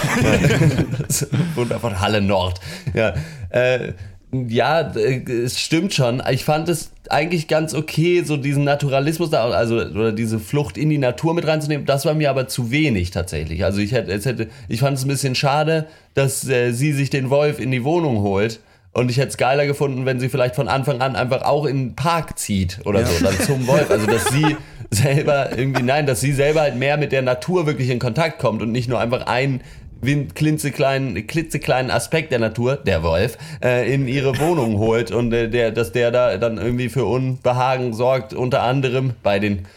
das 1.08 1.28
Wunder 1.56 1.80
von 1.80 2.00
Halle 2.00 2.22
Nord. 2.22 2.60
Ja, 2.96 3.14
äh, 3.52 3.94
ja, 4.32 4.82
äh, 4.96 5.22
es 5.32 5.60
stimmt 5.60 5.94
schon. 5.94 6.24
Ich 6.32 6.44
fand 6.44 6.70
es 6.70 6.92
eigentlich 7.12 7.48
ganz 7.48 7.76
okay, 7.76 8.24
so 8.24 8.36
diesen 8.36 8.64
Naturalismus 8.64 9.30
da, 9.30 9.48
also 9.50 9.76
oder 9.76 10.12
diese 10.12 10.40
Flucht 10.40 10.76
in 10.76 10.90
die 10.90 10.98
Natur 10.98 11.36
mit 11.36 11.46
reinzunehmen. 11.46 11.86
Das 11.86 12.06
war 12.06 12.16
mir 12.16 12.32
aber 12.32 12.48
zu 12.48 12.72
wenig 12.72 13.12
tatsächlich. 13.12 13.64
Also 13.64 13.80
ich 13.80 13.92
hätte, 13.92 14.12
hätte, 14.12 14.48
ich 14.68 14.80
fand 14.80 14.98
es 14.98 15.06
ein 15.06 15.10
bisschen 15.10 15.36
schade, 15.36 15.86
dass 16.16 16.48
äh, 16.48 16.72
sie 16.72 16.92
sich 16.92 17.12
den 17.12 17.30
Wolf 17.30 17.60
in 17.60 17.70
die 17.70 17.84
Wohnung 17.84 18.22
holt. 18.22 18.60
Und 18.98 19.12
ich 19.12 19.18
hätte 19.18 19.28
es 19.28 19.38
geiler 19.38 19.66
gefunden, 19.66 20.06
wenn 20.06 20.22
sie 20.22 20.30
vielleicht 20.30 20.56
von 20.56 20.70
Anfang 20.70 21.02
an 21.02 21.18
einfach 21.18 21.42
auch 21.42 21.66
in 21.66 21.90
den 21.90 21.96
Park 21.98 22.40
zieht 22.40 22.80
oder 22.86 23.06
so, 23.06 23.22
dann 23.26 23.38
zum 23.42 23.68
Wolf. 23.68 23.92
Also, 23.92 24.08
dass 24.08 24.30
sie 24.30 24.56
selber 24.90 25.50
irgendwie, 25.58 25.84
nein, 25.84 26.06
dass 26.06 26.22
sie 26.22 26.32
selber 26.32 26.62
halt 26.62 26.78
mehr 26.78 26.96
mit 26.96 27.12
der 27.12 27.22
Natur 27.22 27.66
wirklich 27.66 27.90
in 27.90 28.00
Kontakt 28.00 28.40
kommt 28.40 28.62
und 28.62 28.72
nicht 28.72 28.88
nur 28.88 29.02
einfach 29.02 29.28
einen 29.28 29.60
win- 30.00 30.34
klitzekleinen, 30.34 31.28
klitzekleinen 31.28 31.92
Aspekt 31.92 32.32
der 32.32 32.40
Natur, 32.40 32.78
der 32.78 33.04
Wolf, 33.04 33.38
äh, 33.62 33.94
in 33.94 34.08
ihre 34.08 34.40
Wohnung 34.40 34.78
holt 34.80 35.12
und 35.12 35.34
äh, 35.34 35.50
der, 35.50 35.72
dass 35.72 35.92
der 35.92 36.12
da 36.12 36.38
dann 36.38 36.58
irgendwie 36.58 36.88
für 36.88 37.04
Unbehagen 37.04 37.92
sorgt, 37.94 38.34
unter 38.34 38.64
anderem 38.64 39.12
bei 39.24 39.40
den 39.40 39.68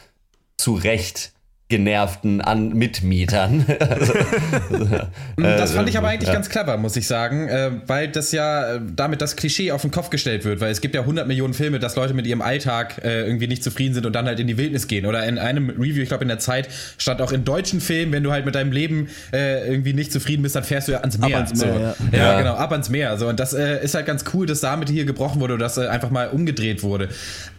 zu 0.59 0.75
Recht 0.75 1.33
genervten 1.69 2.41
An 2.41 2.73
Mitmietern. 2.73 3.67
also, 3.79 4.15
Das 5.37 5.73
fand 5.73 5.89
ich 5.89 5.99
aber 5.99 6.09
äh, 6.09 6.13
eigentlich 6.13 6.29
ja. 6.29 6.35
ganz 6.35 6.49
clever, 6.49 6.79
muss 6.79 6.97
ich 6.97 7.07
sagen, 7.07 7.49
äh, 7.49 7.71
weil 7.87 8.09
das 8.09 8.33
ja 8.33 8.77
äh, 8.77 8.81
damit 8.97 9.21
das 9.21 9.37
Klischee 9.37 9.71
auf 9.73 9.83
den 9.83 9.91
Kopf 9.91 10.09
gestellt 10.09 10.47
wird, 10.47 10.61
weil 10.61 10.71
es 10.71 10.81
gibt 10.81 10.95
ja 10.95 11.03
100 11.03 11.27
Millionen 11.27 11.53
Filme, 11.53 11.79
dass 11.79 11.95
Leute 11.97 12.15
mit 12.15 12.27
ihrem 12.27 12.41
Alltag 12.43 13.01
irgendwie 13.03 13.47
nicht 13.47 13.63
zufrieden 13.63 13.95
sind 13.95 14.07
und 14.07 14.13
dann 14.15 14.27
halt 14.27 14.41
in 14.41 14.47
die 14.47 14.57
Wildnis 14.57 14.87
gehen. 14.87 15.07
Oder 15.07 15.27
in 15.27 15.39
einem 15.39 15.71
Review, 15.71 16.03
ich 16.03 16.09
glaube 16.09 16.25
in 16.25 16.29
der 16.29 16.39
Zeit, 16.39 16.69
stand 16.97 17.21
auch 17.21 17.33
in 17.33 17.45
deutschen 17.45 17.81
Filmen, 17.81 18.13
wenn 18.13 18.23
du 18.23 18.33
halt 18.33 18.45
mit 18.45 18.55
deinem 18.55 18.73
Leben 18.73 19.09
irgendwie 19.33 19.93
nicht 19.93 20.13
zufrieden 20.13 20.43
bist, 20.43 20.57
dann 20.57 20.65
fährst 20.65 20.89
du 20.89 20.93
ja 20.93 21.01
ans 21.01 21.19
Meer. 21.19 21.37
ans 21.37 21.55
Meer, 21.55 21.75
so. 21.75 21.81
ja. 21.81 22.19
ja. 22.19 22.33
Ja. 22.33 22.39
genau, 22.39 22.55
ab 22.55 22.73
ans 22.73 22.89
Meer. 22.89 23.17
So. 23.19 23.29
Und 23.29 23.41
das 23.41 23.53
ist 23.53 23.95
halt 23.95 24.07
ganz 24.07 24.25
cool, 24.33 24.47
dass 24.47 24.61
damit 24.61 24.89
hier 24.89 25.05
gebrochen 25.05 25.41
wurde 25.41 25.55
oder 25.55 25.65
dass 25.65 25.79
einfach 25.79 26.11
mal 26.11 26.29
umgedreht 26.29 26.83
wurde. 26.83 27.09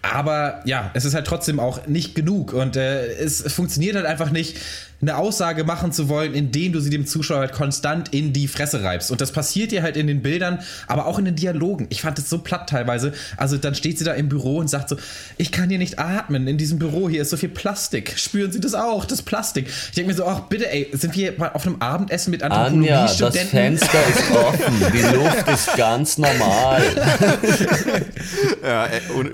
Aber 0.01 0.61
ja, 0.65 0.91
es 0.93 1.05
ist 1.05 1.13
halt 1.13 1.27
trotzdem 1.27 1.59
auch 1.59 1.87
nicht 1.87 2.15
genug 2.15 2.53
und 2.53 2.75
äh, 2.75 3.07
es 3.07 3.41
funktioniert 3.51 3.95
halt 3.99 4.07
einfach 4.07 4.31
nicht, 4.31 4.57
eine 5.01 5.15
Aussage 5.15 5.63
machen 5.63 5.91
zu 5.91 6.09
wollen, 6.09 6.33
indem 6.33 6.73
du 6.73 6.79
sie 6.81 6.89
dem 6.89 7.05
Zuschauer 7.05 7.39
halt 7.39 7.53
konstant 7.53 8.13
in 8.13 8.33
die 8.33 8.47
Fresse 8.47 8.83
reibst. 8.83 9.11
Und 9.11 9.21
das 9.21 9.31
passiert 9.31 9.71
dir 9.71 9.81
halt 9.81 9.95
in 9.95 10.07
den 10.07 10.21
Bildern, 10.21 10.59
aber 10.87 11.05
auch 11.05 11.17
in 11.19 11.25
den 11.25 11.35
Dialogen. 11.35 11.87
Ich 11.89 12.01
fand 12.01 12.19
es 12.19 12.29
so 12.29 12.39
platt 12.39 12.69
teilweise. 12.69 13.13
Also 13.37 13.57
dann 13.57 13.75
steht 13.75 13.97
sie 13.97 14.03
da 14.03 14.13
im 14.13 14.27
Büro 14.27 14.57
und 14.57 14.69
sagt 14.69 14.89
so, 14.89 14.97
ich 15.37 15.51
kann 15.51 15.69
hier 15.69 15.77
nicht 15.77 15.99
atmen 15.99 16.47
in 16.47 16.57
diesem 16.57 16.79
Büro, 16.79 17.07
hier 17.07 17.21
ist 17.21 17.29
so 17.29 17.37
viel 17.37 17.49
Plastik. 17.49 18.13
Spüren 18.17 18.51
Sie 18.51 18.59
das 18.59 18.73
auch, 18.73 19.05
das 19.05 19.21
Plastik. 19.21 19.67
Ich 19.67 19.91
denke 19.95 20.11
mir 20.11 20.17
so, 20.17 20.25
ach 20.25 20.41
bitte 20.41 20.69
ey, 20.69 20.89
sind 20.91 21.15
wir 21.15 21.33
mal 21.37 21.51
auf 21.53 21.65
einem 21.65 21.81
Abendessen 21.81 22.31
mit 22.31 22.43
Anja, 22.43 22.57
das 22.57 23.21
Anthropologiestudenten? 23.21 23.49
Fenster 23.49 23.99
ist 24.09 24.31
offen, 24.31 24.91
die 24.93 25.15
Luft 25.15 25.47
ist 25.47 25.77
ganz 25.77 26.17
normal. 26.17 26.81
ja, 28.63 28.87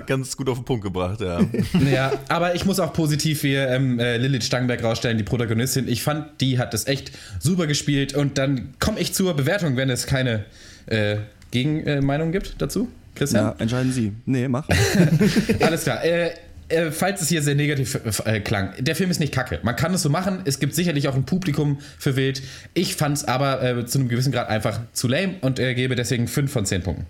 ganz 0.06 0.36
gut 0.36 0.48
auf 0.48 0.58
den 0.58 0.64
Punkt 0.64 0.84
gebracht, 0.84 1.20
ja. 1.20 1.40
Ja, 1.92 2.12
aber 2.28 2.54
ich 2.54 2.64
muss 2.64 2.78
auch 2.78 2.92
positiv 2.92 3.40
hier 3.40 3.68
ähm, 3.68 3.98
äh, 3.98 4.16
Lilith 4.16 4.44
Stangenberg 4.56 4.82
rausstellen, 4.82 5.18
die 5.18 5.24
Protagonistin. 5.24 5.86
Ich 5.86 6.02
fand, 6.02 6.40
die 6.40 6.58
hat 6.58 6.72
das 6.72 6.86
echt 6.86 7.12
super 7.38 7.66
gespielt. 7.66 8.14
Und 8.14 8.38
dann 8.38 8.74
komme 8.78 8.98
ich 8.98 9.12
zur 9.12 9.34
Bewertung, 9.34 9.76
wenn 9.76 9.90
es 9.90 10.06
keine 10.06 10.46
äh, 10.86 11.16
Gegenmeinung 11.50 12.32
gibt 12.32 12.54
dazu. 12.58 12.88
Christian? 13.14 13.44
Ja, 13.44 13.54
entscheiden 13.58 13.92
Sie. 13.92 14.12
Nee, 14.24 14.48
mach. 14.48 14.66
Alles 15.60 15.84
klar. 15.84 16.02
Äh, 16.04 16.30
äh, 16.68 16.90
falls 16.90 17.20
es 17.20 17.28
hier 17.28 17.42
sehr 17.42 17.54
negativ 17.54 17.98
äh, 18.24 18.40
klang, 18.40 18.72
der 18.78 18.96
Film 18.96 19.10
ist 19.10 19.20
nicht 19.20 19.32
kacke. 19.32 19.60
Man 19.62 19.76
kann 19.76 19.92
es 19.92 20.02
so 20.02 20.08
machen. 20.08 20.40
Es 20.46 20.58
gibt 20.58 20.74
sicherlich 20.74 21.06
auch 21.08 21.14
ein 21.14 21.24
Publikum 21.24 21.78
für 21.98 22.16
Wild. 22.16 22.42
Ich 22.72 22.96
fand 22.96 23.18
es 23.18 23.24
aber 23.24 23.62
äh, 23.62 23.86
zu 23.86 23.98
einem 23.98 24.08
gewissen 24.08 24.32
Grad 24.32 24.48
einfach 24.48 24.80
zu 24.92 25.06
lame 25.06 25.34
und 25.42 25.58
äh, 25.58 25.74
gebe 25.74 25.96
deswegen 25.96 26.28
5 26.28 26.50
von 26.50 26.64
10 26.64 26.82
Punkten. 26.82 27.06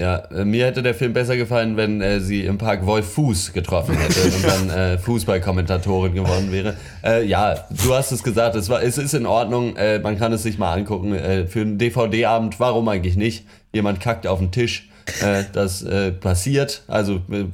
Ja, 0.00 0.16
äh, 0.16 0.44
mir 0.44 0.66
hätte 0.66 0.82
der 0.82 0.94
Film 0.94 1.12
besser 1.12 1.36
gefallen, 1.36 1.76
wenn 1.76 2.00
äh, 2.00 2.18
sie 2.18 2.44
im 2.44 2.58
Park 2.58 2.84
Wolf 2.84 3.12
Fuß 3.12 3.52
getroffen 3.52 3.96
hätte 3.96 4.22
und 4.24 4.44
dann 4.44 4.70
äh, 4.70 4.98
Fußballkommentatorin 4.98 6.14
geworden 6.14 6.50
wäre. 6.50 6.76
Äh, 7.04 7.24
ja, 7.24 7.64
du 7.70 7.94
hast 7.94 8.10
es 8.10 8.24
gesagt, 8.24 8.56
es, 8.56 8.68
war, 8.68 8.82
es 8.82 8.98
ist 8.98 9.14
in 9.14 9.24
Ordnung, 9.24 9.76
äh, 9.76 10.00
man 10.00 10.18
kann 10.18 10.32
es 10.32 10.42
sich 10.42 10.58
mal 10.58 10.72
angucken. 10.72 11.14
Äh, 11.14 11.46
für 11.46 11.60
einen 11.60 11.78
DVD-Abend, 11.78 12.58
warum 12.58 12.88
eigentlich 12.88 13.16
nicht? 13.16 13.46
Jemand 13.72 14.00
kackt 14.00 14.26
auf 14.26 14.40
den 14.40 14.50
Tisch, 14.50 14.88
äh, 15.22 15.44
das 15.52 15.82
äh, 15.82 16.10
passiert. 16.10 16.82
Also 16.88 17.20
äh, 17.30 17.44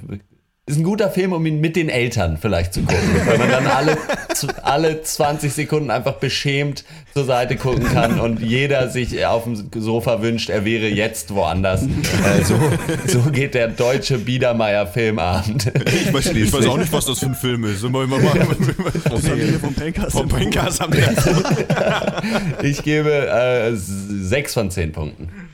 ist 0.67 0.79
ein 0.79 0.85
guter 0.85 1.11
Film, 1.11 1.33
um 1.33 1.45
ihn 1.47 1.61
mit 1.61 1.75
den 1.75 1.89
Eltern 1.89 2.39
vielleicht 2.41 2.75
zu 2.75 2.83
gucken, 2.83 3.21
weil 3.27 3.39
man 3.39 3.51
dann 3.51 3.67
alle, 3.67 3.99
alle 4.63 5.03
20 5.03 5.53
Sekunden 5.53 5.91
einfach 5.91 6.15
beschämt 6.15 6.85
zur 7.13 7.25
Seite 7.25 7.57
gucken 7.57 7.85
kann 7.85 8.21
und 8.21 8.41
jeder 8.41 8.89
sich 8.89 9.27
auf 9.27 9.45
dem 9.45 9.71
Sofa 9.75 10.23
wünscht, 10.23 10.49
er 10.49 10.65
wäre 10.65 10.87
jetzt 10.87 11.35
woanders. 11.35 11.83
Äh, 11.83 12.45
so, 12.45 12.55
so 13.07 13.31
geht 13.31 13.55
der 13.55 13.69
deutsche 13.69 14.19
Biedermeier-Filmabend. 14.19 15.73
Ich 15.87 16.13
weiß, 16.13 16.27
ich 16.27 16.53
weiß 16.53 16.67
auch 16.67 16.79
nicht, 16.79 16.93
was 16.93 17.07
das 17.07 17.19
für 17.19 17.27
ein 17.27 17.35
Film 17.35 17.65
ist. 17.65 17.83
Immer, 17.83 18.05
immer 18.05 18.19
mal, 18.21 18.35
Das 19.05 19.29
haben 19.29 19.39
wir 19.39 19.59
vom 19.59 19.75
Pencast 20.29 20.81
haben 20.81 20.93
wir 20.93 22.63
Ich 22.63 22.83
gebe 22.83 23.11
äh, 23.29 23.73
sechs 23.75 24.55
von 24.55 24.71
zehn 24.71 24.93
Punkten. 24.93 25.50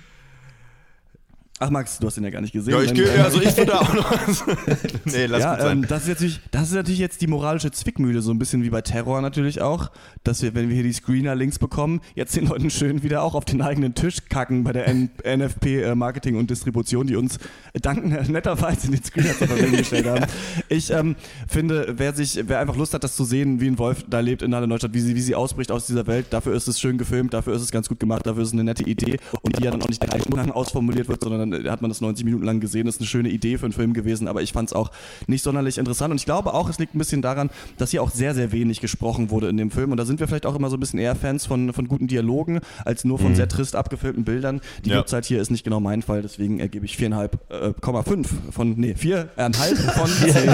Ach 1.58 1.70
Max, 1.70 1.98
du 1.98 2.06
hast 2.06 2.18
ihn 2.18 2.24
ja 2.24 2.28
gar 2.28 2.42
nicht 2.42 2.52
gesehen. 2.52 2.74
Ja, 2.74 2.80
ich 2.82 2.88
Dann, 2.88 2.96
gehe, 2.96 3.24
also 3.24 3.40
ich 3.40 3.56
würde 3.56 3.80
auch 3.80 3.94
noch. 3.94 4.10
nee, 5.06 5.24
lass 5.24 5.42
ja, 5.42 5.54
gut 5.54 5.62
sein. 5.62 5.78
ähm, 5.78 5.86
das 5.88 6.02
ist, 6.02 6.08
natürlich, 6.08 6.40
das 6.50 6.62
ist 6.64 6.74
natürlich 6.74 6.98
jetzt 6.98 7.22
die 7.22 7.28
moralische 7.28 7.70
Zwickmühle, 7.70 8.20
so 8.20 8.30
ein 8.30 8.38
bisschen 8.38 8.62
wie 8.62 8.68
bei 8.68 8.82
Terror 8.82 9.22
natürlich 9.22 9.62
auch, 9.62 9.90
dass 10.22 10.42
wir, 10.42 10.54
wenn 10.54 10.68
wir 10.68 10.74
hier 10.74 10.84
die 10.84 10.92
Screener-Links 10.92 11.58
bekommen, 11.58 12.02
jetzt 12.14 12.36
den 12.36 12.48
Leuten 12.48 12.68
schön 12.68 13.02
wieder 13.02 13.22
auch 13.22 13.34
auf 13.34 13.46
den 13.46 13.62
eigenen 13.62 13.94
Tisch 13.94 14.26
kacken 14.28 14.64
bei 14.64 14.74
der 14.74 14.86
N 14.86 15.08
NFP 15.24 15.82
äh, 15.82 15.94
Marketing 15.94 16.36
und 16.36 16.50
Distribution, 16.50 17.06
die 17.06 17.16
uns 17.16 17.38
äh, 17.72 17.80
danken 17.80 18.10
netterweise 18.30 18.90
den 18.90 19.02
Screener 19.02 19.32
zur 19.38 19.46
Verfügung 19.46 19.72
gestellt 19.78 20.06
haben. 20.06 20.26
Ich 20.68 20.90
ähm, 20.90 21.16
finde, 21.48 21.94
wer 21.96 22.12
sich, 22.12 22.38
wer 22.48 22.60
einfach 22.60 22.76
Lust 22.76 22.92
hat, 22.92 23.02
das 23.02 23.16
zu 23.16 23.24
sehen, 23.24 23.60
wie 23.60 23.68
ein 23.68 23.78
Wolf 23.78 24.04
da 24.06 24.20
lebt 24.20 24.42
in 24.42 24.54
Halle 24.54 24.66
Neustadt, 24.66 24.92
wie 24.92 25.00
sie, 25.00 25.16
wie 25.16 25.22
sie 25.22 25.34
ausbricht 25.34 25.72
aus 25.72 25.86
dieser 25.86 26.06
Welt, 26.06 26.26
dafür 26.30 26.54
ist 26.54 26.68
es 26.68 26.78
schön 26.78 26.98
gefilmt, 26.98 27.32
dafür 27.32 27.54
ist 27.54 27.62
es 27.62 27.70
ganz 27.70 27.88
gut 27.88 27.98
gemacht, 27.98 28.26
dafür 28.26 28.42
ist 28.42 28.48
es 28.48 28.52
eine 28.52 28.64
nette 28.64 28.82
Idee 28.82 29.16
und 29.40 29.58
die 29.58 29.64
ja 29.64 29.70
dann 29.70 29.80
auch 29.80 29.88
nicht 29.88 30.00
drei 30.00 30.18
Stunden 30.18 30.36
lang 30.36 30.50
ausformuliert 30.50 31.08
wird, 31.08 31.22
sondern 31.22 31.45
dann 31.50 31.64
äh, 31.66 31.68
hat 31.70 31.82
man 31.82 31.90
das 31.90 32.00
90 32.00 32.24
Minuten 32.24 32.44
lang 32.44 32.60
gesehen. 32.60 32.86
Das 32.86 32.96
ist 32.96 33.00
eine 33.00 33.08
schöne 33.08 33.28
Idee 33.28 33.58
für 33.58 33.66
einen 33.66 33.72
Film 33.72 33.92
gewesen, 33.94 34.28
aber 34.28 34.42
ich 34.42 34.52
fand 34.52 34.68
es 34.68 34.72
auch 34.72 34.90
nicht 35.26 35.42
sonderlich 35.42 35.78
interessant. 35.78 36.10
Und 36.10 36.18
ich 36.18 36.24
glaube 36.24 36.54
auch, 36.54 36.68
es 36.68 36.78
liegt 36.78 36.94
ein 36.94 36.98
bisschen 36.98 37.22
daran, 37.22 37.50
dass 37.78 37.90
hier 37.90 38.02
auch 38.02 38.10
sehr, 38.10 38.34
sehr 38.34 38.52
wenig 38.52 38.80
gesprochen 38.80 39.30
wurde 39.30 39.48
in 39.48 39.56
dem 39.56 39.70
Film. 39.70 39.90
Und 39.90 39.96
da 39.98 40.04
sind 40.04 40.20
wir 40.20 40.28
vielleicht 40.28 40.46
auch 40.46 40.54
immer 40.56 40.70
so 40.70 40.76
ein 40.76 40.80
bisschen 40.80 40.98
eher 40.98 41.14
Fans 41.16 41.46
von, 41.46 41.72
von 41.72 41.88
guten 41.88 42.06
Dialogen, 42.06 42.60
als 42.84 43.04
nur 43.04 43.18
von 43.18 43.32
Mhm. 43.32 43.36
sehr 43.36 43.48
trist 43.48 43.76
abgefilmten 43.76 44.24
Bildern. 44.24 44.60
Die 44.84 44.90
Ja. 44.90 44.98
Uhrzeit 44.98 45.24
hier 45.26 45.40
ist 45.40 45.50
nicht 45.50 45.64
genau 45.64 45.80
mein 45.80 46.02
Fall, 46.02 46.22
deswegen 46.22 46.60
äh, 46.60 46.68
gebe 46.68 46.84
ich 46.86 46.96
4,5 46.96 48.26
von, 48.50 48.74
nee, 48.76 48.94
4,5 48.98 49.90
von 49.92 50.06
10. 50.30 50.48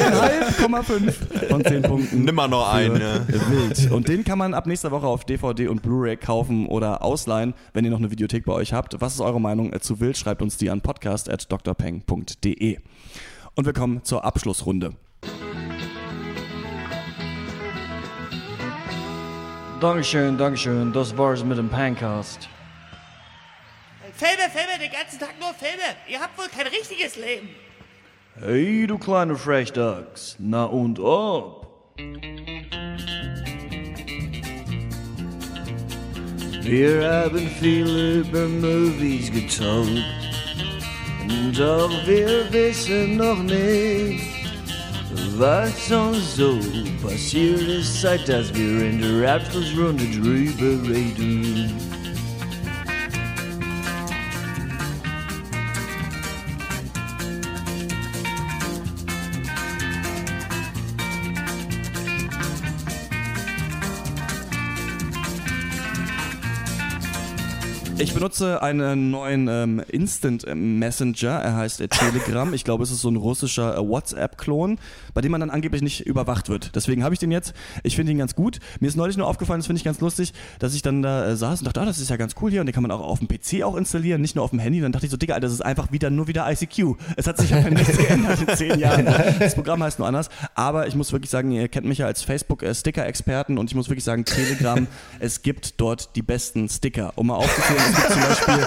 4,5 0.00 1.12
von 1.48 1.64
10 1.64 1.82
Punkten. 1.82 2.24
Nimm 2.24 2.34
mal 2.34 2.48
noch 2.48 2.72
einen, 2.72 3.00
ja. 3.00 3.20
Wild. 3.50 3.90
Und 3.90 4.08
den 4.08 4.24
kann 4.24 4.38
man 4.38 4.54
ab 4.54 4.66
nächster 4.66 4.90
Woche 4.90 5.06
auf 5.06 5.24
DVD 5.24 5.68
und 5.68 5.82
Blu-ray 5.82 6.16
kaufen 6.16 6.66
oder 6.66 7.02
ausleihen, 7.02 7.54
wenn 7.72 7.84
ihr 7.84 7.90
noch 7.90 7.98
eine 7.98 8.10
Videothek 8.10 8.44
bei 8.44 8.52
euch 8.52 8.72
habt. 8.72 9.00
Was 9.00 9.14
ist 9.14 9.20
eure 9.20 9.40
Meinung 9.40 9.72
äh, 9.72 9.80
zu 9.80 10.00
Wild? 10.00 10.16
Schreibt 10.20 10.42
uns 10.42 10.58
die 10.58 10.68
an 10.68 10.82
podcast.drpeng.de. 10.82 12.78
Und 13.54 13.64
wir 13.64 13.72
kommen 13.72 14.04
zur 14.04 14.22
Abschlussrunde. 14.22 14.94
Dankeschön, 19.80 20.36
Dankeschön. 20.36 20.92
Das 20.92 21.16
war's 21.16 21.42
mit 21.42 21.56
dem 21.56 21.70
Pancast. 21.70 22.50
Filme, 24.12 24.50
Filme, 24.52 24.78
den 24.78 24.92
ganzen 24.92 25.18
Tag 25.18 25.40
nur 25.40 25.54
Filme. 25.54 25.96
Ihr 26.06 26.20
habt 26.20 26.36
wohl 26.36 26.48
kein 26.48 26.66
richtiges 26.66 27.16
Leben. 27.16 27.48
Hey, 28.38 28.86
du 28.86 28.98
kleine 28.98 29.36
Frechdachs. 29.36 30.36
Na 30.38 30.64
und 30.64 30.98
ob? 30.98 31.96
Wir 36.62 37.10
haben 37.10 37.48
viel 37.58 38.20
über 38.20 38.46
Movies 38.46 39.32
getalkt. 39.32 40.04
Doch 41.56 41.90
wir 42.06 42.52
wissen 42.52 43.16
noch 43.16 43.42
nicht, 43.42 44.22
was 45.36 45.90
uns 45.90 46.36
so 46.36 46.58
passiert 47.02 47.62
ist, 47.62 48.02
seit 48.02 48.28
dass 48.28 48.52
wir 48.54 48.90
in 48.90 49.00
der 49.00 49.36
Abschlussrunde 49.36 50.04
drüber 50.04 50.88
reden. 50.88 51.89
Ich 68.00 68.14
benutze 68.14 68.62
einen 68.62 69.10
neuen 69.10 69.46
ähm, 69.48 69.82
Instant 69.88 70.46
Messenger. 70.54 71.32
Er 71.32 71.56
heißt 71.56 71.82
äh, 71.82 71.88
Telegram. 71.88 72.54
Ich 72.54 72.64
glaube, 72.64 72.82
es 72.82 72.90
ist 72.90 73.02
so 73.02 73.10
ein 73.10 73.16
russischer 73.16 73.76
äh, 73.76 73.86
WhatsApp-Klon, 73.86 74.78
bei 75.12 75.20
dem 75.20 75.32
man 75.32 75.40
dann 75.40 75.50
angeblich 75.50 75.82
nicht 75.82 76.06
überwacht 76.06 76.48
wird. 76.48 76.74
Deswegen 76.74 77.04
habe 77.04 77.12
ich 77.12 77.18
den 77.18 77.30
jetzt. 77.30 77.52
Ich 77.82 77.96
finde 77.96 78.12
ihn 78.12 78.18
ganz 78.18 78.34
gut. 78.34 78.58
Mir 78.80 78.88
ist 78.88 78.96
neulich 78.96 79.18
nur 79.18 79.26
aufgefallen, 79.26 79.60
das 79.60 79.66
finde 79.66 79.78
ich 79.78 79.84
ganz 79.84 80.00
lustig, 80.00 80.32
dass 80.58 80.74
ich 80.74 80.80
dann 80.80 81.02
da 81.02 81.26
äh, 81.26 81.36
saß 81.36 81.60
und 81.60 81.66
dachte, 81.66 81.82
ah, 81.82 81.84
das 81.84 81.98
ist 81.98 82.08
ja 82.08 82.16
ganz 82.16 82.34
cool 82.40 82.50
hier 82.50 82.60
und 82.60 82.66
den 82.66 82.72
kann 82.72 82.82
man 82.82 82.90
auch 82.90 83.00
auf 83.00 83.18
dem 83.18 83.28
PC 83.28 83.62
auch 83.64 83.76
installieren, 83.76 84.22
nicht 84.22 84.34
nur 84.34 84.44
auf 84.44 84.50
dem 84.50 84.60
Handy. 84.60 84.80
Dann 84.80 84.92
dachte 84.92 85.04
ich 85.04 85.10
so, 85.10 85.18
Digga, 85.18 85.34
Alter, 85.34 85.46
das 85.46 85.52
ist 85.52 85.64
einfach 85.64 85.92
wieder 85.92 86.08
nur 86.08 86.26
wieder 86.26 86.50
ICQ. 86.50 86.96
Es 87.16 87.26
hat 87.26 87.36
sich 87.36 87.54
einfach 87.54 87.70
nichts 87.78 87.98
geändert 87.98 88.40
in 88.40 88.56
zehn 88.56 88.78
Jahren. 88.78 89.04
Das 89.38 89.54
Programm 89.54 89.82
heißt 89.82 89.98
nur 89.98 90.08
anders. 90.08 90.30
Aber 90.54 90.86
ich 90.86 90.94
muss 90.94 91.12
wirklich 91.12 91.30
sagen, 91.30 91.50
ihr 91.50 91.68
kennt 91.68 91.86
mich 91.86 91.98
ja 91.98 92.06
als 92.06 92.22
Facebook-Sticker-Experten 92.22 93.58
und 93.58 93.70
ich 93.70 93.74
muss 93.74 93.90
wirklich 93.90 94.04
sagen, 94.04 94.24
Telegram, 94.24 94.86
es 95.18 95.42
gibt 95.42 95.80
dort 95.82 96.16
die 96.16 96.22
besten 96.22 96.66
Sticker. 96.70 97.12
Um 97.16 97.26
mal 97.26 97.34
aufzuzählen, 97.34 97.89
es 97.90 97.96
gibt 97.96 98.12
zum 98.12 98.20
Beispiel 98.22 98.66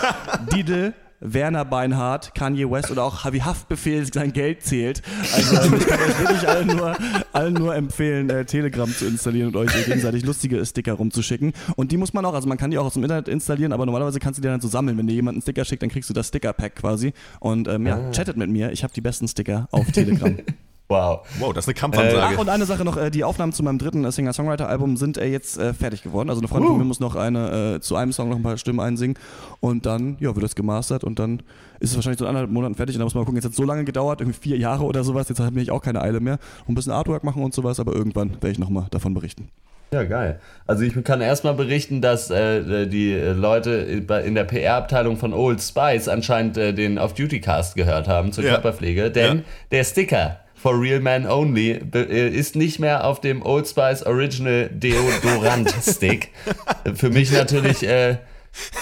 Didel, 0.54 0.94
Werner 1.26 1.64
Beinhardt, 1.64 2.36
Kanye 2.36 2.70
West 2.70 2.92
oder 2.92 3.04
auch 3.06 3.32
wie 3.32 3.42
Haftbefehl 3.42 4.06
sein 4.14 4.34
Geld 4.34 4.62
zählt. 4.64 5.02
Also 5.34 5.56
ich 5.76 5.88
kann 5.88 6.00
euch 6.02 6.20
wirklich 6.20 6.50
allen 6.50 6.68
nur, 6.68 6.98
allen 7.32 7.54
nur 7.54 7.74
empfehlen, 7.76 8.30
äh, 8.30 8.44
Telegram 8.44 8.90
zu 8.94 9.06
installieren 9.06 9.48
und 9.48 9.56
euch 9.56 9.72
gegenseitig 9.86 10.26
lustige 10.26 10.66
Sticker 10.66 10.94
rumzuschicken. 10.94 11.54
Und 11.78 11.94
die 11.94 11.98
muss 11.98 12.12
man 12.14 12.26
auch, 12.26 12.34
also 12.34 12.50
man 12.50 12.58
kann 12.58 12.72
die 12.72 12.78
auch 12.78 12.86
aus 12.86 12.94
dem 12.96 13.04
Internet 13.04 13.30
installieren, 13.30 13.72
aber 13.72 13.86
normalerweise 13.86 14.20
kannst 14.20 14.38
du 14.40 14.42
die 14.42 14.50
dann 14.50 14.60
so 14.60 14.68
sammeln. 14.68 14.98
Wenn 14.98 15.08
dir 15.08 15.14
jemand 15.14 15.36
einen 15.36 15.42
Sticker 15.42 15.64
schickt, 15.64 15.82
dann 15.82 15.90
kriegst 15.90 16.10
du 16.10 16.14
das 16.14 16.28
Sticker-Pack 16.28 16.76
quasi. 16.76 17.14
Und 17.40 17.70
ähm, 17.70 17.88
ja, 17.88 18.00
Ah. 18.00 18.12
chattet 18.12 18.36
mit 18.36 18.50
mir. 18.50 18.72
Ich 18.74 18.84
habe 18.84 18.94
die 18.94 19.02
besten 19.02 19.30
Sticker 19.30 19.70
auf 19.72 19.90
Telegram. 19.92 20.36
Wow. 20.94 21.28
Wow, 21.40 21.54
das 21.54 21.66
ist 21.66 21.70
eine 21.70 21.76
Ach, 21.78 21.82
Kampfansage. 21.82 22.38
und 22.40 22.50
eine 22.50 22.66
Sache 22.66 22.86
noch, 22.86 22.98
äh, 22.98 23.10
die 23.10 23.24
Aufnahmen 23.24 23.52
zu 23.52 23.64
meinem 23.64 23.80
dritten 23.80 24.06
äh, 24.06 24.12
Singer-Songwriter-Album 24.12 24.96
sind 24.98 25.18
äh, 25.18 25.26
jetzt 25.26 25.58
äh, 25.58 25.74
fertig 25.74 26.04
geworden. 26.04 26.30
Also 26.30 26.40
eine 26.42 26.48
Freundin 26.48 26.68
von 26.68 26.76
Uh. 26.76 26.80
mir 26.80 26.86
muss 26.86 27.00
noch 27.00 27.16
eine, 27.16 27.76
äh, 27.76 27.80
zu 27.82 27.96
einem 27.96 28.14
Song 28.14 28.30
noch 28.30 28.36
ein 28.38 28.44
paar 28.44 28.58
Stimmen 28.58 28.80
einsingen 28.80 29.18
und 29.60 29.86
dann 29.86 30.18
ja, 30.20 30.36
wird 30.36 30.44
das 30.44 30.56
gemastert 30.56 31.04
und 31.04 31.18
dann 31.20 31.42
ist 31.80 31.90
es 31.92 31.96
wahrscheinlich 31.96 32.20
so 32.20 32.26
in 32.26 32.30
anderthalb 32.30 32.52
Monaten 32.52 32.76
fertig 32.76 32.96
und 32.96 33.00
dann 33.00 33.06
muss 33.08 33.16
man 33.16 33.22
mal 33.22 33.26
gucken, 33.26 33.38
jetzt 33.38 33.46
hat 33.46 33.52
es 33.52 33.58
so 33.58 33.64
lange 33.64 33.84
gedauert, 33.86 34.22
irgendwie 34.22 34.40
vier 34.40 34.58
Jahre 34.58 34.84
oder 34.84 35.04
sowas, 35.04 35.28
jetzt 35.30 35.40
habe 35.40 35.60
ich 35.60 35.72
auch 35.72 35.82
keine 35.82 36.02
Eile 36.02 36.20
mehr 36.20 36.38
und 36.68 36.74
ein 36.74 36.76
bisschen 36.76 36.92
Artwork 36.94 37.24
machen 37.24 37.44
und 37.44 37.54
sowas, 37.54 37.80
aber 37.80 37.94
irgendwann 37.94 38.32
werde 38.34 38.52
ich 38.52 38.60
nochmal 38.60 38.86
davon 38.92 39.14
berichten. 39.14 39.50
Ja, 39.92 40.04
geil. 40.06 40.40
Also 40.66 40.82
ich 40.84 41.04
kann 41.04 41.22
erstmal 41.22 41.54
berichten, 41.54 42.02
dass 42.02 42.32
äh, 42.32 42.88
die 42.88 43.12
äh, 43.14 43.34
Leute 43.34 43.72
in 43.72 44.34
der 44.34 44.44
PR-Abteilung 44.44 45.18
von 45.18 45.34
Old 45.34 45.62
Spice 45.62 46.08
anscheinend 46.08 46.58
äh, 46.58 46.74
den 46.74 46.98
Off-Duty-Cast 46.98 47.76
gehört 47.76 48.08
haben 48.08 48.32
zur 48.32 48.44
Ja. 48.44 48.54
Körperpflege, 48.54 49.12
denn 49.12 49.38
Ja. 49.40 49.44
der 49.72 49.84
Sticker 49.84 50.38
For 50.64 50.80
Real 50.80 51.02
Man 51.02 51.28
Only 51.28 51.72
äh, 51.94 52.30
ist 52.30 52.56
nicht 52.56 52.80
mehr 52.80 53.06
auf 53.06 53.20
dem 53.20 53.46
Old 53.46 53.68
Spice 53.68 54.06
Original 54.06 54.70
Deodorant 54.72 55.76
Stick. 55.86 56.30
Für 56.96 57.10
mich 57.10 57.34
natürlich 57.34 57.84
äh, 57.86 58.20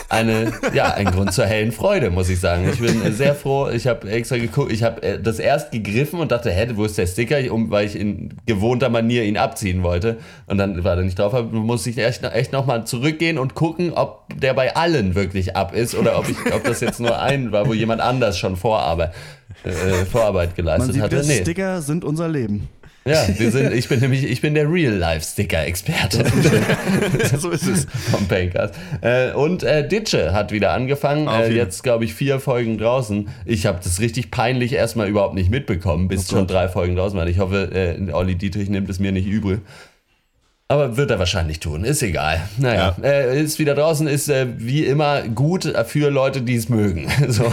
eine, 0.09 0.51
ja, 0.74 0.93
ein 0.93 1.05
Grund 1.05 1.34
zur 1.34 1.45
hellen 1.45 1.72
Freude, 1.72 2.09
muss 2.09 2.30
ich 2.30 2.39
sagen. 2.39 2.69
Ich 2.69 2.80
bin 2.80 3.13
sehr 3.13 3.36
froh. 3.36 3.69
Ich 3.69 3.88
habe 3.88 4.09
extra 4.09 4.38
geguckt, 4.38 4.72
ich 4.72 4.84
habe 4.84 5.01
äh, 5.01 5.22
das 5.22 5.39
erst 5.39 5.72
gegriffen 5.72 6.19
und 6.19 6.32
dachte, 6.32 6.51
hä, 6.51 6.67
wo 6.74 6.86
ist 6.86 6.97
der 6.97 7.07
Sticker? 7.07 7.39
Um, 7.51 7.72
weil 7.72 7.86
ich 7.88 7.95
in 7.95 8.34
gewohnter 8.45 8.89
Manier 8.89 9.24
ihn 9.24 9.38
abziehen 9.38 9.84
wollte. 9.84 10.17
Und 10.47 10.57
dann 10.57 10.84
war 10.84 10.97
er 10.97 11.03
nicht 11.03 11.17
drauf, 11.17 11.34
aber 11.34 11.49
muss 11.51 11.88
ich 11.88 11.97
echt, 11.97 12.24
echt 12.24 12.51
nochmal 12.51 12.86
zurückgehen 12.86 13.38
und 13.38 13.55
gucken, 13.55 13.93
ob 13.93 14.26
der 14.36 14.53
bei 14.53 14.76
allen 14.76 15.15
wirklich 15.15 15.55
ab 15.55 15.74
ist 15.74 15.95
oder 15.95 16.19
ob, 16.19 16.28
ich, 16.28 16.38
ob 16.53 16.63
das 16.63 16.82
jetzt 16.82 16.99
nur 16.99 17.19
ein 17.19 17.51
war, 17.51 17.67
wo 17.67 17.74
jemand 17.74 18.01
anders 18.01 18.38
schon 18.38 18.57
Vorarbeit, 18.57 19.13
äh, 19.63 20.05
Vorarbeit 20.05 20.49
Man 20.49 20.55
geleistet 20.55 20.93
sieht, 20.93 21.01
hatte. 21.01 21.24
Nee. 21.26 21.41
Sticker 21.41 21.82
sind 21.82 22.03
unser 22.03 22.28
Leben. 22.28 22.67
Ja, 23.04 23.26
wir 23.38 23.52
sind, 23.52 23.74
ich 23.74 23.89
bin 23.89 23.99
nämlich, 23.99 24.24
ich 24.24 24.41
bin 24.41 24.54
der 24.54 24.72
Real-Life-Sticker-Experte. 24.72 26.24
so 27.38 27.49
ist 27.49 27.68
es. 27.68 27.86
Vom 28.12 28.28
Pancast. 28.28 28.76
Äh, 29.02 29.32
und 29.32 29.64
äh, 29.64 29.88
Ditsche 29.88 30.34
hat 30.34 30.52
wieder 30.52 30.72
angefangen. 30.72 31.28
Auf 31.28 31.49
Äh, 31.49 31.56
jetzt, 31.56 31.84
glaube 31.84 32.06
ich, 32.06 32.14
vier 32.14 32.39
Folgen 32.39 32.78
draußen. 32.78 33.30
Ich 33.45 33.66
habe 33.66 33.80
das 33.84 33.99
richtig 33.99 34.30
peinlich 34.30 34.74
erstmal 34.74 35.08
überhaupt 35.10 35.34
nicht 35.34 35.49
mitbekommen, 35.49 36.08
bis 36.08 36.32
Oh 36.32 36.36
schon 36.36 36.47
drei 36.47 36.68
Folgen 36.68 36.95
draußen 36.95 37.18
waren. 37.18 37.28
Ich 37.28 37.39
hoffe, 37.39 37.72
äh, 37.74 38.12
Olli 38.12 38.36
Dietrich 38.36 38.70
nimmt 38.70 38.89
es 38.89 38.99
mir 38.99 39.12
nicht 39.12 39.28
übel. 39.28 39.62
Aber 40.72 40.95
wird 40.95 41.11
er 41.11 41.19
wahrscheinlich 41.19 41.59
tun, 41.59 41.84
ist 41.84 42.01
egal. 42.01 42.41
Naja, 42.57 42.95
äh, 43.03 43.41
ist 43.43 43.59
wieder 43.59 43.76
draußen, 43.76 44.07
ist 44.07 44.30
äh, 44.30 44.47
wie 44.57 44.86
immer 44.86 45.24
gut 45.24 45.72
für 45.88 46.09
Leute, 46.09 46.41
die 46.41 46.55
es 46.55 46.69
mögen. 46.69 47.09
so. 47.28 47.43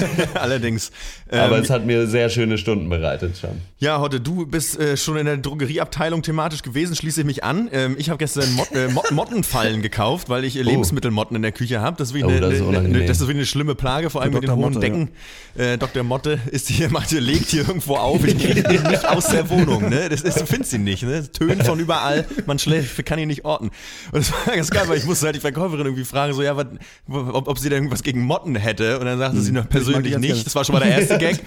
Allerdings. 0.34 0.90
Aber 1.30 1.56
Ähm, 1.56 1.62
es 1.62 1.70
hat 1.70 1.86
mir 1.86 2.06
sehr 2.06 2.28
schöne 2.28 2.58
Stunden 2.58 2.88
bereitet 2.88 3.38
schon. 3.38 3.62
Ja, 3.78 4.00
Hotte, 4.00 4.20
du 4.20 4.46
bist 4.46 4.78
äh, 4.78 4.96
schon 4.96 5.16
in 5.16 5.26
der 5.26 5.36
Drogerieabteilung 5.38 6.22
thematisch 6.22 6.62
gewesen, 6.62 6.94
schließe 6.94 7.20
ich 7.20 7.26
mich 7.26 7.44
an. 7.44 7.68
Ähm, 7.72 7.96
ich 7.98 8.08
habe 8.10 8.18
gestern 8.18 8.52
Mot 8.54 8.70
äh, 8.72 8.88
Mot 8.88 9.10
Mottenfallen 9.10 9.82
gekauft, 9.82 10.28
weil 10.28 10.44
ich 10.44 10.56
äh, 10.56 10.62
Lebensmittelmotten 10.62 11.34
in 11.36 11.42
der 11.42 11.52
Küche 11.52 11.80
habe. 11.80 11.96
Das, 11.96 12.10
ist 12.12 12.22
Oh, 12.22 12.28
eine- 12.28 12.40
das 12.40 12.54
ist 12.54 12.62
eine- 12.62 13.00
das 13.06 13.16
ist 13.16 13.20
wirklich 13.22 13.36
eine 13.38 13.46
schlimme 13.46 13.74
Plage, 13.74 14.10
vor 14.10 14.22
allem 14.22 14.34
mit 14.34 14.42
den 14.42 14.50
hohen 14.50 14.60
Motte, 14.74 14.80
Decken. 14.80 15.08
Äh, 15.56 15.78
Dr. 15.78 16.02
Motte 16.02 16.38
ist 16.50 16.68
hier, 16.68 16.90
Mathe 16.92 17.18
legt 17.18 17.48
hier 17.50 17.66
irgendwo 17.66 17.94
auf. 17.96 18.24
Ich 18.24 18.38
kriege 18.38 18.62
den 18.62 18.82
nicht 18.84 19.04
aus 19.08 19.26
der 19.28 19.48
Wohnung. 19.50 19.88
Ne? 19.88 20.08
Das 20.08 20.20
ist, 20.22 20.40
du 20.40 20.46
findest 20.46 20.72
ihn 20.74 20.84
nicht. 20.84 21.02
Ne? 21.02 21.30
Tönen 21.32 21.62
von 21.62 21.78
überall, 21.80 22.26
man 22.46 22.58
schläft, 22.66 23.06
kann 23.06 23.18
ihn 23.18 23.28
nicht 23.28 23.44
orten. 23.44 23.66
Und 24.12 24.18
das 24.18 24.32
war 24.32 24.54
ganz 24.54 24.70
geil, 24.70 24.84
weil 24.86 24.98
ich 24.98 25.04
musste 25.04 25.26
halt 25.26 25.36
die 25.36 25.40
Verkäuferin 25.40 25.86
irgendwie 25.86 26.04
fragen, 26.04 26.32
so, 26.34 26.42
ja, 26.42 26.56
was, 26.56 26.66
ob, 27.08 27.48
ob 27.48 27.58
sie 27.58 27.68
denn 27.68 27.78
irgendwas 27.78 28.02
gegen 28.02 28.22
Motten 28.22 28.56
hätte. 28.56 28.98
Und 28.98 29.06
dann 29.06 29.18
sagte 29.18 29.40
sie 29.40 29.52
noch 29.52 29.62
Hm. 29.62 29.68
die 29.68 29.72
persönlich 29.72 30.12
ganz 30.12 30.22
gerne. 30.22 30.34
nicht. 30.34 30.46
Das 30.46 30.54
war 30.54 30.64
schon 30.64 30.74
mal 30.74 30.80
der 30.80 30.98
erste 30.98 31.18
Gag. 31.18 31.38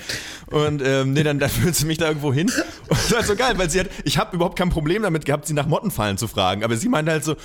Und 0.47 0.81
ähm, 0.85 1.13
nee, 1.13 1.23
dann, 1.23 1.39
dann 1.39 1.49
führt 1.49 1.75
sie 1.75 1.85
mich 1.85 1.97
da 1.97 2.07
irgendwo 2.07 2.33
hin. 2.33 2.49
Und 2.87 2.91
das 2.91 3.11
war 3.11 3.19
halt 3.19 3.27
so 3.27 3.35
geil, 3.35 3.53
weil 3.57 3.69
sie 3.69 3.79
hat, 3.81 3.87
ich 4.03 4.17
habe 4.17 4.35
überhaupt 4.35 4.57
kein 4.57 4.69
Problem 4.69 5.03
damit 5.03 5.25
gehabt, 5.25 5.45
sie 5.47 5.53
nach 5.53 5.67
Mottenfallen 5.67 6.17
zu 6.17 6.27
fragen. 6.27 6.63
Aber 6.63 6.75
sie 6.77 6.89
meinte 6.89 7.11
halt 7.11 7.23
so, 7.23 7.35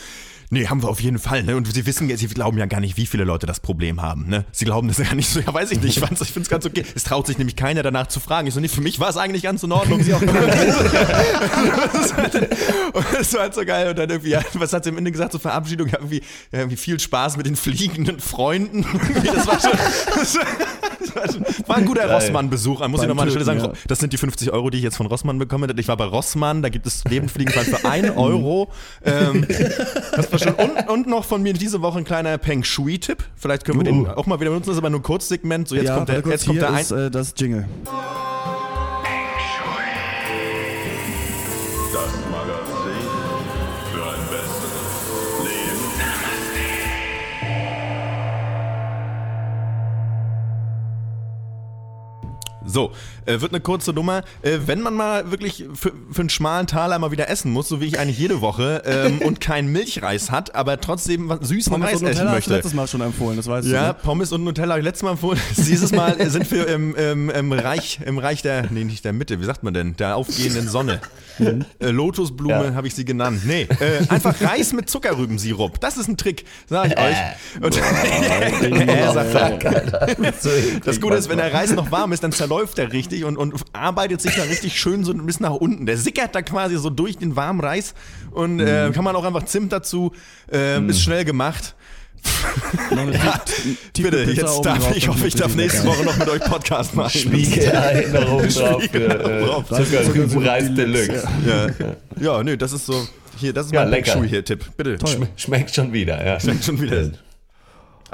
nee, 0.51 0.67
haben 0.67 0.83
wir 0.83 0.89
auf 0.89 1.01
jeden 1.01 1.19
Fall. 1.19 1.43
Ne? 1.43 1.57
Und 1.57 1.73
sie 1.73 1.87
wissen, 1.87 2.15
sie 2.17 2.29
glauben 2.29 2.59
ja 2.59 2.67
gar 2.67 2.81
nicht, 2.81 2.97
wie 2.97 3.07
viele 3.07 3.25
Leute 3.25 3.47
das 3.47 3.61
Problem 3.61 4.03
haben. 4.03 4.29
Ne? 4.29 4.45
Sie 4.53 4.65
glauben 4.65 4.89
das 4.89 4.99
ja 5.09 5.15
nicht 5.15 5.29
so, 5.29 5.41
ja, 5.41 5.53
weiß 5.53 5.71
ich 5.73 5.81
nicht. 5.81 5.97
Ich, 5.97 6.05
finde 6.05 6.43
es 6.43 6.49
ganz 6.49 6.67
okay. 6.67 6.85
Es 6.95 7.05
traut 7.05 7.27
sich 7.27 7.39
nämlich 7.39 7.57
keiner 7.57 7.83
danach 7.83 8.07
zu 8.09 8.21
fragen. 8.21 8.47
Ich 8.47 8.55
so, 8.55 8.61
nee, 8.61 8.69
für 8.69 8.81
mich 8.81 9.01
war 9.01 9.09
es 9.09 9.17
eigentlich 9.17 9.43
ganz 9.43 9.63
in 9.63 9.73
Ordnung. 9.73 10.03
Sie 10.03 10.15
auch 10.15 10.21
und 10.23 10.35
das 13.13 13.35
war 13.35 13.43
halt 13.43 13.55
so 13.55 13.65
geil. 13.65 13.91
Und 13.91 13.99
dann 13.99 14.11
irgendwie, 14.11 14.37
was 14.55 14.73
hat 14.73 14.85
sie 14.85 14.91
am 14.91 14.99
Ende 14.99 15.13
gesagt 15.13 15.33
zur 15.33 15.41
Verabschiedung? 15.41 15.89
Ja, 15.89 15.99
irgendwie, 15.99 16.23
ja, 16.53 16.61
irgendwie 16.61 16.77
viel 16.77 17.01
Spaß 17.01 17.37
mit 17.37 17.47
den 17.47 17.57
fliegenden 17.57 18.21
Freunden. 18.21 18.85
Das 19.35 19.47
war 19.47 19.61
schon, 19.61 19.71
das 20.15 20.37
war, 20.37 20.45
das 21.01 21.15
war, 21.17 21.33
schon, 21.33 21.45
war 21.67 21.77
ein 21.77 21.85
guter. 21.85 22.11
Rossmann-Besuch. 22.11 22.87
Muss 22.89 23.03
ich 23.03 23.09
nochmal 23.09 23.27
an 23.27 23.35
der 23.35 23.41
Stelle 23.41 23.45
sagen, 23.45 23.77
das 23.87 23.99
sind 23.99 24.13
die 24.13 24.19
50 24.19 24.51
Euro, 24.53 24.71
die 24.71 24.79
ich 24.79 24.85
jetzt 24.85 24.97
von 24.97 25.07
Rossmann 25.07 25.39
bekomme. 25.39 25.67
Ich 25.77 25.89
war 25.89 25.97
bei 25.97 26.05
Rossmann, 26.05 26.63
da 26.63 26.69
gibt 26.69 26.87
es 26.87 27.05
Lebendfliegenfall 27.05 27.65
für 27.65 27.85
1 27.89 28.17
Euro. 28.17 28.71
Ähm, 29.05 29.47
Was 30.17 30.27
war 30.35 30.55
schön. 30.55 30.55
Und, 30.55 30.89
und 30.89 31.07
noch 31.07 31.25
von 31.25 31.43
mir 31.43 31.53
diese 31.53 31.83
Woche 31.83 31.99
ein 31.99 32.05
kleiner 32.05 32.37
Peng 32.39 32.65
Shui-Tipp. 32.65 33.25
Vielleicht 33.37 33.65
können 33.65 33.79
wir 33.81 33.85
den 33.85 34.07
auch 34.09 34.27
mal 34.27 34.41
wieder 34.41 34.51
benutzen. 34.51 34.69
Das 34.69 34.77
ist 34.77 34.81
aber 34.81 34.91
nur 34.91 35.01
ein 35.01 35.05
Kurzsegment. 35.05 35.69
So, 35.69 35.77
jetzt 35.77 35.87
ja, 35.87 35.97
kommt 35.97 36.09
der, 36.09 36.23
jetzt 36.27 36.47
kommt 36.47 36.61
der 36.61 36.73
ein. 36.73 36.81
ist 36.81 36.91
äh, 36.91 37.11
das 37.11 37.35
Jingle. 37.37 37.67
Das 41.93 42.13
Magazin 42.31 43.09
für 43.93 44.05
ein 44.05 44.21
besseres 44.31 45.45
Leben. 45.45 45.81
So, 52.67 52.93
äh, 53.27 53.41
wird 53.41 53.53
eine 53.53 53.61
kurze 53.61 53.93
Nummer. 53.93 54.23
Äh, 54.43 54.59
wenn 54.67 54.81
man 54.81 54.95
mal 54.95 55.31
wirklich 55.31 55.65
für, 55.75 55.93
für 56.11 56.21
einen 56.21 56.31
schmalen 56.31 56.67
Taler 56.67 56.99
mal 56.99 57.11
wieder 57.11 57.29
essen 57.29 57.53
muss, 57.53 57.69
so 57.69 57.81
wie 57.81 57.87
ich 57.87 57.99
eigentlich 57.99 58.19
jede 58.19 58.41
Woche, 58.41 58.83
ähm, 58.87 59.19
und 59.21 59.41
keinen 59.41 59.71
Milchreis 59.73 60.31
hat, 60.31 60.55
aber 60.55 60.81
trotzdem 60.81 61.29
was 61.29 61.41
süßen 61.49 61.73
Pommes 61.73 61.89
Reis 61.93 62.01
und 62.01 62.09
essen 62.09 62.25
Nutella 62.25 62.31
hast 62.37 62.47
du 62.47 62.51
möchte. 62.51 62.55
letztes 62.55 62.75
Mal 62.75 62.87
schon 62.87 63.01
empfohlen, 63.01 63.37
das 63.37 63.47
weißt 63.47 63.69
du. 63.69 63.73
Ja, 63.73 63.89
ne? 63.89 63.95
Pommes 63.95 64.33
und 64.33 64.45
Nutella 64.45 64.71
habe 64.71 64.81
ich 64.81 64.85
letztes 64.85 65.03
Mal 65.03 65.13
empfohlen. 65.13 65.41
Dieses 65.57 65.93
Mal 65.93 66.21
äh, 66.21 66.29
sind 66.31 66.51
wir 66.51 66.67
im, 66.69 66.95
im, 66.95 67.31
im, 67.31 67.53
Reich, 67.53 68.01
im 68.05 68.19
Reich 68.19 68.43
der, 68.43 68.71
nee, 68.71 68.85
nicht 68.85 69.05
der 69.05 69.13
Mitte, 69.13 69.41
wie 69.41 69.45
sagt 69.45 69.63
man 69.63 69.75
denn? 69.75 69.97
Der 69.97 70.17
aufgehenden 70.17 70.69
Sonne. 70.69 71.01
Äh, 71.39 71.91
Lotusblume 71.91 72.67
Ja. 72.67 72.75
habe 72.75 72.87
ich 72.87 72.95
sie 72.95 73.05
genannt. 73.05 73.41
Nee, 73.45 73.63
äh, 73.81 74.09
einfach 74.09 74.41
Reis 74.41 74.73
mit 74.73 74.89
Zuckerrübensirup. 74.89 75.81
Das 75.81 75.97
ist 75.97 76.09
ein 76.09 76.17
Trick, 76.17 76.45
sage 76.69 76.95
ich 76.95 76.99
euch. 76.99 77.17
Und, 77.61 77.77
äh, 78.63 79.13
sagt 79.13 79.65
er. 79.65 79.83
Das 80.85 81.01
Gute 81.01 81.17
ist, 81.17 81.29
wenn 81.29 81.39
der 81.39 81.53
Reis 81.53 81.73
noch 81.73 81.91
warm 81.91 82.13
ist, 82.13 82.23
dann 82.23 82.33
zerläuft 82.33 82.79
er 82.79 82.93
richtig 82.93 83.14
und, 83.23 83.37
und 83.37 83.55
arbeitet 83.73 84.21
sich 84.21 84.35
da 84.35 84.43
richtig 84.43 84.81
schön 84.81 85.05
so 85.05 85.13
ein 85.13 85.25
bisschen 85.25 85.45
nach 85.45 85.53
unten. 85.55 85.87
Der 85.87 85.97
sickert 85.97 86.35
da 86.35 86.43
quasi 86.43 86.77
so 86.77 86.91
durch 86.91 87.17
den 87.19 87.37
warmen 87.37 87.61
Reis 87.61 87.95
und 88.33 88.59
äh, 88.59 88.91
kann 88.93 89.05
man 89.05 89.15
auch 89.15 89.25
einfach 89.25 89.45
Zimt 89.45 89.71
dazu. 89.73 90.11
Äh, 90.51 90.85
Ist 90.89 91.03
schnell 91.03 91.25
gemacht. 91.25 91.77
ja, 92.91 93.41
bitte, 93.99 94.23
jetzt 94.23 94.65
darf 94.65 94.97
ich, 94.97 95.09
hoffe 95.09 95.27
ich, 95.27 95.35
darf 95.35 95.55
nächste. 95.55 95.87
Woche 95.87 96.05
noch 96.05 96.17
mit 96.17 96.29
euch 96.29 96.43
Podcast 96.43 96.95
machen. 96.95 97.11
Spiegelerinnerung 97.21 98.49
drauf 98.49 98.81
für 98.81 98.81
Spiegelerinnerung 98.89 99.47
drauf. 99.47 99.71
äh, 99.71 99.85
Zuckerrübenreis 99.85 100.75
Deluxe. 100.75 101.29
Ja. 101.47 101.67
ja, 102.19 102.43
nö, 102.43 102.57
das 102.57 102.73
ist 102.73 102.87
so. 102.87 103.07
Hier, 103.37 103.53
das 103.53 103.67
ist 103.67 103.73
Ja, 103.73 103.81
mein 103.83 103.91
lecker. 103.91 104.13
Schuh 104.13 104.23
hier, 104.25 104.45
Tipp. 104.45 104.65
Bitte. 104.77 104.97
Schm 105.07 105.27
schmeckt 105.37 105.75
schon 105.75 105.93
wieder, 105.93 106.25
ja. 106.25 106.41
Schmeckt 106.41 106.65
schon 106.65 106.81
wieder. 106.81 107.11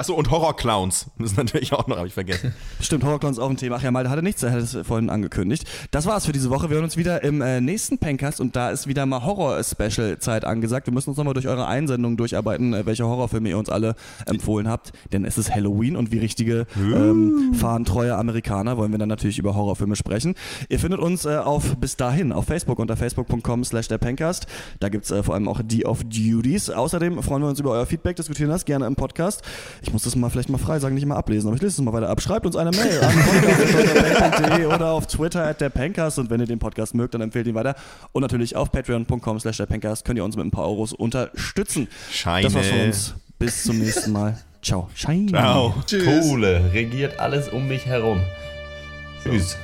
Achso, 0.01 0.15
und 0.15 0.31
Horrorclowns. 0.31 1.11
Das 1.21 1.33
ist 1.33 1.37
natürlich 1.37 1.75
auch 1.75 1.87
noch, 1.87 1.99
habe 1.99 2.07
ich 2.07 2.15
vergessen. 2.15 2.55
Stimmt, 2.81 3.05
Horrorclowns 3.05 3.39
auch 3.39 3.51
ein 3.51 3.59
Thema. 3.59 3.77
Ach 3.77 3.83
ja, 3.83 3.91
Malte 3.91 4.09
hatte 4.09 4.23
nichts, 4.23 4.43
er 4.43 4.53
hat 4.53 4.61
es 4.61 4.75
vorhin 4.85 5.11
angekündigt. 5.11 5.69
Das 5.91 6.07
war's 6.07 6.25
für 6.25 6.33
diese 6.33 6.49
Woche. 6.49 6.71
Wir 6.71 6.77
hören 6.77 6.85
uns 6.85 6.97
wieder 6.97 7.23
im 7.23 7.43
äh, 7.43 7.61
nächsten 7.61 7.99
Pencast 7.99 8.41
und 8.41 8.57
da 8.57 8.71
ist 8.71 8.87
wieder 8.87 9.05
mal 9.05 9.23
Horror-Special-Zeit 9.23 10.47
angesagt. 10.47 10.87
Wir 10.87 10.95
müssen 10.95 11.11
uns 11.11 11.19
nochmal 11.19 11.35
durch 11.35 11.47
eure 11.47 11.67
Einsendungen 11.67 12.17
durcharbeiten, 12.17 12.73
äh, 12.73 12.87
welche 12.87 13.05
Horrorfilme 13.05 13.51
ihr 13.51 13.59
uns 13.59 13.69
alle 13.69 13.95
empfohlen 14.25 14.67
habt. 14.67 14.93
Denn 15.13 15.27
es 15.27 15.37
ist 15.37 15.55
Halloween 15.55 15.97
und 15.97 16.11
wie 16.11 16.19
richtige 16.19 16.67
ähm, 16.79 17.53
fahrentreue 17.53 18.17
Amerikaner 18.17 18.79
wollen 18.79 18.93
wir 18.93 18.99
dann 18.99 19.11
natürlich 19.11 19.39
über 19.39 19.55
Horrorfilme 19.55 19.97
sprechen. 19.97 20.35
Ihr 20.71 20.79
findet 20.79 21.01
uns 21.01 21.27
äh, 21.27 21.37
auf 21.37 21.77
bis 21.77 21.97
dahin 21.97 22.33
auf 22.33 22.47
Facebook 22.47 22.79
unter 22.79 22.97
facebook.com 22.97 23.65
slash 23.65 23.89
der 23.89 23.99
Pencast. 23.99 24.47
Da 24.79 24.89
gibt's 24.89 25.11
äh, 25.11 25.23
vor 25.23 25.35
allem 25.35 25.49
auch 25.49 25.61
die 25.63 25.85
of 25.85 26.05
Duties. 26.05 26.71
Außerdem 26.71 27.23
freuen 27.23 27.43
wir 27.43 27.51
uns 27.51 27.61
über 27.61 27.73
euer 27.73 27.85
Feedback, 27.85 28.17
diskutieren 28.17 28.49
das 28.49 28.65
gerne 28.65 28.87
im 28.87 28.97
Podcast. 28.97 29.43
Ich 29.83 29.90
muss 29.93 30.05
das 30.05 30.17
mal 30.17 30.31
vielleicht 30.31 30.49
mal 30.49 30.59
frei 30.59 30.79
sagen, 30.79 30.95
nicht 30.95 31.07
mal 31.07 31.17
ablesen, 31.17 31.49
aber 31.49 31.57
ich 31.57 31.63
lese 31.63 31.81
es 31.81 31.85
mal 31.85 31.93
weiter 31.93 32.09
ab. 32.09 32.21
Schreibt 32.21 32.47
uns 32.47 32.57
eine 32.57 32.71
Mail 32.71 33.01
an 33.01 34.67
oder 34.67 34.91
auf 34.91 35.07
Twitter 35.07 35.47
at 35.47 35.61
der 35.61 35.71
Pencast 35.71 36.19
und 36.19 36.31
wenn 36.31 36.41
ihr 36.41 36.47
den 36.47 36.59
Podcast 36.59 36.95
mögt, 36.95 37.15
dann 37.15 37.21
empfehlt 37.21 37.47
ihn 37.47 37.55
weiter. 37.55 37.75
Und 38.13 38.23
natürlich 38.23 38.57
auf 38.57 38.71
patreon.com 38.71 39.41
slash 39.41 39.57
der 39.57 39.67
Pencast 39.67 40.05
könnt 40.05 40.19
ihr 40.19 40.25
uns 40.25 40.37
mit 40.37 40.47
ein 40.47 40.51
paar 40.51 40.65
Euros 40.65 40.93
unterstützen. 40.93 41.89
Scheine. 42.11 42.45
Das 42.45 42.55
war's 42.55 42.69
von 42.69 42.81
uns. 42.81 43.15
Bis 43.39 43.63
zum 43.63 43.79
nächsten 43.79 44.13
Mal. 44.13 44.39
Ciao. 44.63 44.91
Schein. 44.95 45.29
Ciao. 45.29 45.75
Kohle 45.89 46.71
regiert 46.73 47.19
alles 47.19 47.49
um 47.49 47.69
mich 47.69 47.87
herum. 47.87 48.21
Tschüss. 49.23 49.57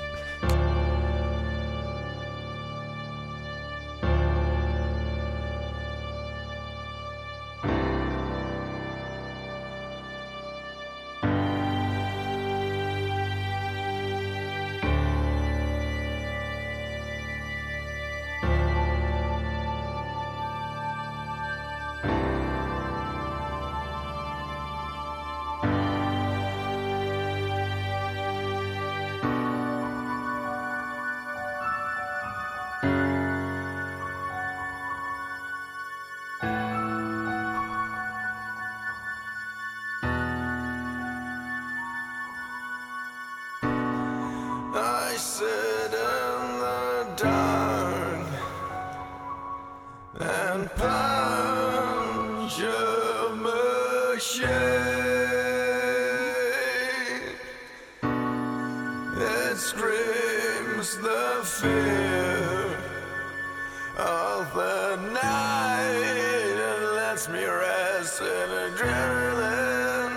Of 63.96 64.54
the 64.54 64.96
night 65.12 66.56
and 66.70 66.84
lets 66.94 67.28
me 67.28 67.44
rest 67.44 68.20
in 68.20 68.48
adrenaline. 68.64 70.16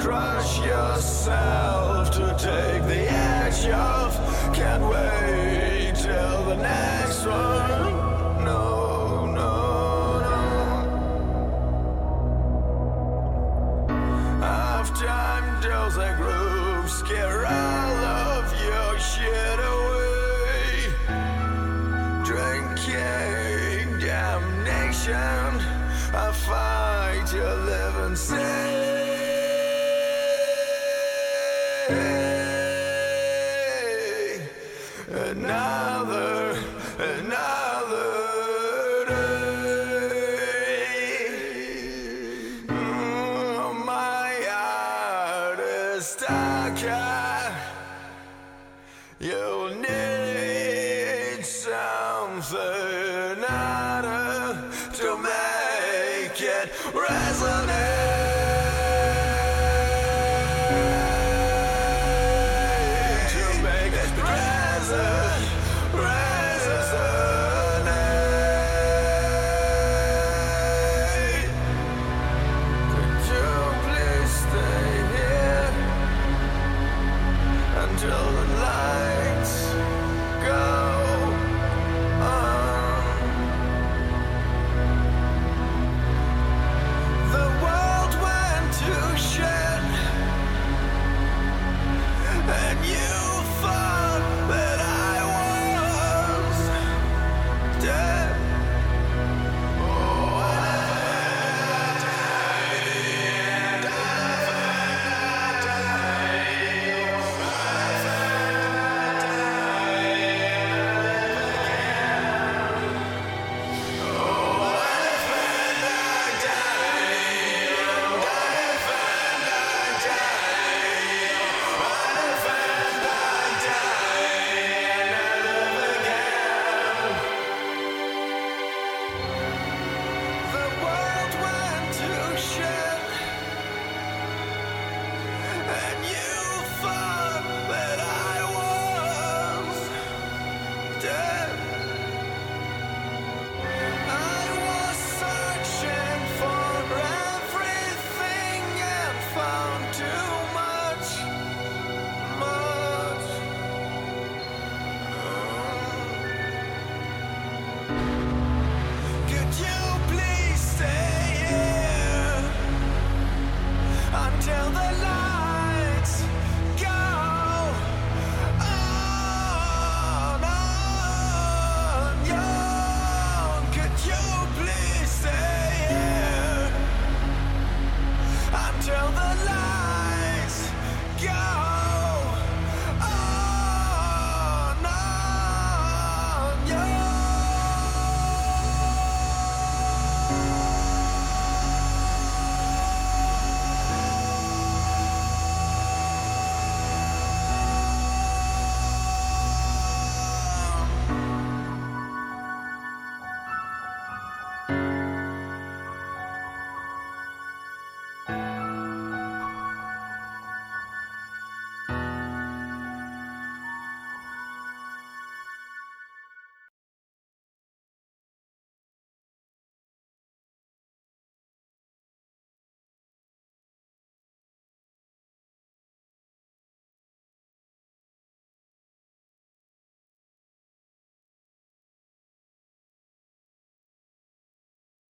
Crush 0.00 0.58
yourself 0.60 2.10
to 2.12 2.26
take 2.38 2.82
the 2.86 3.10
edge 3.10 3.68
off. 3.68 4.14
Can't 4.54 4.82
wait 4.82 5.94
till 5.94 6.44
the 6.44 6.56
next 6.56 7.26
one. 7.26 7.71